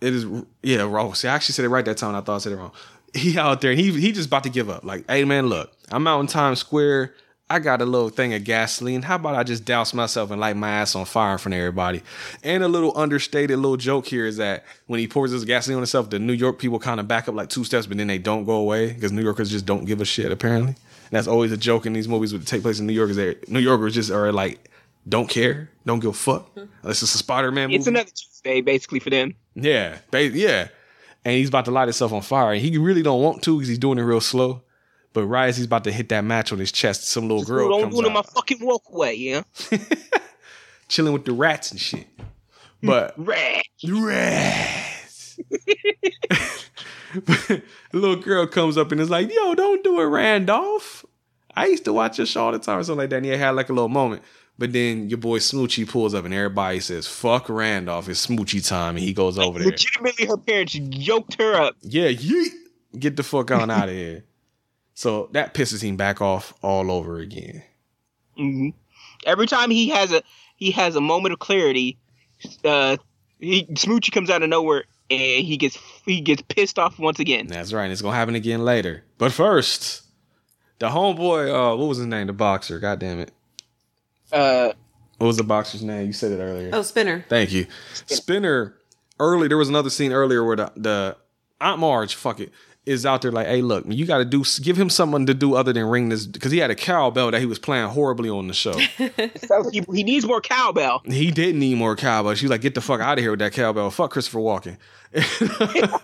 it 0.00 0.14
is 0.14 0.26
yeah. 0.62 0.82
Wrong. 0.82 1.14
See, 1.14 1.28
I 1.28 1.34
actually 1.34 1.54
said 1.54 1.64
it 1.64 1.68
right 1.68 1.84
that 1.84 1.98
time. 1.98 2.14
I 2.14 2.20
thought 2.20 2.36
I 2.36 2.38
said 2.38 2.52
it 2.52 2.56
wrong. 2.56 2.72
He 3.14 3.38
out 3.38 3.60
there 3.60 3.72
and 3.72 3.80
he 3.80 3.92
he 4.00 4.12
just 4.12 4.28
about 4.28 4.44
to 4.44 4.50
give 4.50 4.70
up. 4.70 4.84
Like, 4.84 5.04
hey 5.08 5.24
man, 5.24 5.46
look, 5.46 5.72
I'm 5.90 6.06
out 6.06 6.20
in 6.20 6.26
Times 6.26 6.60
Square. 6.60 7.14
I 7.52 7.58
got 7.58 7.82
a 7.82 7.84
little 7.84 8.08
thing 8.08 8.32
of 8.32 8.44
gasoline. 8.44 9.02
How 9.02 9.16
about 9.16 9.34
I 9.34 9.42
just 9.42 9.66
douse 9.66 9.92
myself 9.92 10.30
and 10.30 10.40
light 10.40 10.56
my 10.56 10.70
ass 10.70 10.94
on 10.94 11.04
fire 11.04 11.32
in 11.32 11.38
front 11.38 11.52
of 11.54 11.58
everybody? 11.58 12.00
And 12.42 12.62
a 12.62 12.68
little 12.68 12.96
understated 12.96 13.58
little 13.58 13.76
joke 13.76 14.06
here 14.06 14.24
is 14.24 14.38
that 14.38 14.64
when 14.86 15.00
he 15.00 15.06
pours 15.06 15.32
his 15.32 15.44
gasoline 15.44 15.76
on 15.76 15.82
himself, 15.82 16.08
the 16.08 16.18
New 16.18 16.32
York 16.32 16.58
people 16.58 16.78
kind 16.78 16.98
of 16.98 17.06
back 17.06 17.28
up 17.28 17.34
like 17.34 17.50
two 17.50 17.62
steps, 17.64 17.86
but 17.86 17.98
then 17.98 18.06
they 18.06 18.16
don't 18.16 18.46
go 18.46 18.54
away 18.54 18.94
because 18.94 19.12
New 19.12 19.22
Yorkers 19.22 19.50
just 19.50 19.66
don't 19.66 19.84
give 19.84 20.00
a 20.00 20.04
shit. 20.06 20.32
Apparently, 20.32 20.70
and 20.70 21.10
that's 21.10 21.26
always 21.26 21.52
a 21.52 21.58
joke 21.58 21.84
in 21.84 21.92
these 21.92 22.08
movies 22.08 22.32
would 22.32 22.46
take 22.46 22.62
place 22.62 22.80
in 22.80 22.86
New 22.86 22.94
York. 22.94 23.10
Is 23.10 23.16
that 23.16 23.46
New 23.50 23.60
Yorkers 23.60 23.92
just 23.94 24.10
are 24.10 24.32
like 24.32 24.70
don't 25.06 25.28
care, 25.28 25.68
don't 25.84 26.00
give 26.00 26.10
a 26.10 26.14
fuck. 26.14 26.50
Unless 26.56 27.02
it's 27.02 27.14
a 27.14 27.18
Spider-Man 27.18 27.68
movie. 27.68 27.76
It's 27.76 27.86
another 27.86 28.08
Tuesday 28.08 28.62
basically 28.62 29.00
for 29.00 29.10
them. 29.10 29.34
Yeah, 29.54 29.98
ba- 30.10 30.24
yeah. 30.28 30.68
And 31.22 31.36
he's 31.36 31.48
about 31.48 31.66
to 31.66 31.70
light 31.70 31.88
himself 31.88 32.14
on 32.14 32.22
fire. 32.22 32.52
And 32.52 32.62
he 32.62 32.78
really 32.78 33.02
don't 33.02 33.22
want 33.22 33.42
to 33.42 33.56
because 33.56 33.68
he's 33.68 33.78
doing 33.78 33.98
it 33.98 34.02
real 34.02 34.22
slow. 34.22 34.62
But 35.12 35.26
right 35.26 35.48
as 35.48 35.56
he's 35.56 35.66
about 35.66 35.84
to 35.84 35.92
hit 35.92 36.08
that 36.08 36.22
match 36.22 36.52
on 36.52 36.58
his 36.58 36.72
chest, 36.72 37.08
some 37.08 37.28
little 37.28 37.44
girl 37.44 37.68
don't 37.68 37.90
comes 37.90 38.00
do 38.00 38.10
my 38.10 38.22
fucking 38.22 38.64
walkway, 38.64 39.14
yeah. 39.14 39.42
chilling 40.88 41.12
with 41.12 41.24
the 41.24 41.32
rats 41.32 41.70
and 41.70 41.80
shit. 41.80 42.06
But 42.82 43.14
Rat. 43.16 43.64
rats. 43.88 45.38
the 47.14 47.62
little 47.92 48.16
girl 48.16 48.46
comes 48.46 48.76
up 48.76 48.90
and 48.92 49.00
is 49.00 49.10
like, 49.10 49.32
"Yo, 49.32 49.54
don't 49.54 49.84
do 49.84 50.00
it, 50.00 50.04
Randolph." 50.04 51.04
I 51.54 51.66
used 51.66 51.84
to 51.84 51.92
watch 51.92 52.18
your 52.18 52.26
show 52.26 52.46
all 52.46 52.52
the 52.52 52.58
time 52.58 52.78
or 52.78 52.82
something 52.82 52.98
like 53.00 53.10
that. 53.10 53.16
And 53.16 53.26
he 53.26 53.32
had 53.32 53.50
like 53.50 53.68
a 53.68 53.72
little 53.72 53.88
moment. 53.88 54.22
But 54.58 54.72
then 54.72 55.08
your 55.08 55.18
boy 55.18 55.38
Smoochy 55.38 55.88
pulls 55.88 56.14
up 56.14 56.24
and 56.24 56.34
everybody 56.34 56.80
says, 56.80 57.06
"Fuck 57.06 57.48
Randolph, 57.48 58.08
it's 58.08 58.26
Smoochy 58.26 58.66
time," 58.66 58.96
and 58.96 59.04
he 59.04 59.12
goes 59.12 59.38
over 59.38 59.58
there. 59.58 59.68
Legitimately, 59.68 60.26
her 60.26 60.36
parents 60.36 60.74
yoked 60.74 61.40
her 61.40 61.54
up. 61.54 61.76
Yeah, 61.82 62.08
yeet. 62.08 62.50
Get 62.98 63.16
the 63.16 63.22
fuck 63.22 63.50
on 63.50 63.70
out 63.70 63.88
of 63.88 63.94
here. 63.94 64.24
So 64.94 65.28
that 65.32 65.54
pisses 65.54 65.82
him 65.82 65.96
back 65.96 66.20
off 66.20 66.52
all 66.62 66.90
over 66.90 67.18
again. 67.18 67.62
hmm 68.36 68.70
Every 69.24 69.46
time 69.46 69.70
he 69.70 69.88
has 69.90 70.12
a 70.12 70.22
he 70.56 70.70
has 70.72 70.96
a 70.96 71.00
moment 71.00 71.32
of 71.32 71.38
clarity, 71.38 71.96
uh, 72.64 72.96
he 73.40 73.64
Smoochy 73.66 74.10
comes 74.12 74.30
out 74.30 74.42
of 74.42 74.48
nowhere 74.48 74.84
and 75.10 75.44
he 75.46 75.56
gets 75.56 75.78
he 76.04 76.20
gets 76.20 76.42
pissed 76.42 76.78
off 76.78 76.98
once 76.98 77.20
again. 77.20 77.46
That's 77.46 77.72
right. 77.72 77.84
and 77.84 77.92
It's 77.92 78.02
gonna 78.02 78.16
happen 78.16 78.34
again 78.34 78.64
later. 78.64 79.04
But 79.18 79.32
first, 79.32 80.02
the 80.80 80.88
homeboy, 80.88 81.48
uh, 81.74 81.76
what 81.76 81.86
was 81.88 81.98
his 81.98 82.06
name? 82.06 82.26
The 82.26 82.32
boxer. 82.32 82.80
God 82.80 82.98
damn 82.98 83.20
it. 83.20 83.32
Uh, 84.32 84.72
What 85.18 85.28
was 85.28 85.36
the 85.36 85.44
boxer's 85.44 85.82
name? 85.84 86.06
You 86.06 86.12
said 86.12 86.32
it 86.32 86.42
earlier. 86.42 86.70
Oh, 86.72 86.82
spinner. 86.82 87.24
Thank 87.28 87.52
you. 87.52 87.66
Spinner. 88.06 88.74
Early, 89.20 89.46
there 89.46 89.58
was 89.58 89.68
another 89.68 89.90
scene 89.90 90.10
earlier 90.10 90.42
where 90.42 90.56
the, 90.56 90.72
the 90.74 91.16
Aunt 91.60 91.78
Marge, 91.78 92.14
fuck 92.16 92.40
it, 92.40 92.50
is 92.84 93.06
out 93.06 93.22
there 93.22 93.30
like, 93.30 93.46
hey, 93.46 93.62
look, 93.62 93.84
you 93.86 94.06
got 94.06 94.18
to 94.18 94.24
do, 94.24 94.42
give 94.60 94.76
him 94.76 94.90
something 94.90 95.26
to 95.26 95.34
do 95.34 95.54
other 95.54 95.72
than 95.72 95.84
ring 95.86 96.08
this, 96.08 96.26
because 96.26 96.50
he 96.50 96.58
had 96.58 96.70
a 96.70 96.74
cowbell 96.74 97.30
that 97.30 97.40
he 97.40 97.46
was 97.46 97.58
playing 97.58 97.88
horribly 97.88 98.28
on 98.28 98.48
the 98.48 98.54
show. 98.54 98.72
so 99.36 99.70
he, 99.70 99.84
he 99.92 100.02
needs 100.02 100.26
more 100.26 100.40
cowbell. 100.40 101.02
He 101.04 101.30
didn't 101.30 101.60
need 101.60 101.76
more 101.76 101.94
cowbell. 101.94 102.34
She's 102.34 102.50
like, 102.50 102.60
get 102.60 102.74
the 102.74 102.80
fuck 102.80 103.00
out 103.00 103.18
of 103.18 103.22
here 103.22 103.30
with 103.30 103.40
that 103.40 103.52
cowbell. 103.52 103.90
Fuck 103.90 104.10
Christopher 104.10 104.40
Walken. 104.40 104.78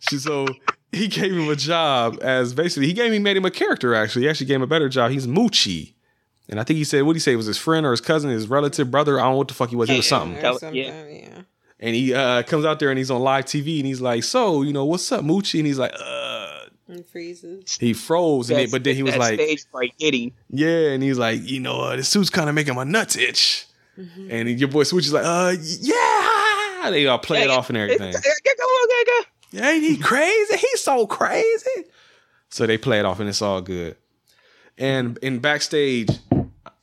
she 0.00 0.18
so 0.18 0.46
he 0.92 1.06
gave 1.06 1.32
him 1.32 1.48
a 1.48 1.56
job 1.56 2.18
as 2.22 2.52
basically 2.52 2.88
he 2.88 2.92
gave 2.92 3.12
he 3.12 3.20
made 3.20 3.36
him 3.36 3.44
a 3.44 3.50
character 3.50 3.94
actually. 3.94 4.22
He 4.22 4.28
actually 4.28 4.46
gave 4.46 4.56
him 4.56 4.62
a 4.62 4.66
better 4.66 4.88
job. 4.88 5.12
He's 5.12 5.26
Moochie. 5.26 5.94
And 6.48 6.58
I 6.58 6.64
think 6.64 6.78
he 6.78 6.84
said 6.84 7.04
what 7.04 7.12
did 7.12 7.18
he 7.18 7.20
say? 7.20 7.32
It 7.34 7.36
was 7.36 7.46
his 7.46 7.58
friend 7.58 7.86
or 7.86 7.92
his 7.92 8.00
cousin, 8.00 8.30
his 8.30 8.48
relative, 8.48 8.90
brother. 8.90 9.20
I 9.20 9.22
don't 9.22 9.32
know 9.32 9.38
what 9.38 9.48
the 9.48 9.54
fuck 9.54 9.70
he 9.70 9.76
was. 9.76 9.88
He 9.88 9.98
was 9.98 10.08
something. 10.08 10.40
Something, 10.40 10.74
yeah. 10.74 11.06
yeah. 11.06 11.42
And 11.82 11.94
he 11.96 12.12
uh, 12.14 12.42
comes 12.42 12.64
out 12.66 12.78
there 12.78 12.90
and 12.90 12.98
he's 12.98 13.10
on 13.10 13.22
live 13.22 13.46
TV 13.46 13.78
and 13.78 13.86
he's 13.86 14.00
like, 14.02 14.22
So, 14.22 14.62
you 14.62 14.72
know, 14.72 14.84
what's 14.84 15.10
up, 15.12 15.22
Moochie? 15.24 15.58
And 15.60 15.66
he's 15.66 15.78
like, 15.78 15.94
uh 15.98 16.66
And 16.88 17.06
freezes. 17.06 17.78
he 17.80 17.94
froze 17.94 18.50
and 18.50 18.60
it, 18.60 18.70
but 18.70 18.84
then 18.84 18.94
he 18.94 19.02
was 19.02 19.14
that 19.14 19.20
like, 19.20 19.34
stage 19.40 19.64
fright 19.70 19.94
hitting. 19.98 20.32
Yeah, 20.50 20.90
and 20.90 21.02
he's 21.02 21.18
like, 21.18 21.40
you 21.42 21.58
know, 21.60 21.80
uh, 21.80 21.96
this 21.96 22.08
suit's 22.08 22.28
kind 22.30 22.48
of 22.50 22.54
making 22.54 22.74
my 22.74 22.84
nuts 22.84 23.16
itch. 23.16 23.66
And 24.30 24.48
your 24.58 24.68
boy 24.70 24.84
Switch 24.84 25.04
is 25.06 25.12
like, 25.12 25.24
uh, 25.26 25.54
yeah. 25.80 26.90
They 26.90 27.06
all 27.06 27.18
play 27.18 27.42
it 27.42 27.50
off 27.50 27.68
and 27.68 27.76
everything. 27.76 28.14
Ain't 29.54 29.82
he 29.84 29.96
crazy? 29.98 30.56
He's 30.56 30.80
so 30.82 31.06
crazy. 31.06 31.84
So 32.48 32.66
they 32.66 32.78
play 32.78 32.98
it 33.00 33.04
off 33.04 33.20
and 33.20 33.28
it's 33.28 33.42
all 33.42 33.60
good. 33.60 33.96
And 34.78 35.18
in 35.18 35.40
backstage, 35.40 36.08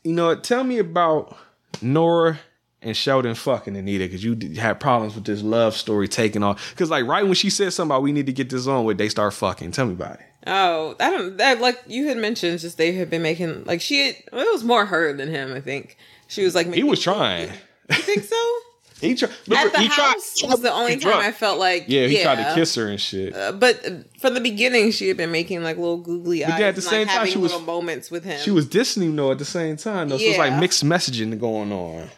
you 0.04 0.14
know, 0.14 0.36
tell 0.36 0.64
me 0.64 0.78
about 0.78 1.36
Nora 1.82 2.40
and 2.82 2.96
Sheldon 2.96 3.36
fucking 3.36 3.76
Anita 3.76 4.06
because 4.06 4.24
you 4.24 4.38
had 4.60 4.80
problems 4.80 5.16
with 5.16 5.26
this 5.26 5.42
love 5.42 5.76
story 5.76 6.08
taking 6.08 6.44
off. 6.44 6.72
Because 6.72 6.90
like 6.90 7.06
right 7.06 7.24
when 7.24 7.34
she 7.34 7.50
said 7.50 7.74
something 7.74 7.92
about 7.92 8.04
we 8.04 8.12
need 8.12 8.28
to 8.28 8.34
get 8.34 8.50
this 8.50 8.68
on 8.68 8.86
with, 8.86 8.98
they 8.98 9.10
start 9.10 9.34
fucking. 9.34 9.72
Tell 9.72 9.88
me 9.88 9.94
about 9.94 10.20
it. 10.20 10.26
Oh, 10.46 10.96
I 11.00 11.10
don't. 11.10 11.38
That 11.38 11.60
like 11.60 11.82
you 11.88 12.08
had 12.08 12.18
mentioned, 12.18 12.60
just 12.60 12.78
they 12.78 12.94
had 12.94 13.10
been 13.10 13.22
making 13.22 13.66
like 13.66 13.82
she. 13.82 14.08
Had, 14.08 14.16
well, 14.32 14.46
it 14.46 14.54
was 14.54 14.64
more 14.64 14.86
her 14.86 15.14
than 15.14 15.30
him. 15.30 15.54
I 15.54 15.62
think 15.62 15.98
she 16.28 16.44
was 16.44 16.56
like. 16.56 16.72
He 16.74 16.84
was 16.84 17.02
trying. 17.02 17.50
You 17.90 17.96
think 17.96 18.24
so? 18.24 18.36
He 19.00 19.14
tried. 19.14 19.30
At 19.30 19.74
the 19.74 19.80
he 19.80 19.90
tried- 19.90 20.14
house 20.14 20.44
was 20.44 20.62
the 20.62 20.72
only 20.72 20.94
time 20.94 21.12
drunk. 21.12 21.24
I 21.26 21.32
felt 21.32 21.60
like. 21.60 21.86
Yeah, 21.88 22.08
he 22.08 22.24
tried 22.24 22.44
to 22.44 22.56
kiss 22.56 22.74
her 22.74 22.88
and 22.88 23.00
shit. 23.00 23.36
Uh, 23.36 23.52
but 23.52 23.86
uh, 23.86 23.92
from 24.20 24.34
the 24.34 24.42
beginning, 24.42 24.90
she 24.90 25.08
had 25.08 25.18
been 25.18 25.32
making 25.32 25.62
like 25.62 25.78
little 25.78 25.98
googly 25.98 26.44
eyes. 26.44 26.52
But 26.52 26.60
yeah, 26.60 26.68
at 26.70 26.76
the 26.76 26.82
and, 26.82 26.90
same 26.90 27.08
like, 27.08 27.16
time, 27.16 27.28
she 27.28 27.38
was- 27.38 27.62
moments 27.62 28.10
with 28.10 28.24
him. 28.24 28.40
She 28.40 28.50
was 28.50 28.66
dissing 28.68 29.04
him 29.04 29.16
though 29.16 29.32
at 29.32 29.38
the 29.38 29.46
same 29.46 29.78
time 29.78 30.10
though. 30.10 30.18
So 30.18 30.24
it's 30.24 30.40
like 30.40 30.60
mixed 30.60 30.84
messaging 30.84 31.40
going 31.40 31.72
on. 31.72 32.10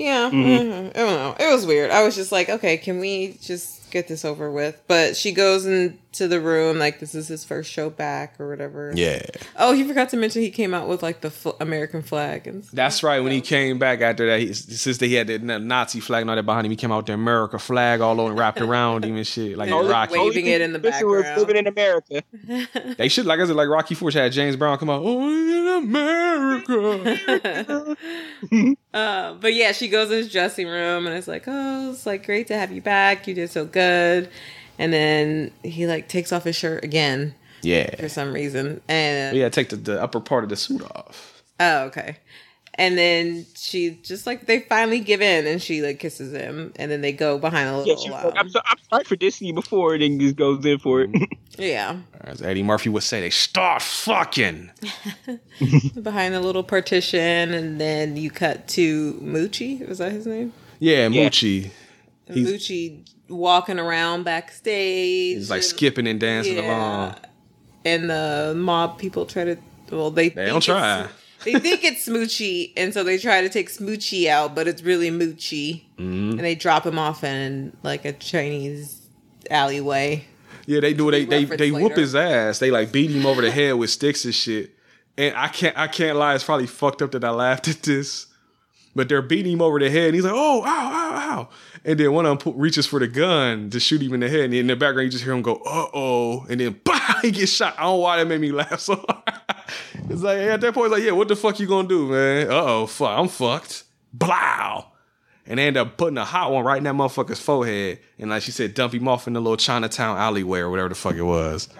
Yeah, 0.00 0.30
Mm-hmm. 0.30 0.70
mhm. 0.72 0.90
I 0.96 0.98
don't 0.98 1.14
know. 1.14 1.36
It 1.38 1.52
was 1.52 1.66
weird. 1.66 1.90
I 1.90 2.02
was 2.02 2.14
just 2.16 2.32
like, 2.32 2.48
okay, 2.48 2.78
can 2.78 2.98
we 3.00 3.36
just 3.42 3.79
get 3.90 4.08
this 4.08 4.24
over 4.24 4.50
with. 4.50 4.80
But 4.86 5.16
she 5.16 5.32
goes 5.32 5.66
into 5.66 6.28
the 6.28 6.40
room 6.40 6.78
like 6.78 7.00
this 7.00 7.14
is 7.14 7.28
his 7.28 7.44
first 7.44 7.70
show 7.70 7.90
back 7.90 8.38
or 8.40 8.48
whatever. 8.48 8.92
Yeah. 8.94 9.22
Oh, 9.56 9.72
he 9.72 9.84
forgot 9.84 10.08
to 10.10 10.16
mention 10.16 10.42
he 10.42 10.50
came 10.50 10.74
out 10.74 10.88
with 10.88 11.02
like 11.02 11.20
the 11.20 11.30
fl- 11.30 11.50
American 11.60 12.02
flag 12.02 12.46
and 12.46 12.64
stuff. 12.64 12.74
That's 12.74 13.02
right. 13.02 13.20
When 13.20 13.32
he 13.32 13.40
came 13.40 13.78
back 13.78 14.00
after 14.00 14.26
that, 14.26 14.40
he, 14.40 14.52
since 14.52 14.98
they 14.98 15.08
had 15.10 15.26
the 15.28 15.38
Nazi 15.38 16.00
flag 16.00 16.22
and 16.22 16.30
all 16.30 16.36
that 16.36 16.46
behind 16.46 16.66
him, 16.66 16.70
he 16.70 16.76
came 16.76 16.92
out 16.92 16.98
with 16.98 17.06
the 17.06 17.14
America 17.14 17.58
flag 17.58 18.00
all 18.00 18.20
over 18.20 18.30
and 18.30 18.38
wrapped 18.38 18.60
around 18.60 19.04
him 19.04 19.16
and 19.16 19.26
shit, 19.26 19.56
like 19.58 19.70
Yeah, 19.80 19.88
Rocky. 19.88 20.18
waving 20.18 20.46
it 20.46 20.60
in 20.60 20.72
the 20.72 20.78
This 20.78 21.02
was 21.02 21.22
background. 21.24 21.40
living 21.40 21.56
in 21.56 21.66
America. 21.66 22.22
They 22.96 23.08
should, 23.08 23.26
like 23.26 23.40
I 23.40 23.46
said, 23.46 23.56
like 23.56 23.68
Rocky 23.68 23.94
Four 23.94 24.10
had 24.10 24.32
James 24.32 24.56
Brown 24.56 24.76
come 24.78 24.90
out, 24.90 25.02
oh, 25.04 25.30
in 25.30 25.84
America. 25.84 27.96
Uh, 28.92 29.34
but 29.34 29.54
yeah, 29.54 29.70
she 29.70 29.86
goes 29.86 30.10
in 30.10 30.16
his 30.16 30.32
dressing 30.32 30.66
room 30.66 31.06
and 31.06 31.14
it's 31.14 31.28
like, 31.28 31.44
oh, 31.46 31.92
it's 31.92 32.06
like 32.06 32.26
great 32.26 32.48
to 32.48 32.56
have 32.58 32.72
you 32.72 32.82
back. 32.82 33.28
You 33.28 33.34
did 33.34 33.48
so 33.48 33.64
good. 33.64 33.79
And 33.80 34.92
then 34.92 35.50
he 35.62 35.86
like 35.86 36.08
takes 36.08 36.32
off 36.32 36.44
his 36.44 36.56
shirt 36.56 36.84
again 36.84 37.34
yeah. 37.62 37.94
for 37.96 38.08
some 38.08 38.32
reason. 38.32 38.80
And 38.88 39.36
Yeah, 39.36 39.48
take 39.48 39.68
the, 39.68 39.76
the 39.76 40.02
upper 40.02 40.20
part 40.20 40.44
of 40.44 40.50
the 40.50 40.56
suit 40.56 40.82
off. 40.82 41.42
oh, 41.60 41.84
okay. 41.84 42.16
And 42.74 42.96
then 42.96 43.44
she 43.56 43.98
just 44.02 44.26
like 44.26 44.46
they 44.46 44.60
finally 44.60 45.00
give 45.00 45.20
in 45.20 45.46
and 45.46 45.60
she 45.60 45.82
like 45.82 45.98
kisses 45.98 46.32
him 46.32 46.72
and 46.76 46.90
then 46.90 47.02
they 47.02 47.12
go 47.12 47.36
behind 47.36 47.68
a 47.68 47.76
little 47.76 47.96
she 47.96 48.08
was 48.08 48.22
while. 48.22 48.30
like, 48.30 48.38
I'm, 48.38 48.48
so, 48.48 48.60
I'm 48.64 48.78
sorry 48.88 49.04
for 49.04 49.16
dissing 49.16 49.48
you 49.48 49.52
before, 49.52 49.92
and 49.94 50.02
then 50.02 50.18
just 50.18 50.36
goes 50.36 50.64
in 50.64 50.78
for 50.78 51.02
it. 51.02 51.12
Mm-hmm. 51.12 51.24
yeah. 51.62 51.98
As 52.22 52.40
Eddie 52.40 52.62
Murphy 52.62 52.88
would 52.88 53.02
say, 53.02 53.20
they 53.20 53.28
start 53.28 53.82
fucking. 53.82 54.70
Behind 56.02 56.32
the 56.32 56.40
little 56.40 56.62
partition 56.62 57.52
and 57.52 57.78
then 57.80 58.16
you 58.16 58.30
cut 58.30 58.66
to 58.68 59.14
Moochie. 59.14 59.86
Was 59.86 59.98
that 59.98 60.12
his 60.12 60.26
name? 60.26 60.54
Yeah, 60.78 61.08
Yeah. 61.08 61.28
Moochie. 61.28 61.70
Moochie 62.30 63.04
walking 63.30 63.78
around 63.78 64.24
backstage. 64.24 65.36
He's 65.36 65.50
like 65.50 65.58
and- 65.58 65.64
skipping 65.64 66.06
and 66.06 66.20
dancing 66.20 66.56
Yeah. 66.56 66.76
along. 66.76 67.14
and 67.84 68.10
the 68.10 68.52
mob 68.56 68.98
people 68.98 69.24
try 69.24 69.44
to 69.44 69.56
well 69.90 70.10
they 70.10 70.28
They 70.28 70.46
don't 70.46 70.62
try. 70.62 71.06
they 71.44 71.54
think 71.54 71.82
it's 71.84 72.06
Smoochy 72.06 72.72
and 72.76 72.92
so 72.92 73.02
they 73.02 73.16
try 73.16 73.40
to 73.40 73.48
take 73.48 73.70
Smoochy 73.70 74.26
out 74.26 74.54
but 74.54 74.68
it's 74.68 74.82
really 74.82 75.10
Moochie 75.10 75.82
Mm-hmm. 75.98 76.30
and 76.32 76.40
they 76.40 76.54
drop 76.54 76.84
him 76.84 76.98
off 76.98 77.24
in 77.24 77.74
like 77.82 78.04
a 78.04 78.12
Chinese 78.12 79.06
alleyway 79.50 80.24
Yeah, 80.66 80.80
they 80.80 80.92
do. 80.92 81.10
They 81.10 81.24
they 81.24 81.44
they 81.44 81.70
whoop 81.70 81.96
his 81.96 82.14
ass. 82.14 82.58
They 82.58 82.70
like 82.70 82.92
beat 82.92 83.10
him 83.10 83.24
over 83.26 83.40
the 83.42 83.50
head 83.50 83.72
with 83.76 83.90
sticks 83.90 84.24
and 84.24 84.34
shit. 84.34 84.70
And 85.18 85.34
I 85.36 85.48
can't 85.48 85.76
I 85.76 85.88
can't 85.88 86.16
lie. 86.18 86.34
It's 86.34 86.44
probably 86.44 86.66
fucked 86.66 87.02
up 87.02 87.10
that 87.12 87.24
I 87.24 87.30
laughed 87.30 87.66
at 87.68 87.82
this. 87.82 88.26
But 89.00 89.08
they're 89.08 89.22
beating 89.22 89.54
him 89.54 89.62
over 89.62 89.78
the 89.78 89.88
head. 89.88 90.08
And 90.08 90.14
he's 90.14 90.24
like, 90.24 90.34
oh, 90.36 90.62
ow, 90.62 90.66
ow, 90.66 91.14
ow. 91.16 91.48
And 91.86 91.98
then 91.98 92.12
one 92.12 92.26
of 92.26 92.38
them 92.38 92.52
pu- 92.52 92.60
reaches 92.60 92.86
for 92.86 93.00
the 93.00 93.08
gun 93.08 93.70
to 93.70 93.80
shoot 93.80 94.02
him 94.02 94.12
in 94.12 94.20
the 94.20 94.28
head. 94.28 94.40
And 94.40 94.52
in 94.52 94.66
the 94.66 94.76
background, 94.76 95.06
you 95.06 95.10
just 95.10 95.24
hear 95.24 95.32
him 95.32 95.40
go, 95.40 95.54
uh 95.54 95.86
oh. 95.94 96.44
And 96.50 96.60
then, 96.60 96.78
bah, 96.84 97.20
he 97.22 97.30
gets 97.30 97.50
shot. 97.50 97.76
I 97.78 97.84
don't 97.84 97.92
know 97.92 97.96
why 97.96 98.18
that 98.18 98.26
made 98.26 98.42
me 98.42 98.52
laugh 98.52 98.78
so 98.78 98.96
hard. 98.96 99.40
it's 100.10 100.20
like, 100.20 100.36
at 100.36 100.60
that 100.60 100.74
point, 100.74 100.88
it's 100.88 100.98
like, 100.98 101.02
yeah, 101.02 101.12
what 101.12 101.28
the 101.28 101.36
fuck 101.36 101.58
you 101.58 101.66
gonna 101.66 101.88
do, 101.88 102.08
man? 102.08 102.48
Uh 102.50 102.62
oh, 102.62 102.86
fuck, 102.86 103.18
I'm 103.18 103.28
fucked. 103.28 103.84
Blow. 104.12 104.84
And 105.46 105.58
they 105.58 105.66
end 105.66 105.78
up 105.78 105.96
putting 105.96 106.18
a 106.18 106.24
hot 106.26 106.52
one 106.52 106.62
right 106.62 106.76
in 106.76 106.84
that 106.84 106.92
motherfucker's 106.94 107.40
forehead. 107.40 108.00
And 108.18 108.28
like 108.28 108.42
she 108.42 108.50
said, 108.50 108.74
dump 108.74 108.92
him 108.92 109.08
off 109.08 109.26
in 109.26 109.32
the 109.32 109.40
little 109.40 109.56
Chinatown 109.56 110.18
alleyway 110.18 110.58
or 110.58 110.68
whatever 110.68 110.90
the 110.90 110.94
fuck 110.94 111.14
it 111.14 111.22
was. 111.22 111.70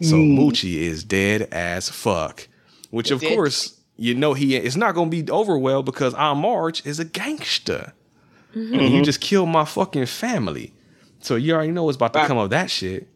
So 0.00 0.16
Moochie 0.16 0.78
is 0.78 1.04
dead 1.04 1.42
as 1.52 1.88
fuck. 1.88 2.48
Which 2.90 3.12
of 3.12 3.20
Dead. 3.20 3.32
course, 3.32 3.78
you 3.96 4.14
know 4.14 4.34
he 4.34 4.56
it's 4.56 4.76
not 4.76 4.94
gonna 4.94 5.10
be 5.10 5.28
over 5.30 5.56
well 5.58 5.82
because 5.82 6.14
Aunt 6.14 6.40
Marge 6.40 6.84
is 6.86 6.98
a 6.98 7.04
gangster. 7.04 7.92
Mm-hmm. 8.54 8.74
And 8.74 8.82
you 8.82 8.88
mm-hmm. 8.88 9.02
just 9.02 9.20
killed 9.20 9.48
my 9.48 9.64
fucking 9.64 10.06
family. 10.06 10.72
So 11.20 11.34
you 11.34 11.54
already 11.54 11.72
know 11.72 11.84
what's 11.84 11.96
about 11.96 12.12
to 12.12 12.26
come 12.26 12.38
of 12.38 12.50
that 12.50 12.70
shit. 12.70 13.08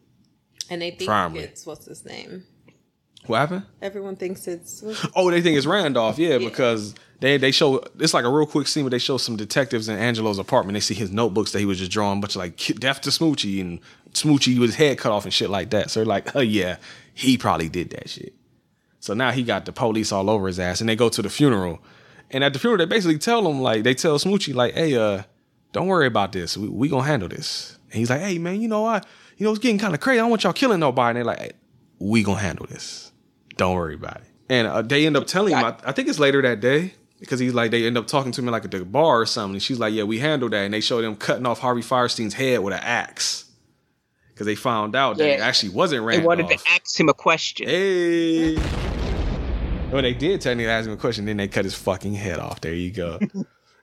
and 0.69 0.81
they 0.81 0.91
think 0.91 1.07
Primary. 1.07 1.45
it's 1.45 1.65
what's 1.65 1.85
his 1.85 2.03
name 2.03 2.43
What 3.27 3.37
happened? 3.37 3.63
everyone 3.81 4.15
thinks 4.15 4.47
it's 4.47 4.83
Oh, 5.15 5.29
they 5.31 5.41
think 5.41 5.57
it's 5.57 5.65
Randolph, 5.65 6.17
yeah, 6.17 6.39
because 6.39 6.95
they 7.19 7.37
they 7.37 7.51
show 7.51 7.83
it's 7.99 8.13
like 8.13 8.25
a 8.25 8.29
real 8.29 8.47
quick 8.47 8.67
scene 8.67 8.83
where 8.83 8.89
they 8.89 8.99
show 8.99 9.17
some 9.17 9.37
detectives 9.37 9.87
in 9.87 9.97
Angelo's 9.97 10.39
apartment. 10.39 10.73
They 10.73 10.79
see 10.81 10.93
his 10.93 11.11
notebooks 11.11 11.51
that 11.51 11.59
he 11.59 11.65
was 11.65 11.77
just 11.79 11.91
drawing 11.91 12.17
a 12.17 12.21
bunch 12.21 12.35
of 12.35 12.39
like 12.39 12.57
ki- 12.57 12.73
death 12.73 13.01
to 13.01 13.09
Smoochy 13.09 13.61
and 13.61 13.79
Smoochy 14.13 14.59
with 14.59 14.71
his 14.71 14.75
head 14.75 14.97
cut 14.97 15.11
off 15.11 15.23
and 15.23 15.33
shit 15.33 15.49
like 15.49 15.69
that. 15.69 15.91
So 15.91 15.99
they're 15.99 16.05
like, 16.07 16.35
oh 16.35 16.39
yeah, 16.59 16.77
he 17.13 17.37
probably 17.37 17.69
did 17.69 17.91
that 17.91 18.09
shit. 18.09 18.33
So 18.99 19.13
now 19.13 19.31
he 19.31 19.43
got 19.43 19.65
the 19.65 19.71
police 19.71 20.11
all 20.11 20.29
over 20.29 20.47
his 20.47 20.59
ass, 20.59 20.81
and 20.81 20.89
they 20.89 20.95
go 20.95 21.09
to 21.09 21.21
the 21.21 21.29
funeral. 21.29 21.79
And 22.31 22.43
at 22.43 22.53
the 22.53 22.59
funeral, 22.59 22.77
they 22.77 22.85
basically 22.85 23.17
tell 23.17 23.49
him 23.49 23.61
like 23.61 23.83
they 23.83 23.93
tell 23.93 24.17
Smoochy 24.19 24.53
like, 24.53 24.73
hey, 24.73 24.95
uh, 24.95 25.23
don't 25.71 25.87
worry 25.87 26.07
about 26.07 26.31
this. 26.31 26.57
We, 26.57 26.67
we 26.67 26.89
gonna 26.89 27.03
handle 27.03 27.29
this. 27.29 27.77
And 27.91 27.99
he's 27.99 28.09
like, 28.09 28.21
hey 28.21 28.37
man, 28.37 28.61
you 28.61 28.67
know 28.67 28.85
I, 28.85 29.01
you 29.37 29.45
know 29.45 29.51
it's 29.51 29.59
getting 29.59 29.79
kind 29.79 29.93
of 29.93 29.99
crazy. 29.99 30.19
I 30.19 30.23
don't 30.23 30.29
want 30.29 30.43
y'all 30.43 30.53
killing 30.53 30.79
nobody. 30.79 31.09
And 31.09 31.17
they're 31.17 31.23
like, 31.23 31.39
hey, 31.39 31.51
we 31.99 32.23
gonna 32.23 32.39
handle 32.39 32.65
this. 32.67 33.11
Don't 33.57 33.75
worry 33.75 33.95
about 33.95 34.17
it. 34.17 34.23
And 34.49 34.67
uh, 34.67 34.81
they 34.81 35.05
end 35.05 35.17
up 35.17 35.27
telling 35.27 35.53
him, 35.53 35.63
I, 35.63 35.75
I 35.85 35.91
think 35.91 36.07
it's 36.07 36.19
later 36.19 36.41
that 36.41 36.59
day, 36.59 36.93
because 37.19 37.39
he's 37.39 37.53
like, 37.53 37.71
they 37.71 37.85
end 37.85 37.97
up 37.97 38.07
talking 38.07 38.31
to 38.31 38.41
him 38.41 38.47
like 38.47 38.65
at 38.65 38.71
the 38.71 38.85
bar 38.85 39.21
or 39.21 39.25
something. 39.25 39.55
And 39.55 39.63
she's 39.63 39.79
like, 39.79 39.93
yeah, 39.93 40.03
we 40.03 40.19
handled 40.19 40.53
that. 40.53 40.63
And 40.63 40.73
they 40.73 40.81
show 40.81 41.01
them 41.01 41.15
cutting 41.15 41.45
off 41.45 41.59
Harvey 41.59 41.81
Fierstein's 41.81 42.33
head 42.33 42.59
with 42.59 42.73
an 42.73 42.79
axe. 42.81 43.45
Because 44.39 44.47
they 44.47 44.55
found 44.55 44.95
out 44.95 45.17
that 45.17 45.27
it 45.27 45.41
actually 45.41 45.73
wasn't 45.73 46.05
Randolph. 46.05 46.37
They 46.37 46.43
wanted 46.43 46.57
to 46.57 46.69
ask 46.69 46.97
him 46.97 47.09
a 47.09 47.13
question. 47.13 47.67
Hey. 47.67 48.55
Well, 49.91 50.01
they 50.01 50.13
did 50.13 50.39
technically 50.39 50.71
ask 50.71 50.87
him 50.87 50.93
a 50.93 50.97
question, 50.97 51.25
then 51.25 51.35
they 51.35 51.49
cut 51.49 51.65
his 51.65 51.75
fucking 51.75 52.13
head 52.13 52.39
off. 52.39 52.61
There 52.61 52.73
you 52.73 52.89
go. 52.89 53.19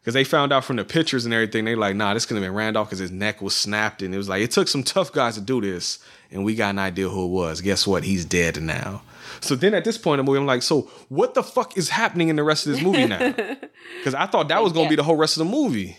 Because 0.00 0.14
they 0.14 0.22
found 0.22 0.52
out 0.52 0.64
from 0.64 0.76
the 0.76 0.84
pictures 0.84 1.24
and 1.24 1.34
everything, 1.34 1.64
they 1.64 1.74
like, 1.74 1.96
nah, 1.96 2.14
this 2.14 2.26
could 2.26 2.36
have 2.36 2.44
been 2.44 2.54
Randolph 2.54 2.86
because 2.86 3.00
his 3.00 3.10
neck 3.10 3.42
was 3.42 3.56
snapped. 3.56 4.02
And 4.02 4.14
it 4.14 4.16
was 4.16 4.28
like, 4.28 4.40
it 4.40 4.52
took 4.52 4.68
some 4.68 4.84
tough 4.84 5.10
guys 5.10 5.34
to 5.34 5.40
do 5.40 5.60
this. 5.60 5.98
And 6.30 6.44
we 6.44 6.54
got 6.54 6.70
an 6.70 6.78
idea 6.78 7.08
who 7.08 7.24
it 7.24 7.30
was. 7.30 7.60
Guess 7.60 7.88
what? 7.88 8.04
He's 8.04 8.24
dead 8.24 8.62
now. 8.62 9.02
So 9.40 9.56
then 9.56 9.74
at 9.74 9.82
this 9.84 9.98
point 9.98 10.20
in 10.20 10.24
the 10.24 10.30
movie, 10.30 10.38
I'm 10.38 10.46
like, 10.46 10.62
so 10.62 10.82
what 11.08 11.34
the 11.34 11.42
fuck 11.42 11.76
is 11.76 11.88
happening 11.88 12.28
in 12.28 12.36
the 12.36 12.44
rest 12.44 12.68
of 12.68 12.72
this 12.74 12.82
movie 12.82 13.06
now? 13.06 13.34
Because 13.98 14.14
I 14.14 14.26
thought 14.26 14.46
that 14.46 14.62
was 14.62 14.72
going 14.72 14.86
to 14.86 14.90
be 14.90 14.94
the 14.94 15.02
whole 15.02 15.16
rest 15.16 15.38
of 15.38 15.44
the 15.44 15.50
movie. 15.50 15.96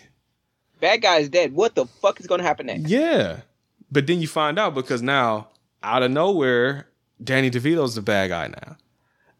Bad 0.80 1.02
guy 1.02 1.18
is 1.18 1.28
dead. 1.28 1.52
What 1.52 1.74
the 1.74 1.84
fuck 1.84 2.18
is 2.18 2.26
going 2.26 2.40
to 2.40 2.46
happen 2.46 2.64
next? 2.64 2.88
Yeah. 2.88 3.40
But 3.90 4.06
then 4.06 4.20
you 4.20 4.28
find 4.28 4.58
out 4.58 4.74
because 4.74 5.02
now, 5.02 5.48
out 5.82 6.02
of 6.02 6.10
nowhere, 6.10 6.88
Danny 7.22 7.50
DeVito's 7.50 7.94
the 7.94 8.02
bad 8.02 8.28
guy 8.28 8.48
now. 8.48 8.76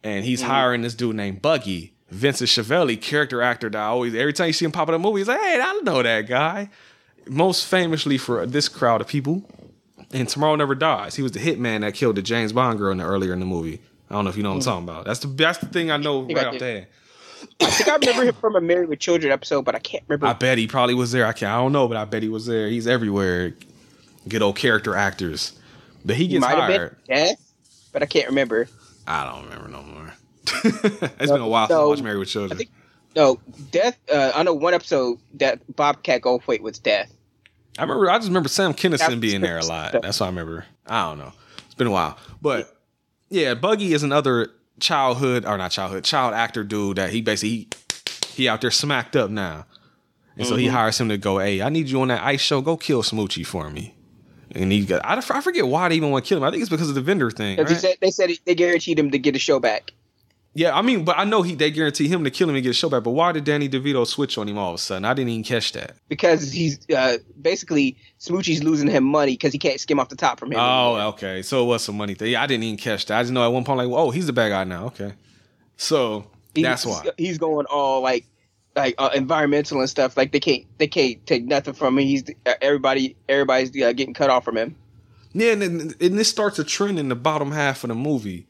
And 0.02 0.24
he's 0.24 0.40
mm-hmm. 0.40 0.50
hiring 0.50 0.82
this 0.82 0.94
dude 0.94 1.16
named 1.16 1.42
Buggy, 1.42 1.94
Vincent 2.10 2.48
Schiavelli, 2.48 2.96
character 2.96 3.42
actor 3.42 3.68
that 3.68 3.78
I 3.78 3.86
always, 3.86 4.14
every 4.14 4.32
time 4.32 4.46
you 4.46 4.52
see 4.52 4.64
him 4.64 4.72
pop 4.72 4.84
up 4.84 4.90
in 4.90 4.94
a 4.94 4.98
movie, 4.98 5.20
he's 5.20 5.28
like, 5.28 5.40
hey, 5.40 5.60
I 5.60 5.80
know 5.82 6.02
that 6.02 6.26
guy. 6.26 6.70
Most 7.26 7.66
famously 7.66 8.16
for 8.16 8.46
this 8.46 8.68
crowd 8.68 9.00
of 9.00 9.08
people. 9.08 9.44
And 10.12 10.26
Tomorrow 10.28 10.56
Never 10.56 10.74
Dies. 10.74 11.16
He 11.16 11.22
was 11.22 11.32
the 11.32 11.40
hitman 11.40 11.80
that 11.80 11.92
killed 11.94 12.16
the 12.16 12.22
James 12.22 12.52
Bond 12.52 12.78
girl 12.78 12.92
in 12.92 12.98
the, 12.98 13.04
earlier 13.04 13.34
in 13.34 13.40
the 13.40 13.46
movie. 13.46 13.80
I 14.08 14.14
don't 14.14 14.24
know 14.24 14.30
if 14.30 14.36
you 14.36 14.42
know 14.42 14.50
what 14.50 14.56
I'm 14.56 14.60
mm. 14.62 14.64
talking 14.64 14.84
about. 14.84 15.04
That's 15.04 15.20
the 15.20 15.26
that's 15.26 15.58
the 15.58 15.66
thing 15.66 15.90
I 15.90 15.98
know 15.98 16.24
think 16.24 16.38
right 16.38 16.46
I 16.46 16.50
off 16.50 16.58
the 16.58 16.64
head. 16.64 16.86
I 17.60 17.66
think 17.66 17.88
I 17.88 17.96
remember 17.96 18.24
him 18.24 18.34
from 18.34 18.56
a 18.56 18.60
Married 18.60 18.88
with 18.88 19.00
Children 19.00 19.32
episode, 19.32 19.66
but 19.66 19.74
I 19.74 19.78
can't 19.78 20.02
remember. 20.08 20.26
I 20.26 20.32
bet 20.32 20.58
he 20.58 20.66
probably 20.66 20.94
was 20.94 21.12
there. 21.12 21.26
I 21.26 21.32
can't. 21.32 21.52
I 21.52 21.56
don't 21.56 21.72
know, 21.72 21.86
but 21.88 21.96
I 21.96 22.04
bet 22.04 22.22
he 22.22 22.28
was 22.28 22.46
there. 22.46 22.68
He's 22.68 22.86
everywhere. 22.86 23.54
Good 24.28 24.42
old 24.42 24.56
character 24.56 24.94
actors. 24.94 25.58
But 26.04 26.16
he 26.16 26.28
gets 26.28 26.40
might 26.42 26.56
hired. 26.56 26.96
death, 27.06 27.36
but 27.92 28.02
I 28.02 28.06
can't 28.06 28.28
remember. 28.28 28.68
I 29.06 29.24
don't 29.24 29.44
remember 29.44 29.68
no 29.68 29.82
more. 29.82 30.14
it's 30.64 31.30
been 31.32 31.40
a 31.40 31.48
while 31.48 31.66
since 31.66 31.76
I 31.76 31.80
No, 31.80 31.88
watched 31.88 32.02
Married 32.02 32.18
with 32.18 32.28
Children. 32.28 32.58
think- 32.58 32.70
No, 33.16 33.40
death. 33.70 33.98
Uh, 34.12 34.32
I 34.34 34.42
know 34.42 34.54
one 34.54 34.74
episode 34.74 35.18
that 35.34 35.60
Bobcat 35.76 36.22
Goldthwait 36.22 36.60
was 36.60 36.78
death. 36.78 37.12
I 37.78 37.82
remember. 37.82 38.10
I 38.10 38.16
just 38.18 38.28
remember 38.28 38.48
Sam 38.48 38.74
Kinison 38.74 39.20
being 39.20 39.40
there 39.40 39.58
a 39.58 39.64
lot. 39.64 39.92
That's 40.02 40.20
what 40.20 40.26
I 40.26 40.28
remember. 40.30 40.66
I 40.86 41.08
don't 41.08 41.18
know. 41.18 41.32
It's 41.66 41.74
been 41.74 41.86
a 41.86 41.90
while, 41.92 42.18
but 42.42 42.76
yeah, 43.28 43.54
Buggy 43.54 43.92
is 43.92 44.02
another 44.02 44.48
childhood 44.80 45.44
or 45.44 45.58
not 45.58 45.70
childhood 45.70 46.04
child 46.04 46.34
actor 46.34 46.64
dude 46.64 46.96
that 46.96 47.10
he 47.10 47.20
basically 47.20 47.48
he, 47.50 47.68
he 48.34 48.48
out 48.48 48.60
there 48.62 48.70
smacked 48.70 49.14
up 49.16 49.30
now, 49.30 49.66
and 50.36 50.46
so 50.46 50.56
he 50.56 50.66
Mm-hmm. 50.66 50.74
hires 50.76 50.98
him 51.00 51.08
to 51.10 51.18
go. 51.18 51.38
Hey, 51.38 51.60
I 51.62 51.68
need 51.68 51.88
you 51.88 52.00
on 52.00 52.08
that 52.08 52.22
ice 52.24 52.40
show. 52.40 52.60
Go 52.62 52.76
kill 52.76 53.02
Smoochy 53.02 53.44
for 53.46 53.68
me. 53.70 53.94
And 54.54 54.72
he 54.72 54.84
got. 54.84 55.04
I, 55.04 55.16
I 55.16 55.40
forget 55.40 55.66
why 55.66 55.88
they 55.88 55.96
even 55.96 56.10
want 56.10 56.24
to 56.24 56.28
kill 56.28 56.38
him. 56.38 56.44
I 56.44 56.50
think 56.50 56.62
it's 56.62 56.70
because 56.70 56.88
of 56.88 56.94
the 56.94 57.00
vendor 57.00 57.30
thing. 57.30 57.58
Right? 57.58 57.66
they 57.66 57.74
said 57.74 57.96
they 58.00 58.10
said 58.10 58.30
they 58.46 58.54
guaranteed 58.54 58.98
him 58.98 59.10
to 59.10 59.18
get 59.18 59.34
his 59.34 59.42
show 59.42 59.58
back. 59.60 59.92
Yeah, 60.54 60.76
I 60.76 60.82
mean, 60.82 61.04
but 61.04 61.16
I 61.16 61.24
know 61.24 61.42
he 61.42 61.54
they 61.54 61.70
guarantee 61.70 62.08
him 62.08 62.24
to 62.24 62.30
kill 62.30 62.48
him 62.48 62.56
and 62.56 62.64
get 62.64 62.70
a 62.70 62.74
show 62.74 62.88
back. 62.88 63.04
But 63.04 63.10
why 63.10 63.30
did 63.32 63.44
Danny 63.44 63.68
DeVito 63.68 64.04
switch 64.06 64.38
on 64.38 64.48
him 64.48 64.58
all 64.58 64.70
of 64.70 64.74
a 64.74 64.78
sudden? 64.78 65.04
I 65.04 65.14
didn't 65.14 65.28
even 65.28 65.44
catch 65.44 65.72
that. 65.72 65.92
because 66.08 66.50
he's 66.50 66.80
uh, 66.90 67.18
basically 67.40 67.96
Smoochy's 68.18 68.64
losing 68.64 68.88
him 68.88 69.04
money 69.04 69.34
because 69.34 69.52
he 69.52 69.58
can't 69.58 69.78
skim 69.78 70.00
off 70.00 70.08
the 70.08 70.16
top 70.16 70.40
from 70.40 70.50
him. 70.50 70.58
Oh, 70.58 70.94
anymore. 70.94 71.12
okay. 71.12 71.42
So 71.42 71.62
it 71.62 71.66
was 71.66 71.84
some 71.84 71.96
money 71.96 72.14
thing. 72.14 72.32
Yeah, 72.32 72.42
I 72.42 72.46
didn't 72.46 72.64
even 72.64 72.78
catch 72.78 73.06
that. 73.06 73.18
I 73.18 73.22
just 73.22 73.32
know 73.32 73.44
at 73.44 73.52
one 73.52 73.62
point, 73.64 73.78
like, 73.78 73.88
oh, 73.88 74.10
he's 74.10 74.26
the 74.26 74.32
bad 74.32 74.48
guy 74.48 74.64
now. 74.64 74.86
Okay. 74.86 75.12
So 75.76 76.24
He- 76.54 76.62
that's 76.62 76.84
why. 76.84 77.06
he's 77.18 77.38
going 77.38 77.66
all 77.66 78.00
like 78.02 78.26
like 78.78 78.94
uh, 78.98 79.10
environmental 79.14 79.80
and 79.80 79.88
stuff. 79.88 80.16
Like 80.16 80.32
they 80.32 80.40
can't 80.40 80.64
they 80.78 80.86
can't 80.86 81.24
take 81.26 81.44
nothing 81.44 81.74
from 81.74 81.98
him. 81.98 82.04
He's 82.04 82.24
uh, 82.46 82.54
everybody 82.60 83.16
everybody's 83.28 83.70
uh, 83.70 83.92
getting 83.92 84.14
cut 84.14 84.30
off 84.30 84.44
from 84.44 84.56
him. 84.56 84.76
Yeah, 85.32 85.52
and, 85.52 85.62
and 85.62 86.18
this 86.18 86.28
starts 86.28 86.58
a 86.58 86.64
trend 86.64 86.98
in 86.98 87.08
the 87.08 87.14
bottom 87.14 87.52
half 87.52 87.84
of 87.84 87.88
the 87.88 87.94
movie 87.94 88.46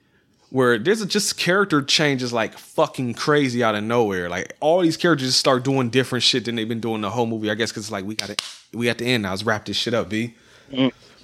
where 0.51 0.79
there's 0.79 1.03
a, 1.03 1.07
just 1.07 1.37
character 1.37 1.83
changes 1.83 2.33
like 2.33 2.57
fucking 2.57 3.15
crazy 3.15 3.63
out 3.63 3.75
of 3.75 3.85
nowhere. 3.85 4.29
Like 4.29 4.57
all 4.61 4.81
these 4.81 4.97
characters 4.97 5.35
start 5.37 5.65
doing 5.65 5.91
different 5.91 6.23
shit 6.23 6.45
than 6.45 6.55
they've 6.55 6.69
been 6.69 6.81
doing 6.81 7.01
the 7.01 7.11
whole 7.11 7.27
movie. 7.27 7.51
I 7.51 7.55
guess 7.55 7.71
because 7.71 7.85
it's 7.85 7.93
like 7.93 8.05
we 8.05 8.15
got 8.15 8.31
it, 8.31 8.43
we 8.73 8.89
at 8.89 8.99
the 8.99 9.07
end 9.07 9.25
now. 9.25 9.31
Let's 9.31 9.43
wrap 9.43 9.65
this 9.65 9.77
shit 9.77 9.95
up, 9.95 10.09
B. 10.09 10.35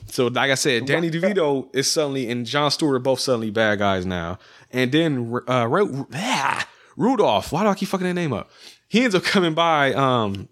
So, 0.06 0.26
like 0.26 0.51
I 0.51 0.55
said, 0.55 0.86
Danny 0.86 1.10
DeVito 1.10 1.74
is 1.74 1.90
suddenly 1.90 2.31
and 2.31 2.44
Jon 2.47 2.70
Stewart 2.70 2.97
are 2.97 2.98
both 3.01 3.20
suddenly 3.20 3.51
bad 3.51 3.78
guys 3.78 4.05
now. 4.05 4.39
And 4.72 4.93
then 4.93 5.40
uh, 5.48 5.66
Ru- 5.66 6.06
ah, 6.14 6.68
Rudolph, 6.97 7.52
why 7.52 7.62
do 7.62 7.68
I 7.68 7.74
keep 7.74 7.89
fucking 7.89 8.06
that 8.06 8.14
name 8.14 8.32
up? 8.32 8.51
He 8.94 9.02
ends 9.02 9.16
up 9.16 9.24
coming 9.24 9.54
by 9.54 9.92
um, 9.94 10.48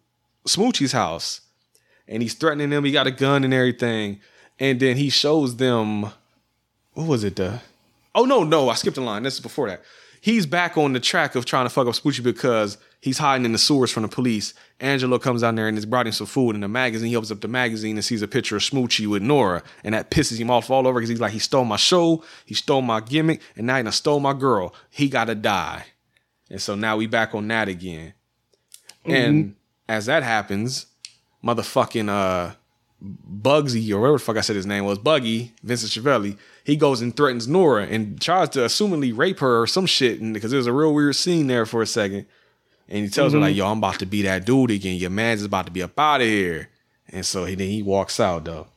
Smoochy's 0.48 0.90
house, 0.90 1.42
and 2.08 2.24
he's 2.24 2.34
threatening 2.34 2.70
them. 2.70 2.84
He 2.84 2.90
got 2.90 3.06
a 3.06 3.12
gun 3.12 3.44
and 3.44 3.54
everything, 3.54 4.18
and 4.58 4.80
then 4.80 4.96
he 4.96 5.10
shows 5.10 5.58
them 5.58 6.10
what 6.94 7.06
was 7.06 7.22
it? 7.22 7.36
The 7.36 7.60
oh 8.16 8.24
no 8.24 8.42
no 8.42 8.68
I 8.68 8.74
skipped 8.74 8.96
a 8.96 9.00
line. 9.00 9.22
This 9.22 9.34
is 9.34 9.40
before 9.40 9.68
that. 9.68 9.82
He's 10.20 10.44
back 10.44 10.76
on 10.76 10.92
the 10.92 10.98
track 10.98 11.36
of 11.36 11.44
trying 11.44 11.66
to 11.66 11.70
fuck 11.70 11.86
up 11.86 11.94
Smoochy 11.94 12.20
because 12.20 12.78
he's 13.00 13.18
hiding 13.18 13.44
in 13.44 13.52
the 13.52 13.58
sewers 13.58 13.92
from 13.92 14.02
the 14.02 14.08
police. 14.08 14.54
Angelo 14.80 15.20
comes 15.20 15.42
down 15.42 15.54
there 15.54 15.68
and 15.68 15.76
has 15.76 15.86
brought 15.86 16.08
him 16.08 16.12
some 16.12 16.26
food 16.26 16.56
in 16.56 16.64
a 16.64 16.68
magazine. 16.68 17.10
He 17.10 17.16
opens 17.16 17.30
up 17.30 17.42
the 17.42 17.46
magazine 17.46 17.96
and 17.96 18.04
sees 18.04 18.22
a 18.22 18.28
picture 18.28 18.56
of 18.56 18.62
Smoochy 18.62 19.06
with 19.06 19.22
Nora, 19.22 19.62
and 19.84 19.94
that 19.94 20.10
pisses 20.10 20.38
him 20.38 20.50
off 20.50 20.68
all 20.68 20.88
over 20.88 20.98
because 20.98 21.10
he's 21.10 21.20
like, 21.20 21.30
he 21.30 21.38
stole 21.38 21.64
my 21.64 21.76
show, 21.76 22.24
he 22.44 22.56
stole 22.56 22.82
my 22.82 22.98
gimmick, 22.98 23.40
and 23.54 23.68
now 23.68 23.80
he 23.80 23.88
stole 23.92 24.18
my 24.18 24.32
girl. 24.32 24.74
He 24.90 25.08
gotta 25.08 25.36
die. 25.36 25.84
And 26.50 26.60
so 26.60 26.74
now 26.74 26.96
we 26.96 27.06
back 27.06 27.36
on 27.36 27.46
that 27.46 27.68
again. 27.68 28.14
And 29.04 29.56
as 29.88 30.06
that 30.06 30.22
happens, 30.22 30.86
motherfucking 31.44 32.08
uh 32.08 32.54
Bugsy 33.02 33.90
or 33.90 34.00
whatever 34.00 34.18
the 34.18 34.24
fuck 34.24 34.36
I 34.36 34.42
said 34.42 34.54
his 34.54 34.66
name 34.66 34.84
was, 34.84 34.98
Buggy, 34.98 35.52
Vincent 35.64 35.90
Schiavelli, 35.90 36.36
he 36.62 36.76
goes 36.76 37.00
and 37.00 37.16
threatens 37.16 37.48
Nora 37.48 37.86
and 37.86 38.20
tries 38.20 38.50
to 38.50 38.60
assumingly 38.60 39.16
rape 39.16 39.40
her 39.40 39.62
or 39.62 39.66
some 39.66 39.86
shit 39.86 40.20
and 40.20 40.32
because 40.32 40.52
there's 40.52 40.68
a 40.68 40.72
real 40.72 40.94
weird 40.94 41.16
scene 41.16 41.48
there 41.48 41.66
for 41.66 41.82
a 41.82 41.86
second. 41.86 42.26
And 42.88 43.04
he 43.04 43.10
tells 43.10 43.32
her 43.32 43.40
like, 43.40 43.56
"Yo, 43.56 43.66
I'm 43.66 43.78
about 43.78 43.98
to 44.00 44.06
be 44.06 44.22
that 44.22 44.44
dude 44.44 44.70
again. 44.70 44.98
Your 44.98 45.10
man's 45.10 45.42
about 45.42 45.66
to 45.66 45.72
be 45.72 45.82
up 45.82 45.98
out 45.98 46.20
of 46.20 46.26
here." 46.26 46.68
And 47.08 47.24
so 47.26 47.44
he 47.44 47.54
then 47.54 47.68
he 47.68 47.82
walks 47.82 48.20
out 48.20 48.44
though. 48.44 48.68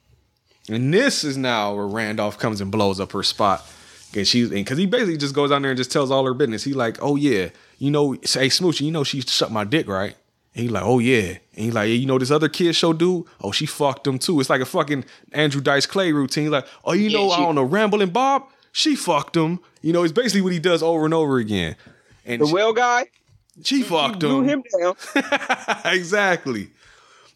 And 0.70 0.94
this 0.94 1.24
is 1.24 1.38
now 1.38 1.76
where 1.76 1.86
Randolph 1.88 2.40
comes 2.40 2.62
and 2.62 2.72
blows 2.72 3.00
up 3.00 3.12
her 3.12 3.24
spot. 3.24 3.68
And 4.16 4.28
she's 4.28 4.50
because 4.50 4.78
he 4.78 4.86
basically 4.86 5.18
just 5.18 5.36
goes 5.36 5.50
down 5.50 5.62
there 5.64 5.72
and 5.72 5.78
just 5.78 5.92
tells 5.92 6.12
all 6.12 6.26
her 6.26 6.34
business. 6.34 6.64
He 6.64 6.74
like, 6.74 6.98
"Oh 7.02 7.16
yeah, 7.16 7.50
you 7.80 7.92
know, 7.92 8.16
say 8.24 8.48
Smoochy, 8.48 8.82
you 8.82 8.92
know 8.92 9.04
she 9.04 9.22
sucked 9.22 9.52
my 9.52 9.64
dick, 9.64 9.88
right?" 9.88 10.16
And 10.54 10.64
he 10.64 10.70
like, 10.70 10.84
"Oh 10.84 11.00
yeah." 11.00 11.38
And 11.56 11.66
he 11.66 11.72
like, 11.72 11.88
yeah, 11.90 11.96
"You 11.96 12.06
know 12.06 12.18
this 12.20 12.32
other 12.32 12.50
kid 12.50 12.74
show 12.76 12.94
dude? 12.94 13.26
Oh, 13.42 13.52
she 13.52 13.66
fucked 13.66 14.08
him 14.08 14.18
too." 14.20 14.40
It's 14.40 14.50
like 14.50 14.62
a 14.62 14.66
fucking 14.66 15.06
Andrew 15.34 15.62
Dice 15.62 15.86
Clay 15.86 16.12
routine. 16.12 16.50
Like, 16.52 16.68
"Oh, 16.86 16.94
you 16.94 17.10
know, 17.10 17.30
I 17.32 17.38
don't 17.40 17.56
know, 17.56 17.64
Rambling 17.64 18.10
Bob, 18.10 18.44
she 18.72 18.96
fucked 18.96 19.36
him." 19.36 19.60
You 19.82 19.94
know, 19.94 20.04
it's 20.04 20.14
basically 20.14 20.42
what 20.42 20.54
he 20.54 20.60
does 20.60 20.82
over 20.82 21.06
and 21.06 21.14
over 21.14 21.38
again. 21.38 21.76
And 22.26 22.42
The 22.42 22.48
she- 22.48 22.54
well 22.54 22.74
guy 22.74 23.06
she 23.64 23.84
fucked 23.84 24.20
blew 24.20 24.42
him. 24.44 24.64
him 24.74 24.82
down. 24.82 24.96
exactly. 25.86 26.70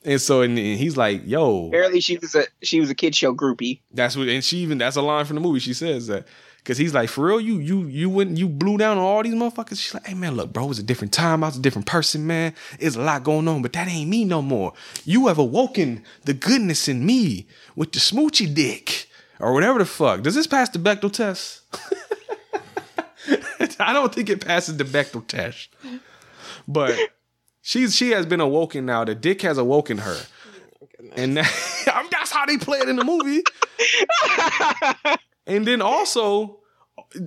And 0.06 0.22
so 0.22 0.42
and, 0.42 0.58
and 0.58 0.78
he's 0.78 0.96
like, 0.96 1.22
yo, 1.26 1.68
Apparently, 1.68 2.00
she 2.00 2.18
was 2.18 2.34
a 2.36 2.46
she 2.62 2.80
was 2.80 2.90
a 2.90 2.96
kid 2.96 3.16
show 3.16 3.34
groupie. 3.36 3.82
that's 3.92 4.16
what 4.16 4.30
and 4.30 4.44
she 4.44 4.58
even 4.60 4.78
that's 4.78 4.96
a 4.96 5.02
line 5.02 5.26
from 5.26 5.36
the 5.36 5.42
movie. 5.42 5.60
She 5.60 5.74
says 5.74 6.08
that. 6.08 6.28
Cause 6.66 6.78
he's 6.78 6.94
like, 6.94 7.10
for 7.10 7.26
real, 7.26 7.40
you 7.40 7.58
you 7.60 7.84
you 7.86 8.10
went 8.10 8.38
you 8.38 8.48
blew 8.48 8.78
down 8.78 8.98
on 8.98 9.04
all 9.04 9.24
these 9.24 9.34
motherfuckers. 9.34 9.82
She's 9.82 9.94
like, 9.94 10.06
hey 10.06 10.14
man, 10.14 10.36
look, 10.36 10.54
bro, 10.54 10.66
it 10.66 10.68
was 10.68 10.78
a 10.78 10.84
different 10.84 11.14
time. 11.14 11.44
I 11.44 11.48
was 11.48 11.58
a 11.58 11.62
different 11.62 11.88
person, 11.88 12.28
man. 12.28 12.54
It's 12.80 12.96
a 12.96 13.02
lot 13.02 13.24
going 13.24 13.48
on, 13.48 13.62
but 13.62 13.74
that 13.74 13.88
ain't 13.88 14.10
me 14.10 14.24
no 14.26 14.42
more. 14.42 14.74
You 15.06 15.28
have 15.28 15.38
awoken 15.40 16.04
the 16.26 16.34
goodness 16.34 16.88
in 16.88 17.06
me 17.06 17.48
with 17.76 17.94
the 17.94 18.00
smoochy 18.00 18.54
dick. 18.54 19.08
Or 19.40 19.54
whatever 19.54 19.80
the 19.80 19.86
fuck. 19.86 20.22
Does 20.22 20.36
this 20.36 20.48
pass 20.48 20.68
the 20.70 20.80
Bechdel 20.80 21.14
test? 21.14 21.62
I 23.80 23.94
don't 23.94 24.14
think 24.14 24.30
it 24.30 24.46
passes 24.46 24.76
the 24.76 24.84
Bechdel 24.84 25.26
test. 25.28 25.70
But 26.68 26.98
she's 27.62 27.96
she 27.96 28.12
has 28.12 28.26
been 28.26 28.42
awoken 28.42 28.86
now. 28.86 29.04
The 29.06 29.16
dick 29.16 29.42
has 29.42 29.58
awoken 29.58 30.00
her. 30.00 30.18
And 31.16 31.38
that, 31.38 32.08
that's 32.12 32.32
how 32.32 32.46
they 32.46 32.58
play 32.58 32.80
it 32.80 32.90
in 32.90 32.96
the 32.96 33.04
movie. 33.04 33.44
and 35.48 35.66
then 35.66 35.82
also, 35.82 36.60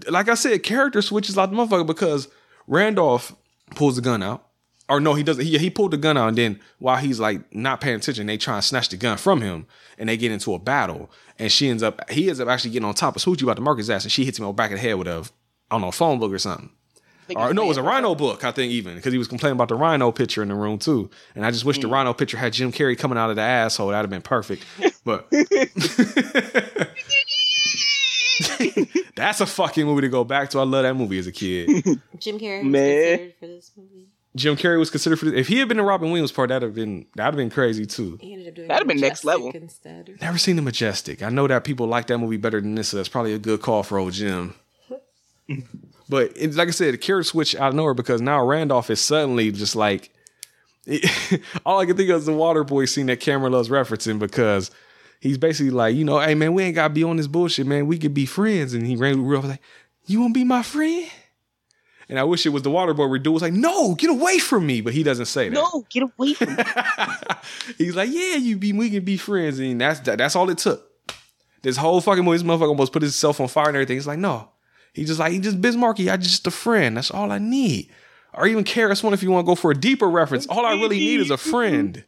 like 0.09 0.29
I 0.29 0.35
said, 0.35 0.63
character 0.63 1.03
switches 1.03 1.37
like 1.37 1.51
the 1.51 1.57
motherfucker 1.57 1.87
because 1.87 2.29
Randolph 2.67 3.35
pulls 3.75 3.97
the 3.97 4.03
gun 4.03 4.23
out. 4.23 4.47
Or 4.89 5.01
no, 5.01 5.15
he 5.15 5.23
doesn't. 5.23 5.45
He, 5.45 5.57
he 5.59 5.71
pulled 5.71 5.93
the 5.93 5.97
gun 5.97 6.19
out, 6.19 6.29
and 6.29 6.37
then 6.37 6.61
while 6.79 6.97
he's 6.97 7.19
like 7.21 7.55
not 7.55 7.81
paying 7.81 7.97
attention, 7.97 8.27
they 8.27 8.37
try 8.37 8.57
and 8.57 8.65
snatch 8.65 8.89
the 8.89 8.97
gun 8.97 9.17
from 9.17 9.41
him, 9.41 9.67
and 9.97 10.09
they 10.09 10.17
get 10.17 10.33
into 10.33 10.53
a 10.55 10.59
battle. 10.59 11.11
And 11.39 11.51
she 11.51 11.71
ends 11.71 11.83
up, 11.83 12.11
he 12.11 12.29
ends 12.29 12.41
up 12.41 12.49
actually 12.49 12.73
getting 12.73 12.89
on 12.89 12.95
top 12.95 13.17
of 13.17 13.23
Smoochy 13.23 13.45
about 13.45 13.57
to 13.57 13.63
mark 13.63 13.79
his 13.79 13.89
ass, 13.89 14.05
and 14.05 14.13
she 14.13 14.25
hits 14.25 14.39
him 14.39 14.45
on 14.45 14.51
the 14.51 14.55
back 14.55 14.71
of 14.71 14.77
the 14.77 14.83
head 14.83 14.95
with 14.95 15.07
a, 15.07 15.31
I 15.71 15.75
don't 15.75 15.83
know, 15.83 15.89
a 15.89 15.93
phone 15.93 16.19
book 16.19 16.33
or 16.33 16.39
something. 16.39 16.71
Or 17.37 17.55
no, 17.55 17.65
it 17.65 17.69
was 17.69 17.77
a 17.77 17.83
Rhino 17.83 18.15
book, 18.15 18.45
I 18.45 18.53
think, 18.53 18.73
even 18.73 18.97
because 18.97 19.13
he 19.13 19.19
was 19.19 19.29
complaining 19.29 19.57
about 19.57 19.69
the 19.69 19.75
Rhino 19.75 20.13
picture 20.13 20.43
in 20.43 20.49
the 20.49 20.55
room 20.55 20.79
too. 20.79 21.11
And 21.35 21.45
I 21.45 21.51
just 21.51 21.65
wish 21.65 21.79
the 21.79 21.89
mm. 21.89 21.93
Rhino 21.93 22.13
picture 22.15 22.37
had 22.37 22.53
Jim 22.53 22.73
Carrey 22.73 22.99
coming 22.99 23.19
out 23.19 23.31
of 23.31 23.37
the 23.37 23.43
asshole. 23.43 23.89
That'd 23.89 24.05
have 24.05 24.11
been 24.11 24.23
perfect. 24.23 24.65
But 25.05 25.29
that's 29.15 29.41
a 29.41 29.47
fucking 29.47 29.87
movie 29.87 30.03
to 30.03 30.09
go 30.09 30.25
back 30.25 30.51
to. 30.51 30.59
I 30.59 30.65
love 30.65 30.83
that 30.83 30.95
movie 30.95 31.19
as 31.19 31.27
a 31.27 31.33
kid. 31.33 31.69
Jim 32.19 32.39
Carrey 32.39 32.63
was 32.63 32.73
Man. 32.73 33.19
considered 33.19 33.35
for 33.39 33.47
this 33.47 33.73
movie. 33.77 34.09
Jim 34.35 34.57
Carrey 34.57 34.79
was 34.79 34.89
considered 34.89 35.19
for 35.19 35.27
this. 35.27 35.35
if 35.35 35.49
he 35.49 35.59
had 35.59 35.69
been 35.69 35.79
in 35.79 35.85
Robin 35.85 36.09
Williams 36.11 36.33
part, 36.33 36.49
that'd 36.49 36.63
have 36.63 36.75
been 36.75 37.07
that'd 37.17 37.35
have 37.35 37.37
been 37.37 37.51
crazy 37.51 37.85
too. 37.85 38.19
He 38.21 38.33
ended 38.33 38.49
up 38.49 38.55
doing 38.55 38.69
That'd 38.69 38.81
have 38.81 38.89
been 38.89 39.01
next 39.01 39.25
level. 39.25 39.51
instead. 39.51 40.17
Never 40.21 40.39
seen 40.39 40.57
the 40.57 40.63
Majestic. 40.63 41.23
I 41.23 41.29
know 41.29 41.47
that 41.47 41.65
people 41.65 41.87
like 41.87 42.07
that 42.07 42.19
movie 42.19 42.39
better 42.39 42.61
than 42.61 42.75
this, 42.75 42.89
so 42.89 42.97
that's 42.97 43.11
probably 43.11 43.35
a 43.35 43.39
good 43.39 43.61
call 43.61 43.83
for 43.83 43.99
old 43.99 44.15
Jim. 44.15 44.55
But 46.13 46.31
it's 46.37 46.59
like 46.59 46.69
I 46.69 46.73
said, 46.73 46.93
the 46.93 46.99
carrot 46.99 47.25
switch 47.25 47.57
out 47.57 47.71
of 47.71 47.75
nowhere 47.75 47.95
because 47.95 48.21
now 48.21 48.45
Randolph 48.45 48.91
is 48.91 49.01
suddenly 49.01 49.51
just 49.51 49.75
like 49.75 50.11
all 51.65 51.81
I 51.81 51.87
can 51.87 51.97
think 51.97 52.11
of 52.11 52.19
is 52.19 52.27
the 52.27 52.35
Water 52.35 52.65
Boy 52.65 52.85
scene 52.85 53.07
that 53.07 53.19
Cameron 53.19 53.53
loves 53.53 53.71
referencing 53.71 54.19
because 54.19 54.71
he's 55.21 55.39
basically 55.39 55.71
like, 55.71 55.97
you 55.97 56.05
know, 56.05 56.21
hey 56.21 56.35
man, 56.35 56.53
we 56.53 56.65
ain't 56.65 56.75
gotta 56.75 56.93
be 56.93 57.03
on 57.03 57.17
this 57.17 57.29
bullshit, 57.29 57.67
man. 57.67 57.87
We 57.87 57.97
could 57.97 58.13
be 58.13 58.27
friends. 58.27 58.75
And 58.75 58.87
he 58.87 58.95
ran 58.95 59.25
real 59.25 59.41
like, 59.41 59.63
you 60.05 60.21
wanna 60.21 60.35
be 60.35 60.45
my 60.45 60.63
friend? 60.63 61.09
And 62.11 62.19
I 62.19 62.25
wish 62.25 62.45
it 62.45 62.51
was 62.51 62.61
the 62.61 62.71
Water 62.71 62.93
Boy 62.93 63.07
where 63.07 63.19
dude 63.19 63.33
was 63.33 63.41
like, 63.41 63.55
no, 63.55 63.95
get 63.95 64.11
away 64.11 64.39
from 64.39 64.67
me. 64.67 64.83
But 64.83 64.93
he 64.93 65.03
doesn't 65.03 65.25
say 65.25 65.49
that. 65.49 65.55
No, 65.55 65.87
get 65.89 66.03
away 66.03 66.35
from 66.35 66.57
me. 66.57 66.63
He's 67.79 67.97
like, 67.97 68.11
yeah, 68.13 68.35
you 68.35 68.59
be, 68.59 68.75
we 68.75 68.91
can 68.91 69.03
be 69.03 69.17
friends, 69.17 69.59
and 69.61 69.81
that's 69.81 70.01
that, 70.01 70.19
that's 70.19 70.37
all 70.37 70.51
it 70.51 70.59
took. 70.59 70.91
This 71.63 71.79
whole 71.79 72.03
fucking 72.03 72.23
movie, 72.23 72.37
this 72.37 72.47
motherfucker 72.47 72.69
almost 72.69 72.93
put 72.93 73.01
himself 73.01 73.41
on 73.41 73.49
fire 73.49 73.69
and 73.69 73.77
everything. 73.77 73.97
He's 73.97 74.07
like, 74.07 74.19
no, 74.19 74.52
he 74.93 75.05
just 75.05 75.19
like 75.19 75.33
he 75.33 75.39
just 75.39 75.61
Biz 75.61 75.77
Markie. 75.77 76.11
I 76.11 76.17
just 76.17 76.47
a 76.47 76.51
friend. 76.51 76.97
That's 76.97 77.11
all 77.11 77.33
I 77.33 77.39
need. 77.39 77.91
Or 78.35 78.47
even 78.47 78.65
Karis 78.65 79.03
one 79.03 79.13
if 79.13 79.23
you 79.23 79.31
want 79.31 79.45
to 79.45 79.51
go 79.51 79.55
for 79.55 79.71
a 79.71 79.75
deeper 79.75 80.09
reference. 80.09 80.47
All 80.47 80.65
I 80.65 80.73
really 80.73 80.99
need 80.99 81.21
is 81.21 81.31
a 81.31 81.37
friend. 81.37 82.05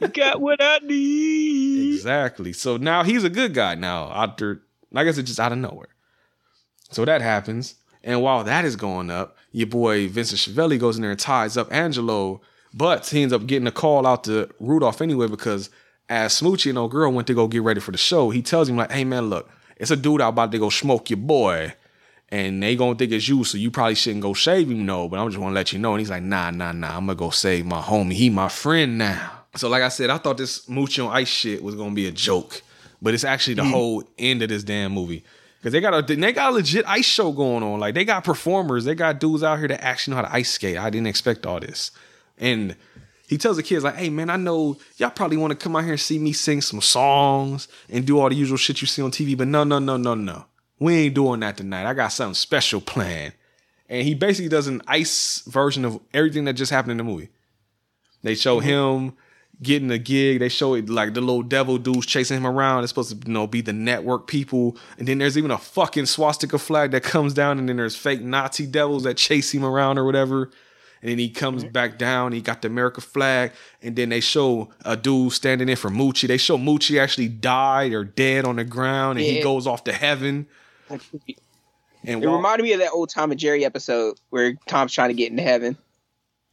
You 0.00 0.08
got 0.08 0.40
what 0.40 0.62
I 0.62 0.78
need. 0.82 1.94
Exactly. 1.94 2.52
So 2.52 2.76
now 2.76 3.02
he's 3.02 3.24
a 3.24 3.30
good 3.30 3.54
guy 3.54 3.74
now. 3.74 4.10
After 4.12 4.62
I 4.94 5.04
guess 5.04 5.18
it's 5.18 5.28
just 5.28 5.40
out 5.40 5.52
of 5.52 5.58
nowhere. 5.58 5.88
So 6.90 7.04
that 7.04 7.22
happens. 7.22 7.76
And 8.02 8.22
while 8.22 8.44
that 8.44 8.64
is 8.64 8.76
going 8.76 9.10
up, 9.10 9.36
your 9.52 9.66
boy 9.66 10.08
Vincent 10.08 10.40
Schiavelli 10.40 10.78
goes 10.78 10.96
in 10.96 11.02
there 11.02 11.10
and 11.10 11.20
ties 11.20 11.56
up 11.56 11.72
Angelo, 11.72 12.40
but 12.72 13.06
he 13.06 13.22
ends 13.22 13.34
up 13.34 13.46
getting 13.46 13.66
a 13.66 13.72
call 13.72 14.06
out 14.06 14.24
to 14.24 14.48
Rudolph 14.58 15.02
anyway 15.02 15.26
because 15.26 15.70
as 16.08 16.40
Smoochy 16.40 16.70
and 16.70 16.78
old 16.78 16.90
girl 16.90 17.12
went 17.12 17.26
to 17.26 17.34
go 17.34 17.46
get 17.46 17.62
ready 17.62 17.80
for 17.80 17.92
the 17.92 17.98
show, 17.98 18.30
he 18.30 18.42
tells 18.42 18.68
him 18.68 18.76
like, 18.76 18.90
"Hey 18.90 19.04
man, 19.04 19.28
look, 19.28 19.50
it's 19.76 19.90
a 19.90 19.96
dude 19.96 20.20
out 20.20 20.30
about 20.30 20.50
to 20.52 20.58
go 20.58 20.70
smoke 20.70 21.10
your 21.10 21.18
boy, 21.18 21.74
and 22.30 22.62
they 22.62 22.76
gonna 22.76 22.94
think 22.94 23.12
it's 23.12 23.28
you, 23.28 23.44
so 23.44 23.58
you 23.58 23.70
probably 23.70 23.96
shouldn't 23.96 24.22
go 24.22 24.34
shave 24.34 24.70
him, 24.70 24.86
no. 24.86 25.08
But 25.08 25.18
I'm 25.18 25.28
just 25.28 25.40
want 25.40 25.52
to 25.52 25.54
let 25.54 25.72
you 25.72 25.78
know." 25.78 25.92
And 25.92 26.00
he's 26.00 26.10
like, 26.10 26.22
"Nah, 26.22 26.50
nah, 26.50 26.72
nah, 26.72 26.96
I'm 26.96 27.06
gonna 27.06 27.16
go 27.16 27.30
save 27.30 27.66
my 27.66 27.80
homie. 27.80 28.12
He 28.12 28.30
my 28.30 28.48
friend 28.48 28.98
now." 28.98 29.32
So 29.56 29.68
like 29.68 29.82
I 29.82 29.88
said, 29.88 30.10
I 30.10 30.18
thought 30.18 30.36
this 30.36 30.66
Moochie 30.66 31.04
on 31.04 31.12
Ice 31.12 31.28
shit 31.28 31.62
was 31.62 31.74
gonna 31.74 31.94
be 31.94 32.06
a 32.06 32.12
joke, 32.12 32.62
but 33.02 33.14
it's 33.14 33.24
actually 33.24 33.54
the 33.54 33.62
mm. 33.62 33.70
whole 33.70 34.04
end 34.18 34.42
of 34.42 34.48
this 34.48 34.62
damn 34.62 34.92
movie. 34.92 35.24
Cause 35.62 35.72
they 35.72 35.80
got 35.80 36.10
a 36.10 36.16
they 36.16 36.32
got 36.32 36.52
a 36.52 36.54
legit 36.54 36.86
ice 36.88 37.04
show 37.04 37.32
going 37.32 37.62
on. 37.62 37.80
Like 37.80 37.94
they 37.94 38.06
got 38.06 38.24
performers, 38.24 38.86
they 38.86 38.94
got 38.94 39.20
dudes 39.20 39.42
out 39.42 39.58
here 39.58 39.68
that 39.68 39.84
actually 39.84 40.12
know 40.12 40.22
how 40.22 40.28
to 40.28 40.34
ice 40.34 40.50
skate. 40.50 40.78
I 40.78 40.88
didn't 40.88 41.08
expect 41.08 41.44
all 41.44 41.60
this. 41.60 41.90
And 42.38 42.76
he 43.28 43.36
tells 43.36 43.56
the 43.56 43.62
kids 43.62 43.84
like, 43.84 43.96
"Hey 43.96 44.08
man, 44.08 44.30
I 44.30 44.36
know 44.36 44.78
y'all 44.96 45.10
probably 45.10 45.36
want 45.36 45.50
to 45.50 45.56
come 45.56 45.76
out 45.76 45.82
here 45.82 45.92
and 45.92 46.00
see 46.00 46.18
me 46.18 46.32
sing 46.32 46.62
some 46.62 46.80
songs 46.80 47.68
and 47.90 48.06
do 48.06 48.18
all 48.18 48.30
the 48.30 48.36
usual 48.36 48.56
shit 48.56 48.80
you 48.80 48.86
see 48.86 49.02
on 49.02 49.10
TV, 49.10 49.36
but 49.36 49.48
no, 49.48 49.64
no, 49.64 49.78
no, 49.78 49.98
no, 49.98 50.14
no. 50.14 50.46
We 50.80 50.96
ain't 50.96 51.14
doing 51.14 51.40
that 51.40 51.56
tonight. 51.56 51.86
I 51.86 51.94
got 51.94 52.08
something 52.08 52.34
special 52.34 52.80
planned." 52.80 53.34
And 53.88 54.06
he 54.06 54.14
basically 54.14 54.48
does 54.48 54.66
an 54.66 54.82
ice 54.86 55.42
version 55.46 55.84
of 55.84 56.00
everything 56.14 56.44
that 56.44 56.54
just 56.54 56.72
happened 56.72 56.92
in 56.92 56.96
the 56.98 57.04
movie. 57.04 57.28
They 58.22 58.34
show 58.34 58.60
mm-hmm. 58.60 58.68
him 58.68 59.12
getting 59.62 59.90
a 59.90 59.98
gig. 59.98 60.40
They 60.40 60.48
show 60.48 60.74
it 60.74 60.88
like 60.88 61.14
the 61.14 61.20
little 61.20 61.42
devil 61.42 61.78
dudes 61.78 62.06
chasing 62.06 62.36
him 62.36 62.46
around. 62.46 62.82
It's 62.82 62.90
supposed 62.90 63.10
to 63.10 63.26
you 63.26 63.32
know 63.32 63.46
be 63.46 63.60
the 63.60 63.72
network 63.72 64.26
people. 64.26 64.76
And 64.98 65.06
then 65.06 65.18
there's 65.18 65.36
even 65.36 65.50
a 65.50 65.58
fucking 65.58 66.06
swastika 66.06 66.58
flag 66.58 66.92
that 66.92 67.02
comes 67.02 67.34
down, 67.34 67.58
and 67.58 67.68
then 67.68 67.76
there's 67.76 67.96
fake 67.96 68.22
Nazi 68.22 68.66
devils 68.66 69.04
that 69.04 69.16
chase 69.16 69.52
him 69.52 69.64
around 69.64 69.98
or 69.98 70.04
whatever. 70.04 70.50
And 71.02 71.10
then 71.10 71.18
he 71.18 71.30
comes 71.30 71.64
mm-hmm. 71.64 71.72
back 71.72 71.98
down. 71.98 72.32
He 72.32 72.42
got 72.42 72.60
the 72.62 72.68
America 72.68 73.00
flag, 73.00 73.52
and 73.82 73.96
then 73.96 74.10
they 74.10 74.20
show 74.20 74.70
a 74.84 74.96
dude 74.96 75.32
standing 75.32 75.68
in 75.68 75.76
for 75.76 75.90
Moochie. 75.90 76.28
They 76.28 76.36
show 76.36 76.58
Moochie 76.58 77.00
actually 77.00 77.28
died 77.28 77.92
or 77.92 78.04
dead 78.04 78.44
on 78.44 78.56
the 78.56 78.64
ground, 78.64 79.18
and 79.18 79.26
he 79.26 79.42
goes 79.42 79.66
off 79.66 79.84
to 79.84 79.92
heaven. 79.92 80.46
And 82.02 82.24
It 82.24 82.26
while- 82.26 82.36
reminded 82.38 82.62
me 82.64 82.72
of 82.72 82.80
that 82.80 82.92
old 82.92 83.10
Tom 83.10 83.30
and 83.30 83.38
Jerry 83.38 83.62
episode 83.62 84.18
where 84.30 84.54
Tom's 84.66 84.92
trying 84.94 85.10
to 85.10 85.14
get 85.14 85.30
into 85.30 85.42
heaven. 85.42 85.76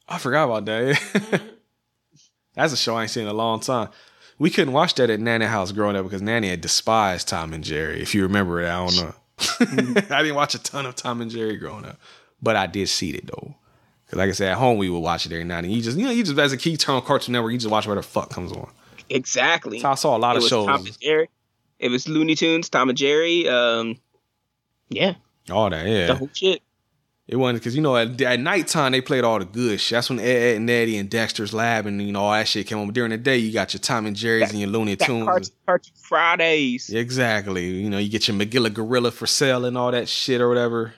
I 0.07 0.17
forgot 0.17 0.43
about 0.45 0.65
that. 0.65 1.41
That's 2.55 2.73
a 2.73 2.77
show 2.77 2.95
I 2.95 3.03
ain't 3.03 3.11
seen 3.11 3.23
in 3.23 3.29
a 3.29 3.33
long 3.33 3.59
time. 3.61 3.89
we 4.39 4.49
couldn't 4.49 4.73
watch 4.73 4.95
that 4.95 5.09
at 5.09 5.19
Nanny 5.21 5.45
house 5.45 5.71
growing 5.71 5.95
up 5.95 6.03
because 6.03 6.21
Nanny 6.21 6.49
had 6.49 6.59
despised 6.61 7.27
Tom 7.29 7.53
and 7.53 7.63
Jerry. 7.63 8.01
If 8.01 8.13
you 8.13 8.23
remember 8.23 8.61
it, 8.61 8.67
I 8.69 8.85
don't 8.85 8.95
know. 8.97 9.13
I 10.09 10.21
didn't 10.21 10.35
watch 10.35 10.53
a 10.55 10.59
ton 10.61 10.85
of 10.85 10.95
Tom 10.95 11.21
and 11.21 11.29
Jerry 11.31 11.55
growing 11.57 11.85
up, 11.85 11.97
but 12.41 12.55
I 12.55 12.67
did 12.67 12.89
see 12.89 13.11
it 13.11 13.27
though. 13.27 13.55
Cause 14.09 14.17
like 14.17 14.29
I 14.29 14.33
said, 14.33 14.51
at 14.53 14.57
home 14.57 14.77
we 14.77 14.89
would 14.89 14.99
watch 14.99 15.25
it 15.25 15.31
every 15.31 15.43
night, 15.43 15.63
and 15.65 15.71
you 15.73 15.81
just 15.81 15.97
you 15.97 16.05
know 16.05 16.11
you 16.11 16.23
just 16.23 16.37
as 16.37 16.51
a 16.53 16.57
kid 16.57 16.77
turn 16.79 16.95
on 16.95 17.01
Cartoon 17.03 17.33
Network, 17.33 17.51
you 17.51 17.57
just 17.57 17.69
watch 17.71 17.85
whatever 17.85 18.01
the 18.01 18.07
fuck 18.07 18.29
comes 18.31 18.51
on. 18.51 18.69
Exactly. 19.09 19.79
So 19.79 19.89
I 19.91 19.95
saw 19.95 20.15
a 20.15 20.19
lot 20.19 20.35
it 20.35 20.43
of 20.43 20.49
shows. 20.49 20.65
Tom 20.65 20.85
and 20.85 20.99
Jerry. 20.99 21.29
It 21.79 21.89
was 21.89 22.07
Looney 22.07 22.33
Tunes, 22.35 22.69
Tom 22.69 22.89
and 22.89 22.97
Jerry. 22.97 23.47
Um, 23.47 23.97
yeah, 24.89 25.15
All 25.51 25.69
that, 25.69 25.85
yeah. 25.87 26.07
the 26.07 26.15
whole 26.15 26.29
shit. 26.33 26.61
It 27.27 27.35
wasn't 27.35 27.59
because 27.59 27.75
you 27.75 27.81
know 27.81 27.97
at, 27.97 28.21
at 28.21 28.39
nighttime 28.39 28.93
they 28.93 29.01
played 29.01 29.25
all 29.25 29.37
the 29.37 29.45
good 29.45 29.81
shit. 29.81 29.97
That's 29.97 30.09
when 30.09 30.19
Ed, 30.19 30.23
Edd 30.23 30.55
n 30.55 30.69
Eddy 30.69 30.97
and 30.97 31.09
Dexter's 31.09 31.53
Lab 31.53 31.85
and 31.85 32.01
you 32.01 32.13
know 32.13 32.21
all 32.21 32.31
that 32.31 32.47
shit 32.47 32.67
came 32.67 32.77
on. 32.79 32.87
But 32.87 32.95
during 32.95 33.11
the 33.11 33.17
day 33.17 33.37
you 33.37 33.51
got 33.51 33.73
your 33.73 33.81
Tom 33.81 34.05
and 34.05 34.15
Jerry's 34.15 34.51
and 34.51 34.59
your 34.59 34.69
Looney 34.69 34.95
Tunes. 34.95 35.25
Cartoon, 35.25 35.53
Cartoon 35.65 35.93
Fridays. 36.01 36.89
Exactly. 36.89 37.65
You 37.65 37.89
know 37.89 37.97
you 37.97 38.09
get 38.09 38.29
your 38.29 38.37
Magilla 38.37 38.73
Gorilla 38.73 39.11
for 39.11 39.27
sale 39.27 39.65
and 39.65 39.77
all 39.77 39.91
that 39.91 40.07
shit 40.07 40.39
or 40.39 40.47
whatever. 40.47 40.93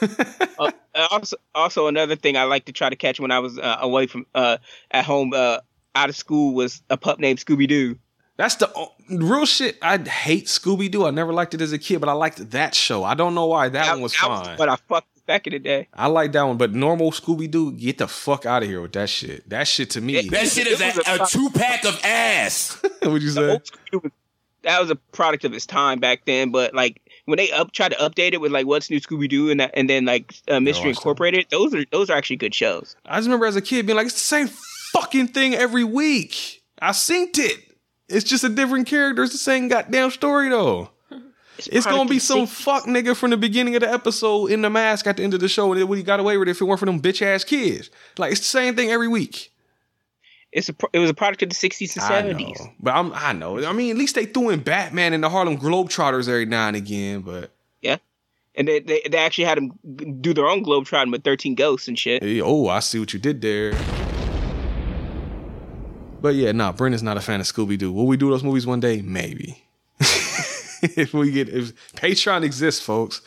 Uh, 0.94 1.08
also, 1.10 1.36
also 1.54 1.86
another 1.86 2.16
thing 2.16 2.36
I 2.36 2.44
like 2.44 2.66
to 2.66 2.72
try 2.72 2.90
to 2.90 2.96
catch 2.96 3.18
when 3.18 3.30
I 3.30 3.38
was 3.38 3.58
uh, 3.58 3.78
away 3.80 4.06
from 4.06 4.26
uh, 4.34 4.58
at 4.90 5.06
home, 5.06 5.32
uh, 5.34 5.60
out 5.94 6.10
of 6.10 6.16
school, 6.16 6.54
was 6.54 6.82
a 6.90 6.98
pup 6.98 7.18
named 7.18 7.38
Scooby 7.38 7.66
Doo. 7.66 7.98
That's 8.36 8.54
the 8.56 8.70
o- 8.74 8.92
real 9.10 9.44
shit. 9.46 9.76
I 9.82 9.98
hate 9.98 10.46
Scooby 10.46 10.90
Doo. 10.90 11.06
I 11.06 11.10
never 11.10 11.32
liked 11.32 11.54
it 11.54 11.60
as 11.60 11.72
a 11.72 11.78
kid, 11.78 12.00
but 12.00 12.08
I 12.08 12.12
liked 12.12 12.50
that 12.52 12.74
show. 12.74 13.04
I 13.04 13.14
don't 13.14 13.34
know 13.34 13.46
why 13.46 13.68
that, 13.68 13.90
one 13.92 14.00
was 14.00 14.14
fine. 14.14 14.56
but 14.56 14.68
I 14.68 14.76
fucked 14.76 15.08
with 15.14 15.26
back 15.26 15.46
in 15.46 15.52
the 15.52 15.58
day. 15.58 15.88
I 15.92 16.06
like 16.06 16.32
that 16.32 16.42
one, 16.42 16.56
but 16.56 16.72
normal 16.72 17.12
Scooby 17.12 17.50
Doo, 17.50 17.72
get 17.72 17.98
the 17.98 18.08
fuck 18.08 18.46
out 18.46 18.62
of 18.62 18.68
here 18.68 18.80
with 18.80 18.92
that 18.92 19.10
shit. 19.10 19.48
That 19.50 19.68
shit 19.68 19.90
to 19.90 20.00
me. 20.00 20.28
That 20.28 20.48
shit 20.48 20.66
is 20.66 20.80
a, 20.80 20.86
a 21.10 21.22
a 21.22 21.26
two 21.26 21.50
pack 21.50 21.84
of 21.84 22.00
ass. 22.04 22.80
What'd 23.02 23.22
you 23.22 23.30
say? 23.30 23.58
Was- 23.92 24.02
that 24.62 24.80
was 24.80 24.90
a 24.90 24.96
product 24.96 25.44
of 25.44 25.52
its 25.52 25.66
time 25.66 25.98
back 25.98 26.24
then, 26.24 26.50
but 26.52 26.72
like 26.72 27.00
when 27.24 27.36
they 27.36 27.50
up 27.50 27.72
tried 27.72 27.90
to 27.90 27.96
update 27.98 28.32
it 28.32 28.40
with 28.40 28.52
like 28.52 28.64
what's 28.66 28.90
new 28.90 29.00
Scooby 29.00 29.28
Doo 29.28 29.50
and 29.50 29.58
that, 29.60 29.72
and 29.74 29.90
then 29.90 30.04
like 30.04 30.32
uh, 30.48 30.60
Mystery 30.60 30.90
watched 30.90 31.00
them. 31.00 31.10
Incorporated, 31.10 31.46
those 31.50 31.74
are 31.74 31.84
those 31.90 32.08
are 32.10 32.16
actually 32.16 32.36
good 32.36 32.54
shows. 32.54 32.94
I 33.04 33.16
just 33.16 33.26
remember 33.26 33.46
as 33.46 33.56
a 33.56 33.60
kid 33.60 33.86
being 33.86 33.96
like, 33.96 34.06
it's 34.06 34.14
the 34.14 34.20
same 34.20 34.48
fucking 34.92 35.28
thing 35.28 35.54
every 35.54 35.84
week. 35.84 36.62
I 36.80 36.90
synced 36.90 37.38
it. 37.38 37.58
It's 38.12 38.28
just 38.28 38.44
a 38.44 38.48
different 38.48 38.86
character. 38.86 39.22
It's 39.22 39.32
the 39.32 39.38
same 39.38 39.68
goddamn 39.68 40.10
story 40.10 40.48
though. 40.48 40.90
It's 41.70 41.86
gonna 41.86 42.08
be 42.08 42.18
some 42.18 42.46
fuck 42.46 42.84
nigga 42.84 43.14
from 43.14 43.30
the 43.30 43.36
beginning 43.36 43.76
of 43.76 43.82
the 43.82 43.92
episode 43.92 44.50
in 44.50 44.62
the 44.62 44.70
mask 44.70 45.06
at 45.06 45.18
the 45.18 45.22
end 45.22 45.34
of 45.34 45.38
the 45.40 45.48
show, 45.48 45.72
and 45.72 45.94
he 45.94 46.02
got 46.02 46.18
away 46.18 46.36
with 46.36 46.48
it 46.48 46.52
if 46.52 46.60
it 46.60 46.64
weren't 46.64 46.80
for 46.80 46.86
them 46.86 47.00
bitch 47.00 47.22
ass 47.22 47.44
kids. 47.44 47.90
Like 48.18 48.32
it's 48.32 48.40
the 48.40 48.46
same 48.46 48.74
thing 48.74 48.90
every 48.90 49.06
week. 49.06 49.52
It's 50.50 50.68
a 50.68 50.72
pro- 50.72 50.88
it 50.92 50.98
was 50.98 51.08
a 51.10 51.14
product 51.14 51.42
of 51.42 51.50
the 51.50 51.54
sixties 51.54 51.94
and 51.94 52.02
seventies. 52.04 52.60
But 52.80 52.94
I'm, 52.94 53.12
I 53.14 53.32
know. 53.32 53.64
I 53.64 53.72
mean, 53.72 53.90
at 53.92 53.96
least 53.96 54.16
they 54.16 54.24
threw 54.24 54.50
in 54.50 54.60
Batman 54.60 55.12
and 55.12 55.22
the 55.22 55.30
Harlem 55.30 55.56
Globetrotters 55.56 56.26
every 56.26 56.46
now 56.46 56.66
and 56.68 56.76
again. 56.76 57.20
But 57.20 57.52
Yeah, 57.80 57.98
and 58.56 58.66
they, 58.66 58.80
they 58.80 59.02
they 59.08 59.18
actually 59.18 59.44
had 59.44 59.58
them 59.58 60.18
do 60.20 60.34
their 60.34 60.46
own 60.46 60.64
globetrotting 60.64 61.12
with 61.12 61.22
thirteen 61.22 61.54
ghosts 61.54 61.86
and 61.86 61.98
shit. 61.98 62.22
hey, 62.24 62.40
oh, 62.40 62.66
I 62.68 62.80
see 62.80 62.98
what 62.98 63.12
you 63.12 63.20
did 63.20 63.40
there. 63.40 63.72
But 66.22 66.36
yeah, 66.36 66.52
nah, 66.52 66.70
Brendan's 66.72 67.02
not 67.02 67.16
a 67.16 67.20
fan 67.20 67.40
of 67.40 67.46
Scooby 67.46 67.76
Doo. 67.76 67.92
Will 67.92 68.06
we 68.06 68.16
do 68.16 68.30
those 68.30 68.44
movies 68.44 68.64
one 68.64 68.78
day? 68.78 69.02
Maybe. 69.02 69.64
if 70.00 71.12
we 71.12 71.32
get 71.32 71.48
if 71.48 71.74
Patreon 71.94 72.44
exists, 72.44 72.80
folks. 72.80 73.20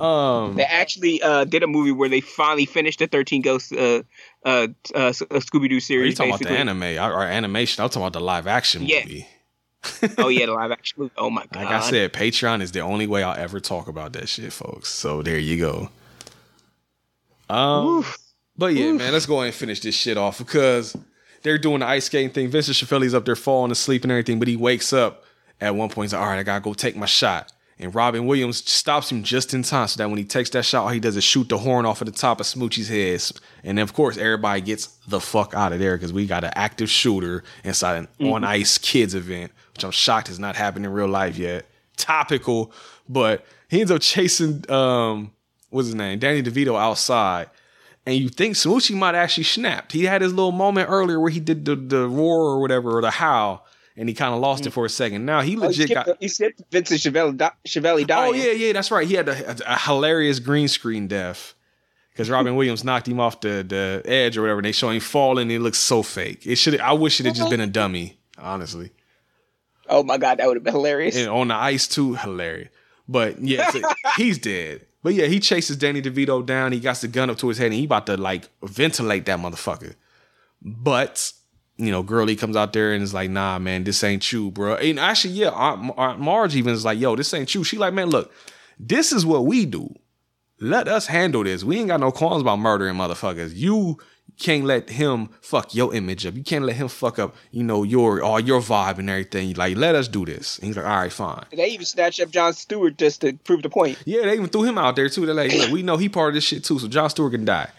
Um, 0.00 0.54
They 0.54 0.62
actually 0.64 1.20
uh, 1.22 1.44
did 1.44 1.64
a 1.64 1.66
movie 1.66 1.90
where 1.92 2.08
they 2.08 2.20
finally 2.20 2.64
finished 2.64 3.00
the 3.00 3.08
thirteen 3.08 3.42
ghosts 3.42 3.72
uh, 3.72 4.02
uh, 4.44 4.68
uh, 4.94 5.10
Scooby 5.10 5.68
Doo 5.68 5.74
are 5.74 5.74
you 5.74 5.80
series. 5.80 6.14
talking 6.16 6.30
about 6.34 6.42
the 6.44 6.50
anime 6.50 6.82
or, 6.82 7.22
animation? 7.24 7.82
I'm 7.82 7.90
talking 7.90 8.02
about 8.02 8.12
the 8.12 8.20
live 8.20 8.46
action 8.46 8.82
Yeah. 8.86 9.00
movie. 9.02 9.28
oh 10.18 10.28
yeah, 10.28 10.46
the 10.46 10.52
live 10.54 10.70
action 10.70 11.00
movie. 11.00 11.12
Oh 11.18 11.30
my 11.30 11.46
god! 11.52 11.64
Like 11.64 11.68
I 11.74 11.80
said, 11.80 12.12
Patreon 12.12 12.62
is 12.62 12.70
the 12.70 12.80
only 12.80 13.08
way 13.08 13.24
I'll 13.24 13.36
ever 13.36 13.58
talk 13.58 13.88
about 13.88 14.12
that 14.12 14.28
shit, 14.28 14.52
folks. 14.52 14.88
So 14.88 15.22
there 15.22 15.38
you 15.38 15.58
go. 15.58 15.90
Um, 17.48 18.04
but 18.56 18.74
yeah, 18.74 18.92
man, 18.92 19.12
let's 19.12 19.26
go 19.26 19.36
ahead 19.36 19.46
and 19.46 19.54
finish 19.54 19.80
this 19.80 19.94
shit 19.96 20.16
off 20.16 20.38
because 20.38 20.96
they're 21.46 21.58
doing 21.58 21.80
the 21.80 21.86
ice 21.86 22.06
skating 22.06 22.30
thing. 22.30 22.48
Vincent 22.48 22.76
Schiavelli's 22.76 23.14
up 23.14 23.24
there 23.24 23.36
falling 23.36 23.70
asleep 23.70 24.02
and 24.02 24.10
everything, 24.10 24.38
but 24.38 24.48
he 24.48 24.56
wakes 24.56 24.92
up 24.92 25.24
at 25.60 25.74
one 25.74 25.88
point. 25.88 26.06
He's 26.06 26.12
like, 26.12 26.22
"All 26.22 26.28
right, 26.28 26.38
I 26.38 26.42
gotta 26.42 26.62
go 26.62 26.74
take 26.74 26.96
my 26.96 27.06
shot." 27.06 27.52
And 27.78 27.94
Robin 27.94 28.26
Williams 28.26 28.68
stops 28.68 29.12
him 29.12 29.22
just 29.22 29.52
in 29.52 29.62
time 29.62 29.86
so 29.86 29.98
that 29.98 30.08
when 30.08 30.16
he 30.16 30.24
takes 30.24 30.48
that 30.50 30.64
shot, 30.64 30.84
all 30.84 30.88
he 30.88 31.00
does 31.00 31.16
is 31.16 31.24
shoot 31.24 31.48
the 31.50 31.58
horn 31.58 31.84
off 31.84 32.00
of 32.00 32.06
the 32.06 32.12
top 32.12 32.40
of 32.40 32.46
Smoochy's 32.46 32.88
head. 32.88 33.38
And 33.62 33.76
then, 33.76 33.82
of 33.82 33.92
course, 33.92 34.16
everybody 34.16 34.62
gets 34.62 34.86
the 35.06 35.20
fuck 35.20 35.52
out 35.54 35.74
of 35.74 35.78
there 35.78 35.96
because 35.96 36.12
we 36.12 36.26
got 36.26 36.42
an 36.42 36.52
active 36.56 36.88
shooter 36.88 37.44
inside 37.64 37.96
an 37.96 38.28
on 38.32 38.44
ice 38.44 38.78
kids 38.78 39.14
event, 39.14 39.52
which 39.74 39.84
I'm 39.84 39.90
shocked 39.90 40.28
has 40.28 40.38
not 40.38 40.56
happened 40.56 40.86
in 40.86 40.92
real 40.92 41.06
life 41.06 41.36
yet. 41.36 41.66
Topical, 41.98 42.72
but 43.08 43.44
he 43.68 43.80
ends 43.80 43.90
up 43.90 44.00
chasing 44.00 44.68
um 44.70 45.32
what's 45.68 45.88
his 45.88 45.94
name? 45.94 46.18
Danny 46.18 46.42
DeVito 46.42 46.80
outside. 46.80 47.50
And 48.06 48.14
you 48.14 48.28
think 48.28 48.54
Smoochy 48.54 48.94
might 48.96 49.16
actually 49.16 49.44
snapped. 49.44 49.90
He 49.92 50.04
had 50.04 50.22
his 50.22 50.32
little 50.32 50.52
moment 50.52 50.88
earlier 50.88 51.18
where 51.18 51.30
he 51.30 51.40
did 51.40 51.64
the, 51.64 51.74
the 51.74 52.06
roar 52.06 52.42
or 52.42 52.60
whatever, 52.60 52.96
or 52.96 53.00
the 53.00 53.10
howl, 53.10 53.66
and 53.96 54.08
he 54.08 54.14
kind 54.14 54.32
of 54.32 54.40
lost 54.40 54.64
it 54.64 54.70
mm. 54.70 54.74
for 54.74 54.84
a 54.84 54.88
second. 54.88 55.26
Now 55.26 55.40
he 55.40 55.56
Oh, 55.56 55.60
legit 55.62 55.88
skipped, 55.88 56.06
got. 56.06 56.22
you 56.22 56.28
skipped 56.28 56.62
Vincent 56.70 57.00
Schiavelli, 57.00 57.36
di- 57.36 57.50
Schiavelli 57.66 58.04
oh, 58.04 58.06
dying. 58.06 58.34
Oh 58.34 58.36
yeah, 58.36 58.52
yeah, 58.52 58.72
that's 58.72 58.92
right. 58.92 59.08
He 59.08 59.14
had 59.14 59.28
a, 59.28 59.50
a, 59.50 59.56
a 59.66 59.78
hilarious 59.78 60.38
green 60.38 60.68
screen 60.68 61.08
death 61.08 61.54
because 62.12 62.30
Robin 62.30 62.54
Williams 62.56 62.84
knocked 62.84 63.08
him 63.08 63.18
off 63.18 63.40
the 63.40 63.64
the 63.66 64.02
edge 64.04 64.36
or 64.36 64.42
whatever. 64.42 64.60
And 64.60 64.66
they 64.66 64.72
show 64.72 64.90
him 64.90 65.00
falling. 65.00 65.42
And 65.42 65.52
it 65.52 65.60
looks 65.60 65.78
so 65.78 66.04
fake. 66.04 66.46
It 66.46 66.56
should. 66.56 66.80
I 66.80 66.92
wish 66.92 67.18
it 67.18 67.26
had 67.26 67.34
just 67.34 67.42
uh-huh. 67.42 67.50
been 67.50 67.60
a 67.60 67.66
dummy. 67.66 68.18
Honestly, 68.38 68.90
Oh 69.88 70.02
my 70.02 70.18
god, 70.18 70.38
that 70.38 70.46
would 70.46 70.56
have 70.56 70.64
been 70.64 70.74
hilarious. 70.74 71.16
and 71.16 71.28
on 71.28 71.48
the 71.48 71.54
ice 71.54 71.88
too, 71.88 72.14
hilarious. 72.14 72.68
But 73.08 73.40
yeah, 73.40 73.70
so 73.70 73.80
he's 74.16 74.38
dead. 74.38 74.86
But 75.06 75.14
yeah, 75.14 75.26
he 75.26 75.38
chases 75.38 75.76
Danny 75.76 76.02
DeVito 76.02 76.44
down. 76.44 76.72
He 76.72 76.80
got 76.80 76.96
the 76.96 77.06
gun 77.06 77.30
up 77.30 77.38
to 77.38 77.46
his 77.46 77.58
head, 77.58 77.66
and 77.66 77.74
he 77.74 77.84
about 77.84 78.06
to 78.06 78.16
like 78.16 78.48
ventilate 78.64 79.24
that 79.26 79.38
motherfucker. 79.38 79.94
But 80.60 81.32
you 81.76 81.92
know, 81.92 82.02
girlie 82.02 82.34
comes 82.34 82.56
out 82.56 82.72
there 82.72 82.92
and 82.92 83.04
is 83.04 83.14
like, 83.14 83.30
"Nah, 83.30 83.60
man, 83.60 83.84
this 83.84 84.02
ain't 84.02 84.32
you, 84.32 84.50
bro." 84.50 84.74
And 84.74 84.98
actually, 84.98 85.34
yeah, 85.34 85.50
Aunt, 85.50 85.94
Aunt 85.96 86.18
Marge 86.18 86.56
even 86.56 86.74
is 86.74 86.84
like, 86.84 86.98
"Yo, 86.98 87.14
this 87.14 87.32
ain't 87.32 87.54
you." 87.54 87.62
She 87.62 87.78
like, 87.78 87.94
"Man, 87.94 88.10
look, 88.10 88.32
this 88.80 89.12
is 89.12 89.24
what 89.24 89.46
we 89.46 89.64
do. 89.64 89.94
Let 90.58 90.88
us 90.88 91.06
handle 91.06 91.44
this. 91.44 91.62
We 91.62 91.78
ain't 91.78 91.86
got 91.86 92.00
no 92.00 92.10
qualms 92.10 92.42
about 92.42 92.58
murdering 92.58 92.96
motherfuckers. 92.96 93.54
You 93.54 93.98
can't 94.38 94.64
let 94.64 94.90
him 94.90 95.30
fuck 95.40 95.74
your 95.74 95.94
image 95.94 96.26
up. 96.26 96.34
You 96.34 96.42
can't 96.42 96.64
let 96.64 96.76
him 96.76 96.88
fuck 96.88 97.18
up, 97.18 97.34
you 97.50 97.62
know, 97.62 97.82
your 97.82 98.22
all 98.22 98.40
your 98.40 98.60
vibe 98.60 98.98
and 98.98 99.08
everything. 99.08 99.54
Like, 99.54 99.76
let 99.76 99.94
us 99.94 100.08
do 100.08 100.24
this." 100.24 100.58
And 100.58 100.68
he's 100.68 100.76
like, 100.76 100.86
"All 100.86 100.96
right, 100.96 101.12
fine." 101.12 101.44
They 101.52 101.68
even 101.68 101.86
snatched 101.86 102.20
up 102.20 102.30
Jon 102.30 102.52
Stewart 102.52 102.98
just 102.98 103.22
to 103.22 103.32
prove 103.44 103.62
the 103.62 103.70
point. 103.70 103.98
Yeah, 104.04 104.22
they 104.22 104.34
even 104.34 104.48
threw 104.48 104.64
him 104.64 104.78
out 104.78 104.96
there 104.96 105.08
too. 105.08 105.26
They're 105.26 105.34
like, 105.34 105.52
look, 105.52 105.70
we 105.70 105.82
know 105.82 105.96
he 105.96 106.08
part 106.08 106.28
of 106.30 106.34
this 106.34 106.44
shit 106.44 106.64
too, 106.64 106.78
so 106.78 106.88
Jon 106.88 107.08
Stewart 107.10 107.32
can 107.32 107.44
die. 107.44 107.70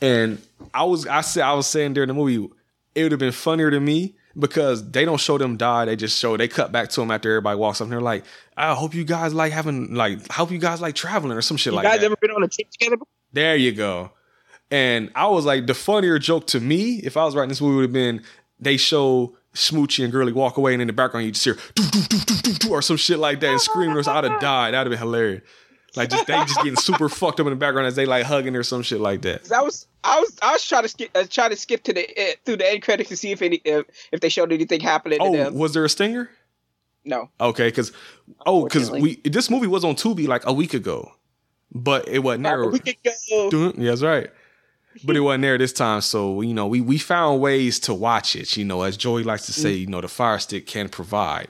And 0.00 0.42
I 0.74 0.84
was, 0.84 1.06
I 1.06 1.22
said, 1.22 1.42
I 1.42 1.54
was 1.54 1.66
saying 1.66 1.94
during 1.94 2.08
the 2.08 2.14
movie, 2.14 2.48
it 2.94 3.02
would 3.02 3.12
have 3.12 3.18
been 3.18 3.32
funnier 3.32 3.70
to 3.70 3.80
me 3.80 4.14
because 4.38 4.90
they 4.90 5.04
don't 5.04 5.20
show 5.20 5.38
them 5.38 5.56
die. 5.56 5.86
They 5.86 5.96
just 5.96 6.18
show 6.18 6.36
they 6.36 6.48
cut 6.48 6.72
back 6.72 6.90
to 6.90 7.02
him 7.02 7.10
after 7.10 7.30
everybody 7.30 7.58
walks 7.58 7.80
up. 7.80 7.86
And 7.86 7.92
they're 7.92 8.00
like, 8.00 8.24
I 8.56 8.74
hope 8.74 8.94
you 8.94 9.04
guys 9.04 9.32
like 9.32 9.52
having 9.52 9.94
like, 9.94 10.18
I 10.30 10.34
hope 10.34 10.50
you 10.50 10.58
guys 10.58 10.80
like 10.80 10.94
traveling 10.94 11.36
or 11.36 11.42
some 11.42 11.56
shit 11.56 11.72
like 11.72 11.84
that. 11.84 11.88
You 11.88 11.92
like 11.92 12.00
guys 12.00 12.00
that. 12.00 12.06
ever 12.06 12.16
been 12.20 12.30
on 12.32 12.42
a 12.42 12.48
trip 12.48 12.70
together? 12.70 12.96
before? 12.96 13.08
There 13.32 13.56
you 13.56 13.72
go. 13.72 14.10
And 14.70 15.10
I 15.14 15.26
was 15.28 15.44
like, 15.44 15.66
the 15.66 15.74
funnier 15.74 16.18
joke 16.18 16.46
to 16.48 16.60
me, 16.60 17.00
if 17.04 17.16
I 17.16 17.24
was 17.24 17.34
writing 17.36 17.50
this 17.50 17.60
movie, 17.60 17.76
would 17.76 17.82
have 17.82 17.92
been 17.92 18.22
they 18.58 18.76
show 18.76 19.36
Smoochy 19.54 20.02
and 20.02 20.12
Girly 20.12 20.32
walk 20.32 20.56
away, 20.56 20.72
and 20.72 20.82
in 20.82 20.86
the 20.88 20.92
background 20.92 21.26
you 21.26 21.32
just 21.32 21.44
hear 21.44 21.56
doo, 21.74 21.84
doo, 21.90 22.00
doo, 22.08 22.18
doo, 22.18 22.34
doo, 22.42 22.52
doo, 22.54 22.70
or 22.72 22.82
some 22.82 22.96
shit 22.96 23.18
like 23.18 23.40
that, 23.40 23.50
and 23.50 23.60
screaming. 23.60 23.96
I'd 23.96 24.24
have 24.24 24.40
died. 24.40 24.74
That'd 24.74 24.90
have 24.92 24.98
been 24.98 25.06
hilarious. 25.06 25.42
Like 25.94 26.10
just 26.10 26.26
they 26.26 26.34
just 26.34 26.56
getting 26.56 26.76
super 26.76 27.08
fucked 27.08 27.40
up 27.40 27.46
in 27.46 27.50
the 27.52 27.56
background 27.56 27.86
as 27.86 27.96
they 27.96 28.04
like 28.04 28.26
hugging 28.26 28.54
or 28.54 28.62
some 28.62 28.82
shit 28.82 29.00
like 29.00 29.22
that. 29.22 29.50
I 29.50 29.62
was, 29.62 29.86
I 30.04 30.20
was, 30.20 30.36
I 30.42 30.52
was 30.52 30.62
trying 30.66 30.82
to 30.82 30.88
skip, 30.88 31.10
uh, 31.14 31.24
trying 31.30 31.50
to 31.50 31.56
skip 31.56 31.84
to 31.84 31.94
the 31.94 32.06
uh, 32.20 32.32
through 32.44 32.56
the 32.56 32.70
end 32.70 32.82
credits 32.82 33.08
to 33.10 33.16
see 33.16 33.30
if 33.32 33.40
any, 33.40 33.62
if, 33.64 33.86
if 34.12 34.20
they 34.20 34.28
showed 34.28 34.52
anything 34.52 34.80
happening 34.80 35.20
to 35.20 35.24
Oh, 35.24 35.32
them. 35.32 35.54
was 35.54 35.72
there 35.72 35.84
a 35.86 35.88
stinger? 35.88 36.28
No, 37.06 37.30
Okay, 37.40 37.68
because 37.68 37.92
oh, 38.44 38.64
because 38.64 38.90
we 38.90 39.16
this 39.24 39.48
movie 39.48 39.68
was 39.68 39.84
on 39.84 39.94
Tubi 39.94 40.26
like 40.26 40.44
a 40.44 40.52
week 40.52 40.74
ago, 40.74 41.12
but 41.72 42.06
it 42.08 42.18
wasn't 42.18 42.42
there. 42.44 42.66
we 42.66 42.80
could 42.80 42.96
go. 43.04 43.48
Dun- 43.50 43.74
Yeah, 43.80 43.90
that's 43.92 44.02
right. 44.02 44.28
But 45.04 45.16
it 45.16 45.20
wasn't 45.20 45.42
there 45.42 45.58
this 45.58 45.72
time, 45.72 46.00
so 46.00 46.40
you 46.40 46.54
know 46.54 46.66
we 46.66 46.80
we 46.80 46.98
found 46.98 47.40
ways 47.40 47.78
to 47.80 47.94
watch 47.94 48.36
it. 48.36 48.56
You 48.56 48.64
know, 48.64 48.82
as 48.82 48.96
Joey 48.96 49.22
likes 49.22 49.46
to 49.46 49.52
say, 49.52 49.74
mm. 49.74 49.80
you 49.80 49.86
know, 49.86 50.00
the 50.00 50.08
Fire 50.08 50.38
Stick 50.38 50.66
can 50.66 50.88
provide. 50.88 51.48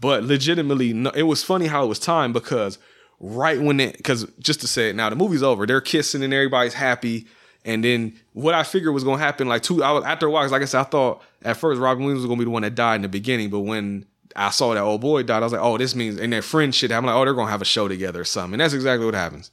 But 0.00 0.24
legitimately, 0.24 0.92
no, 0.92 1.10
it 1.10 1.24
was 1.24 1.42
funny 1.42 1.66
how 1.66 1.84
it 1.84 1.88
was 1.88 1.98
timed 1.98 2.34
because 2.34 2.78
right 3.20 3.60
when 3.60 3.80
it, 3.80 3.96
because 3.96 4.24
just 4.38 4.60
to 4.60 4.68
say 4.68 4.90
it 4.90 4.96
now, 4.96 5.10
the 5.10 5.16
movie's 5.16 5.42
over. 5.42 5.66
They're 5.66 5.80
kissing 5.80 6.22
and 6.22 6.32
everybody's 6.32 6.74
happy. 6.74 7.26
And 7.64 7.84
then 7.84 8.14
what 8.32 8.54
I 8.54 8.62
figured 8.62 8.94
was 8.94 9.04
gonna 9.04 9.18
happen, 9.18 9.48
like 9.48 9.62
two, 9.62 9.82
I 9.82 9.92
was 9.92 10.04
after 10.04 10.26
a 10.26 10.30
while, 10.30 10.48
like 10.48 10.62
I 10.62 10.66
said, 10.66 10.80
I 10.80 10.84
thought 10.84 11.22
at 11.42 11.56
first 11.56 11.80
Robin 11.80 12.04
Williams 12.04 12.22
was 12.22 12.28
gonna 12.28 12.38
be 12.38 12.44
the 12.44 12.50
one 12.50 12.62
that 12.62 12.74
died 12.74 12.96
in 12.96 13.02
the 13.02 13.08
beginning, 13.08 13.50
but 13.50 13.60
when 13.60 14.06
I 14.36 14.50
saw 14.50 14.72
that 14.74 14.80
old 14.80 15.00
boy 15.00 15.24
died, 15.24 15.42
I 15.42 15.46
was 15.46 15.52
like, 15.52 15.62
oh, 15.62 15.76
this 15.76 15.94
means 15.94 16.18
and 16.18 16.32
their 16.32 16.42
friend 16.42 16.74
shit. 16.74 16.92
I'm 16.92 17.04
like, 17.04 17.16
oh, 17.16 17.24
they're 17.24 17.34
gonna 17.34 17.50
have 17.50 17.62
a 17.62 17.66
show 17.66 17.88
together 17.88 18.20
or 18.20 18.24
something. 18.24 18.54
And 18.54 18.60
that's 18.60 18.74
exactly 18.74 19.04
what 19.04 19.14
happens. 19.14 19.50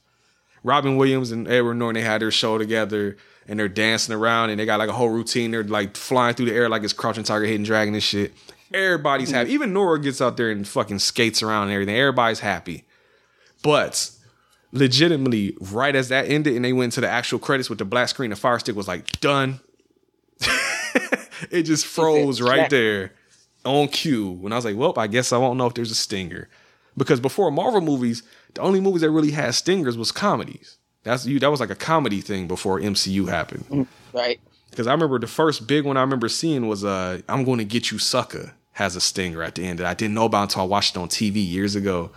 Robin 0.62 0.96
Williams 0.96 1.32
and 1.32 1.48
Edward 1.48 1.74
Norton, 1.74 2.00
they 2.00 2.08
had 2.08 2.20
their 2.20 2.30
show 2.30 2.58
together 2.58 3.16
and 3.48 3.58
they're 3.58 3.68
dancing 3.68 4.14
around 4.14 4.50
and 4.50 4.58
they 4.58 4.66
got 4.66 4.78
like 4.78 4.88
a 4.88 4.92
whole 4.92 5.08
routine. 5.08 5.50
They're 5.50 5.64
like 5.64 5.96
flying 5.96 6.34
through 6.34 6.46
the 6.46 6.54
air 6.54 6.68
like 6.68 6.82
it's 6.82 6.92
Crouching 6.92 7.24
Tiger, 7.24 7.44
Hidden 7.44 7.64
Dragon 7.64 7.94
and 7.94 8.02
shit. 8.02 8.34
Everybody's 8.72 9.30
happy. 9.30 9.52
Even 9.52 9.72
Nora 9.72 10.00
gets 10.00 10.20
out 10.20 10.36
there 10.36 10.50
and 10.50 10.66
fucking 10.66 10.98
skates 10.98 11.42
around 11.42 11.64
and 11.64 11.72
everything. 11.72 11.96
Everybody's 11.96 12.40
happy. 12.40 12.84
But 13.62 14.10
legitimately, 14.72 15.56
right 15.60 15.94
as 15.94 16.08
that 16.08 16.28
ended 16.28 16.56
and 16.56 16.64
they 16.64 16.72
went 16.72 16.92
to 16.94 17.00
the 17.00 17.08
actual 17.08 17.38
credits 17.38 17.70
with 17.70 17.78
the 17.78 17.84
black 17.84 18.08
screen, 18.08 18.30
the 18.30 18.36
fire 18.36 18.58
stick 18.58 18.74
was 18.74 18.88
like 18.88 19.20
done. 19.20 19.60
it 21.50 21.62
just 21.62 21.86
froze 21.86 22.40
right 22.40 22.68
there 22.68 23.12
on 23.64 23.88
cue. 23.88 24.30
When 24.30 24.52
I 24.52 24.56
was 24.56 24.64
like, 24.64 24.76
well, 24.76 24.92
I 24.96 25.06
guess 25.06 25.32
I 25.32 25.38
won't 25.38 25.58
know 25.58 25.66
if 25.66 25.74
there's 25.74 25.90
a 25.90 25.96
stinger. 25.96 26.48
Because 26.96 27.20
before 27.20 27.50
Marvel 27.50 27.80
movies, 27.80 28.22
the 28.54 28.62
only 28.62 28.80
movies 28.80 29.02
that 29.02 29.10
really 29.10 29.30
had 29.30 29.54
stingers 29.54 29.96
was 29.96 30.10
comedies. 30.10 30.78
That's 31.06 31.24
you. 31.24 31.38
That 31.38 31.52
was 31.52 31.60
like 31.60 31.70
a 31.70 31.76
comedy 31.76 32.20
thing 32.20 32.48
before 32.48 32.80
MCU 32.80 33.28
happened. 33.28 33.86
Right. 34.12 34.40
Because 34.70 34.88
I 34.88 34.92
remember 34.92 35.20
the 35.20 35.28
first 35.28 35.68
big 35.68 35.84
one 35.84 35.96
I 35.96 36.00
remember 36.00 36.28
seeing 36.28 36.66
was 36.66 36.84
uh, 36.84 37.20
"I'm 37.28 37.44
Going 37.44 37.58
to 37.58 37.64
Get 37.64 37.92
You, 37.92 37.98
Sucker" 38.00 38.54
has 38.72 38.96
a 38.96 39.00
stinger 39.00 39.40
at 39.40 39.54
the 39.54 39.64
end 39.64 39.78
that 39.78 39.86
I 39.86 39.94
didn't 39.94 40.14
know 40.14 40.24
about 40.24 40.42
until 40.42 40.62
I 40.62 40.64
watched 40.64 40.96
it 40.96 40.98
on 40.98 41.08
TV 41.08 41.36
years 41.36 41.76
ago. 41.76 42.10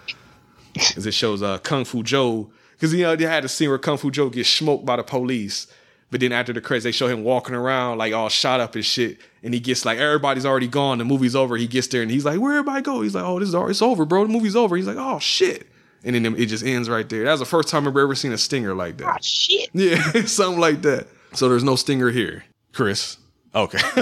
Because 0.74 1.06
it 1.06 1.14
shows 1.14 1.44
uh, 1.44 1.60
Kung 1.60 1.86
Fu 1.86 2.02
Joe. 2.02 2.50
Because 2.72 2.92
you 2.92 3.04
know 3.04 3.16
they 3.16 3.26
had 3.26 3.46
a 3.46 3.48
scene 3.48 3.70
where 3.70 3.78
Kung 3.78 3.98
Fu 3.98 4.10
Joe 4.10 4.28
gets 4.28 4.50
smoked 4.50 4.88
by 4.88 4.96
the 4.96 5.04
police, 5.04 5.68
but 6.10 6.20
then 6.20 6.32
after 6.32 6.52
the 6.52 6.60
credits 6.60 6.84
they 6.84 6.92
show 6.92 7.08
him 7.08 7.24
walking 7.24 7.54
around 7.54 8.00
like 8.00 8.12
all 8.12 8.28
shot 8.28 8.60
up 8.60 8.74
and 8.74 8.84
shit, 8.84 9.20
and 9.44 9.54
he 9.54 9.60
gets 9.60 9.86
like 9.86 10.00
everybody's 10.00 10.48
already 10.48 10.68
gone, 10.68 10.98
the 10.98 11.06
movie's 11.06 11.36
over. 11.36 11.58
He 11.58 11.68
gets 11.68 11.86
there 11.88 12.02
and 12.02 12.10
he's 12.10 12.26
like, 12.26 12.40
"Where 12.40 12.54
everybody 12.54 12.82
go?" 12.82 13.02
He's 13.02 13.14
like, 13.14 13.24
"Oh, 13.24 13.38
this 13.40 13.50
is 13.50 13.56
all, 13.56 13.70
it's 13.70 13.84
over, 13.84 14.04
bro. 14.04 14.26
The 14.26 14.34
movie's 14.34 14.56
over." 14.56 14.76
He's 14.76 14.88
like, 14.88 14.98
"Oh 14.98 15.20
shit." 15.20 15.68
And 16.04 16.16
then 16.16 16.26
it 16.36 16.46
just 16.46 16.64
ends 16.66 16.90
right 16.90 17.08
there. 17.10 17.26
That 17.26 17.32
was 17.32 17.40
the 17.42 17.46
first 17.46 17.68
time 17.68 17.88
I've 17.88 17.98
ever 17.98 18.16
seen 18.16 18.32
a 18.32 18.38
stinger 18.38 18.74
like 18.74 18.98
that. 18.98 19.08
Ah, 19.08 19.18
shit. 19.22 19.70
Yeah, 19.74 20.02
something 20.26 20.60
like 20.60 20.82
that. 20.84 21.08
So 21.34 21.50
there's 21.50 21.64
no 21.64 21.76
stinger 21.76 22.10
here, 22.10 22.46
Chris. 22.74 23.18
Okay. 23.54 23.80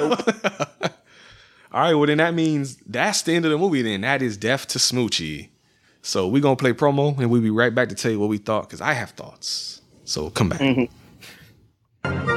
All 1.71 1.81
right, 1.83 1.93
well 1.93 2.05
then 2.07 2.17
that 2.19 2.33
means 2.33 2.77
that's 2.85 3.21
the 3.23 3.33
end 3.33 3.45
of 3.45 3.51
the 3.51 3.57
movie. 3.57 3.81
Then 3.81 4.01
that 4.01 4.21
is 4.21 4.37
death 4.37 4.67
to 4.69 4.79
Smoochy. 4.79 5.49
So 6.01 6.27
we're 6.27 6.41
gonna 6.41 6.55
play 6.55 6.73
promo 6.73 7.17
and 7.17 7.29
we'll 7.29 7.41
be 7.41 7.49
right 7.49 7.73
back 7.73 7.89
to 7.89 7.95
tell 7.95 8.11
you 8.11 8.19
what 8.19 8.29
we 8.29 8.37
thought 8.37 8.61
because 8.63 8.79
I 8.81 8.93
have 8.93 9.11
thoughts. 9.11 9.81
So 10.05 10.29
come 10.29 10.49
back. 10.49 10.61
Hi, 12.05 12.36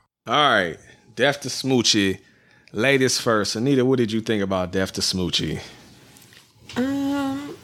All 0.27 0.35
right, 0.35 0.77
death 1.15 1.41
to 1.41 1.47
Smoochy. 1.47 2.19
Ladies 2.71 3.19
first. 3.19 3.55
Anita, 3.55 3.83
what 3.83 3.97
did 3.97 4.11
you 4.11 4.21
think 4.21 4.43
about 4.43 4.71
death 4.71 4.91
to 4.93 5.01
Smoochy? 5.01 5.59
Um, 6.75 7.55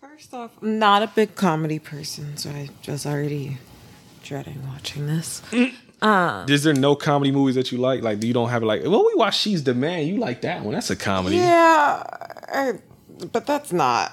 first 0.00 0.34
off, 0.34 0.50
I'm 0.60 0.80
not 0.80 1.04
a 1.04 1.06
big 1.06 1.36
comedy 1.36 1.78
person, 1.78 2.36
so 2.36 2.50
I 2.50 2.70
was 2.88 3.06
already 3.06 3.58
dreading 4.24 4.66
watching 4.66 5.06
this. 5.06 5.42
Um, 6.02 6.48
Is 6.48 6.62
there 6.62 6.72
no 6.72 6.96
comedy 6.96 7.30
movies 7.30 7.56
that 7.56 7.70
you 7.70 7.76
like? 7.76 8.00
Like, 8.00 8.24
you 8.24 8.32
don't 8.32 8.48
have 8.48 8.62
like, 8.62 8.82
well, 8.84 9.04
we 9.04 9.12
watch 9.16 9.38
She's 9.38 9.64
the 9.64 9.74
Man. 9.74 10.06
You 10.06 10.16
like 10.16 10.40
that 10.40 10.62
one? 10.64 10.72
That's 10.72 10.88
a 10.88 10.96
comedy. 10.96 11.36
Yeah, 11.36 12.02
I, 12.50 12.78
but 13.30 13.44
that's 13.44 13.70
not. 13.70 14.10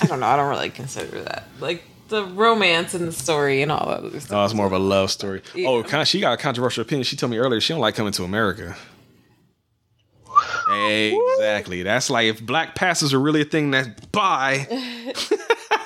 I 0.00 0.06
don't 0.06 0.20
know. 0.20 0.26
I 0.26 0.36
don't 0.36 0.48
really 0.48 0.70
consider 0.70 1.20
that 1.24 1.44
like 1.60 1.82
the 2.08 2.24
romance 2.24 2.94
and 2.94 3.08
the 3.08 3.12
story 3.12 3.62
and 3.62 3.72
all 3.72 3.86
that 3.88 4.04
other 4.04 4.20
stuff. 4.20 4.32
Oh, 4.36 4.44
it's 4.44 4.54
more 4.54 4.66
of 4.66 4.72
a 4.72 4.78
love 4.78 5.10
story. 5.10 5.42
Yeah. 5.54 5.68
Oh, 5.68 6.04
she 6.04 6.20
got 6.20 6.34
a 6.34 6.36
controversial 6.36 6.82
opinion. 6.82 7.04
She 7.04 7.16
told 7.16 7.30
me 7.30 7.38
earlier 7.38 7.60
she 7.60 7.72
don't 7.72 7.80
like 7.80 7.94
coming 7.94 8.12
to 8.12 8.24
America. 8.24 8.76
Exactly. 10.70 11.82
That's 11.82 12.10
like 12.10 12.26
if 12.26 12.44
black 12.44 12.74
passes 12.74 13.14
are 13.14 13.20
really 13.20 13.42
a 13.42 13.44
thing. 13.44 13.70
That's 13.70 13.88
bye. 14.06 14.66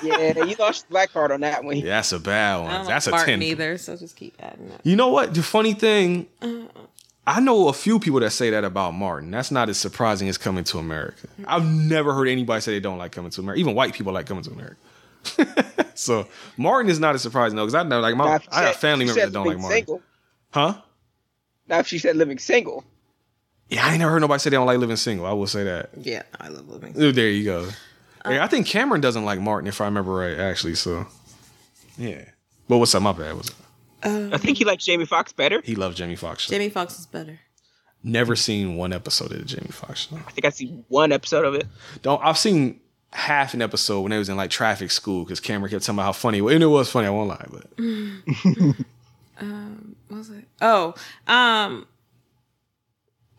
Yeah, 0.03 0.43
you 0.45 0.55
lost 0.57 0.87
the 0.87 0.91
black 0.91 1.13
card 1.13 1.31
on 1.31 1.41
that 1.41 1.63
one. 1.63 1.77
Yeah, 1.77 1.85
that's 1.97 2.11
a 2.11 2.19
bad 2.19 2.55
I 2.55 2.59
one. 2.61 2.71
don't 2.71 2.87
That's 2.87 3.05
like 3.05 3.13
a 3.13 3.17
Martin 3.17 3.33
ten. 3.33 3.39
Neither. 3.39 3.77
so 3.77 3.95
just 3.95 4.15
keep 4.15 4.33
adding 4.39 4.71
it. 4.71 4.81
You 4.83 4.95
know 4.95 5.09
what? 5.09 5.33
The 5.35 5.43
funny 5.43 5.73
thing, 5.73 6.25
uh-uh. 6.41 6.63
I 7.27 7.39
know 7.39 7.67
a 7.67 7.73
few 7.73 7.99
people 7.99 8.19
that 8.21 8.31
say 8.31 8.49
that 8.49 8.63
about 8.63 8.95
Martin. 8.95 9.29
That's 9.29 9.51
not 9.51 9.69
as 9.69 9.77
surprising 9.77 10.27
as 10.27 10.39
coming 10.39 10.63
to 10.65 10.79
America. 10.79 11.27
I've 11.45 11.65
never 11.65 12.13
heard 12.15 12.27
anybody 12.27 12.61
say 12.61 12.71
they 12.71 12.79
don't 12.79 12.97
like 12.97 13.11
coming 13.11 13.29
to 13.29 13.41
America. 13.41 13.59
Even 13.59 13.75
white 13.75 13.93
people 13.93 14.11
like 14.11 14.25
coming 14.25 14.43
to 14.43 14.49
America. 14.51 14.77
so 15.95 16.27
Martin 16.57 16.89
is 16.89 16.99
not 16.99 17.15
as 17.15 17.21
surprising 17.21 17.55
though, 17.55 17.63
because 17.65 17.75
I 17.75 17.83
know 17.83 17.99
like 17.99 18.15
my 18.15 18.35
if 18.35 18.43
she 18.43 18.49
I 18.51 18.63
have 18.63 18.75
family 18.77 19.05
members 19.05 19.23
that 19.23 19.33
don't 19.33 19.47
like 19.47 19.57
Martin. 19.57 19.77
Single. 19.77 20.01
Huh? 20.51 20.81
Now, 21.67 21.79
if 21.79 21.87
she 21.87 21.99
said 21.99 22.17
living 22.17 22.37
single, 22.39 22.83
Yeah, 23.69 23.85
I 23.85 23.91
ain't 23.91 23.99
never 23.99 24.11
heard 24.11 24.19
nobody 24.19 24.39
say 24.39 24.49
they 24.49 24.57
don't 24.57 24.65
like 24.67 24.79
living 24.79 24.97
single. 24.97 25.25
I 25.25 25.31
will 25.31 25.47
say 25.47 25.63
that. 25.63 25.91
Yeah, 25.97 26.23
I 26.39 26.49
love 26.49 26.67
living. 26.67 26.93
Oh, 26.97 27.11
there 27.11 27.29
you 27.29 27.45
go. 27.45 27.69
Yeah, 28.25 28.43
I 28.43 28.47
think 28.47 28.67
um, 28.67 28.71
Cameron 28.71 29.01
doesn't 29.01 29.23
like 29.25 29.39
Martin, 29.39 29.67
if 29.67 29.81
I 29.81 29.85
remember 29.85 30.13
right, 30.13 30.37
actually. 30.37 30.75
So, 30.75 31.07
yeah. 31.97 32.25
But 32.67 32.77
what's 32.77 32.93
up? 32.93 33.01
My 33.01 33.13
bad. 33.13 33.35
What's 33.35 33.49
up? 33.49 33.55
Um, 34.03 34.33
I 34.33 34.37
think 34.37 34.57
he 34.57 34.65
likes 34.65 34.85
Jamie 34.85 35.05
Foxx 35.05 35.31
better. 35.31 35.61
He 35.63 35.75
loved 35.75 35.97
Jamie 35.97 36.15
Foxx. 36.15 36.47
Jamie 36.47 36.69
Foxx 36.69 36.99
is 36.99 37.05
better. 37.05 37.39
Never 38.03 38.35
seen 38.35 38.75
one 38.75 38.93
episode 38.93 39.31
of 39.31 39.39
the 39.39 39.45
Jamie 39.45 39.69
Foxx 39.71 40.07
show. 40.07 40.15
I 40.15 40.31
think 40.31 40.45
I 40.45 40.49
see 40.49 40.83
one 40.87 41.11
episode 41.11 41.45
of 41.45 41.53
it. 41.53 41.67
Don't. 42.01 42.23
I've 42.23 42.37
seen 42.37 42.79
half 43.13 43.53
an 43.53 43.61
episode 43.61 44.01
when 44.01 44.11
they 44.11 44.17
was 44.17 44.29
in 44.29 44.37
like 44.37 44.49
traffic 44.49 44.91
school 44.91 45.23
because 45.23 45.39
Cameron 45.39 45.69
kept 45.71 45.83
telling 45.83 45.97
me 45.97 46.03
how 46.03 46.11
funny. 46.11 46.37
it 46.39 46.41
was. 46.41 46.53
And 46.53 46.63
it 46.63 46.67
was 46.67 46.89
funny. 46.89 47.07
I 47.07 47.09
won't 47.09 47.29
lie, 47.29 47.45
but 47.49 47.65
What 50.07 50.17
was 50.17 50.29
it? 50.29 50.45
Oh, 50.61 50.93
um, 51.27 51.87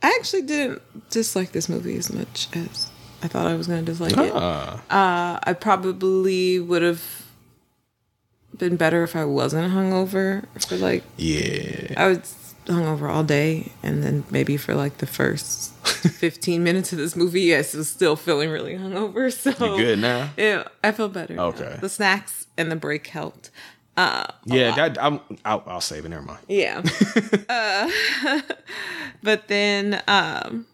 I 0.02 0.16
actually 0.18 0.42
didn't 0.42 0.82
dislike 1.10 1.52
this 1.52 1.68
movie 1.68 1.96
as 1.96 2.12
much 2.12 2.48
as 2.54 2.90
I 3.22 3.28
thought 3.28 3.46
I 3.46 3.54
was 3.54 3.68
going 3.68 3.84
to 3.84 3.92
dislike 3.92 4.16
it. 4.16 4.32
Ah. 4.34 4.80
Uh, 4.90 5.38
I 5.42 5.52
probably 5.52 6.58
would 6.58 6.82
have 6.82 7.26
been 8.56 8.76
better 8.76 9.02
if 9.02 9.14
I 9.14 9.24
wasn't 9.24 9.72
hungover 9.72 10.44
for 10.66 10.76
like 10.76 11.04
yeah. 11.16 11.94
I 11.96 12.08
was 12.08 12.18
hungover 12.66 13.10
all 13.10 13.24
day, 13.24 13.72
and 13.82 14.02
then 14.02 14.24
maybe 14.30 14.56
for 14.56 14.74
like 14.74 14.98
the 14.98 15.06
first 15.06 15.72
fifteen 15.86 16.62
minutes 16.64 16.92
of 16.92 16.98
this 16.98 17.16
movie, 17.16 17.42
yes, 17.42 17.74
was 17.74 17.88
still 17.88 18.16
feeling 18.16 18.50
really 18.50 18.74
hungover. 18.74 19.32
So 19.32 19.50
You 19.50 19.76
good 19.82 19.98
now? 19.98 20.30
Yeah, 20.36 20.64
I 20.82 20.92
feel 20.92 21.08
better. 21.08 21.34
now. 21.34 21.46
Okay. 21.46 21.76
the 21.80 21.88
snacks 21.88 22.46
and 22.56 22.70
the 22.70 22.76
break 22.76 23.06
helped. 23.08 23.50
Uh, 23.96 24.26
Yeah, 24.46 24.74
that 24.74 25.02
I'm. 25.02 25.20
I'll, 25.44 25.62
I'll 25.66 25.80
save 25.80 26.04
it. 26.04 26.08
Never 26.08 26.22
mind. 26.22 26.40
Yeah. 26.48 26.82
uh, 27.48 27.90
but 29.22 29.48
then 29.48 30.02
um 30.08 30.66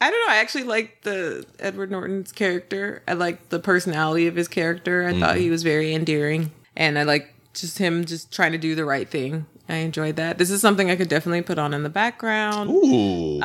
I 0.00 0.10
don't 0.10 0.26
know, 0.26 0.32
I 0.32 0.36
actually 0.36 0.64
liked 0.64 1.02
the 1.04 1.44
Edward 1.58 1.90
Norton's 1.90 2.30
character. 2.32 3.02
I 3.08 3.14
liked 3.14 3.50
the 3.50 3.58
personality 3.58 4.28
of 4.28 4.36
his 4.36 4.46
character. 4.46 5.04
I 5.06 5.18
thought 5.18 5.36
he 5.36 5.50
was 5.50 5.64
very 5.64 5.92
endearing 5.92 6.52
and 6.76 6.96
I 6.98 7.02
like 7.02 7.34
just 7.52 7.78
him 7.78 8.04
just 8.04 8.32
trying 8.32 8.52
to 8.52 8.58
do 8.58 8.74
the 8.76 8.84
right 8.84 9.08
thing. 9.08 9.46
I 9.68 9.76
enjoyed 9.76 10.16
that. 10.16 10.38
This 10.38 10.50
is 10.50 10.60
something 10.60 10.90
I 10.90 10.96
could 10.96 11.08
definitely 11.08 11.42
put 11.42 11.58
on 11.58 11.74
in 11.74 11.82
the 11.82 11.90
background. 11.90 12.70
Ooh. 12.70 13.38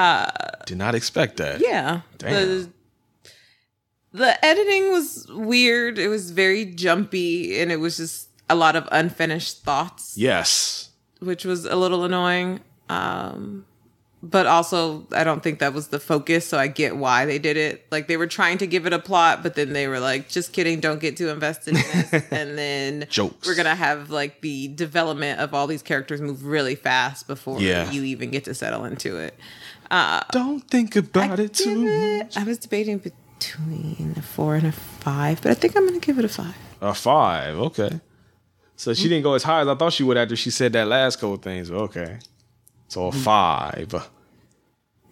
Did 0.66 0.78
not 0.78 0.96
expect 0.96 1.38
that. 1.38 1.60
Yeah. 1.62 2.02
Damn. 2.18 2.32
The 2.32 2.70
the 4.14 4.46
editing 4.46 4.92
was 4.92 5.26
weird. 5.30 5.98
It 5.98 6.08
was 6.08 6.32
very 6.32 6.66
jumpy 6.66 7.60
and 7.60 7.72
it 7.72 7.78
was 7.78 7.98
just 7.98 8.30
a 8.50 8.56
lot 8.56 8.76
of 8.76 8.88
unfinished 8.92 9.64
thoughts. 9.64 10.16
Yes. 10.18 10.90
which 11.20 11.46
was 11.46 11.66
a 11.66 11.76
little 11.76 12.04
annoying. 12.04 12.60
Um, 12.90 13.66
but 14.26 14.48
also, 14.48 15.06
I 15.12 15.26
don't 15.26 15.44
think 15.44 15.60
that 15.60 15.74
was 15.74 15.90
the 15.90 16.00
focus, 16.00 16.48
so 16.48 16.58
I 16.58 16.68
get 16.68 16.96
why 16.96 17.26
they 17.26 17.40
did 17.40 17.58
it. 17.58 17.86
Like 17.92 18.08
they 18.08 18.16
were 18.16 18.26
trying 18.26 18.58
to 18.60 18.66
give 18.68 18.86
it 18.86 18.94
a 18.94 19.00
plot, 19.00 19.44
but 19.44 19.56
then 19.56 19.74
they 19.74 19.88
were 19.90 20.00
like, 20.00 20.30
"Just 20.30 20.54
kidding, 20.54 20.80
don't 20.80 21.02
get 21.02 21.18
too 21.18 21.28
invested 21.28 21.76
in 21.76 21.82
this." 21.82 22.14
and 22.32 22.58
then 22.58 23.06
Jokes. 23.10 23.46
we're 23.46 23.56
gonna 23.56 23.76
have 23.76 24.10
like 24.10 24.40
the 24.40 24.70
development 24.70 25.42
of 25.42 25.54
all 25.54 25.68
these 25.68 25.82
characters 25.84 26.22
move 26.22 26.46
really 26.46 26.76
fast 26.76 27.28
before 27.28 27.60
Yeah. 27.62 27.92
you 27.92 28.04
even 28.04 28.32
get 28.32 28.46
to 28.46 28.54
settle 28.54 28.86
into 28.86 29.18
it. 29.18 29.38
Don't 30.32 30.62
think 30.70 30.96
about 30.96 31.40
it 31.40 31.54
too. 31.54 31.86
it- 31.86 32.38
I 32.38 32.44
was 32.46 32.58
debating 32.58 33.00
between 33.00 34.14
a 34.18 34.22
four 34.22 34.56
and 34.56 34.66
a 34.68 34.72
five, 34.72 35.42
but 35.42 35.52
I 35.52 35.54
think 35.54 35.76
I'm 35.76 35.86
gonna 35.86 36.00
give 36.00 36.18
it 36.18 36.26
a 36.26 36.30
five. 36.30 36.56
A 36.82 36.94
five. 36.94 37.56
Okay. 37.58 38.00
So 38.76 38.94
she 38.94 39.04
didn't 39.10 39.24
go 39.24 39.34
as 39.34 39.44
high 39.44 39.62
as 39.62 39.68
I 39.68 39.76
thought 39.76 39.94
she 39.94 40.04
would 40.04 40.18
after 40.18 40.36
she 40.36 40.50
said 40.50 40.74
that 40.74 40.88
last 40.88 41.18
couple 41.18 41.38
things. 41.38 41.70
Okay. 41.70 42.20
So 42.94 43.08
a 43.08 43.12
five. 43.12 44.08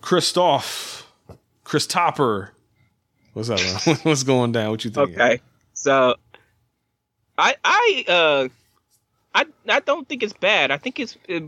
Christoph, 0.02 1.12
Chris 1.64 1.88
Topper. 1.88 2.52
What's 3.34 3.50
up? 3.50 3.60
What's 4.06 4.22
going 4.22 4.52
down? 4.52 4.70
What 4.70 4.86
you 4.86 4.92
think? 4.92 5.10
Okay, 5.18 5.42
so 5.74 6.14
I 7.40 7.56
I 7.64 8.06
uh 8.08 8.48
I 9.34 9.46
I 9.68 9.80
don't 9.80 10.08
think 10.08 10.22
it's 10.22 10.34
bad. 10.34 10.70
I 10.70 10.78
think 10.78 11.00
it's 11.00 11.18
it, 11.28 11.44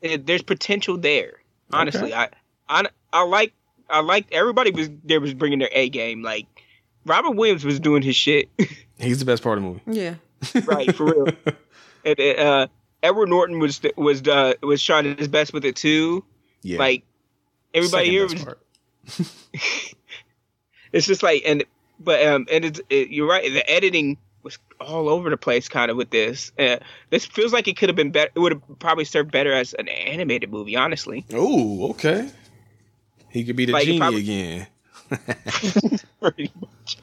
it- 0.00 0.26
there's 0.26 0.42
potential 0.42 0.96
there. 0.96 1.32
Honestly, 1.72 2.14
I 2.14 2.28
I 2.68 2.84
I 3.12 3.24
like 3.24 3.52
I 3.90 4.02
like 4.02 4.26
everybody 4.30 4.70
was 4.70 4.88
there 5.02 5.20
was 5.20 5.34
bringing 5.34 5.58
their 5.58 5.70
A 5.72 5.88
game. 5.88 6.22
Like 6.22 6.46
Robert 7.04 7.32
Williams 7.32 7.64
was 7.64 7.80
doing 7.80 8.02
his 8.02 8.14
shit. 8.14 8.48
He's 9.00 9.18
the 9.18 9.24
best 9.24 9.42
part 9.42 9.58
of 9.58 9.64
the 9.64 9.70
movie. 9.70 9.82
Yeah. 9.86 10.14
right 10.66 10.94
for 10.94 11.06
real. 11.06 11.26
and 12.04 12.20
uh, 12.38 12.66
Edward 13.06 13.28
Norton 13.28 13.58
was 13.58 13.80
was 13.96 14.26
uh, 14.26 14.54
was 14.62 14.82
trying 14.82 15.16
his 15.16 15.28
best 15.28 15.52
with 15.52 15.64
it 15.64 15.76
too. 15.76 16.24
Yeah. 16.62 16.78
Like 16.78 17.04
everybody 17.72 18.06
Second 18.26 18.38
here 18.38 18.56
was. 19.18 19.32
It's 20.92 21.06
just 21.06 21.22
like 21.22 21.42
and 21.44 21.64
but 22.00 22.24
um 22.26 22.46
and 22.50 22.64
it's 22.64 22.80
it, 22.88 23.08
you're 23.10 23.28
right. 23.28 23.52
The 23.52 23.68
editing 23.68 24.16
was 24.42 24.58
all 24.80 25.08
over 25.08 25.28
the 25.28 25.36
place, 25.36 25.68
kind 25.68 25.90
of 25.90 25.96
with 25.96 26.10
this. 26.10 26.52
Uh, 26.58 26.76
this 27.10 27.26
feels 27.26 27.52
like 27.52 27.68
it 27.68 27.76
could 27.76 27.88
have 27.88 27.96
been 27.96 28.12
better. 28.12 28.30
It 28.34 28.38
would 28.38 28.52
have 28.52 28.78
probably 28.78 29.04
served 29.04 29.30
better 29.30 29.52
as 29.52 29.74
an 29.74 29.88
animated 29.88 30.50
movie, 30.50 30.76
honestly. 30.76 31.26
Oh, 31.34 31.90
okay. 31.90 32.30
He 33.28 33.44
could 33.44 33.56
be 33.56 33.66
the 33.66 33.72
Like, 33.72 33.84
genie 33.84 33.98
probably- 33.98 34.20
again. 34.20 34.66
Pretty 36.20 36.50
much. 36.60 36.98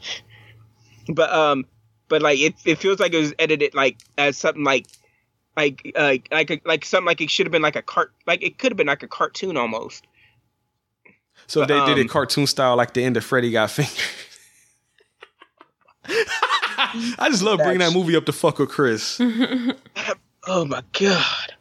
But 1.10 1.32
um, 1.32 1.66
but 2.08 2.22
like 2.22 2.40
it, 2.40 2.56
it 2.66 2.78
feels 2.80 3.00
like 3.00 3.14
it 3.14 3.20
was 3.20 3.34
edited 3.38 3.76
like 3.76 3.98
as 4.18 4.38
something 4.38 4.64
like 4.64 4.88
like 5.56 5.92
uh, 5.96 6.16
like 6.32 6.50
a, 6.52 6.62
like 6.66 6.86
something 6.86 7.06
like 7.06 7.22
it 7.22 7.30
should 7.30 7.46
have 7.46 7.52
been 7.52 7.62
like 7.62 7.76
a 7.76 7.82
cart 7.82 8.12
like 8.26 8.42
it 8.44 8.58
could 8.58 8.72
have 8.72 8.78
been 8.78 8.88
like 8.88 9.04
a 9.04 9.08
cartoon 9.08 9.58
almost. 9.58 10.06
So 11.48 11.62
if 11.62 11.68
they 11.68 11.78
But, 11.78 11.88
did 11.88 11.94
um, 11.94 12.00
it 12.06 12.10
cartoon 12.10 12.48
style, 12.48 12.76
like 12.78 12.94
the 12.94 13.04
end 13.04 13.18
of 13.18 13.24
Freddy 13.26 13.52
Got 13.52 13.70
Fingered. 13.72 13.94
I 17.18 17.28
just 17.30 17.44
love 17.44 17.58
bringing 17.60 17.80
that 17.80 17.94
movie 17.94 18.16
up 18.16 18.26
to 18.26 18.32
fuck 18.34 18.60
with 18.60 18.70
Chris. 18.70 19.20
Oh 20.46 20.66
my 20.66 20.84
god. 21.00 21.54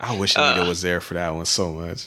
I 0.00 0.16
wish 0.16 0.34
Uh. 0.34 0.40
Anita 0.54 0.66
was 0.66 0.80
there 0.80 1.02
for 1.02 1.12
that 1.12 1.34
one 1.34 1.44
so 1.44 1.72
much. 1.72 2.06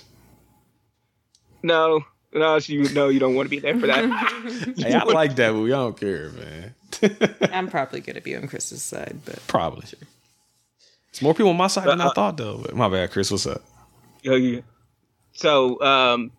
No, 1.61 2.03
no, 2.33 2.55
you 2.57 2.89
no, 2.89 3.09
you 3.09 3.19
don't 3.19 3.35
want 3.35 3.45
to 3.45 3.49
be 3.51 3.59
there 3.59 3.79
for 3.79 3.85
that. 3.85 4.73
Hey, 4.77 4.93
I 4.95 5.03
like 5.03 5.35
that 5.35 5.53
movie. 5.53 5.71
I 5.73 5.75
don't 5.77 5.95
care, 5.99 6.31
man. 6.31 6.73
I'm 7.53 7.67
probably 7.69 8.01
gonna 8.01 8.19
be 8.21 8.35
on 8.35 8.47
Chris's 8.47 8.81
side, 8.81 9.19
but 9.25 9.45
Probably. 9.45 9.85
It's 11.13 11.21
more 11.21 11.35
people 11.35 11.51
on 11.51 11.57
my 11.57 11.67
side 11.67 11.87
than 11.87 12.01
I 12.01 12.05
Uh, 12.05 12.07
uh, 12.07 12.13
thought, 12.15 12.37
though. 12.37 12.65
My 12.73 12.89
bad, 12.89 13.11
Chris. 13.11 13.29
What's 13.29 13.45
up? 13.45 13.61
Oh 14.25 14.33
yeah. 14.33 14.61
So 15.33 15.79
um, 15.79 16.31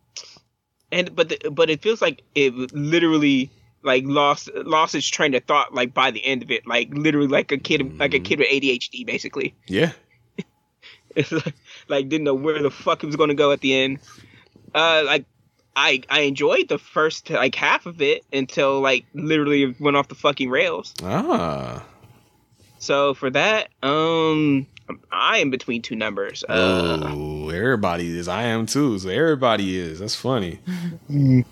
and 0.90 1.14
but 1.14 1.28
the, 1.28 1.50
but 1.52 1.70
it 1.70 1.80
feels 1.80 2.02
like 2.02 2.22
it 2.34 2.52
literally 2.74 3.50
like 3.84 4.02
lost 4.04 4.50
lost 4.54 4.96
its 4.96 5.06
train 5.06 5.32
of 5.34 5.44
thought 5.44 5.72
like 5.72 5.94
by 5.94 6.10
the 6.10 6.24
end 6.26 6.42
of 6.42 6.50
it 6.50 6.66
like 6.66 6.88
literally 6.92 7.28
like 7.28 7.52
a 7.52 7.56
kid 7.58 7.98
like 8.00 8.14
a 8.14 8.18
kid 8.18 8.40
with 8.40 8.48
ADHD 8.48 9.06
basically. 9.06 9.54
Yeah. 9.68 9.92
It's 11.14 11.30
like, 11.30 11.54
like 11.86 12.08
didn't 12.08 12.24
know 12.24 12.34
where 12.34 12.60
the 12.60 12.72
fuck 12.72 13.04
it 13.04 13.06
was 13.06 13.14
going 13.14 13.28
to 13.28 13.36
go 13.36 13.52
at 13.52 13.60
the 13.60 13.72
end. 13.72 14.00
Uh, 14.74 15.04
like 15.06 15.24
I 15.76 16.02
I 16.10 16.22
enjoyed 16.22 16.68
the 16.68 16.78
first 16.78 17.30
like 17.30 17.54
half 17.54 17.86
of 17.86 18.02
it 18.02 18.24
until 18.32 18.80
like 18.80 19.06
literally 19.14 19.76
went 19.78 19.96
off 19.96 20.08
the 20.08 20.16
fucking 20.16 20.50
rails. 20.50 20.92
Ah. 21.04 21.86
So 22.84 23.14
for 23.14 23.30
that, 23.30 23.70
um, 23.82 24.66
I 25.10 25.38
am 25.38 25.48
between 25.48 25.80
two 25.80 25.96
numbers. 25.96 26.44
Uh, 26.46 27.00
oh, 27.02 27.48
everybody 27.48 28.18
is. 28.18 28.28
I 28.28 28.42
am 28.42 28.66
too. 28.66 28.98
So 28.98 29.08
everybody 29.08 29.78
is. 29.78 30.00
That's 30.00 30.14
funny. 30.14 30.58
mm, 31.10 31.46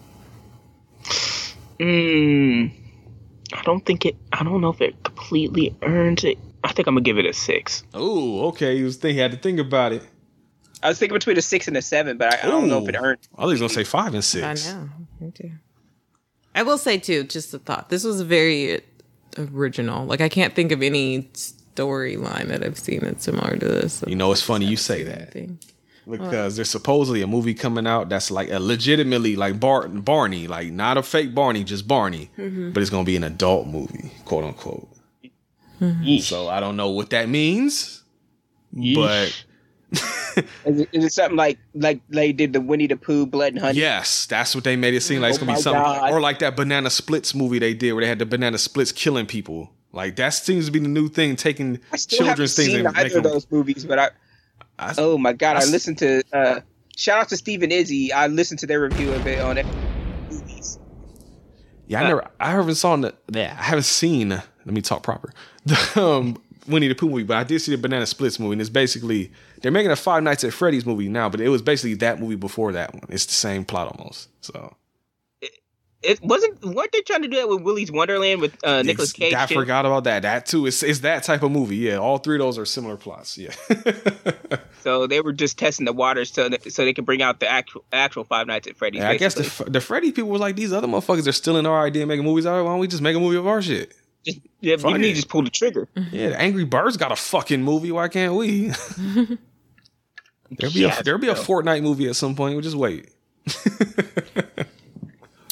I 3.54 3.62
don't 3.62 3.86
think 3.86 4.04
it. 4.04 4.14
I 4.34 4.44
don't 4.44 4.60
know 4.60 4.68
if 4.68 4.82
it 4.82 5.02
completely 5.04 5.74
earns 5.80 6.22
it. 6.22 6.36
I 6.64 6.72
think 6.74 6.86
I'm 6.86 6.96
gonna 6.96 7.02
give 7.02 7.16
it 7.16 7.24
a 7.24 7.32
six. 7.32 7.82
Oh, 7.94 8.48
okay. 8.48 8.76
You 8.76 8.84
was 8.84 8.98
think 8.98 9.16
had 9.16 9.30
to 9.30 9.38
think 9.38 9.58
about 9.58 9.94
it. 9.94 10.06
I 10.82 10.90
was 10.90 10.98
thinking 10.98 11.14
between 11.14 11.38
a 11.38 11.42
six 11.42 11.66
and 11.66 11.78
a 11.78 11.82
seven, 11.82 12.18
but 12.18 12.34
I, 12.34 12.46
I 12.46 12.50
don't 12.50 12.68
know 12.68 12.82
if 12.82 12.90
it 12.90 12.94
Ooh. 12.94 13.02
earned. 13.02 13.20
I 13.38 13.46
was 13.46 13.58
gonna 13.58 13.70
say 13.70 13.84
five 13.84 14.12
and 14.12 14.22
six. 14.22 14.68
I 14.68 14.74
know. 14.74 14.90
Me 15.18 15.30
too. 15.30 15.50
I 16.54 16.62
will 16.62 16.78
say 16.78 16.98
too, 16.98 17.24
just 17.24 17.54
a 17.54 17.58
thought. 17.58 17.88
This 17.88 18.04
was 18.04 18.20
very 18.20 18.82
original. 19.38 20.06
Like 20.06 20.20
I 20.20 20.28
can't 20.28 20.54
think 20.54 20.72
of 20.72 20.82
any 20.82 21.22
storyline 21.34 22.48
that 22.48 22.62
I've 22.64 22.78
seen 22.78 23.00
that's 23.00 23.24
similar 23.24 23.56
to 23.56 23.66
this. 23.66 24.02
You 24.06 24.16
know, 24.16 24.32
it's 24.32 24.42
funny 24.42 24.66
you 24.66 24.76
say 24.76 25.02
that 25.04 25.32
Thing. 25.32 25.58
because 26.08 26.56
there's 26.56 26.70
supposedly 26.70 27.22
a 27.22 27.26
movie 27.26 27.54
coming 27.54 27.86
out 27.86 28.08
that's 28.08 28.30
like 28.30 28.50
a 28.50 28.58
legitimately 28.60 29.36
like 29.36 29.58
Bar- 29.58 29.88
Barney, 29.88 30.46
like 30.48 30.70
not 30.72 30.96
a 30.98 31.02
fake 31.02 31.34
Barney, 31.34 31.64
just 31.64 31.88
Barney, 31.88 32.30
Mhm. 32.38 32.74
but 32.74 32.80
it's 32.82 32.90
gonna 32.90 33.04
be 33.04 33.16
an 33.16 33.24
adult 33.24 33.66
movie, 33.68 34.10
quote 34.24 34.44
unquote. 34.44 34.88
So 36.20 36.48
I 36.48 36.60
don't 36.60 36.76
know 36.76 36.90
what 36.90 37.10
that 37.10 37.28
means, 37.28 38.02
but 38.72 39.44
Is 40.64 40.80
it, 40.80 40.88
is 40.92 41.04
it 41.04 41.12
something 41.12 41.36
like 41.36 41.58
like 41.74 42.00
they 42.08 42.32
did 42.32 42.54
the 42.54 42.60
Winnie 42.62 42.86
the 42.86 42.96
Pooh 42.96 43.26
Blood 43.26 43.52
and 43.52 43.58
Honey? 43.60 43.78
yes, 43.78 44.24
that's 44.24 44.54
what 44.54 44.64
they 44.64 44.76
made 44.76 44.94
it 44.94 45.02
seem 45.02 45.20
like. 45.20 45.34
It's 45.34 45.38
Oh 45.42 45.44
gonna 45.44 45.56
be 45.58 45.60
something, 45.60 45.82
God. 45.82 46.10
or 46.10 46.20
like 46.22 46.38
that 46.38 46.56
Banana 46.56 46.88
Splits 46.88 47.34
movie 47.34 47.58
they 47.58 47.74
did 47.74 47.92
where 47.92 48.00
they 48.02 48.08
had 48.08 48.18
the 48.18 48.24
Banana 48.24 48.56
Splits 48.56 48.92
killing 48.92 49.26
people. 49.26 49.70
Like 49.92 50.16
that 50.16 50.30
seems 50.30 50.64
to 50.66 50.72
be 50.72 50.78
the 50.78 50.88
new 50.88 51.08
thing, 51.10 51.36
taking 51.36 51.80
I 51.92 51.96
still 51.98 52.20
haven't 52.20 52.28
children's 52.46 52.56
things 52.56 52.68
seen 52.68 52.86
and 52.86 52.88
either 52.96 53.02
making 53.04 53.18
of 53.18 53.24
those 53.24 53.46
movies, 53.50 53.84
but 53.84 53.98
I. 53.98 54.94
oh 54.96 55.18
my 55.18 55.34
god! 55.34 55.56
I, 55.58 55.60
I- 55.60 55.64
listened 55.64 55.98
to. 55.98 56.22
uh 56.32 56.60
Shout 56.96 57.18
out 57.20 57.28
to 57.30 57.36
Stephen 57.36 57.70
Izzy. 57.70 58.10
I 58.12 58.26
listened 58.28 58.60
to 58.60 58.66
their 58.66 58.80
review 58.80 59.12
of 59.12 59.26
it 59.26 59.40
on 59.40 59.58
it. 59.58 59.66
Yeah, 61.86 62.00
I 62.00 62.08
never, 62.08 62.28
I 62.40 62.50
haven't 62.52 62.76
saw 62.76 62.96
the, 62.96 63.14
yeah, 63.32 63.54
I 63.58 63.62
haven't 63.64 63.84
seen. 63.84 64.30
Let 64.30 64.42
me 64.66 64.80
talk 64.80 65.02
proper. 65.02 65.32
The 65.66 66.02
um, 66.02 66.42
Winnie 66.66 66.88
the 66.88 66.94
Pooh 66.94 67.08
movie, 67.10 67.24
but 67.24 67.36
I 67.36 67.44
did 67.44 67.60
see 67.60 67.72
the 67.72 67.78
Banana 67.80 68.06
Splits 68.06 68.38
movie, 68.38 68.52
and 68.52 68.60
it's 68.60 68.70
basically 68.70 69.32
they're 69.60 69.72
making 69.72 69.90
a 69.90 69.96
Five 69.96 70.22
Nights 70.22 70.44
at 70.44 70.52
Freddy's 70.52 70.86
movie 70.86 71.08
now, 71.08 71.28
but 71.28 71.40
it 71.40 71.48
was 71.48 71.62
basically 71.62 71.94
that 71.94 72.20
movie 72.20 72.36
before 72.36 72.72
that 72.72 72.94
one. 72.94 73.04
It's 73.08 73.26
the 73.26 73.32
same 73.32 73.64
plot 73.64 73.94
almost. 73.96 74.28
So 74.44 74.74
It 76.02 76.20
wasn't. 76.22 76.64
weren't 76.64 76.90
they 76.92 77.00
trying 77.02 77.22
to 77.22 77.28
do 77.28 77.36
that 77.36 77.48
with 77.48 77.62
Willy's 77.62 77.92
Wonderland 77.92 78.40
with 78.40 78.56
uh, 78.64 78.82
Nicolas 78.82 79.12
Cage? 79.12 79.34
I 79.34 79.46
forgot 79.46 79.86
about 79.86 80.04
that. 80.04 80.22
That 80.22 80.46
too. 80.46 80.66
It's 80.66 80.82
it's 80.82 81.00
that 81.00 81.22
type 81.22 81.42
of 81.42 81.50
movie. 81.52 81.76
Yeah, 81.76 81.96
all 81.98 82.18
three 82.18 82.36
of 82.36 82.40
those 82.40 82.58
are 82.58 82.64
similar 82.66 82.96
plots. 82.96 83.38
Yeah. 83.38 83.54
So 84.82 85.06
they 85.06 85.20
were 85.20 85.32
just 85.32 85.60
testing 85.60 85.86
the 85.86 85.92
waters 85.92 86.32
so 86.32 86.48
that, 86.48 86.72
so 86.72 86.84
they 86.84 86.92
could 86.92 87.06
bring 87.06 87.22
out 87.22 87.38
the 87.38 87.48
actual 87.48 87.84
actual 87.92 88.24
Five 88.24 88.48
Nights 88.48 88.66
at 88.66 88.76
Freddy's. 88.76 89.00
Yeah, 89.02 89.10
I 89.10 89.16
guess 89.16 89.34
the 89.34 89.70
the 89.70 89.80
Freddy 89.80 90.10
people 90.10 90.30
were 90.30 90.38
like 90.38 90.56
these 90.56 90.72
other 90.72 90.88
motherfuckers 90.88 91.28
are 91.28 91.32
stealing 91.32 91.66
our 91.66 91.86
idea, 91.86 92.04
making 92.04 92.24
movies. 92.24 92.46
Why 92.46 92.56
don't 92.56 92.80
we 92.80 92.88
just 92.88 93.00
make 93.00 93.14
a 93.14 93.20
movie 93.20 93.36
of 93.36 93.46
our 93.46 93.62
shit? 93.62 93.94
Just, 94.24 94.40
yeah, 94.60 94.76
Fuck 94.76 94.92
you 94.92 94.98
need 94.98 95.08
to 95.08 95.14
just 95.14 95.28
pull 95.28 95.42
the 95.42 95.50
trigger. 95.50 95.88
Yeah, 96.10 96.28
the 96.30 96.40
Angry 96.40 96.64
Birds 96.64 96.96
got 96.96 97.10
a 97.12 97.16
fucking 97.16 97.62
movie. 97.62 97.90
Why 97.90 98.08
can't 98.08 98.34
we? 98.34 98.68
there'll 98.98 100.72
be 100.72 100.80
Yeah, 100.80 100.98
a 100.98 101.02
there'll 101.02 101.20
be 101.20 101.28
a. 101.28 101.34
Fortnite 101.34 101.82
movie 101.82 102.08
at 102.08 102.16
some 102.16 102.34
point. 102.36 102.54
We'll 102.54 102.62
just 102.62 102.76
wait. 102.76 103.10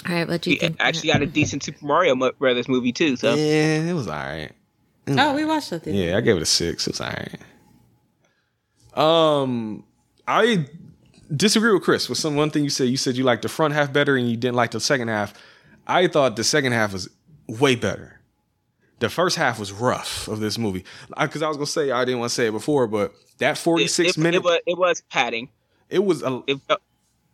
All 0.07 0.15
right, 0.15 0.29
let 0.29 0.47
you 0.47 0.53
We 0.55 0.59
think. 0.59 0.77
actually 0.81 1.13
got 1.13 1.23
a 1.23 1.27
decent 1.27 1.63
Super 1.63 1.85
Mario 1.85 2.15
Brothers 2.33 2.69
movie 2.69 2.93
too. 2.93 3.17
So 3.17 3.35
Yeah, 3.35 3.83
it 3.83 3.93
was 3.93 4.09
alright. 4.09 4.53
Oh, 5.09 5.35
we 5.35 5.45
watched 5.45 5.71
that. 5.71 5.87
Yeah, 5.87 6.17
I 6.17 6.21
gave 6.21 6.37
it 6.37 6.43
a 6.43 6.47
six. 6.47 6.87
It 6.87 6.93
was 6.93 7.01
alright. 7.01 7.41
Um, 8.95 9.85
I 10.27 10.67
disagree 11.35 11.73
with 11.73 11.83
Chris 11.83 12.09
with 12.09 12.19
some 12.19 12.35
one 12.37 12.51
thing 12.51 12.65
you 12.65 12.71
said. 12.71 12.89
You 12.89 12.97
said 12.97 13.17
you 13.17 13.25
liked 13.25 13.43
the 13.43 13.49
front 13.49 13.75
half 13.75 13.93
better 13.93 14.17
and 14.17 14.29
you 14.31 14.37
didn't 14.37 14.57
like 14.57 14.71
the 14.71 14.81
second 14.81 15.09
half. 15.09 15.35
I 15.87 16.07
thought 16.07 16.37
the 16.37 16.45
second 16.45 16.73
half 16.73 16.93
was 16.93 17.09
way 17.49 17.75
better. 17.77 18.20
The 19.01 19.09
first 19.09 19.37
half 19.37 19.59
was 19.59 19.73
rough 19.73 20.29
of 20.29 20.41
this 20.41 20.57
movie 20.59 20.85
because 21.19 21.43
I 21.43 21.49
was 21.49 21.57
gonna 21.57 21.67
say 21.67 21.91
I 21.91 22.05
didn't 22.05 22.21
want 22.21 22.31
to 22.31 22.35
say 22.35 22.47
it 22.47 22.53
before, 22.53 22.87
but 22.87 23.13
that 23.39 23.59
forty 23.59 23.87
six 23.87 24.17
it, 24.17 24.21
minute 24.21 24.37
it 24.37 24.45
was 24.45 24.61
it 24.67 24.79
was 24.79 25.03
padding. 25.11 25.49
it 25.89 26.05
was 26.05 26.23
a 26.23 26.43
It, 26.47 26.61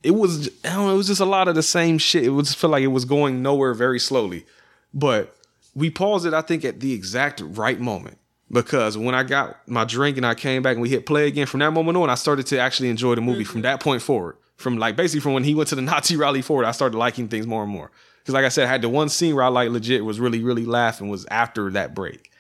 it 0.03 0.13
was 0.13 0.49
I 0.65 0.75
don't 0.75 0.87
know, 0.87 0.95
it 0.95 0.97
was 0.97 1.09
just 1.09 1.21
a 1.21 1.27
lot 1.27 1.49
of 1.49 1.55
the 1.55 1.63
same 1.63 1.99
shit. 1.99 2.25
It 2.25 2.31
was 2.31 2.55
felt 2.55 2.71
like 2.71 2.83
it 2.83 2.89
was 2.89 3.05
going 3.05 3.43
nowhere 3.43 3.75
very 3.75 3.99
slowly. 3.99 4.47
But 4.95 5.37
we 5.75 5.91
paused 5.91 6.25
it, 6.25 6.33
I 6.33 6.41
think, 6.41 6.65
at 6.65 6.81
the 6.81 6.93
exact 6.93 7.43
right 7.45 7.79
moment. 7.79 8.19
Because 8.51 8.97
when 8.97 9.15
I 9.15 9.25
got 9.25 9.57
my 9.69 9.85
drink 9.85 10.17
and 10.17 10.25
I 10.25 10.35
came 10.35 10.63
back 10.63 10.75
and 10.75 10.81
we 10.81 10.89
hit 10.89 11.05
play 11.05 11.27
again, 11.27 11.47
from 11.47 11.61
that 11.61 11.73
moment 11.73 11.99
on, 11.99 12.09
I 12.09 12.15
started 12.15 12.47
to 12.47 12.59
actually 12.59 12.89
enjoy 12.89 13.17
the 13.17 13.21
movie 13.21 13.45
from 13.45 13.57
mm-hmm. 13.57 13.63
that 13.63 13.81
point 13.81 14.03
forward. 14.03 14.37
From 14.57 14.79
like 14.79 14.97
basically 14.97 15.21
from 15.21 15.35
when 15.35 15.45
he 15.45 15.55
went 15.55 15.69
to 15.71 15.75
the 15.75 15.83
Nazi 15.91 16.17
rally 16.17 16.43
forward, 16.43 16.65
I 16.65 16.71
started 16.71 16.97
liking 16.97 17.29
things 17.29 17.47
more 17.47 17.63
and 17.63 17.73
more. 17.73 17.91
Because 18.27 18.35
like 18.35 18.45
I 18.45 18.49
said, 18.49 18.65
I 18.65 18.69
had 18.69 18.83
the 18.83 18.89
one 18.89 19.09
scene 19.09 19.37
where 19.37 19.45
I 19.45 19.49
like 19.49 19.71
legit 19.71 20.05
was 20.05 20.19
really, 20.19 20.43
really 20.43 20.65
laughing 20.67 21.09
was 21.09 21.25
after 21.31 21.71
that 21.71 21.95
break. 21.95 22.33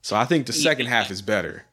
So 0.00 0.14
I 0.14 0.24
think 0.24 0.46
the 0.46 0.52
second 0.52 0.86
half 0.86 1.10
is 1.10 1.20
better. 1.20 1.64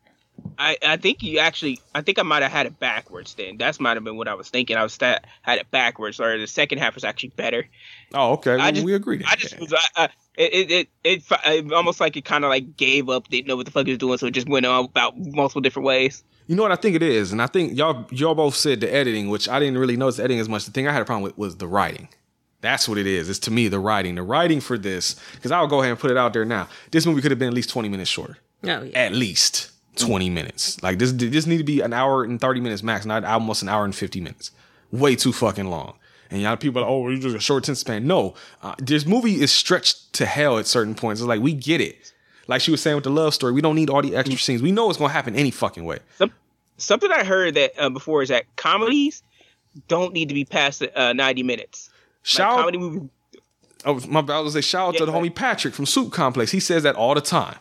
I, 0.57 0.75
I 0.83 0.97
think 0.97 1.21
you 1.21 1.37
actually 1.37 1.79
I 1.93 2.01
think 2.01 2.17
I 2.17 2.23
might 2.23 2.41
have 2.41 2.51
had 2.51 2.65
it 2.65 2.79
backwards 2.79 3.35
then. 3.35 3.57
That's 3.57 3.79
might 3.79 3.95
have 3.95 4.03
been 4.03 4.17
what 4.17 4.27
I 4.27 4.33
was 4.33 4.49
thinking. 4.49 4.75
I 4.75 4.81
was 4.81 4.97
that 4.97 5.25
had 5.43 5.59
it 5.59 5.69
backwards, 5.69 6.19
or 6.19 6.35
the 6.39 6.47
second 6.47 6.79
half 6.79 6.95
was 6.95 7.03
actually 7.03 7.29
better. 7.29 7.67
Oh, 8.15 8.31
okay. 8.33 8.55
I 8.55 8.71
just- 8.71 8.83
we 8.83 8.95
agree. 8.95 9.17
then. 9.17 9.27
I 9.29 9.35
just 9.35 9.59
was 9.59 9.71
I, 9.71 9.79
I, 9.95 10.09
it, 10.35 10.71
it 10.71 10.71
it 10.71 10.89
it 11.03 11.23
it 11.45 11.73
almost 11.73 11.99
like 11.99 12.17
it 12.17 12.25
kind 12.25 12.43
of 12.43 12.49
like 12.49 12.75
gave 12.75 13.07
up, 13.07 13.27
didn't 13.27 13.47
know 13.47 13.55
what 13.55 13.67
the 13.67 13.71
fuck 13.71 13.87
it 13.87 13.91
was 13.91 13.99
doing, 13.99 14.17
so 14.17 14.25
it 14.25 14.31
just 14.31 14.49
went 14.49 14.65
on 14.65 14.85
about 14.85 15.13
multiple 15.15 15.61
different 15.61 15.85
ways. 15.85 16.23
You 16.47 16.55
know 16.55 16.63
what 16.63 16.71
I 16.71 16.75
think 16.77 16.95
it 16.95 17.03
is, 17.03 17.31
and 17.31 17.39
I 17.39 17.45
think 17.45 17.77
y'all 17.77 18.07
y'all 18.09 18.33
both 18.33 18.55
said 18.55 18.81
the 18.81 18.91
editing, 18.91 19.29
which 19.29 19.47
I 19.47 19.59
didn't 19.59 19.77
really 19.77 19.95
notice 19.97 20.17
the 20.17 20.23
editing 20.23 20.39
as 20.39 20.49
much. 20.49 20.65
The 20.65 20.71
thing 20.71 20.87
I 20.87 20.91
had 20.91 21.03
a 21.03 21.05
problem 21.05 21.21
with 21.21 21.37
was 21.37 21.57
the 21.57 21.67
writing. 21.67 22.09
That's 22.63 22.87
what 22.87 22.97
it 22.97 23.05
is. 23.05 23.29
It's 23.29 23.39
to 23.39 23.51
me 23.51 23.67
the 23.67 23.77
writing. 23.77 24.15
The 24.15 24.23
writing 24.23 24.61
for 24.61 24.77
this, 24.77 25.17
because 25.35 25.51
I'll 25.51 25.67
go 25.67 25.81
ahead 25.81 25.91
and 25.91 25.99
put 25.99 26.11
it 26.11 26.17
out 26.17 26.31
there 26.31 26.45
now. 26.45 26.69
This 26.91 27.05
movie 27.05 27.21
could 27.21 27.29
have 27.29 27.37
been 27.37 27.49
at 27.49 27.53
least 27.53 27.69
twenty 27.69 27.89
minutes 27.89 28.09
shorter. 28.09 28.37
No, 28.61 28.83
yeah. 28.83 28.97
At 28.97 29.11
least 29.11 29.69
twenty 29.97 30.29
minutes. 30.29 30.81
Like 30.81 30.97
this, 30.97 31.11
this 31.11 31.45
need 31.45 31.57
to 31.57 31.65
be 31.65 31.81
an 31.81 31.91
hour 31.91 32.23
and 32.23 32.39
thirty 32.39 32.61
minutes 32.61 32.81
max, 32.81 33.05
not 33.05 33.25
almost 33.25 33.63
an 33.63 33.69
hour 33.69 33.83
and 33.83 33.93
fifty 33.93 34.21
minutes. 34.21 34.51
Way 34.93 35.17
too 35.17 35.33
fucking 35.33 35.65
long. 35.65 35.95
And 36.31 36.41
y'all 36.41 36.55
people 36.55 36.79
are 36.79 36.85
like, 36.85 36.89
oh, 36.89 37.09
you 37.09 37.19
just 37.19 37.35
a 37.35 37.39
short 37.41 37.65
attention 37.65 37.81
span. 37.81 38.07
No, 38.07 38.33
uh, 38.61 38.75
this 38.77 39.05
movie 39.05 39.41
is 39.41 39.51
stretched 39.51 40.13
to 40.13 40.25
hell 40.25 40.57
at 40.57 40.65
certain 40.65 40.95
points. 40.95 41.19
It's 41.19 41.27
like 41.27 41.41
we 41.41 41.51
get 41.53 41.81
it. 41.81 42.13
Like 42.47 42.61
she 42.61 42.71
was 42.71 42.81
saying 42.81 42.95
with 42.95 43.03
the 43.03 43.11
love 43.11 43.33
story, 43.33 43.51
we 43.51 43.61
don't 43.61 43.75
need 43.75 43.89
all 43.89 44.01
the 44.01 44.15
extra 44.15 44.39
scenes. 44.39 44.61
We 44.61 44.71
know 44.71 44.89
it's 44.89 44.97
gonna 44.97 45.11
happen 45.11 45.35
any 45.35 45.51
fucking 45.51 45.83
way. 45.83 45.99
Something 46.77 47.11
I 47.11 47.25
heard 47.25 47.55
that 47.55 47.73
uh, 47.77 47.89
before 47.89 48.23
is 48.23 48.29
that 48.29 48.45
comedies 48.55 49.21
don't 49.89 50.13
need 50.13 50.29
to 50.29 50.33
be 50.33 50.45
past 50.45 50.81
uh, 50.95 51.11
ninety 51.11 51.43
minutes. 51.43 51.89
Like, 52.23 52.27
Shout 52.27 52.57
comedy 52.57 52.77
movies 52.77 53.09
Oh, 53.85 53.99
my. 54.07 54.19
I 54.19 54.23
was 54.23 54.27
going 54.27 54.45
to 54.45 54.51
say 54.51 54.61
shout 54.61 54.89
out 54.89 54.97
to 54.97 55.05
the 55.05 55.11
homie 55.11 55.33
Patrick 55.33 55.73
from 55.73 55.85
Soup 55.85 56.11
Complex. 56.11 56.51
He 56.51 56.59
says 56.59 56.83
that 56.83 56.95
all 56.95 57.13
the 57.15 57.21
time. 57.21 57.57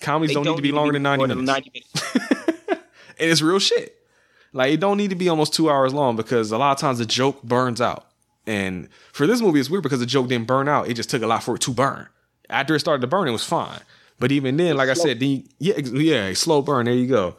Comedies 0.00 0.30
They 0.30 0.42
don't, 0.42 0.52
need 0.52 0.56
to 0.56 0.62
be 0.62 0.72
longer 0.72 0.92
than 0.92 1.02
ninety 1.02 1.26
minutes, 1.26 1.38
than 1.38 1.46
90 1.46 1.72
minutes. 1.74 2.66
and 2.70 3.30
it's 3.30 3.42
real 3.42 3.58
shit. 3.58 3.96
Like 4.52 4.72
it 4.72 4.80
don't 4.80 4.96
need 4.96 5.10
to 5.10 5.16
be 5.16 5.28
almost 5.28 5.52
two 5.52 5.68
hours 5.68 5.92
long 5.92 6.14
because 6.16 6.52
a 6.52 6.58
lot 6.58 6.72
of 6.72 6.78
times 6.78 6.98
the 6.98 7.06
joke 7.06 7.42
burns 7.42 7.80
out. 7.80 8.06
And 8.46 8.88
for 9.12 9.26
this 9.26 9.40
movie, 9.40 9.60
it's 9.60 9.68
weird 9.68 9.82
because 9.82 10.00
the 10.00 10.06
joke 10.06 10.28
didn't 10.28 10.46
burn 10.46 10.68
out. 10.68 10.88
It 10.88 10.94
just 10.94 11.10
took 11.10 11.22
a 11.22 11.26
lot 11.26 11.42
for 11.42 11.56
it 11.56 11.60
to 11.62 11.72
burn. 11.72 12.06
After 12.48 12.74
it 12.74 12.80
started 12.80 13.00
to 13.02 13.06
burn, 13.06 13.28
it 13.28 13.32
was 13.32 13.44
fine. 13.44 13.80
But 14.18 14.32
even 14.32 14.56
then, 14.56 14.76
like 14.76 14.88
I 14.88 14.94
said, 14.94 15.20
the 15.20 15.44
yeah, 15.58 15.78
yeah, 15.78 16.32
slow 16.32 16.62
burn. 16.62 16.86
There 16.86 16.94
you 16.94 17.08
go. 17.08 17.36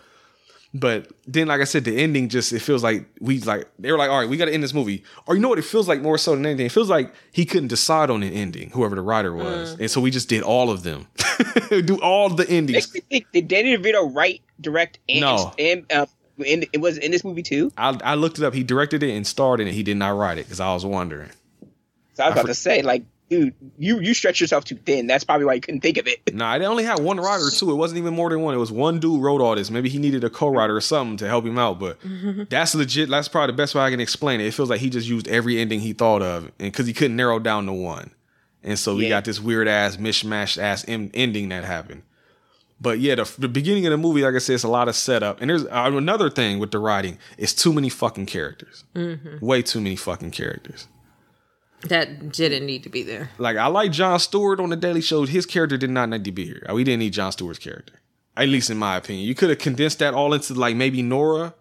But 0.71 1.07
then, 1.25 1.47
like 1.47 1.61
I 1.61 1.63
said, 1.63 1.83
the 1.83 1.97
ending 1.97 2.29
just 2.29 2.53
it 2.53 2.59
feels 2.59 2.83
like 2.83 3.07
we 3.19 3.39
like 3.39 3.67
they 3.79 3.91
were 3.91 3.97
like, 3.97 4.11
all 4.11 4.19
right, 4.19 4.29
we 4.29 4.37
got 4.37 4.45
to 4.45 4.53
end 4.53 4.61
this 4.61 4.73
movie. 4.73 5.03
Or 5.25 5.33
you 5.35 5.41
know 5.41 5.49
what? 5.49 5.57
It 5.57 5.63
feels 5.65 5.87
like 5.87 5.99
more 6.01 6.17
so 6.19 6.35
than 6.35 6.45
anything. 6.45 6.67
It 6.67 6.71
feels 6.71 6.91
like 6.91 7.11
he 7.31 7.43
couldn't 7.43 7.69
decide 7.69 8.11
on 8.11 8.21
an 8.21 8.31
ending, 8.31 8.69
whoever 8.69 8.95
the 8.95 9.01
writer 9.01 9.33
was, 9.33 9.71
and 9.79 9.89
so 9.89 9.99
we 9.99 10.11
just 10.11 10.29
did 10.29 10.43
all 10.43 10.69
of 10.69 10.83
them, 10.83 11.07
do 11.69 11.99
all 12.03 12.29
the 12.29 12.47
endings. 12.47 12.93
Makes 12.93 12.93
me 12.93 13.01
think, 13.09 13.25
did 13.33 13.47
Danny 13.47 13.75
DeVito 13.77 14.13
write, 14.15 14.41
direct, 14.61 14.99
and 15.09 15.21
No. 15.21 15.53
and 15.57 15.91
uh, 15.91 16.05
in, 16.45 16.65
it 16.71 16.79
was 16.81 16.99
in 16.99 17.09
this 17.09 17.23
movie 17.23 17.41
too? 17.43 17.71
I, 17.75 17.97
I 18.03 18.13
looked 18.13 18.37
it 18.37 18.43
up. 18.45 18.53
He 18.53 18.61
directed 18.63 19.01
it 19.01 19.09
and 19.15 19.25
starred 19.25 19.59
in 19.59 19.67
it. 19.67 19.73
He 19.73 19.81
did 19.81 19.97
not 19.97 20.09
write 20.11 20.37
it 20.37 20.45
because 20.45 20.59
I 20.59 20.71
was 20.73 20.85
wondering. 20.85 21.29
So 22.13 22.25
I 22.25 22.29
was 22.29 22.37
I 22.37 22.41
about 22.41 22.45
to 22.47 22.53
say, 22.53 22.83
like, 22.83 23.05
dude, 23.29 23.53
you 23.77 23.99
you 23.99 24.13
stretch 24.13 24.41
yourself 24.41 24.65
too 24.65 24.75
thin. 24.75 25.07
That's 25.07 25.23
probably 25.23 25.45
why 25.45 25.53
you 25.53 25.61
couldn't 25.61 25.81
think 25.81 25.97
of 25.97 26.07
it. 26.07 26.33
Nah, 26.35 26.57
they 26.57 26.65
only 26.65 26.83
had 26.83 26.99
one 26.99 27.17
writer 27.17 27.49
too. 27.49 27.71
It 27.71 27.75
wasn't 27.75 27.99
even 27.99 28.13
more 28.15 28.29
than 28.29 28.41
one. 28.41 28.53
It 28.53 28.57
was 28.57 28.71
one 28.71 28.99
dude 28.99 29.21
wrote 29.21 29.41
all 29.41 29.55
this. 29.55 29.69
Maybe 29.71 29.89
he 29.89 29.97
needed 29.99 30.23
a 30.23 30.29
co-writer 30.29 30.75
or 30.75 30.81
something 30.81 31.17
to 31.17 31.27
help 31.27 31.45
him 31.45 31.57
out. 31.57 31.79
But 31.79 31.97
that's 32.49 32.75
legit. 32.75 33.09
That's 33.09 33.27
probably 33.27 33.53
the 33.53 33.57
best 33.57 33.75
way 33.75 33.81
I 33.83 33.89
can 33.91 33.99
explain 33.99 34.41
it. 34.41 34.45
It 34.47 34.53
feels 34.53 34.69
like 34.69 34.79
he 34.81 34.89
just 34.89 35.07
used 35.07 35.27
every 35.27 35.59
ending 35.59 35.79
he 35.79 35.93
thought 35.93 36.21
of, 36.21 36.43
and 36.45 36.71
because 36.71 36.87
he 36.87 36.93
couldn't 36.93 37.15
narrow 37.15 37.39
down 37.39 37.65
to 37.67 37.73
one, 37.73 38.11
and 38.63 38.77
so 38.77 38.95
we 38.95 39.03
Yeah. 39.03 39.09
got 39.09 39.25
this 39.25 39.39
weird 39.39 39.67
ass 39.67 39.97
mishmash 39.97 40.57
ass 40.57 40.83
em- 40.87 41.11
ending 41.13 41.49
that 41.49 41.63
happened. 41.63 42.03
But 42.81 42.99
yeah, 42.99 43.15
the, 43.15 43.29
the 43.37 43.49
beginning 43.49 43.85
of 43.87 43.91
the 43.91 43.97
movie, 43.97 44.21
like 44.23 44.35
I 44.35 44.37
said, 44.37 44.53
it's 44.53 44.63
a 44.63 44.69
lot 44.69 44.87
of 44.87 44.95
setup. 44.95 45.41
And 45.41 45.49
there's 45.49 45.65
uh, 45.65 45.91
another 45.93 46.29
thing 46.29 46.59
with 46.59 46.71
the 46.71 46.79
writing: 46.79 47.17
it's 47.37 47.53
too 47.53 47.73
many 47.73 47.89
fucking 47.89 48.25
characters. 48.27 48.85
Mhm. 48.95 49.41
Way 49.41 49.61
too 49.61 49.81
many 49.81 49.97
fucking 49.97 50.31
characters. 50.31 50.87
That 51.83 52.33
didn't 52.33 52.65
need 52.65 52.83
to 52.83 52.89
be 52.89 53.03
there. 53.03 53.29
Like 53.37 53.57
I 53.57 53.67
like 53.67 53.91
Jon 53.91 54.19
Stewart 54.19 54.59
on 54.59 54.69
the 54.69 54.75
Daily 54.75 55.01
Show. 55.01 55.25
His 55.25 55.45
character 55.45 55.77
did 55.77 55.89
not 55.89 56.09
need 56.09 56.25
to 56.25 56.31
be 56.31 56.45
here. 56.45 56.65
We 56.73 56.83
didn't 56.83 56.99
need 56.99 57.13
Jon 57.13 57.31
Stewart's 57.31 57.59
character. 57.59 57.93
At 58.35 58.49
least 58.49 58.69
in 58.69 58.77
my 58.77 58.97
opinion. 58.97 59.27
You 59.27 59.35
could 59.35 59.49
have 59.49 59.59
condensed 59.59 59.99
that 59.99 60.13
all 60.13 60.33
into 60.33 60.53
like 60.53 60.75
maybe 60.75 61.01
Nora, 61.01 61.53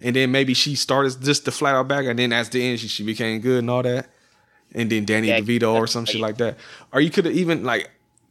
and 0.00 0.14
then 0.14 0.30
maybe 0.30 0.54
she 0.54 0.74
started 0.76 1.20
just 1.20 1.44
the 1.44 1.52
flat 1.52 1.74
out 1.74 1.88
back, 1.88 2.04
and 2.06 2.18
then 2.18 2.32
at 2.32 2.50
the 2.50 2.62
end 2.62 2.80
she, 2.80 2.88
she 2.88 3.04
became 3.04 3.40
good 3.40 3.60
and 3.60 3.70
all 3.70 3.82
that. 3.82 4.08
And 4.72 4.90
then 4.90 5.04
Danny 5.04 5.28
Yeah, 5.28 5.40
DeVito 5.40 5.72
or 5.72 5.86
some 5.86 6.04
shit 6.04 6.20
like 6.20 6.38
that. 6.38 6.58
Or 6.92 7.00
you 7.00 7.10
could 7.10 7.24
have 7.24 7.34
even 7.34 7.64
like 7.64 7.90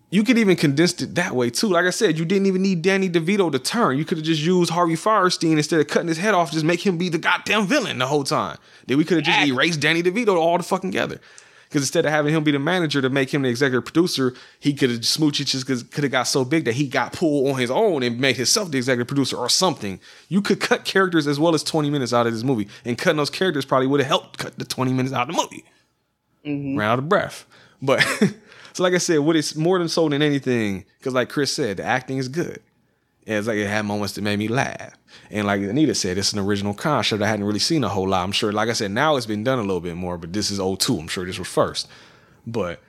you 0.09 0.23
could 0.23 0.37
even 0.37 0.55
condensed 0.55 1.01
it 1.01 1.15
that 1.15 1.35
way 1.35 1.49
too. 1.49 1.67
Like 1.67 1.85
I 1.85 1.89
said, 1.89 2.17
you 2.17 2.25
didn't 2.25 2.45
even 2.45 2.61
need 2.61 2.81
Danny 2.81 3.09
DeVito 3.09 3.51
to 3.51 3.59
turn. 3.59 3.97
You 3.97 4.05
could 4.05 4.17
have 4.17 4.25
just 4.25 4.41
used 4.41 4.71
Harvey 4.71 4.95
Fierstein 4.95 5.57
instead 5.57 5.79
of 5.79 5.87
cutting 5.87 6.07
his 6.07 6.17
head 6.17 6.33
off, 6.33 6.51
just 6.51 6.65
make 6.65 6.85
him 6.85 6.97
be 6.97 7.09
the 7.09 7.17
goddamn 7.17 7.65
villain 7.67 7.97
the 7.97 8.07
whole 8.07 8.23
time. 8.23 8.57
Then 8.87 8.97
we 8.97 9.05
could 9.05 9.17
have 9.17 9.25
just 9.25 9.47
erased 9.47 9.79
Danny 9.79 10.03
DeVito 10.03 10.35
all 10.35 10.57
the 10.57 10.63
fucking 10.63 10.91
together. 10.91 11.19
Because 11.67 11.81
instead 11.81 12.05
of 12.05 12.11
having 12.11 12.33
him 12.33 12.43
be 12.43 12.51
the 12.51 12.59
manager 12.59 13.01
to 13.01 13.09
make 13.09 13.33
him 13.33 13.41
the 13.41 13.49
executive 13.49 13.83
producer, 13.83 14.33
he 14.59 14.73
could 14.73 14.91
have 14.91 14.99
Smoochy 15.01 15.45
just 15.45 15.65
could 15.65 16.03
have 16.03 16.11
got 16.11 16.23
so 16.23 16.45
big 16.45 16.63
that 16.65 16.75
he 16.75 16.87
got 16.87 17.11
pulled 17.11 17.51
on 17.51 17.59
his 17.59 17.71
own 17.71 18.03
and 18.03 18.19
made 18.19 18.37
himself 18.37 18.71
the 18.71 18.77
executive 18.77 19.07
producer 19.07 19.35
or 19.35 19.49
something. 19.49 19.99
You 20.29 20.41
could 20.41 20.61
cut 20.61 20.85
characters 20.85 21.27
as 21.27 21.39
well 21.39 21.55
as 21.55 21.63
20 21.63 21.89
minutes 21.89 22.13
out 22.13 22.27
of 22.27 22.33
this 22.33 22.43
movie. 22.43 22.69
And 22.85 22.97
cutting 22.97 23.17
those 23.17 23.31
characters 23.31 23.65
probably 23.65 23.87
would 23.87 23.99
have 23.99 24.07
helped 24.07 24.37
cut 24.37 24.57
the 24.57 24.63
20 24.63 24.93
minutes 24.93 25.13
out 25.13 25.29
of 25.29 25.35
the 25.35 25.41
movie. 25.41 25.65
Mm-hmm. 26.45 26.77
Ran 26.77 26.91
out 26.91 26.99
of 26.99 27.09
breath. 27.09 27.45
But 27.81 28.05
so 28.75 28.83
like 28.83 28.93
I 28.93 28.97
said, 28.97 29.19
what 29.19 29.37
it's 29.37 29.55
more 29.55 29.79
than 29.79 29.87
so 29.87 30.09
than 30.09 30.21
anything, 30.21 30.83
because 30.97 31.13
like 31.13 31.29
Chris 31.29 31.49
said, 31.53 31.77
the 31.77 31.83
acting 31.85 32.17
is 32.17 32.27
good. 32.27 32.61
And 33.25 33.37
it's 33.37 33.47
like 33.47 33.55
it 33.55 33.67
had 33.67 33.85
moments 33.85 34.15
that 34.15 34.21
made 34.21 34.37
me 34.37 34.49
laugh. 34.49 34.97
And 35.31 35.47
like 35.47 35.61
Anita 35.61 35.95
said, 35.95 36.17
it's 36.17 36.33
an 36.33 36.39
original 36.39 36.73
concept 36.73 37.23
I 37.23 37.27
hadn't 37.29 37.45
really 37.45 37.59
seen 37.59 37.85
a 37.85 37.89
whole 37.89 38.09
lot. 38.09 38.25
I'm 38.25 38.33
sure, 38.33 38.51
like 38.51 38.67
I 38.67 38.73
said, 38.73 38.91
now 38.91 39.15
it's 39.15 39.25
been 39.25 39.45
done 39.45 39.59
a 39.59 39.61
little 39.61 39.79
bit 39.79 39.95
more, 39.95 40.17
but 40.17 40.33
this 40.33 40.51
is 40.51 40.57
02. 40.59 40.99
I'm 40.99 41.07
sure 41.07 41.23
this 41.25 41.39
was 41.39 41.47
first. 41.47 41.87
But 42.45 42.81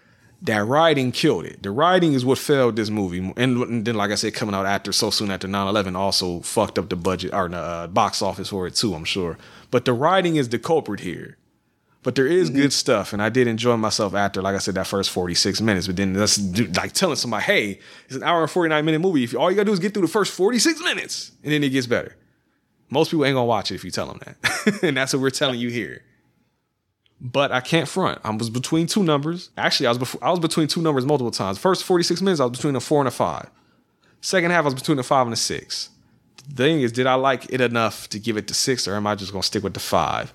that 0.42 0.64
writing 0.64 1.12
killed 1.12 1.44
it. 1.44 1.62
The 1.62 1.70
writing 1.70 2.14
is 2.14 2.24
what 2.24 2.38
failed 2.38 2.74
this 2.74 2.90
movie. 2.90 3.32
And 3.36 3.86
then, 3.86 3.94
like 3.94 4.10
I 4.10 4.16
said, 4.16 4.34
coming 4.34 4.56
out 4.56 4.66
after 4.66 4.90
so 4.90 5.10
soon 5.10 5.30
after 5.30 5.46
9 5.46 5.68
11 5.68 5.94
also 5.94 6.40
fucked 6.40 6.80
up 6.80 6.88
the 6.88 6.96
budget 6.96 7.32
or 7.32 7.48
the 7.48 7.58
uh, 7.58 7.86
box 7.86 8.22
office 8.22 8.48
for 8.48 8.66
it 8.66 8.74
too, 8.74 8.92
I'm 8.92 9.04
sure. 9.04 9.38
But 9.70 9.84
the 9.84 9.92
writing 9.92 10.34
is 10.34 10.48
the 10.48 10.58
culprit 10.58 10.98
here. 10.98 11.36
But 12.06 12.14
there 12.14 12.28
is 12.28 12.50
mm-hmm. 12.50 12.60
good 12.60 12.72
stuff, 12.72 13.12
and 13.12 13.20
I 13.20 13.30
did 13.30 13.48
enjoy 13.48 13.76
myself 13.76 14.14
after, 14.14 14.40
like 14.40 14.54
I 14.54 14.58
said, 14.58 14.76
that 14.76 14.86
first 14.86 15.10
46 15.10 15.60
minutes. 15.60 15.88
But 15.88 15.96
then 15.96 16.12
that's 16.12 16.38
like 16.76 16.92
telling 16.92 17.16
somebody, 17.16 17.42
hey, 17.42 17.80
it's 18.04 18.14
an 18.14 18.22
hour 18.22 18.42
and 18.42 18.48
49 18.48 18.84
minute 18.84 19.00
movie. 19.00 19.24
If 19.24 19.34
all 19.34 19.50
you 19.50 19.56
gotta 19.56 19.64
do 19.64 19.72
is 19.72 19.80
get 19.80 19.92
through 19.92 20.02
the 20.02 20.12
first 20.12 20.32
46 20.32 20.82
minutes, 20.82 21.32
and 21.42 21.52
then 21.52 21.64
it 21.64 21.70
gets 21.70 21.88
better. 21.88 22.14
Most 22.90 23.10
people 23.10 23.24
ain't 23.24 23.34
gonna 23.34 23.44
watch 23.44 23.72
it 23.72 23.74
if 23.74 23.84
you 23.84 23.90
tell 23.90 24.06
them 24.06 24.20
that. 24.24 24.78
and 24.84 24.96
that's 24.96 25.14
what 25.14 25.20
we're 25.20 25.30
telling 25.30 25.58
you 25.58 25.68
here. 25.68 26.04
But 27.20 27.50
I 27.50 27.60
can't 27.60 27.88
front. 27.88 28.20
I 28.22 28.30
was 28.30 28.50
between 28.50 28.86
two 28.86 29.02
numbers. 29.02 29.50
Actually, 29.58 29.88
I 29.88 29.90
was 29.90 29.98
before, 29.98 30.22
I 30.22 30.30
was 30.30 30.38
between 30.38 30.68
two 30.68 30.82
numbers 30.82 31.04
multiple 31.04 31.32
times. 31.32 31.58
First 31.58 31.82
46 31.82 32.22
minutes, 32.22 32.40
I 32.40 32.44
was 32.44 32.56
between 32.56 32.76
a 32.76 32.80
four 32.80 33.00
and 33.00 33.08
a 33.08 33.10
five. 33.10 33.50
Second 34.20 34.52
half, 34.52 34.62
I 34.62 34.66
was 34.66 34.74
between 34.74 35.00
a 35.00 35.02
five 35.02 35.26
and 35.26 35.34
a 35.34 35.36
six. 35.36 35.90
The 36.48 36.54
thing 36.54 36.82
is, 36.82 36.92
did 36.92 37.08
I 37.08 37.14
like 37.14 37.52
it 37.52 37.60
enough 37.60 38.08
to 38.10 38.20
give 38.20 38.36
it 38.36 38.46
the 38.46 38.54
six, 38.54 38.86
or 38.86 38.94
am 38.94 39.08
I 39.08 39.16
just 39.16 39.32
gonna 39.32 39.42
stick 39.42 39.64
with 39.64 39.74
the 39.74 39.80
five? 39.80 40.32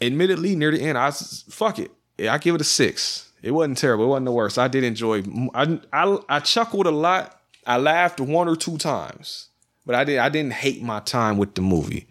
Admittedly, 0.00 0.56
near 0.56 0.70
the 0.70 0.80
end, 0.80 0.98
I 0.98 1.06
was 1.06 1.44
fuck 1.48 1.78
it. 1.78 1.90
Yeah, 2.18 2.34
I 2.34 2.38
give 2.38 2.54
it 2.54 2.60
a 2.60 2.64
six. 2.64 3.30
It 3.42 3.50
wasn't 3.52 3.78
terrible. 3.78 4.04
It 4.04 4.08
wasn't 4.08 4.26
the 4.26 4.32
worst. 4.32 4.58
I 4.58 4.68
did 4.68 4.84
enjoy. 4.84 5.22
I 5.54 5.78
I, 5.92 6.18
I 6.28 6.40
chuckled 6.40 6.86
a 6.86 6.90
lot. 6.90 7.40
I 7.66 7.78
laughed 7.78 8.20
one 8.20 8.48
or 8.48 8.56
two 8.56 8.78
times, 8.78 9.48
but 9.84 9.94
I 9.94 10.04
did. 10.04 10.18
I 10.18 10.28
didn't 10.28 10.52
hate 10.54 10.82
my 10.82 11.00
time 11.00 11.38
with 11.38 11.54
the 11.54 11.62
movie, 11.62 12.06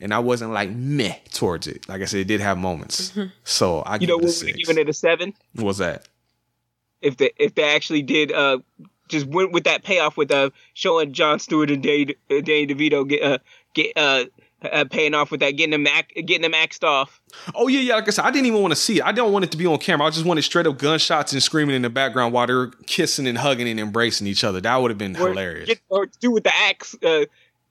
and 0.00 0.12
I 0.12 0.18
wasn't 0.18 0.52
like 0.52 0.70
meh 0.70 1.14
towards 1.32 1.66
it. 1.66 1.88
Like 1.88 2.02
I 2.02 2.04
said, 2.06 2.20
it 2.20 2.24
did 2.28 2.40
have 2.40 2.58
moments. 2.58 3.12
So 3.44 3.80
I 3.80 3.94
You 3.94 4.00
give 4.00 4.08
know 4.08 4.18
it 4.18 4.22
a 4.22 4.26
what? 4.26 4.34
six. 4.34 4.56
Giving 4.58 4.78
it 4.78 4.88
a 4.88 4.92
seven. 4.92 5.34
What 5.54 5.64
was 5.64 5.78
that? 5.78 6.08
If 7.02 7.16
they 7.18 7.30
if 7.38 7.54
they 7.54 7.74
actually 7.74 8.02
did 8.02 8.32
uh 8.32 8.58
just 9.08 9.26
went 9.26 9.52
with 9.52 9.64
that 9.64 9.84
payoff 9.84 10.16
with 10.16 10.30
uh 10.30 10.50
showing 10.74 11.12
Jon 11.12 11.38
Stewart 11.38 11.70
and 11.70 11.82
Danny, 11.82 12.14
uh, 12.30 12.40
Danny 12.40 12.66
DeVito 12.66 13.06
get 13.06 13.22
uh 13.22 13.38
get 13.74 13.92
uh, 13.96 14.24
uh 14.72 14.84
paying 14.84 15.14
off 15.14 15.30
with 15.30 15.40
that 15.40 15.52
getting 15.52 15.70
them 15.72 15.86
act, 15.86 16.14
getting 16.14 16.42
them 16.42 16.54
axed 16.54 16.84
off. 16.84 17.20
Oh 17.54 17.68
yeah, 17.68 17.80
yeah. 17.80 17.94
Like 17.94 18.08
I 18.08 18.10
said, 18.10 18.24
I 18.24 18.30
didn't 18.30 18.46
even 18.46 18.60
want 18.60 18.72
to 18.72 18.76
see 18.76 18.98
it. 18.98 19.04
I 19.04 19.12
don't 19.12 19.32
want 19.32 19.44
it 19.44 19.50
to 19.52 19.56
be 19.56 19.66
on 19.66 19.78
camera. 19.78 20.06
I 20.06 20.10
just 20.10 20.24
wanted 20.26 20.42
straight 20.42 20.66
up 20.66 20.78
gunshots 20.78 21.32
and 21.32 21.42
screaming 21.42 21.76
in 21.76 21.82
the 21.82 21.90
background 21.90 22.32
while 22.32 22.46
they're 22.46 22.68
kissing 22.86 23.26
and 23.26 23.38
hugging 23.38 23.68
and 23.68 23.78
embracing 23.80 24.26
each 24.26 24.44
other. 24.44 24.60
That 24.60 24.76
would 24.76 24.90
have 24.90 24.98
been 24.98 25.16
Or 25.16 25.28
hilarious. 25.28 25.66
Get, 25.68 25.80
or 25.88 26.06
do 26.20 26.30
with 26.30 26.44
the 26.44 26.54
axe 26.54 26.94
uh 27.04 27.24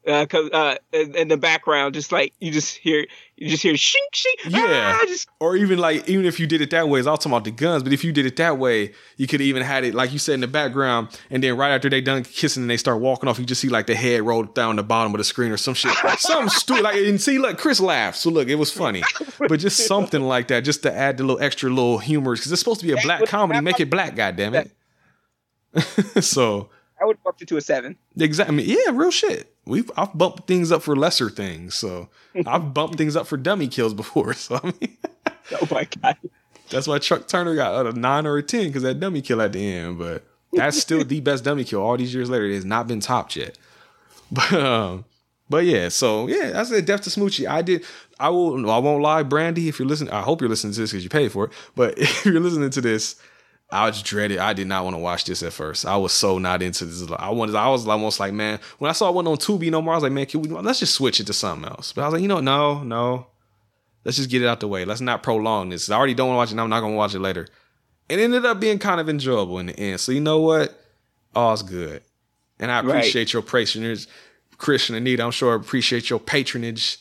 uh, 0.08 0.26
'cause, 0.28 0.50
uh 0.52 0.76
in 0.94 1.16
in 1.16 1.28
the 1.30 1.38
background, 1.38 1.96
just 1.96 2.12
like 2.12 2.34
you 2.40 2.52
just 2.52 2.76
hear 2.76 3.08
you 3.38 3.50
just 3.50 3.64
hear 3.64 3.74
shink 3.74 3.96
shink. 4.14 4.50
Yeah. 4.50 4.98
ah, 4.98 5.06
just 5.08 5.28
or 5.42 5.58
even 5.58 5.78
like 5.78 6.08
even 6.08 6.26
if 6.26 6.40
you 6.40 6.48
did 6.48 6.62
it 6.62 6.70
that 6.70 6.88
way, 6.88 7.00
it's 7.00 7.08
all 7.08 7.18
talking 7.18 7.34
about 7.34 7.44
the 7.44 7.52
guns. 7.52 7.84
But 7.84 7.92
if 7.92 8.04
you 8.06 8.14
did 8.14 8.26
it 8.26 8.38
that 8.38 8.58
way, 8.58 8.94
you 9.18 9.28
could 9.28 9.42
even 9.42 9.62
had 9.62 9.84
it 9.84 9.94
like 9.94 10.14
you 10.14 10.20
said 10.20 10.36
in 10.36 10.40
the 10.40 10.48
background, 10.48 11.10
and 11.30 11.44
then 11.44 11.58
right 11.58 11.72
after 11.72 11.90
they 11.90 12.00
done 12.00 12.24
kissing 12.24 12.64
and 12.64 12.70
they 12.70 12.78
start 12.78 13.02
walking 13.02 13.28
off, 13.28 13.38
you 13.38 13.46
just 13.46 13.60
see 13.60 13.68
like 13.68 13.88
the 13.88 13.96
head 13.96 14.22
rolled 14.22 14.56
down 14.56 14.78
the 14.78 14.84
bottom 14.84 15.14
of 15.14 15.18
the 15.18 15.26
screen 15.26 15.52
or 15.52 15.58
some 15.58 15.74
shit, 15.74 15.92
something 16.18 16.50
stupid. 16.50 16.84
Like 16.84 16.96
and 16.96 17.20
see, 17.20 17.38
look, 17.38 17.58
Chris 17.58 17.82
laughed, 17.82 18.18
so 18.18 18.30
look, 18.30 18.48
it 18.48 18.56
was 18.56 18.72
funny, 18.72 19.04
but 19.38 19.60
just 19.60 19.86
something 19.88 20.22
like 20.22 20.48
that, 20.48 20.62
just 20.62 20.84
to 20.84 20.94
add 20.94 21.18
the 21.18 21.24
little 21.26 21.42
extra 21.42 21.70
little 21.70 21.98
humor 21.98 22.36
because 22.36 22.50
it's 22.50 22.62
supposed 22.62 22.80
to 22.80 22.86
be 22.86 22.94
a 22.94 23.02
black 23.02 23.26
comedy. 23.26 23.60
Make 23.60 23.82
it 23.82 23.90
black, 23.90 24.16
goddamn 24.16 24.56
it. 24.56 24.72
so 26.24 26.70
I 27.02 27.06
would 27.06 27.22
bump 27.22 27.42
it 27.42 27.50
to 27.50 27.58
a 27.58 27.62
seven. 27.62 27.98
Exactly. 28.18 28.64
yeah, 28.64 28.92
real 28.94 29.12
shit. 29.12 29.55
We've 29.66 29.90
I've 29.98 30.18
bumped 30.18 30.48
things 30.48 30.72
up 30.72 30.84
for 30.84 30.96
lesser 30.96 31.30
things. 31.30 31.76
So 31.76 32.10
I've 32.46 32.74
bumped 32.74 32.98
things 32.98 33.16
up 33.16 33.28
for 33.28 33.38
dummy 33.38 33.68
kills 33.68 33.94
before. 33.94 34.34
So 34.46 34.60
I 34.64 34.74
mean, 34.80 34.98
oh 35.62 35.68
my 35.72 35.88
god, 36.02 36.18
that's 36.70 36.88
why 36.88 37.00
Chuck 37.00 37.28
Turner 37.28 37.56
got 37.56 37.88
a 37.88 37.94
nine 37.94 38.26
or 38.28 38.38
a 38.38 38.44
ten 38.44 38.68
because 38.68 38.84
that 38.84 39.00
dummy 39.00 39.22
kill 39.22 39.42
at 39.42 39.54
the 39.54 39.74
end. 39.74 39.98
But 39.98 40.24
that's 40.54 40.80
still 40.80 41.04
the 41.04 41.20
best 41.20 41.44
dummy 41.44 41.64
kill. 41.64 41.82
All 41.82 41.98
these 41.98 42.14
years 42.14 42.30
later, 42.30 42.46
it 42.46 42.56
has 42.56 42.66
not 42.66 42.88
been 42.88 43.00
topped 43.00 43.36
yet. 43.36 43.58
But 44.32 44.54
um, 44.54 45.06
but 45.50 45.66
yeah, 45.66 45.90
so 45.90 46.28
yeah, 46.28 46.60
I 46.60 46.64
said 46.64 46.86
death 46.86 47.02
to 47.02 47.12
Smoochy. 47.12 47.48
I 47.48 47.62
did. 47.62 47.86
I 48.20 48.30
will. 48.30 48.70
I 48.72 48.80
won't 48.80 49.04
lie, 49.04 49.22
Brandy. 49.22 49.70
If 49.70 49.78
you're 49.78 49.88
listening, 49.88 50.12
I 50.12 50.22
hope 50.22 50.42
you're 50.42 50.50
listening 50.50 50.74
to 50.74 50.82
this 50.82 50.92
because 50.92 51.04
you 51.04 51.10
paid 51.10 51.32
for 51.32 51.46
it. 51.46 51.52
But 51.76 51.98
if 52.00 52.26
you're 52.26 52.40
listening 52.40 52.72
to 52.72 52.82
this, 52.82 53.16
I 53.72 53.88
was 53.88 54.02
dreaded. 54.02 54.38
I 54.38 54.54
did 54.54 54.68
not 54.68 54.84
want 54.84 54.96
to 54.96 55.00
watch 55.00 55.26
this 55.26 55.42
at 55.42 55.52
first. 55.52 55.86
I 55.86 55.98
was 55.98 56.14
so 56.14 56.38
not 56.38 56.62
into 56.62 56.86
this. 56.86 57.10
I 57.18 57.30
wanted. 57.32 57.56
I 57.56 57.68
was 57.70 57.88
almost 57.88 58.20
like, 58.20 58.32
man, 58.34 58.60
when 58.78 58.90
I 58.90 58.94
saw 58.94 59.10
it 59.10 59.16
went 59.16 59.28
on 59.28 59.38
Tubi 59.38 59.72
no 59.72 59.82
more, 59.82 59.94
I 59.94 59.98
was 59.98 60.04
like, 60.04 60.12
man, 60.12 60.28
can 60.28 60.42
we? 60.42 60.50
Let's 60.50 60.80
just 60.80 60.94
switch 60.94 61.20
it 61.20 61.28
to 61.28 61.34
something 61.34 61.68
else. 61.70 61.92
But 61.92 62.04
I 62.04 62.06
was 62.06 62.14
like, 62.14 62.22
you 62.22 62.28
know, 62.28 62.40
no, 62.42 62.84
no. 62.84 63.28
Let's 64.04 64.18
just 64.18 64.30
get 64.30 64.44
it 64.44 64.48
out 64.48 64.60
the 64.60 64.68
way. 64.68 64.86
Let's 64.86 65.02
not 65.02 65.24
prolong 65.24 65.70
this. 65.70 65.90
I 65.90 65.96
already 65.98 66.14
don't 66.14 66.28
want 66.28 66.36
to 66.36 66.40
watch 66.40 66.52
it. 66.52 66.56
Now 66.56 66.64
I'm 66.64 66.70
not 66.70 66.82
gonna 66.82 66.96
watch 66.96 67.16
it 67.16 67.20
later. 67.20 67.48
It 68.08 68.20
ended 68.20 68.46
up 68.46 68.60
being 68.60 68.78
kind 68.78 69.02
of 69.02 69.10
enjoyable 69.10 69.58
in 69.58 69.66
the 69.66 69.80
end. 69.80 70.00
So 70.00 70.12
you 70.12 70.22
know 70.22 70.40
what? 70.42 70.80
All's 71.36 71.64
good. 71.64 72.04
And 72.60 72.72
I 72.72 72.82
Right. 72.82 72.98
appreciate 72.98 73.34
your 73.34 73.42
patronage, 73.42 74.06
Christian 74.60 74.96
Anita. 74.96 75.24
I'm 75.24 75.32
sure 75.32 75.54
I 75.54 75.56
appreciate 75.56 76.10
your 76.12 76.20
patronage. 76.20 77.00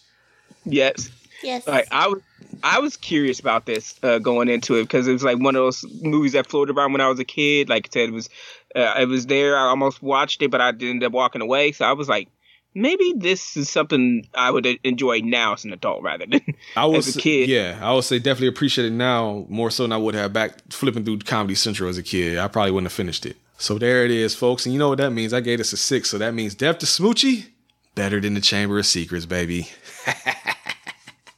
Yes. 0.64 1.10
Yes. 1.44 1.66
Like 1.66 1.88
I 1.92 2.08
was, 2.08 2.22
I 2.62 2.78
was 2.80 2.96
curious 2.96 3.40
about 3.40 3.66
this 3.66 3.98
uh, 4.02 4.18
going 4.18 4.48
into 4.48 4.76
it 4.76 4.84
because 4.84 5.06
it 5.06 5.12
was 5.12 5.22
like 5.22 5.38
one 5.38 5.54
of 5.54 5.60
those 5.60 5.84
movies 6.02 6.32
that 6.32 6.46
floated 6.46 6.76
around 6.76 6.92
when 6.92 7.00
I 7.00 7.08
was 7.08 7.18
a 7.18 7.24
kid. 7.24 7.68
Like 7.68 7.88
I 7.88 7.92
said, 7.92 8.08
it 8.08 8.12
was, 8.12 8.30
uh, 8.74 8.94
it 9.00 9.08
was 9.08 9.26
there. 9.26 9.56
I 9.56 9.62
almost 9.68 10.02
watched 10.02 10.42
it, 10.42 10.50
but 10.50 10.60
I 10.60 10.72
did 10.72 10.90
end 10.90 11.04
up 11.04 11.12
walking 11.12 11.42
away. 11.42 11.72
So 11.72 11.84
I 11.84 11.92
was 11.92 12.08
like, 12.08 12.28
maybe 12.74 13.14
this 13.16 13.56
is 13.56 13.70
something 13.70 14.26
I 14.34 14.50
would 14.50 14.66
enjoy 14.82 15.20
now 15.20 15.52
as 15.52 15.64
an 15.64 15.72
adult 15.72 16.02
rather 16.02 16.26
than 16.26 16.40
I 16.76 16.86
would 16.86 16.98
as 16.98 17.16
a 17.16 17.20
kid. 17.20 17.48
Yeah, 17.48 17.78
I 17.80 17.92
would 17.92 18.04
say 18.04 18.18
definitely 18.18 18.48
appreciate 18.48 18.86
it 18.86 18.92
now 18.92 19.46
more 19.48 19.70
so 19.70 19.84
than 19.84 19.92
I 19.92 19.96
would 19.96 20.14
have 20.14 20.32
back 20.32 20.58
flipping 20.70 21.04
through 21.04 21.18
Comedy 21.20 21.54
Central 21.54 21.88
as 21.88 21.98
a 21.98 22.02
kid. 22.02 22.38
I 22.38 22.48
probably 22.48 22.72
wouldn't 22.72 22.90
have 22.90 22.96
finished 22.96 23.26
it. 23.26 23.36
So 23.58 23.78
there 23.78 24.04
it 24.04 24.10
is, 24.10 24.34
folks. 24.34 24.66
And 24.66 24.72
you 24.72 24.78
know 24.78 24.88
what 24.88 24.98
that 24.98 25.10
means? 25.10 25.32
I 25.32 25.40
gave 25.40 25.58
this 25.58 25.72
a 25.72 25.76
six, 25.76 26.10
so 26.10 26.18
that 26.18 26.34
means 26.34 26.54
Death 26.54 26.78
to 26.78 26.86
Smoochy, 26.86 27.46
better 27.94 28.20
than 28.20 28.34
the 28.34 28.40
Chamber 28.40 28.78
of 28.78 28.86
Secrets, 28.86 29.26
baby. 29.26 29.68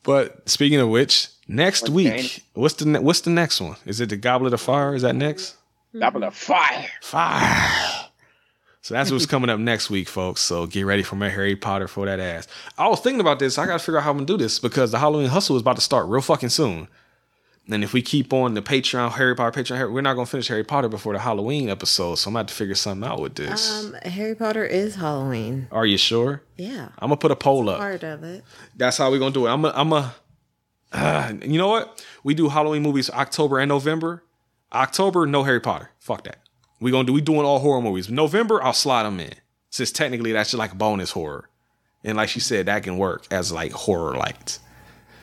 but 0.07 0.49
speaking 0.49 0.78
of 0.78 0.89
which, 0.89 1.28
next 1.49 1.89
week, 1.91 2.45
what's 2.55 2.74
the 2.74 2.87
ne- 2.87 3.01
what's 3.01 3.23
the 3.23 3.31
next 3.31 3.61
one? 3.61 3.74
Is 3.85 4.01
it 4.01 4.09
the 4.09 4.16
Goblet 4.16 4.55
of 4.55 4.61
Fire? 4.61 4.95
Is 4.95 5.03
that 5.03 5.16
next? 5.16 5.57
Mm-hmm. 5.89 5.99
Goblet 5.99 6.23
of 6.24 6.35
Fire. 6.37 6.89
Fire. 7.03 8.07
So 8.83 8.95
that's 8.95 9.11
what's 9.11 9.27
coming 9.27 9.51
up 9.51 9.59
next 9.59 9.91
week, 9.91 10.09
folks. 10.09 10.43
So 10.43 10.66
get 10.66 10.87
ready 10.87 11.03
for 11.03 11.16
my 11.16 11.28
Harry 11.28 11.57
Potter 11.57 11.89
for 11.89 12.07
that 12.07 12.20
ass. 12.20 12.47
I 12.78 12.87
was 12.87 13.01
thinking 13.01 13.20
about 13.20 13.41
this. 13.41 13.59
I 13.59 13.66
got 13.66 13.73
to 13.73 13.78
figure 13.81 13.99
out 13.99 14.05
how 14.05 14.11
I'm 14.11 14.19
gonna 14.19 14.27
do 14.27 14.37
this 14.37 14.61
because 14.61 14.93
the 14.93 15.01
Halloween 15.01 15.27
hustle 15.27 15.57
is 15.57 15.62
about 15.62 15.74
to 15.74 15.83
start 15.83 16.07
real 16.07 16.23
fucking 16.23 16.51
soon. 16.51 16.87
And 17.69 17.83
if 17.83 17.93
we 17.93 18.01
keep 18.01 18.33
on 18.33 18.55
the 18.55 18.63
Patreon 18.63 19.13
Harry 19.13 19.35
Potter 19.35 19.61
Patreon, 19.61 19.77
Harry, 19.77 19.91
we're 19.91 20.01
not 20.01 20.15
gonna 20.15 20.27
finish 20.27 20.47
Harry 20.49 20.63
Potter 20.63 20.89
before 20.89 21.13
the 21.15 21.19
Halloween 21.19 21.69
episode. 21.69 22.15
So 22.17 22.29
I'm 22.29 22.35
gonna 22.35 22.41
have 22.41 22.47
to 22.47 22.55
figure 22.55 22.77
something 22.77 23.09
out 23.09 23.21
with 23.21 23.35
this. 23.35 23.85
Um, 23.85 23.95
Harry 24.05 24.37
Potter 24.37 24.65
is 24.65 24.95
Halloween. 24.95 25.67
Are 25.73 25.85
you 25.85 25.99
sure? 25.99 26.43
Yeah. 26.57 26.91
I'm 26.99 27.09
gonna 27.09 27.17
put 27.17 27.33
a 27.33 27.37
poll 27.37 27.69
up. 27.69 27.79
Part 27.79 28.05
of 28.05 28.23
it. 28.23 28.45
That's 28.77 28.99
how 28.99 29.11
we're 29.11 29.19
gonna 29.19 29.33
do 29.35 29.47
it. 29.47 29.51
I'm 29.51 29.65
a, 29.65 29.73
I'm 29.75 29.93
a. 29.93 30.15
Uh, 30.93 31.33
you 31.43 31.59
know 31.59 31.69
what? 31.69 32.05
We 32.23 32.35
do 32.35 32.49
Halloween 32.49 32.83
movies 32.83 33.11
October 33.11 33.59
and 33.59 33.69
November. 33.69 34.23
October, 34.73 35.27
no 35.27 35.43
Harry 35.43 35.61
Potter. 35.61 35.91
Fuck 35.99 36.25
that. 36.25 36.39
We 36.81 36.93
gonna 36.93 37.05
do. 37.07 37.13
We 37.13 37.21
doing 37.21 37.41
all 37.41 37.59
horror 37.59 37.83
movies. 37.83 38.09
November, 38.09 38.63
I'll 38.63 38.73
slide 38.73 39.03
them 39.03 39.19
in. 39.19 39.33
Since 39.71 39.91
technically 39.91 40.33
that's 40.33 40.51
just 40.53 40.59
like 40.59 40.79
bonus 40.79 41.11
horror, 41.11 41.49
and 42.05 42.17
like 42.17 42.29
she 42.29 42.41
said, 42.41 42.67
that 42.67 42.85
can 42.85 42.97
work 42.97 43.27
as 43.31 43.51
like 43.51 43.73
horror 43.73 44.15
lights. 44.17 44.61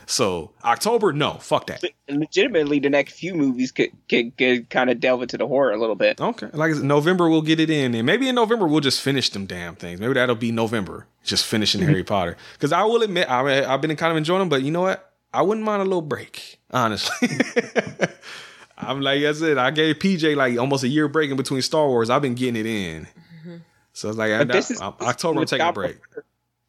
So 0.05 0.51
October, 0.63 1.13
no, 1.13 1.34
fuck 1.34 1.67
that. 1.67 1.84
Legitimately, 2.09 2.80
the 2.80 2.89
next 2.89 3.13
few 3.13 3.34
movies 3.35 3.71
could 3.71 3.91
could, 4.09 4.38
could 4.38 4.69
kind 4.69 4.89
of 4.89 4.99
delve 4.99 5.21
into 5.21 5.38
the 5.38 5.47
horror 5.47 5.71
a 5.71 5.80
little 5.80 5.95
bit. 5.95 6.19
Okay, 6.19 6.47
like 6.53 6.71
I 6.71 6.75
said, 6.75 6.84
November 6.84 7.30
we'll 7.30 7.41
get 7.41 7.59
it 7.59 7.69
in, 7.69 7.95
and 7.95 8.05
maybe 8.05 8.27
in 8.27 8.35
November 8.35 8.67
we'll 8.67 8.81
just 8.81 9.01
finish 9.01 9.30
them 9.30 9.45
damn 9.45 9.75
things. 9.75 9.99
Maybe 9.99 10.13
that'll 10.13 10.35
be 10.35 10.51
November, 10.51 11.07
just 11.23 11.45
finishing 11.45 11.81
mm-hmm. 11.81 11.89
Harry 11.89 12.03
Potter. 12.03 12.38
Because 12.53 12.71
I 12.71 12.84
will 12.84 13.01
admit, 13.01 13.30
I, 13.30 13.65
I've 13.71 13.81
been 13.81 13.95
kind 13.95 14.11
of 14.11 14.17
enjoying 14.17 14.39
them, 14.39 14.49
but 14.49 14.63
you 14.63 14.71
know 14.71 14.81
what? 14.81 15.13
I 15.34 15.41
wouldn't 15.41 15.65
mind 15.65 15.81
a 15.81 15.85
little 15.85 16.01
break, 16.01 16.59
honestly. 16.71 17.30
I'm 18.77 19.01
like 19.01 19.23
I 19.23 19.31
said, 19.34 19.57
I 19.57 19.71
gave 19.71 19.97
PJ 19.97 20.35
like 20.35 20.57
almost 20.57 20.84
a 20.84 20.88
year 20.88 21.07
break 21.07 21.31
in 21.31 21.38
between 21.38 21.61
Star 21.61 21.88
Wars. 21.88 22.09
I've 22.09 22.21
been 22.21 22.35
getting 22.35 22.57
it 22.57 22.65
in, 22.65 23.03
mm-hmm. 23.05 23.55
so 23.93 24.09
it's 24.09 24.17
like 24.17 24.31
I, 24.31 24.39
But 24.39 24.53
this 24.53 24.71
is- 24.71 24.81
I- 24.81 24.88
October. 24.88 25.38
I'm 25.38 25.39
with 25.41 25.49
taking 25.49 25.65
a 25.65 25.73
break. 25.73 25.97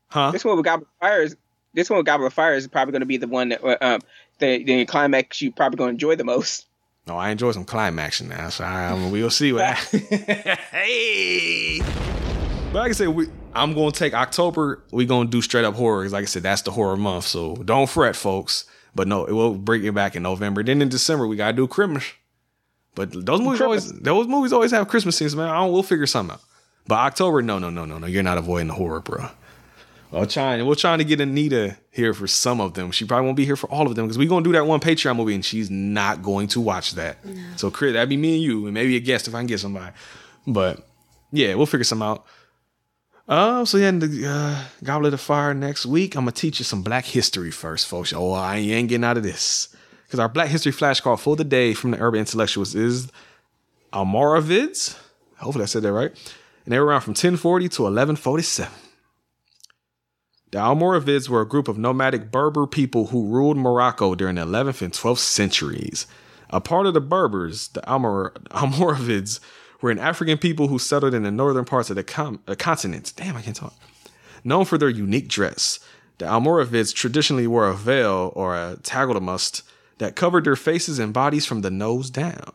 Huh? 0.08 0.30
This 0.30 0.44
one 0.44 0.56
with 0.56 0.64
Goblet 0.64 0.86
of 0.86 1.00
Fire 1.00 1.22
is 1.22 1.36
this 1.74 1.90
one 1.90 1.98
with 1.98 2.06
Goblet 2.06 2.28
of 2.28 2.32
Fire 2.32 2.54
is 2.54 2.66
probably 2.66 2.92
going 2.92 3.00
to 3.00 3.06
be 3.06 3.16
the 3.16 3.28
one 3.28 3.50
that 3.50 3.62
uh, 3.62 3.76
um 3.80 4.00
the 4.38 4.64
the 4.64 4.86
climax 4.86 5.42
you 5.42 5.52
probably 5.52 5.76
going 5.76 5.88
to 5.88 5.94
enjoy 5.94 6.16
the 6.16 6.24
most. 6.24 6.66
No, 7.06 7.16
I 7.18 7.30
enjoy 7.30 7.52
some 7.52 7.66
climaxing 7.66 8.28
now, 8.28 8.48
so 8.48 8.64
I, 8.64 8.94
mean, 8.94 9.10
we'll 9.10 9.28
see 9.28 9.52
what. 9.52 9.76
hey, 10.70 11.80
but 12.72 12.78
like 12.78 12.88
I 12.88 12.92
said, 12.92 13.08
we, 13.08 13.28
I'm 13.54 13.74
going 13.74 13.92
to 13.92 13.98
take 13.98 14.14
October. 14.14 14.82
We're 14.90 15.06
going 15.06 15.26
to 15.26 15.30
do 15.30 15.42
straight 15.42 15.66
up 15.66 15.74
horror. 15.74 16.08
like 16.08 16.22
I 16.22 16.26
said, 16.26 16.44
that's 16.44 16.62
the 16.62 16.70
horror 16.70 16.96
month. 16.96 17.26
So 17.26 17.56
don't 17.56 17.90
fret, 17.90 18.16
folks. 18.16 18.64
But 18.94 19.08
no, 19.08 19.24
it 19.24 19.32
will 19.32 19.54
bring 19.54 19.84
it 19.84 19.94
back 19.94 20.16
in 20.16 20.22
November. 20.22 20.62
Then 20.62 20.80
in 20.80 20.88
December, 20.88 21.26
we 21.26 21.36
gotta 21.36 21.52
do 21.52 21.66
Christmas. 21.66 22.04
But 22.94 23.26
those 23.26 23.40
movies 23.40 23.60
always 23.60 23.92
those 23.92 24.28
movies 24.28 24.52
always 24.52 24.70
have 24.70 24.88
Christmas 24.88 25.16
scenes, 25.16 25.34
man. 25.34 25.48
I 25.48 25.54
don't, 25.60 25.72
we'll 25.72 25.82
figure 25.82 26.06
something 26.06 26.34
out. 26.34 26.42
But 26.86 26.96
October, 26.96 27.42
no, 27.42 27.58
no, 27.58 27.70
no, 27.70 27.84
no, 27.84 27.98
no. 27.98 28.06
You're 28.06 28.22
not 28.22 28.38
avoiding 28.38 28.68
the 28.68 28.74
horror, 28.74 29.00
bro. 29.00 29.28
We're 30.14 30.26
trying, 30.26 30.64
we're 30.64 30.74
trying 30.76 30.98
to 30.98 31.04
get 31.04 31.20
Anita 31.20 31.76
here 31.90 32.14
for 32.14 32.26
some 32.26 32.60
of 32.60 32.74
them. 32.74 32.92
She 32.92 33.04
probably 33.04 33.24
won't 33.26 33.36
be 33.36 33.44
here 33.44 33.56
for 33.56 33.70
all 33.70 33.86
of 33.86 33.96
them 33.96 34.06
because 34.06 34.16
we're 34.16 34.28
gonna 34.28 34.44
do 34.44 34.52
that 34.52 34.66
one 34.66 34.80
Patreon 34.80 35.16
movie, 35.16 35.34
and 35.34 35.44
she's 35.44 35.70
not 35.70 36.22
going 36.22 36.48
to 36.48 36.60
watch 36.60 36.92
that. 36.92 37.18
So, 37.56 37.70
Chris, 37.70 37.94
that'd 37.94 38.08
be 38.08 38.16
me 38.16 38.34
and 38.34 38.42
you, 38.42 38.66
and 38.66 38.74
maybe 38.74 38.96
a 38.96 39.00
guest 39.00 39.28
if 39.28 39.34
I 39.34 39.38
can 39.38 39.46
get 39.46 39.60
somebody. 39.60 39.92
But 40.46 40.86
yeah, 41.32 41.54
we'll 41.54 41.66
figure 41.66 41.84
some 41.84 42.02
out. 42.02 42.24
Uh, 43.26 43.64
so 43.64 43.78
yeah, 43.78 43.88
in 43.88 43.98
the 44.00 44.26
uh, 44.26 44.64
Goblet 44.84 45.14
of 45.14 45.20
Fire 45.20 45.54
next 45.54 45.86
week, 45.86 46.14
I'm 46.14 46.22
gonna 46.22 46.32
teach 46.32 46.58
you 46.58 46.64
some 46.64 46.82
Black 46.82 47.04
history 47.06 47.50
first, 47.50 47.86
folks. 47.86 48.12
Oh, 48.12 48.32
I 48.32 48.56
ain't 48.56 48.88
getting 48.88 49.04
out 49.04 49.16
of 49.16 49.22
this 49.22 49.74
because 50.06 50.20
our 50.20 50.28
Black 50.28 50.48
History 50.48 50.70
flashcard 50.70 51.18
for 51.18 51.34
the 51.34 51.42
day 51.42 51.74
from 51.74 51.90
the 51.90 52.00
Urban 52.00 52.20
Intellectuals 52.20 52.74
is 52.74 53.10
Almoravids. 53.92 54.96
Hopefully, 55.38 55.64
I 55.64 55.66
said 55.66 55.82
that 55.82 55.92
right. 55.92 56.12
And 56.64 56.72
they 56.72 56.78
were 56.78 56.86
around 56.86 57.00
from 57.00 57.12
1040 57.12 57.68
to 57.68 57.82
1147. 57.82 58.72
The 60.54 60.60
Almoravids 60.60 61.28
were 61.28 61.40
a 61.40 61.48
group 61.48 61.66
of 61.66 61.78
nomadic 61.78 62.30
Berber 62.30 62.68
people 62.68 63.08
who 63.08 63.26
ruled 63.26 63.56
Morocco 63.56 64.14
during 64.14 64.36
the 64.36 64.46
11th 64.46 64.82
and 64.82 64.92
12th 64.92 65.18
centuries. 65.18 66.06
A 66.48 66.60
part 66.60 66.86
of 66.86 66.94
the 66.94 67.00
Berbers, 67.00 67.72
the 67.72 67.80
Almor- 67.80 68.30
Almoravids, 68.52 69.40
were 69.80 69.90
an 69.90 69.98
African 69.98 70.38
people 70.38 70.68
who 70.68 70.78
settled 70.78 71.12
in 71.12 71.24
the 71.24 71.32
northern 71.32 71.64
parts 71.64 71.90
of 71.90 71.96
the 71.96 72.04
com- 72.04 72.38
uh, 72.46 72.54
continent. 72.54 73.12
Damn, 73.16 73.36
I 73.36 73.42
can't 73.42 73.56
talk. 73.56 73.74
Known 74.44 74.64
for 74.64 74.78
their 74.78 74.88
unique 74.88 75.26
dress, 75.26 75.80
the 76.18 76.26
Almoravids 76.26 76.94
traditionally 76.94 77.48
wore 77.48 77.66
a 77.66 77.74
veil 77.74 78.32
or 78.36 78.54
a 78.54 78.76
tagelmust 78.80 79.62
that 79.98 80.14
covered 80.14 80.44
their 80.44 80.54
faces 80.54 81.00
and 81.00 81.12
bodies 81.12 81.44
from 81.44 81.62
the 81.62 81.70
nose 81.72 82.10
down. 82.10 82.52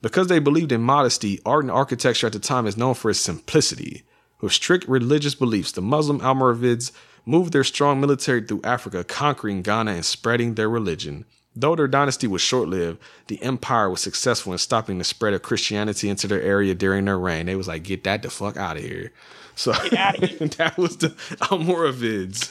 Because 0.00 0.28
they 0.28 0.38
believed 0.38 0.72
in 0.72 0.80
modesty, 0.80 1.40
art 1.44 1.64
and 1.64 1.70
architecture 1.70 2.26
at 2.26 2.32
the 2.32 2.38
time 2.38 2.66
is 2.66 2.78
known 2.78 2.94
for 2.94 3.10
its 3.10 3.20
simplicity. 3.20 4.02
With 4.40 4.54
strict 4.54 4.88
religious 4.88 5.34
beliefs, 5.34 5.72
the 5.72 5.82
Muslim 5.82 6.20
Almoravids 6.20 6.90
moved 7.26 7.52
their 7.52 7.64
strong 7.64 8.00
military 8.00 8.42
through 8.42 8.60
Africa, 8.64 9.04
conquering 9.04 9.62
Ghana 9.62 9.92
and 9.92 10.04
spreading 10.04 10.54
their 10.54 10.68
religion. 10.68 11.24
Though 11.56 11.76
their 11.76 11.88
dynasty 11.88 12.26
was 12.26 12.42
short 12.42 12.68
lived, 12.68 13.00
the 13.28 13.40
empire 13.42 13.88
was 13.88 14.00
successful 14.00 14.52
in 14.52 14.58
stopping 14.58 14.98
the 14.98 15.04
spread 15.04 15.34
of 15.34 15.42
Christianity 15.42 16.08
into 16.08 16.26
their 16.26 16.42
area 16.42 16.74
during 16.74 17.04
their 17.04 17.18
reign. 17.18 17.46
They 17.46 17.54
was 17.54 17.68
like, 17.68 17.84
get 17.84 18.04
that 18.04 18.22
the 18.22 18.30
fuck 18.30 18.56
out 18.56 18.76
of 18.76 18.82
here. 18.82 19.12
So 19.54 19.72
that 19.72 20.74
was 20.76 20.96
the 20.96 21.10
Almoravids 21.42 22.46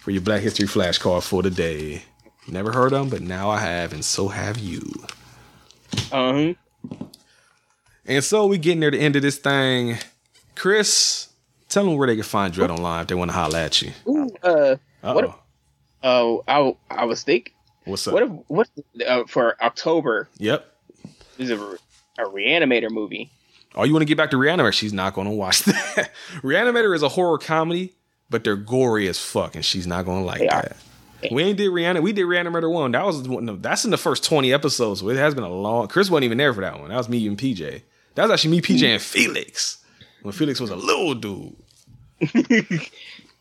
for 0.00 0.10
your 0.10 0.20
Black 0.20 0.42
History 0.42 0.66
flashcard 0.66 1.22
for 1.22 1.42
the 1.42 1.50
day. 1.50 2.02
Never 2.46 2.72
heard 2.72 2.92
of 2.92 3.00
them, 3.00 3.08
but 3.08 3.22
now 3.22 3.48
I 3.48 3.60
have, 3.60 3.92
and 3.92 4.04
so 4.04 4.28
have 4.28 4.58
you. 4.58 4.82
Uh-huh. 6.10 6.54
And 8.04 8.24
so 8.24 8.46
we 8.46 8.58
getting 8.58 8.80
near 8.80 8.90
the 8.90 8.98
end 8.98 9.16
of 9.16 9.22
this 9.22 9.38
thing. 9.38 9.96
Chris, 10.56 11.28
tell 11.72 11.84
them 11.84 11.96
where 11.96 12.06
they 12.06 12.14
can 12.14 12.24
find 12.24 12.52
Dread 12.52 12.70
online 12.70 13.02
if 13.02 13.08
they 13.08 13.14
want 13.14 13.30
to 13.30 13.34
holler 13.34 13.58
at 13.58 13.80
you. 13.82 13.92
Ooh, 14.08 14.28
uh, 14.42 14.76
what? 15.00 15.24
Uh-oh. 15.24 15.34
Oh, 16.04 16.44
I 16.48 16.76
I 17.02 17.04
was 17.04 17.22
thinking. 17.22 17.52
What's 17.84 18.06
up? 18.06 18.14
What 18.14 18.22
if 18.22 18.30
what 18.48 18.68
uh, 19.06 19.24
for 19.26 19.60
October 19.62 20.28
Yep. 20.38 20.68
This 21.36 21.50
is 21.50 21.50
a, 21.50 21.78
a 22.18 22.24
reanimator 22.28 22.90
movie? 22.90 23.30
Oh, 23.74 23.84
you 23.84 23.92
want 23.92 24.02
to 24.02 24.06
get 24.06 24.18
back 24.18 24.30
to 24.32 24.36
Reanimator? 24.36 24.72
She's 24.72 24.92
not 24.92 25.14
going 25.14 25.26
to 25.28 25.32
watch 25.32 25.62
that. 25.64 26.10
Reanimator 26.42 26.94
is 26.94 27.02
a 27.02 27.08
horror 27.08 27.38
comedy, 27.38 27.94
but 28.28 28.44
they're 28.44 28.54
gory 28.56 29.08
as 29.08 29.18
fuck, 29.18 29.54
and 29.54 29.64
she's 29.64 29.86
not 29.86 30.04
going 30.04 30.20
to 30.20 30.26
like 30.26 30.40
that. 30.40 30.76
We 31.30 31.42
ain't 31.44 31.56
did 31.56 31.70
Reanimator. 31.70 32.02
We 32.02 32.12
did 32.12 32.26
Reanimator 32.26 32.70
one. 32.70 32.92
That 32.92 33.06
was 33.06 33.26
one 33.26 33.48
of- 33.48 33.62
that's 33.62 33.84
in 33.84 33.90
the 33.92 33.96
first 33.96 34.24
twenty 34.24 34.52
episodes. 34.52 35.00
So 35.00 35.08
it 35.08 35.16
has 35.16 35.34
been 35.34 35.44
a 35.44 35.48
long. 35.48 35.88
Chris 35.88 36.10
wasn't 36.10 36.24
even 36.24 36.38
there 36.38 36.52
for 36.52 36.60
that 36.60 36.78
one. 36.80 36.90
That 36.90 36.96
was 36.96 37.08
me 37.08 37.26
and 37.26 37.38
PJ. 37.38 37.82
That 38.16 38.22
was 38.24 38.30
actually 38.32 38.50
me, 38.50 38.60
PJ, 38.60 38.82
and 38.86 39.00
Felix. 39.00 39.78
when 40.22 40.32
Felix 40.32 40.60
was 40.60 40.70
a 40.70 40.76
little 40.76 41.14
dude. 41.14 41.56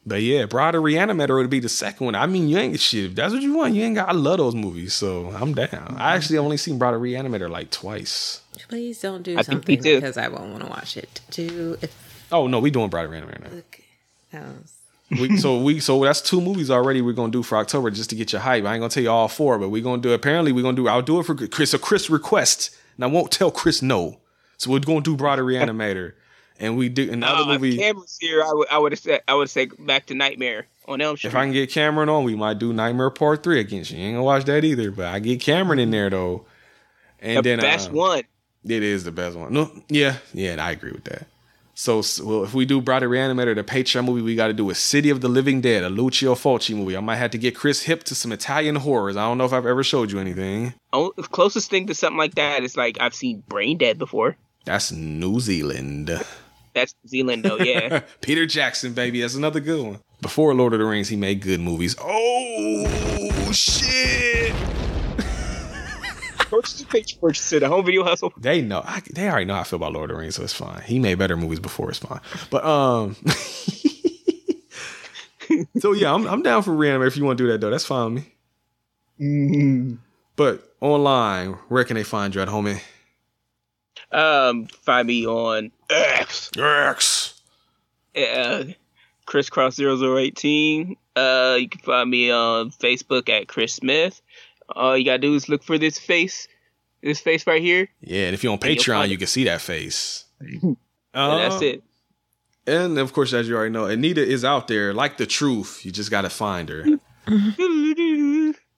but 0.05 0.21
yeah, 0.21 0.45
Bride 0.45 0.75
of 0.75 0.83
Reanimator 0.83 1.37
would 1.37 1.49
be 1.49 1.59
the 1.59 1.69
second 1.69 2.05
one. 2.05 2.15
I 2.15 2.25
mean, 2.25 2.49
you 2.49 2.57
ain't 2.57 2.79
shit. 2.79 3.05
If 3.05 3.15
that's 3.15 3.33
what 3.33 3.41
you 3.41 3.53
want, 3.53 3.75
you 3.75 3.83
ain't 3.83 3.95
got. 3.95 4.09
I 4.09 4.13
love 4.13 4.37
those 4.37 4.55
movies, 4.55 4.93
so 4.93 5.29
I'm 5.29 5.53
down. 5.53 5.69
I 5.71 5.75
mm-hmm. 5.75 5.99
actually 5.99 6.37
only 6.39 6.57
seen 6.57 6.77
Bride 6.77 6.93
of 6.93 7.01
Reanimator 7.01 7.49
like 7.49 7.71
twice. 7.71 8.41
Please 8.67 9.01
don't 9.01 9.23
do 9.23 9.33
I 9.33 9.43
think 9.43 9.45
something 9.45 9.83
too. 9.83 9.95
because 9.95 10.17
I 10.17 10.27
won't 10.27 10.51
want 10.51 10.63
to 10.63 10.69
watch 10.69 10.97
it. 10.97 11.21
Do 11.31 11.77
if 11.81 11.93
Oh 12.31 12.47
no, 12.47 12.59
we 12.59 12.71
doing 12.71 12.89
Bride 12.89 13.05
of 13.05 13.11
Reanimator. 13.11 13.63
now. 14.31 14.39
else. 14.39 14.77
we, 15.11 15.37
so 15.37 15.61
we 15.61 15.79
so 15.79 16.01
that's 16.03 16.21
two 16.21 16.39
movies 16.39 16.71
already 16.71 17.01
we're 17.01 17.11
gonna 17.11 17.31
do 17.31 17.43
for 17.43 17.57
October 17.57 17.91
just 17.91 18.09
to 18.11 18.15
get 18.15 18.31
your 18.31 18.41
hype. 18.41 18.63
I 18.63 18.73
ain't 18.73 18.81
gonna 18.81 18.89
tell 18.89 19.03
you 19.03 19.11
all 19.11 19.27
four, 19.27 19.59
but 19.59 19.69
we're 19.69 19.83
gonna 19.83 20.01
do 20.01 20.13
apparently 20.13 20.51
we're 20.51 20.63
gonna 20.63 20.77
do 20.77 20.87
I'll 20.87 21.01
do 21.01 21.19
it 21.19 21.25
for 21.25 21.35
Chris 21.35 21.73
a 21.73 21.79
Chris 21.79 22.09
request. 22.09 22.75
And 22.95 23.03
I 23.03 23.07
won't 23.07 23.31
tell 23.31 23.51
Chris 23.51 23.81
no. 23.81 24.19
So 24.57 24.71
we're 24.71 24.79
gonna 24.79 25.01
do 25.01 25.17
Bride 25.17 25.39
of 25.39 25.45
Reanimator. 25.45 26.13
And 26.61 26.77
we 26.77 26.89
do 26.89 27.11
another 27.11 27.41
Uh, 27.41 27.53
movie. 27.53 27.73
If 27.73 27.79
Cameron's 27.79 28.17
here, 28.21 28.43
I 28.43 28.53
would 28.53 28.67
I 28.69 28.77
would 28.77 28.91
have 28.91 28.99
said 28.99 29.21
I 29.27 29.33
would 29.33 29.49
say 29.49 29.65
back 29.65 30.05
to 30.05 30.13
Nightmare 30.13 30.67
on 30.88 31.01
Elm 31.01 31.17
Street. 31.17 31.31
If 31.31 31.35
I 31.35 31.43
can 31.45 31.53
get 31.53 31.71
Cameron 31.71 32.07
on, 32.07 32.23
we 32.23 32.35
might 32.35 32.59
do 32.59 32.71
Nightmare 32.71 33.09
Part 33.09 33.41
Three 33.43 33.59
again. 33.59 33.83
She 33.83 33.97
ain't 33.97 34.13
gonna 34.13 34.23
watch 34.23 34.45
that 34.45 34.63
either, 34.63 34.91
but 34.91 35.07
I 35.07 35.19
get 35.19 35.41
Cameron 35.41 35.79
in 35.79 35.89
there 35.89 36.09
though. 36.11 36.45
And 37.19 37.38
the 37.39 37.41
then 37.41 37.59
best 37.59 37.89
uh, 37.89 37.93
one. 37.93 38.23
It 38.63 38.83
is 38.83 39.03
the 39.03 39.11
best 39.11 39.35
one. 39.35 39.51
No, 39.51 39.71
yeah, 39.89 40.17
yeah, 40.33 40.63
I 40.63 40.71
agree 40.71 40.91
with 40.91 41.03
that. 41.05 41.25
So, 41.73 42.03
well, 42.23 42.43
if 42.43 42.53
we 42.53 42.65
do 42.65 42.77
of 42.77 42.83
Reanimator, 42.85 43.55
the 43.55 43.63
Patreon 43.63 44.05
movie 44.05 44.21
we 44.21 44.35
got 44.35 44.47
to 44.47 44.53
do 44.53 44.69
a 44.69 44.75
City 44.75 45.09
of 45.09 45.21
the 45.21 45.27
Living 45.29 45.61
Dead, 45.61 45.83
a 45.83 45.89
Lucio 45.89 46.35
Fulci 46.35 46.75
movie. 46.75 46.95
I 46.95 46.99
might 46.99 47.15
have 47.15 47.31
to 47.31 47.39
get 47.39 47.55
Chris 47.55 47.81
hip 47.83 48.03
to 48.03 48.13
some 48.13 48.31
Italian 48.31 48.75
horrors. 48.75 49.17
I 49.17 49.21
don't 49.21 49.39
know 49.39 49.45
if 49.45 49.53
I've 49.53 49.65
ever 49.65 49.83
showed 49.83 50.11
you 50.11 50.19
anything. 50.19 50.75
Oh, 50.93 51.11
closest 51.31 51.71
thing 51.71 51.88
to 51.88 51.95
something 51.95 52.19
like 52.19 52.35
that 52.35 52.63
is 52.63 52.77
like 52.77 52.97
I've 52.99 53.15
seen 53.15 53.41
Brain 53.47 53.79
Dead 53.79 53.97
before. 53.97 54.38
That's 54.65 54.91
New 54.91 55.39
Zealand. 55.39 56.11
That's 56.73 56.95
New 57.03 57.10
Zealand 57.10 57.43
though, 57.43 57.57
yeah. 57.57 58.02
Peter 58.22 58.45
Jackson, 58.45 58.93
baby, 58.93 59.22
that's 59.22 59.35
another 59.35 59.60
good 59.60 59.85
one. 59.85 59.99
Before 60.22 60.53
Lord 60.53 60.73
of 60.73 60.80
the 60.80 60.85
Rings, 60.85 61.10
he 61.10 61.15
made 61.15 61.41
good 61.41 61.60
movies. 61.60 61.95
Oh 61.99 63.52
shit! 63.52 64.53
Purchase 66.49 66.84
purchase 67.14 67.49
to 67.49 67.60
the 67.61 67.69
home 67.69 67.85
video 67.85 68.03
hustle. 68.03 68.34
They 68.38 68.61
know. 68.61 68.81
I, 68.85 69.02
they 69.14 69.30
already 69.30 69.45
know 69.45 69.56
how 69.56 69.61
I 69.61 69.64
feel 69.64 69.77
about 69.77 69.93
Lord 69.93 70.11
of 70.11 70.18
the 70.18 70.22
Rings, 70.22 70.35
so 70.35 70.43
it's 70.43 70.53
fine. 70.53 70.81
He 70.81 70.99
made 70.99 71.18
better 71.18 71.38
movies 71.38 71.60
before, 71.60 71.89
it's 71.89 71.99
fine. 71.99 72.19
But 72.49 72.65
um, 72.65 73.15
so 75.80 75.93
yeah, 75.93 76.14
I'm 76.14 76.27
I'm 76.27 76.43
down 76.43 76.64
for 76.64 76.73
reanimate 76.73 77.07
if 77.07 77.18
you 77.18 77.23
want 77.26 77.38
to 77.38 77.43
do 77.45 77.52
that 77.52 77.61
though. 77.61 77.69
That's 77.69 77.85
fine 77.85 78.14
with 78.14 78.26
me. 79.19 79.98
But 80.35 80.76
online, 80.81 81.53
where 81.69 81.84
can 81.84 81.95
they 81.95 82.03
find 82.03 82.34
you 82.35 82.41
at, 82.41 82.48
homie? 82.48 82.81
Um, 84.11 84.67
find 84.67 85.07
me 85.07 85.25
on 85.25 85.71
X. 85.89 86.51
X. 86.57 87.41
Uh, 88.15 88.63
crisscross 89.25 89.77
0018. 89.77 90.95
Uh, 91.15 91.57
you 91.59 91.69
can 91.69 91.81
find 91.81 92.09
me 92.09 92.31
on 92.31 92.71
Facebook 92.71 93.29
at 93.29 93.47
Chris 93.47 93.73
Smith. 93.75 94.21
All 94.75 94.97
you 94.97 95.05
gotta 95.05 95.17
do 95.19 95.33
is 95.35 95.47
look 95.49 95.63
for 95.63 95.77
this 95.77 95.97
face, 95.99 96.47
this 97.01 97.19
face 97.19 97.45
right 97.47 97.61
here, 97.61 97.89
Yeah, 98.01 98.25
and 98.27 98.33
if 98.33 98.43
you're 98.43 98.53
on 98.53 98.59
Patreon, 98.59 99.09
you 99.09 99.17
can 99.17 99.27
see 99.27 99.43
that 99.45 99.59
face. 99.61 100.25
and 100.39 100.77
that's 101.13 101.55
Uh, 101.55 101.59
it. 101.65 101.83
And 102.67 102.97
of 102.99 103.11
course, 103.11 103.33
as 103.33 103.49
you 103.49 103.55
already 103.55 103.71
know, 103.73 103.85
Anita 103.85 104.25
is 104.25 104.45
out 104.45 104.67
there 104.67 104.93
like 104.93 105.17
the 105.17 105.25
truth. 105.25 105.83
You 105.85 105.91
just 105.91 106.11
gotta 106.11 106.29
find 106.29 106.69
her. 106.69 106.85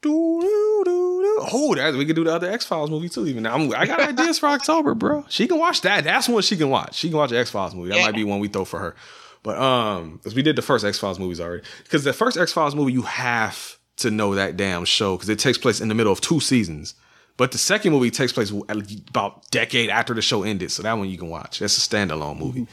Oh, 0.06 1.74
that 1.76 1.94
we 1.96 2.06
could 2.06 2.16
do 2.16 2.24
the 2.24 2.34
other 2.34 2.50
X 2.50 2.66
Files 2.66 2.90
movie 2.90 3.10
too. 3.10 3.26
Even 3.28 3.44
now, 3.44 3.56
I'm, 3.56 3.74
I 3.76 3.86
got 3.86 4.00
ideas 4.00 4.40
for 4.40 4.48
October, 4.48 4.94
bro. 4.94 5.26
She 5.30 5.48
can 5.48 5.60
watch 5.60 5.82
that. 5.82 6.04
That's 6.04 6.30
one 6.30 6.42
she 6.42 6.58
can 6.58 6.70
watch. 6.70 6.96
She 6.96 7.10
can 7.10 7.18
watch 7.18 7.32
the 7.32 7.40
X 7.40 7.50
Files 7.52 7.74
movie. 7.76 7.90
That 7.92 8.02
might 8.02 8.16
be 8.16 8.24
one 8.24 8.40
we 8.40 8.48
throw 8.48 8.66
for 8.66 8.80
her. 8.80 8.96
But 9.42 9.58
um, 9.58 10.18
because 10.18 10.36
we 10.36 10.42
did 10.42 10.56
the 10.56 10.62
first 10.62 10.86
X 10.86 11.00
Files 11.00 11.20
movies 11.20 11.42
already. 11.42 11.64
Because 11.84 12.04
the 12.04 12.14
first 12.14 12.38
X 12.38 12.54
Files 12.54 12.76
movie, 12.76 12.94
you 12.94 13.02
have 13.04 13.78
to 13.98 14.10
know 14.10 14.36
that 14.36 14.58
damn 14.58 14.86
show 14.86 15.16
because 15.16 15.30
it 15.30 15.40
takes 15.40 15.58
place 15.58 15.82
in 15.82 15.88
the 15.88 15.96
middle 15.96 16.14
of 16.14 16.22
two 16.22 16.40
seasons. 16.40 16.96
But 17.36 17.52
the 17.52 17.58
second 17.58 17.94
movie 17.94 18.12
takes 18.12 18.32
place 18.32 18.52
about 18.52 19.50
decade 19.50 19.90
after 19.90 20.14
the 20.14 20.22
show 20.22 20.44
ended, 20.44 20.72
so 20.72 20.84
that 20.84 20.94
one 20.94 21.10
you 21.10 21.18
can 21.18 21.30
watch. 21.30 21.60
That's 21.60 21.78
a 21.78 21.82
standalone 21.82 22.40
movie. 22.40 22.68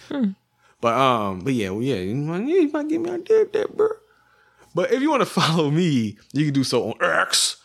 But 0.83 0.95
um, 0.95 1.41
but 1.41 1.55
yeah, 1.55 1.71
well, 1.71 1.83
yeah, 1.83 1.97
you 1.97 2.15
might, 2.15 2.47
yeah, 2.47 2.61
you 2.61 2.71
might 2.71 2.89
give 2.89 3.01
me 3.01 3.11
an 3.11 3.17
idea 3.17 3.47
there, 3.53 3.69
bro. 3.69 3.89
But 4.75 4.93
if 4.93 5.03
you 5.03 5.11
want 5.11 5.23
to 5.23 5.27
follow 5.27 5.71
me, 5.71 6.19
you 6.33 6.45
can 6.45 6.55
do 6.55 6.65
so 6.65 6.91
on 6.91 7.03
X 7.03 7.57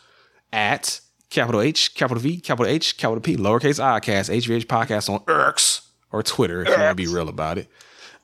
at 0.52 1.00
capital 1.30 1.60
H, 1.60 1.94
capital 1.94 2.20
V, 2.20 2.40
capital 2.40 2.70
H, 2.70 2.96
capital 2.96 3.20
P, 3.20 3.36
lowercase 3.36 3.82
i 3.82 4.00
cast, 4.00 4.30
HVH 4.30 4.66
podcast 4.66 5.08
on 5.08 5.22
X 5.48 5.88
or 6.12 6.22
Twitter 6.22 6.62
if 6.62 6.68
you 6.68 6.74
want 6.74 6.90
to 6.90 6.94
be 6.94 7.06
real 7.06 7.28
about 7.28 7.58
it. 7.58 7.68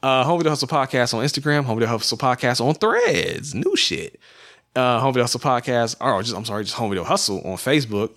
Uh, 0.03 0.25
Home 0.25 0.39
Video 0.39 0.51
Hustle 0.51 0.67
Podcast 0.67 1.15
on 1.15 1.25
Instagram, 1.25 1.65
Home 1.65 1.79
Video 1.79 1.89
Hustle 1.89 2.19
Podcast 2.19 2.61
on 2.61 2.75
Threads, 2.75 3.55
new 3.55 3.77
shit. 3.77 4.19
Uh, 4.75 4.99
Home 4.99 5.13
Video 5.13 5.25
Hustle 5.25 5.39
Podcast, 5.39 5.97
or 6.01 6.21
just 6.23 6.37
I'm 6.37 6.45
sorry, 6.45 6.65
just 6.65 6.77
Home 6.77 6.91
Video 6.91 7.05
Hustle 7.05 7.41
on 7.43 7.57
Facebook. 7.57 8.11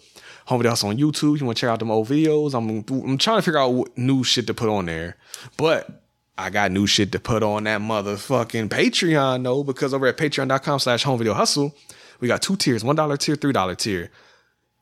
Home 0.47 0.59
Video 0.59 0.71
Hustle 0.71 0.89
on 0.89 0.97
YouTube. 0.97 1.39
You 1.39 1.45
want 1.45 1.57
to 1.57 1.61
check 1.61 1.69
out 1.69 1.79
them 1.79 1.91
old 1.91 2.07
videos? 2.07 2.55
I'm 2.55 2.83
I'm 3.03 3.17
trying 3.17 3.37
to 3.37 3.41
figure 3.43 3.59
out 3.59 3.73
what 3.73 3.95
new 3.97 4.23
shit 4.23 4.47
to 4.47 4.53
put 4.53 4.69
on 4.69 4.85
there, 4.85 5.17
but 5.57 6.04
I 6.37 6.49
got 6.49 6.71
new 6.71 6.85
shit 6.85 7.11
to 7.13 7.19
put 7.19 7.43
on 7.43 7.63
that 7.63 7.79
motherfucking 7.79 8.67
Patreon 8.69 9.43
though, 9.43 9.63
because 9.63 9.93
over 9.93 10.07
at 10.07 10.17
patreon.com 10.17 10.79
slash 10.79 11.03
home 11.03 11.17
video 11.17 11.33
hustle, 11.33 11.73
we 12.19 12.27
got 12.27 12.41
two 12.41 12.55
tiers, 12.57 12.83
one 12.83 12.95
dollar 12.95 13.17
tier, 13.17 13.35
three 13.35 13.53
dollar 13.53 13.75
tier. 13.75 14.11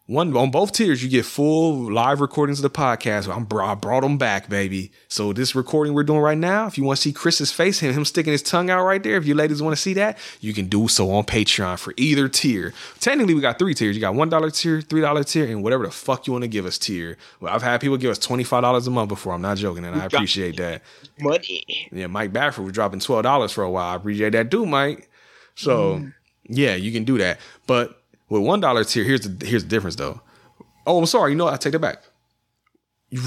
One 0.05 0.35
on 0.35 0.51
both 0.51 0.73
tiers, 0.73 1.01
you 1.01 1.09
get 1.09 1.25
full 1.25 1.89
live 1.89 2.19
recordings 2.19 2.59
of 2.59 2.63
the 2.63 2.77
podcast. 2.77 3.33
I'm 3.33 3.47
I 3.57 3.73
brought 3.73 4.01
them 4.01 4.17
back, 4.17 4.49
baby. 4.49 4.91
So 5.07 5.31
this 5.31 5.55
recording 5.55 5.93
we're 5.93 6.03
doing 6.03 6.19
right 6.19 6.37
now, 6.37 6.67
if 6.67 6.77
you 6.77 6.83
want 6.83 6.97
to 6.97 7.01
see 7.01 7.13
Chris's 7.13 7.53
face, 7.53 7.79
him 7.79 7.93
him 7.93 8.03
sticking 8.03 8.33
his 8.33 8.43
tongue 8.43 8.69
out 8.69 8.83
right 8.83 9.01
there, 9.01 9.15
if 9.15 9.25
you 9.25 9.33
ladies 9.33 9.61
want 9.61 9.77
to 9.77 9.81
see 9.81 9.93
that, 9.93 10.17
you 10.41 10.53
can 10.53 10.67
do 10.67 10.89
so 10.89 11.09
on 11.11 11.23
Patreon 11.23 11.79
for 11.79 11.93
either 11.95 12.27
tier. 12.27 12.73
Technically, 12.99 13.33
we 13.33 13.39
got 13.39 13.57
three 13.57 13.73
tiers. 13.73 13.95
You 13.95 14.01
got 14.01 14.13
one 14.13 14.27
dollar 14.27 14.51
tier, 14.51 14.81
three 14.81 14.99
dollar 14.99 15.23
tier, 15.23 15.45
and 15.45 15.63
whatever 15.63 15.85
the 15.85 15.91
fuck 15.91 16.27
you 16.27 16.33
want 16.33 16.43
to 16.43 16.49
give 16.49 16.65
us 16.65 16.77
tier. 16.77 17.15
Well, 17.39 17.53
I've 17.53 17.63
had 17.63 17.79
people 17.79 17.95
give 17.95 18.11
us 18.11 18.19
twenty 18.19 18.43
five 18.43 18.61
dollars 18.61 18.85
a 18.87 18.91
month 18.91 19.07
before. 19.07 19.31
I'm 19.31 19.41
not 19.41 19.55
joking, 19.55 19.85
and 19.85 19.95
I 19.95 20.03
appreciate 20.03 20.57
that. 20.57 20.81
Money. 21.21 21.87
Yeah, 21.93 22.07
Mike 22.07 22.33
Bafford 22.33 22.65
was 22.65 22.73
dropping 22.73 22.99
twelve 22.99 23.23
dollars 23.23 23.53
for 23.53 23.63
a 23.63 23.71
while. 23.71 23.93
I 23.93 23.95
appreciate 23.95 24.31
that 24.31 24.51
too, 24.51 24.65
Mike. 24.65 25.09
So 25.55 25.99
mm. 25.99 26.13
yeah, 26.49 26.75
you 26.75 26.91
can 26.91 27.05
do 27.05 27.17
that. 27.19 27.39
But 27.67 28.02
with 28.33 28.41
one 28.41 28.59
dollar 28.59 28.83
tier, 28.83 29.03
here's 29.03 29.21
the 29.21 29.45
here's 29.45 29.63
the 29.63 29.69
difference 29.69 29.95
though. 29.95 30.19
Oh, 30.87 30.97
I'm 30.97 31.05
sorry. 31.05 31.31
You 31.31 31.37
know? 31.37 31.47
I 31.47 31.55
take 31.55 31.73
that 31.73 31.79
back. 31.79 32.01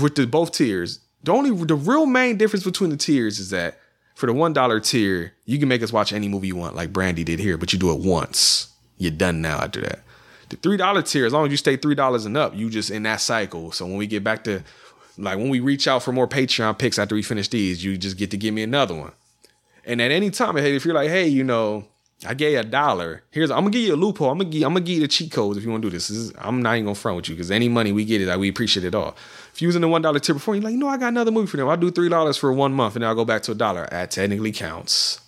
With 0.02 0.16
the 0.16 0.26
both 0.26 0.50
tiers, 0.50 0.98
the 1.22 1.32
only 1.32 1.50
the 1.64 1.76
real 1.76 2.06
main 2.06 2.36
difference 2.36 2.64
between 2.64 2.90
the 2.90 2.96
tiers 2.96 3.38
is 3.38 3.50
that 3.50 3.78
for 4.16 4.26
the 4.26 4.32
one 4.32 4.52
dollar 4.52 4.80
tier, 4.80 5.32
you 5.44 5.60
can 5.60 5.68
make 5.68 5.82
us 5.82 5.92
watch 5.92 6.12
any 6.12 6.28
movie 6.28 6.48
you 6.48 6.56
want, 6.56 6.74
like 6.74 6.92
Brandy 6.92 7.22
did 7.22 7.38
here, 7.38 7.56
but 7.56 7.72
you 7.72 7.78
do 7.78 7.92
it 7.92 8.00
once. 8.00 8.74
You're 8.98 9.12
done 9.12 9.40
now 9.40 9.58
after 9.58 9.80
that. 9.82 10.00
The 10.48 10.56
three 10.56 10.76
dollar 10.76 11.02
tier, 11.02 11.24
as 11.24 11.32
long 11.32 11.44
as 11.44 11.52
you 11.52 11.56
stay 11.56 11.76
three 11.76 11.94
dollars 11.94 12.26
and 12.26 12.36
up, 12.36 12.56
you 12.56 12.68
just 12.68 12.90
in 12.90 13.04
that 13.04 13.20
cycle. 13.20 13.70
So 13.70 13.86
when 13.86 13.96
we 13.96 14.08
get 14.08 14.24
back 14.24 14.42
to 14.44 14.64
like 15.16 15.38
when 15.38 15.50
we 15.50 15.60
reach 15.60 15.86
out 15.86 16.02
for 16.02 16.10
more 16.10 16.26
Patreon 16.26 16.78
picks 16.78 16.98
after 16.98 17.14
we 17.14 17.22
finish 17.22 17.46
these, 17.46 17.84
you 17.84 17.96
just 17.96 18.16
get 18.16 18.32
to 18.32 18.36
give 18.36 18.52
me 18.52 18.64
another 18.64 18.94
one. 18.94 19.12
And 19.84 20.02
at 20.02 20.10
any 20.10 20.30
time, 20.30 20.56
hey, 20.56 20.74
if 20.74 20.84
you're 20.84 20.96
like, 20.96 21.10
hey, 21.10 21.28
you 21.28 21.44
know, 21.44 21.84
I 22.24 22.32
gave 22.34 22.52
you 22.52 22.60
a 22.60 22.64
dollar. 22.64 23.24
Here's 23.30 23.50
I'm 23.50 23.58
gonna 23.58 23.70
give 23.70 23.82
you 23.82 23.94
a 23.94 23.96
loophole. 23.96 24.30
I'm 24.30 24.38
gonna 24.38 24.48
give 24.48 24.62
I'm 24.62 24.72
gonna 24.72 24.84
give 24.84 24.96
you 24.96 25.00
the 25.02 25.08
cheat 25.08 25.30
codes 25.30 25.58
if 25.58 25.64
you 25.64 25.70
want 25.70 25.82
to 25.82 25.90
do 25.90 25.94
this. 25.94 26.08
this 26.08 26.16
is, 26.16 26.32
I'm 26.38 26.62
not 26.62 26.74
even 26.74 26.86
gonna 26.86 26.94
front 26.94 27.16
with 27.16 27.28
you 27.28 27.34
because 27.34 27.50
any 27.50 27.68
money 27.68 27.92
we 27.92 28.04
get 28.06 28.22
it, 28.22 28.26
like, 28.26 28.38
we 28.38 28.48
appreciate 28.48 28.86
it 28.86 28.94
all. 28.94 29.16
If 29.52 29.60
you 29.60 29.68
using 29.68 29.82
the 29.82 29.88
one 29.88 30.00
dollar 30.00 30.18
tier 30.18 30.34
before, 30.34 30.54
you're 30.54 30.64
like, 30.64 30.72
you 30.72 30.78
know, 30.78 30.88
I 30.88 30.96
got 30.96 31.08
another 31.08 31.30
movie 31.30 31.46
for 31.46 31.58
them. 31.58 31.68
I'll 31.68 31.76
do 31.76 31.90
three 31.90 32.08
dollars 32.08 32.38
for 32.38 32.52
one 32.52 32.72
month 32.72 32.96
and 32.96 33.02
then 33.02 33.08
I'll 33.08 33.14
go 33.14 33.26
back 33.26 33.42
to 33.42 33.52
a 33.52 33.54
dollar. 33.54 33.86
That 33.90 34.10
technically 34.10 34.52
counts. 34.52 35.20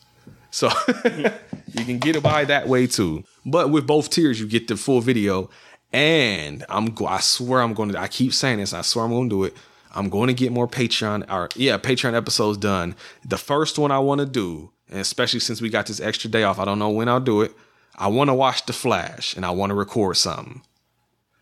So 0.51 0.71
you 1.05 1.85
can 1.85 1.99
get 1.99 2.17
it 2.17 2.23
by 2.23 2.47
that 2.47 2.69
way 2.69 2.87
too. 2.87 3.25
But 3.45 3.71
with 3.71 3.87
both 3.87 4.09
tiers, 4.09 4.41
you 4.41 4.47
get 4.47 4.69
the 4.69 4.77
full 4.77 5.01
video. 5.01 5.51
And 5.93 6.65
I'm 6.69 6.95
I 7.07 7.21
swear 7.21 7.63
I'm 7.63 7.75
to 7.75 7.99
I 7.99 8.09
keep 8.09 8.35
saying 8.35 8.59
this, 8.59 8.75
I 8.75 8.83
swear 8.83 9.07
I'm 9.07 9.11
to 9.11 9.29
do 9.29 9.45
it. 9.45 9.55
I'm 9.95 10.11
going 10.11 10.29
to 10.29 10.35
get 10.35 10.53
more 10.53 10.69
Patreon 10.69 11.31
or 11.31 11.49
yeah, 11.57 11.79
Patreon 11.79 12.15
episodes 12.15 12.59
done. 12.59 12.95
The 13.25 13.39
first 13.39 13.79
one 13.79 13.91
I 13.91 13.99
want 13.99 14.21
to 14.21 14.27
do, 14.27 14.71
and 14.91 15.01
especially 15.01 15.41
since 15.41 15.61
we 15.61 15.69
got 15.69 15.87
this 15.87 16.01
extra 16.01 16.31
day 16.31 16.43
off, 16.45 16.59
I 16.59 16.65
don't 16.65 16.79
know 16.79 16.91
when 16.91 17.09
I'll 17.09 17.21
do 17.21 17.43
it. 17.43 17.53
I 17.97 18.09
want 18.09 18.29
to 18.31 18.35
watch 18.35 18.65
The 18.67 18.73
Flash 18.73 19.35
and 19.37 19.45
I 19.45 19.51
want 19.51 19.71
to 19.71 19.75
record 19.75 20.17
something. 20.17 20.63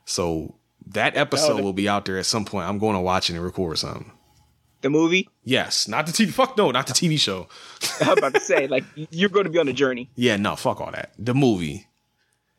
So 0.05 0.55
that 0.87 1.17
episode 1.17 1.59
the- 1.59 1.63
will 1.63 1.73
be 1.73 1.89
out 1.89 2.05
there 2.05 2.19
at 2.19 2.27
some 2.27 2.45
point. 2.45 2.69
I'm 2.69 2.79
going 2.79 2.95
to 2.95 3.01
watch 3.01 3.29
it 3.31 3.35
and 3.35 3.45
record 3.45 3.79
something. 3.79 4.13
The 4.83 4.91
movie. 4.91 5.29
Yes, 5.43 5.89
not 5.89 6.07
the 6.07 6.13
TV. 6.13 6.31
Fuck 6.31 6.57
no, 6.57 6.71
not 6.71 6.87
the 6.87 6.93
TV 6.93 7.19
show. 7.19 7.49
I 8.05 8.11
was 8.11 8.19
about 8.19 8.35
to 8.35 8.41
say, 8.41 8.67
like, 8.69 8.85
you're 9.11 9.31
going 9.31 9.45
to 9.45 9.51
be 9.51 9.59
on 9.59 9.67
a 9.69 9.73
journey. 9.73 10.11
Yeah, 10.15 10.37
no, 10.37 10.55
fuck 10.55 10.81
all 10.81 10.93
that. 10.93 11.13
The 11.19 11.35
movie. 11.35 11.89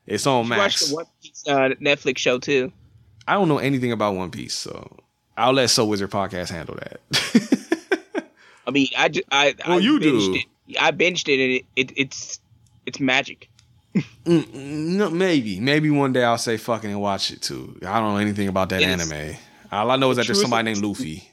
It's 0.06 0.26
on 0.26 0.46
You 0.46 0.58
watch 0.58 0.80
the 0.80 0.96
One 0.96 1.06
Piece 1.22 1.44
uh, 1.48 1.70
Netflix 1.82 2.18
show 2.18 2.40
too. 2.40 2.72
I 3.28 3.34
don't 3.34 3.48
know 3.48 3.60
anything 3.60 3.92
about 3.92 4.16
One 4.16 4.32
Piece, 4.32 4.54
so 4.56 4.98
I'll 5.38 5.54
let 5.54 5.70
So 5.70 5.86
Wizard 5.86 6.10
Podcast 6.12 6.50
handle 6.50 6.76
that. 6.76 8.30
I 8.68 8.72
mean, 8.72 8.88
I 8.98 9.10
just, 9.10 9.26
I, 9.32 9.56
Well, 9.66 9.78
I 9.78 9.82
you 9.82 10.00
do. 10.00 10.34
It. 10.34 10.46
I 10.80 10.92
binged 10.92 11.28
it, 11.30 11.40
and 11.44 11.52
it, 11.54 11.66
it 11.76 11.94
it's 11.98 12.40
it's 12.86 13.00
magic. 13.00 13.50
Mm, 13.96 14.04
mm, 14.26 14.54
no, 14.98 15.10
maybe, 15.10 15.60
maybe 15.60 15.90
one 15.90 16.14
day 16.14 16.24
I'll 16.24 16.38
say 16.38 16.58
fucking 16.58 16.90
and 16.92 17.02
watch 17.02 17.32
it 17.32 17.42
too. 17.42 17.80
I 17.86 18.00
don't 18.00 18.14
know 18.14 18.18
anything 18.18 18.48
about 18.48 18.70
that 18.70 18.82
It 18.82 18.90
is- 18.90 19.12
anime. 19.12 19.36
All 19.72 19.92
I 19.92 19.96
know 19.98 20.12
is 20.12 20.18
that 20.18 20.28
there's 20.28 20.40
somebody 20.42 20.64
named 20.72 20.84
Luffy. 20.86 21.30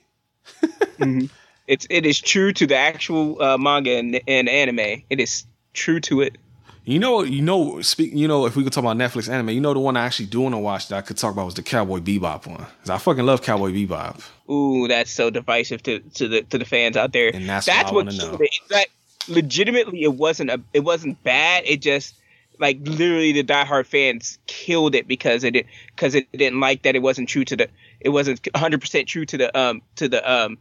It's 1.67 1.87
it 1.89 2.05
is 2.05 2.21
true 2.21 2.53
to 2.53 2.67
the 2.67 2.77
actual 2.77 3.41
uh, 3.41 3.57
manga 3.57 3.97
and, 3.97 4.21
and 4.29 4.49
anime. 4.51 5.03
It 5.09 5.19
is 5.19 5.47
true 5.73 5.99
to 6.01 6.21
it. 6.21 6.37
You 6.85 6.99
know, 6.99 7.23
you 7.23 7.41
know, 7.41 7.81
speak. 7.81 8.13
You 8.13 8.29
know, 8.29 8.45
if 8.45 8.55
we 8.55 8.63
could 8.65 8.73
talk 8.75 8.85
about 8.85 8.99
Netflix 8.99 9.31
anime, 9.33 9.49
you 9.49 9.63
know, 9.63 9.73
the 9.73 9.81
one 9.81 9.97
I 9.97 10.05
actually 10.05 10.27
do 10.27 10.43
want 10.43 10.55
to 10.55 10.59
watch 10.59 10.89
that 10.89 10.97
I 10.97 11.01
could 11.01 11.17
talk 11.17 11.33
about 11.33 11.47
was 11.47 11.55
the 11.55 11.63
Cowboy 11.63 12.01
Bebop 12.01 12.47
one. 12.47 12.59
'Cause 12.59 12.91
I 12.91 12.99
fucking 12.99 13.25
love 13.25 13.41
Cowboy 13.41 13.71
Bebop. 13.73 14.21
Ooh, 14.51 14.87
that's 14.87 15.11
so 15.11 15.31
divisive 15.31 15.83
to, 15.85 16.01
to 16.01 16.29
the 16.29 16.43
to 16.43 16.59
the 16.59 16.67
fans 16.67 16.99
out 16.99 17.13
there. 17.15 17.31
And 17.35 17.49
that's 17.49 17.67
what 17.67 17.87
I 17.87 17.93
wanna 17.93 18.13
know. 18.13 18.19
killed 18.29 18.41
it. 18.43 18.51
It's 18.53 18.69
That 18.69 18.87
legitimately, 19.29 20.03
it 20.03 20.15
wasn't 20.15 20.51
a 20.51 20.61
it 20.73 20.81
wasn't 20.81 21.23
bad. 21.23 21.65
It 21.67 21.81
just 21.81 22.15
like 22.59 22.79
literally 22.83 23.33
the 23.33 23.45
diehard 23.45 23.87
fans 23.87 24.39
killed 24.47 24.95
it 24.95 25.09
because 25.09 25.45
it 25.45 25.67
because 25.95 26.15
it 26.15 26.31
didn't 26.33 26.61
like 26.61 26.83
that 26.83 26.95
it 26.95 27.03
wasn't 27.03 27.29
true 27.29 27.45
to 27.45 27.57
the 27.57 27.69
it 28.01 28.11
wasn't 28.11 28.47
100 28.53 28.81
percent 28.81 29.09
true 29.09 29.27
to 29.27 29.37
the 29.37 29.59
um 29.59 29.83
to 29.97 30.09
the 30.09 30.31
um 30.31 30.59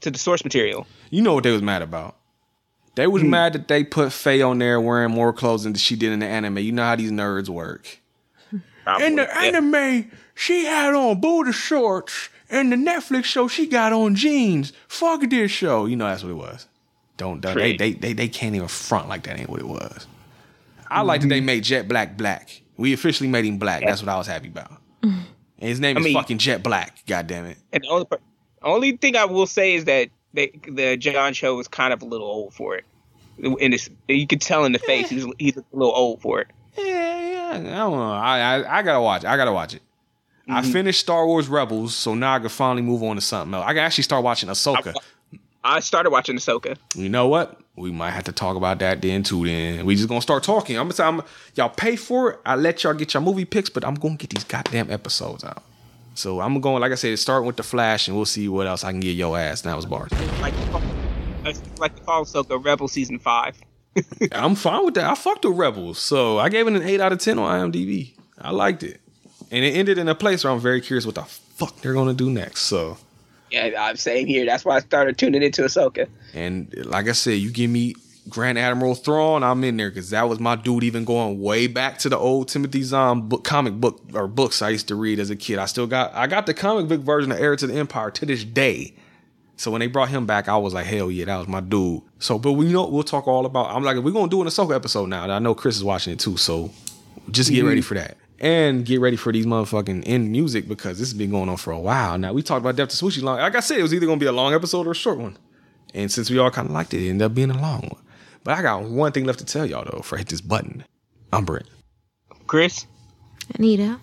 to 0.00 0.10
the 0.10 0.18
source 0.18 0.44
material. 0.44 0.86
You 1.10 1.22
know 1.22 1.34
what 1.34 1.44
they 1.44 1.52
was 1.52 1.62
mad 1.62 1.82
about? 1.82 2.16
They 2.94 3.06
was 3.06 3.22
mad 3.22 3.54
that 3.54 3.68
they 3.68 3.84
put 3.84 4.12
Faye 4.12 4.42
on 4.42 4.58
there 4.58 4.78
wearing 4.78 5.12
more 5.12 5.32
clothes 5.32 5.64
than 5.64 5.72
she 5.74 5.96
did 5.96 6.12
in 6.12 6.18
the 6.18 6.26
anime. 6.26 6.58
You 6.58 6.72
know 6.72 6.84
how 6.84 6.96
these 6.96 7.10
nerds 7.10 7.48
work. 7.48 8.00
In 9.00 9.16
the 9.16 9.34
anime, 9.38 10.10
she 10.34 10.66
had 10.66 10.92
on 10.92 11.20
booty 11.20 11.52
shorts. 11.52 12.28
In 12.50 12.68
the 12.68 12.76
Netflix 12.76 13.24
show, 13.24 13.48
she 13.48 13.66
got 13.66 13.94
on 13.94 14.14
jeans. 14.14 14.74
Fuck 14.88 15.22
this 15.30 15.50
show. 15.50 15.86
You 15.86 15.96
know 15.96 16.04
that's 16.04 16.22
what 16.22 16.30
it 16.30 16.34
was. 16.34 16.66
Don't, 17.22 17.40
don't 17.40 17.56
they, 17.56 17.76
they 17.76 17.92
they 17.92 18.12
they 18.12 18.28
can't 18.28 18.56
even 18.56 18.66
front 18.66 19.08
like 19.08 19.22
that 19.24 19.38
ain't 19.38 19.48
what 19.48 19.60
it 19.60 19.68
was. 19.68 20.08
I 20.90 21.02
like 21.02 21.20
that 21.20 21.28
they 21.28 21.38
mm-hmm. 21.38 21.46
made 21.46 21.64
Jet 21.64 21.86
Black 21.86 22.16
black. 22.16 22.62
We 22.76 22.92
officially 22.92 23.28
made 23.28 23.44
him 23.44 23.58
black. 23.58 23.82
That's 23.84 24.02
what 24.02 24.08
I 24.08 24.18
was 24.18 24.26
happy 24.26 24.48
about. 24.48 24.72
And 25.02 25.24
his 25.58 25.78
name 25.78 25.96
I 25.96 26.00
is 26.00 26.04
mean- 26.04 26.14
fucking 26.14 26.38
Jet 26.38 26.64
Black. 26.64 27.06
God 27.06 27.28
damn 27.28 27.44
it. 27.44 27.58
And 27.72 27.84
the 27.84 27.88
only 27.88 28.06
only 28.62 28.96
thing 28.96 29.16
I 29.16 29.24
will 29.24 29.46
say 29.46 29.74
is 29.74 29.84
that 29.84 30.08
they, 30.34 30.48
the 30.68 30.96
John 30.96 31.32
Cho 31.32 31.54
was 31.54 31.68
kind 31.68 31.92
of 31.92 32.02
a 32.02 32.04
little 32.04 32.26
old 32.26 32.54
for 32.54 32.74
it. 32.74 32.84
And 33.38 33.72
it's, 33.72 33.88
you 34.08 34.26
could 34.26 34.40
tell 34.40 34.64
in 34.64 34.72
the 34.72 34.80
face 34.80 35.08
he's 35.08 35.24
he's 35.38 35.56
a 35.56 35.64
little 35.72 35.94
old 35.94 36.20
for 36.20 36.40
it. 36.40 36.48
Yeah, 36.76 36.84
yeah. 36.84 37.50
I 37.54 37.78
don't 37.78 37.92
know. 37.92 38.12
I 38.12 38.38
I, 38.38 38.78
I 38.78 38.82
gotta 38.82 39.00
watch. 39.00 39.22
it. 39.22 39.28
I 39.28 39.36
gotta 39.36 39.52
watch 39.52 39.74
it. 39.74 39.82
I 40.48 40.60
mm-hmm. 40.60 40.72
finished 40.72 40.98
Star 40.98 41.24
Wars 41.24 41.48
Rebels, 41.48 41.94
so 41.94 42.14
now 42.14 42.34
I 42.34 42.40
can 42.40 42.48
finally 42.48 42.82
move 42.82 43.04
on 43.04 43.14
to 43.14 43.22
something 43.22 43.54
else. 43.54 43.64
I 43.64 43.74
can 43.74 43.84
actually 43.84 44.04
start 44.04 44.24
watching 44.24 44.48
Ahsoka. 44.48 44.88
I 44.88 45.00
started 45.80 46.10
watching 46.10 46.36
Ahsoka. 46.36 46.76
You 46.94 47.08
know 47.08 47.28
what? 47.28 47.60
We 47.76 47.90
might 47.90 48.10
have 48.10 48.24
to 48.24 48.32
talk 48.32 48.56
about 48.56 48.80
that 48.80 49.00
then 49.00 49.22
too. 49.22 49.44
Then 49.44 49.86
we 49.86 49.96
just 49.96 50.08
gonna 50.08 50.20
start 50.20 50.42
talking. 50.42 50.76
I'm 50.76 50.84
gonna 50.84 50.94
tell 50.94 51.08
I'm, 51.08 51.22
y'all 51.54 51.70
pay 51.70 51.96
for 51.96 52.32
it. 52.32 52.40
I 52.44 52.56
let 52.56 52.82
y'all 52.82 52.94
get 52.94 53.14
your 53.14 53.22
movie 53.22 53.44
picks, 53.44 53.70
but 53.70 53.84
I'm 53.84 53.94
gonna 53.94 54.16
get 54.16 54.30
these 54.30 54.44
goddamn 54.44 54.90
episodes 54.90 55.44
out. 55.44 55.62
So 56.14 56.40
I'm 56.40 56.60
going, 56.60 56.80
like 56.80 56.92
I 56.92 56.96
said, 56.96 57.18
start 57.18 57.44
with 57.44 57.56
the 57.56 57.62
Flash, 57.62 58.08
and 58.08 58.16
we'll 58.16 58.26
see 58.26 58.48
what 58.48 58.66
else 58.66 58.84
I 58.84 58.90
can 58.90 59.00
get 59.00 59.12
your 59.12 59.38
ass. 59.38 59.62
That 59.62 59.74
was 59.74 59.86
bars. 59.86 60.10
Like 60.40 60.54
like 61.78 61.94
the 61.96 62.02
call 62.02 62.24
Ahsoka 62.24 62.62
Rebel 62.62 62.88
season 62.88 63.18
five. 63.18 63.56
I'm 64.32 64.54
fine 64.54 64.84
with 64.84 64.94
that. 64.94 65.04
I 65.04 65.14
fucked 65.14 65.44
with 65.44 65.56
Rebels, 65.56 65.98
so 65.98 66.38
I 66.38 66.48
gave 66.48 66.66
it 66.66 66.74
an 66.74 66.82
eight 66.82 67.00
out 67.00 67.12
of 67.12 67.18
ten 67.18 67.38
on 67.38 67.72
IMDb. 67.72 68.14
I 68.40 68.50
liked 68.50 68.82
it, 68.82 69.00
and 69.50 69.64
it 69.64 69.76
ended 69.76 69.98
in 69.98 70.08
a 70.08 70.14
place 70.14 70.44
where 70.44 70.52
I'm 70.52 70.60
very 70.60 70.80
curious 70.80 71.06
what 71.06 71.14
the 71.14 71.22
fuck 71.22 71.80
they're 71.80 71.94
gonna 71.94 72.14
do 72.14 72.30
next. 72.30 72.62
So, 72.62 72.98
Yeah, 73.52 73.70
I'm 73.78 73.96
saying 73.96 74.26
here. 74.26 74.46
That's 74.46 74.64
why 74.64 74.76
I 74.76 74.80
started 74.80 75.18
tuning 75.18 75.42
into 75.42 75.62
Ahsoka. 75.62 76.08
and 76.34 76.74
like 76.86 77.08
I 77.08 77.12
said, 77.12 77.32
you 77.38 77.50
give 77.50 77.70
me 77.70 77.94
Grand 78.28 78.56
Admiral 78.58 78.94
Thrawn, 78.94 79.42
I'm 79.42 79.62
in 79.64 79.76
there 79.76 79.90
because 79.90 80.10
that 80.10 80.28
was 80.28 80.38
my 80.40 80.56
dude. 80.56 80.84
Even 80.84 81.04
going 81.04 81.40
way 81.40 81.66
back 81.66 81.98
to 81.98 82.08
the 82.08 82.16
old 82.16 82.48
Timothy 82.48 82.82
Zahn 82.82 83.28
book, 83.28 83.44
comic 83.44 83.74
book 83.74 84.00
or 84.14 84.26
books 84.28 84.62
I 84.62 84.70
used 84.70 84.88
to 84.88 84.94
read 84.94 85.18
as 85.18 85.28
a 85.30 85.36
kid. 85.36 85.58
I 85.58 85.66
still 85.66 85.86
got 85.86 86.14
I 86.14 86.26
got 86.28 86.46
the 86.46 86.54
comic 86.54 86.88
book 86.88 87.00
version 87.00 87.32
of 87.32 87.38
Heir 87.40 87.56
to 87.56 87.66
the 87.66 87.74
Empire 87.74 88.10
to 88.12 88.24
this 88.26 88.44
day. 88.44 88.94
So 89.56 89.70
when 89.70 89.80
they 89.80 89.86
brought 89.86 90.08
him 90.08 90.24
back, 90.24 90.48
I 90.48 90.56
was 90.56 90.72
like, 90.72 90.86
hell 90.86 91.10
yeah, 91.10 91.24
that 91.26 91.36
was 91.36 91.46
my 91.48 91.60
dude. 91.60 92.02
So, 92.20 92.38
but 92.38 92.52
we 92.52 92.72
know 92.72 92.86
we'll 92.88 93.02
talk 93.02 93.28
all 93.28 93.44
about. 93.44 93.70
I'm 93.74 93.82
like, 93.84 93.96
we're 93.98 94.10
gonna 94.12 94.28
do 94.28 94.40
an 94.40 94.48
Ahsoka 94.48 94.74
episode 94.74 95.08
now. 95.08 95.28
I 95.28 95.38
know 95.40 95.54
Chris 95.54 95.76
is 95.76 95.84
watching 95.84 96.12
it 96.14 96.18
too, 96.20 96.36
so 96.36 96.70
just 97.30 97.50
get 97.50 97.64
Mhm. 97.64 97.68
ready 97.68 97.80
for 97.80 97.94
that. 97.94 98.16
And 98.42 98.84
get 98.84 98.98
ready 98.98 99.16
for 99.16 99.32
these 99.32 99.46
motherfucking 99.46 100.02
end 100.04 100.32
music 100.32 100.66
because 100.66 100.98
this 100.98 101.08
has 101.10 101.16
been 101.16 101.30
going 101.30 101.48
on 101.48 101.56
for 101.56 101.70
a 101.70 101.78
while. 101.78 102.18
Now 102.18 102.32
we 102.32 102.42
talked 102.42 102.60
about 102.60 102.74
Depth 102.74 102.90
to 102.90 103.04
Swooshie 103.04 103.22
long. 103.22 103.38
Like 103.38 103.54
I 103.54 103.60
said, 103.60 103.78
it 103.78 103.82
was 103.82 103.94
either 103.94 104.04
gonna 104.04 104.18
be 104.18 104.26
a 104.26 104.32
long 104.32 104.52
episode 104.52 104.84
or 104.88 104.90
a 104.90 104.96
short 104.96 105.18
one. 105.18 105.38
And 105.94 106.10
since 106.10 106.28
we 106.28 106.38
all 106.38 106.50
kind 106.50 106.66
of 106.66 106.74
liked 106.74 106.92
it, 106.92 107.06
it 107.06 107.10
ended 107.10 107.24
up 107.24 107.34
being 107.34 107.52
a 107.52 107.62
long 107.62 107.82
one. 107.82 108.02
But 108.42 108.58
I 108.58 108.62
got 108.62 108.82
one 108.82 109.12
thing 109.12 109.26
left 109.26 109.38
to 109.38 109.44
tell 109.44 109.64
y'all 109.64 109.84
though 109.84 109.98
before 109.98 110.18
I 110.18 110.22
hit 110.22 110.28
this 110.28 110.40
button. 110.40 110.84
I'm 111.32 111.44
Brent. 111.44 111.68
Chris. 112.48 112.84
Anita. 113.54 114.00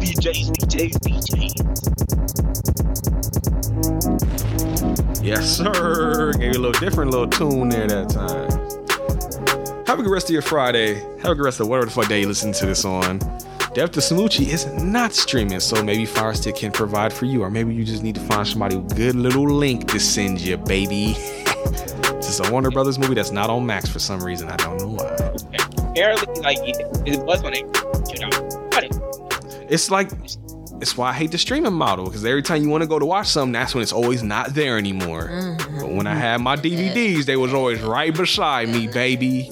BJ's, 0.00 0.50
BJ's, 0.50 0.98
BJ's. 0.98 1.97
Yes, 5.22 5.56
sir. 5.56 6.32
Gave 6.32 6.54
you 6.54 6.60
a 6.60 6.62
little 6.62 6.80
different 6.80 7.10
little 7.10 7.28
tune 7.28 7.68
there 7.68 7.86
that 7.86 8.08
time. 8.10 9.86
Have 9.86 9.98
a 9.98 10.02
good 10.02 10.12
rest 10.12 10.28
of 10.28 10.32
your 10.32 10.42
Friday. 10.42 10.94
Have 11.22 11.32
a 11.32 11.34
good 11.34 11.44
rest 11.44 11.60
of 11.60 11.68
whatever 11.68 11.86
the 11.86 11.92
fuck 11.92 12.08
day 12.08 12.20
you 12.20 12.28
listen 12.28 12.52
to 12.52 12.66
this 12.66 12.84
on. 12.84 13.18
Death 13.74 13.92
to 13.92 14.00
Smoochy 14.00 14.48
is 14.48 14.66
not 14.82 15.12
streaming, 15.12 15.60
so 15.60 15.82
maybe 15.82 16.04
Firestick 16.04 16.56
can 16.56 16.72
provide 16.72 17.12
for 17.12 17.26
you, 17.26 17.42
or 17.42 17.50
maybe 17.50 17.74
you 17.74 17.84
just 17.84 18.02
need 18.02 18.14
to 18.14 18.20
find 18.22 18.46
somebody 18.46 18.76
with 18.76 18.92
a 18.92 18.94
good 18.94 19.14
little 19.14 19.44
link 19.44 19.88
to 19.88 20.00
send 20.00 20.40
you, 20.40 20.56
baby. 20.56 21.12
this 21.14 22.28
is 22.28 22.40
a 22.40 22.50
Warner 22.50 22.70
Brothers 22.70 22.98
movie 22.98 23.14
that's 23.14 23.30
not 23.30 23.50
on 23.50 23.64
Max 23.66 23.88
for 23.88 23.98
some 23.98 24.22
reason. 24.22 24.48
I 24.48 24.56
don't 24.56 24.78
know 24.78 24.88
why. 24.88 25.14
Apparently, 25.90 26.42
like 26.42 26.58
it, 26.62 27.20
was 27.22 27.42
on 27.42 27.54
a 27.54 27.58
you 27.58 28.20
know, 28.20 28.68
cut 28.70 28.84
it. 28.84 28.96
It's 29.70 29.90
like 29.90 30.10
it's 30.80 30.96
why 30.96 31.10
I 31.10 31.12
hate 31.12 31.32
the 31.32 31.38
streaming 31.38 31.72
model 31.72 32.04
because 32.04 32.24
every 32.24 32.42
time 32.42 32.62
you 32.62 32.68
want 32.68 32.82
to 32.82 32.88
go 32.88 32.98
to 32.98 33.06
watch 33.06 33.26
something, 33.26 33.52
that's 33.52 33.74
when 33.74 33.82
it's 33.82 33.92
always 33.92 34.22
not 34.22 34.54
there 34.54 34.78
anymore. 34.78 35.28
Mm-hmm. 35.28 35.80
But 35.80 35.90
when 35.90 36.06
I 36.06 36.14
had 36.14 36.40
my 36.40 36.56
DVDs, 36.56 37.24
they 37.24 37.36
was 37.36 37.52
always 37.52 37.80
right 37.80 38.14
beside 38.14 38.68
me, 38.68 38.84
mm-hmm. 38.84 38.92
baby. 38.92 39.50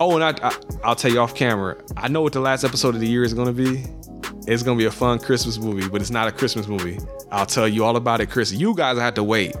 Oh, 0.00 0.14
and 0.14 0.24
I, 0.24 0.48
I 0.48 0.58
I'll 0.82 0.96
tell 0.96 1.12
you 1.12 1.20
off 1.20 1.34
camera. 1.34 1.76
I 1.96 2.08
know 2.08 2.22
what 2.22 2.32
the 2.32 2.40
last 2.40 2.64
episode 2.64 2.94
of 2.94 3.00
the 3.00 3.08
year 3.08 3.22
is 3.22 3.34
gonna 3.34 3.52
be. 3.52 3.84
It's 4.46 4.62
gonna 4.62 4.78
be 4.78 4.86
a 4.86 4.90
fun 4.90 5.18
Christmas 5.18 5.58
movie, 5.58 5.88
but 5.88 6.00
it's 6.00 6.10
not 6.10 6.26
a 6.26 6.32
Christmas 6.32 6.66
movie. 6.66 6.98
I'll 7.30 7.46
tell 7.46 7.68
you 7.68 7.84
all 7.84 7.96
about 7.96 8.20
it, 8.20 8.30
Chris. 8.30 8.52
You 8.52 8.74
guys 8.74 8.98
have 8.98 9.14
to 9.14 9.24
wait. 9.24 9.54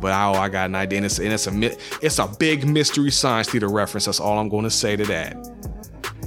But 0.00 0.12
oh, 0.12 0.32
I 0.32 0.48
got 0.48 0.66
an 0.66 0.74
idea, 0.74 0.98
and 0.98 1.06
it's, 1.06 1.18
and 1.18 1.32
it's 1.32 1.46
a 1.46 2.04
it's 2.04 2.18
a 2.18 2.28
big 2.38 2.66
mystery 2.66 3.10
science 3.10 3.48
theater 3.48 3.68
reference. 3.68 4.06
That's 4.06 4.18
all 4.18 4.38
I'm 4.38 4.48
going 4.48 4.64
to 4.64 4.70
say 4.70 4.96
to 4.96 5.04
that. 5.04 5.36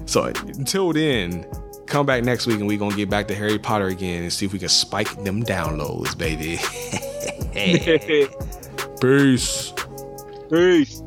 So 0.06 0.26
until 0.26 0.94
then, 0.94 1.46
come 1.86 2.06
back 2.06 2.24
next 2.24 2.48
week 2.48 2.60
and 2.60 2.68
we're 2.68 2.78
gonna 2.78 2.96
get 2.96 3.10
back 3.10 3.28
to 3.28 3.36
Harry 3.36 3.60
Potter 3.60 3.88
again 3.88 4.24
and 4.24 4.34
see 4.34 4.46
if 4.46 4.54
we 4.54 4.60
can 4.60 4.70
spike 4.70 5.24
them 5.24 5.44
downloads, 5.44 6.18
baby. 6.18 6.58
Peace. 9.02 9.74
Peace. 10.50 11.02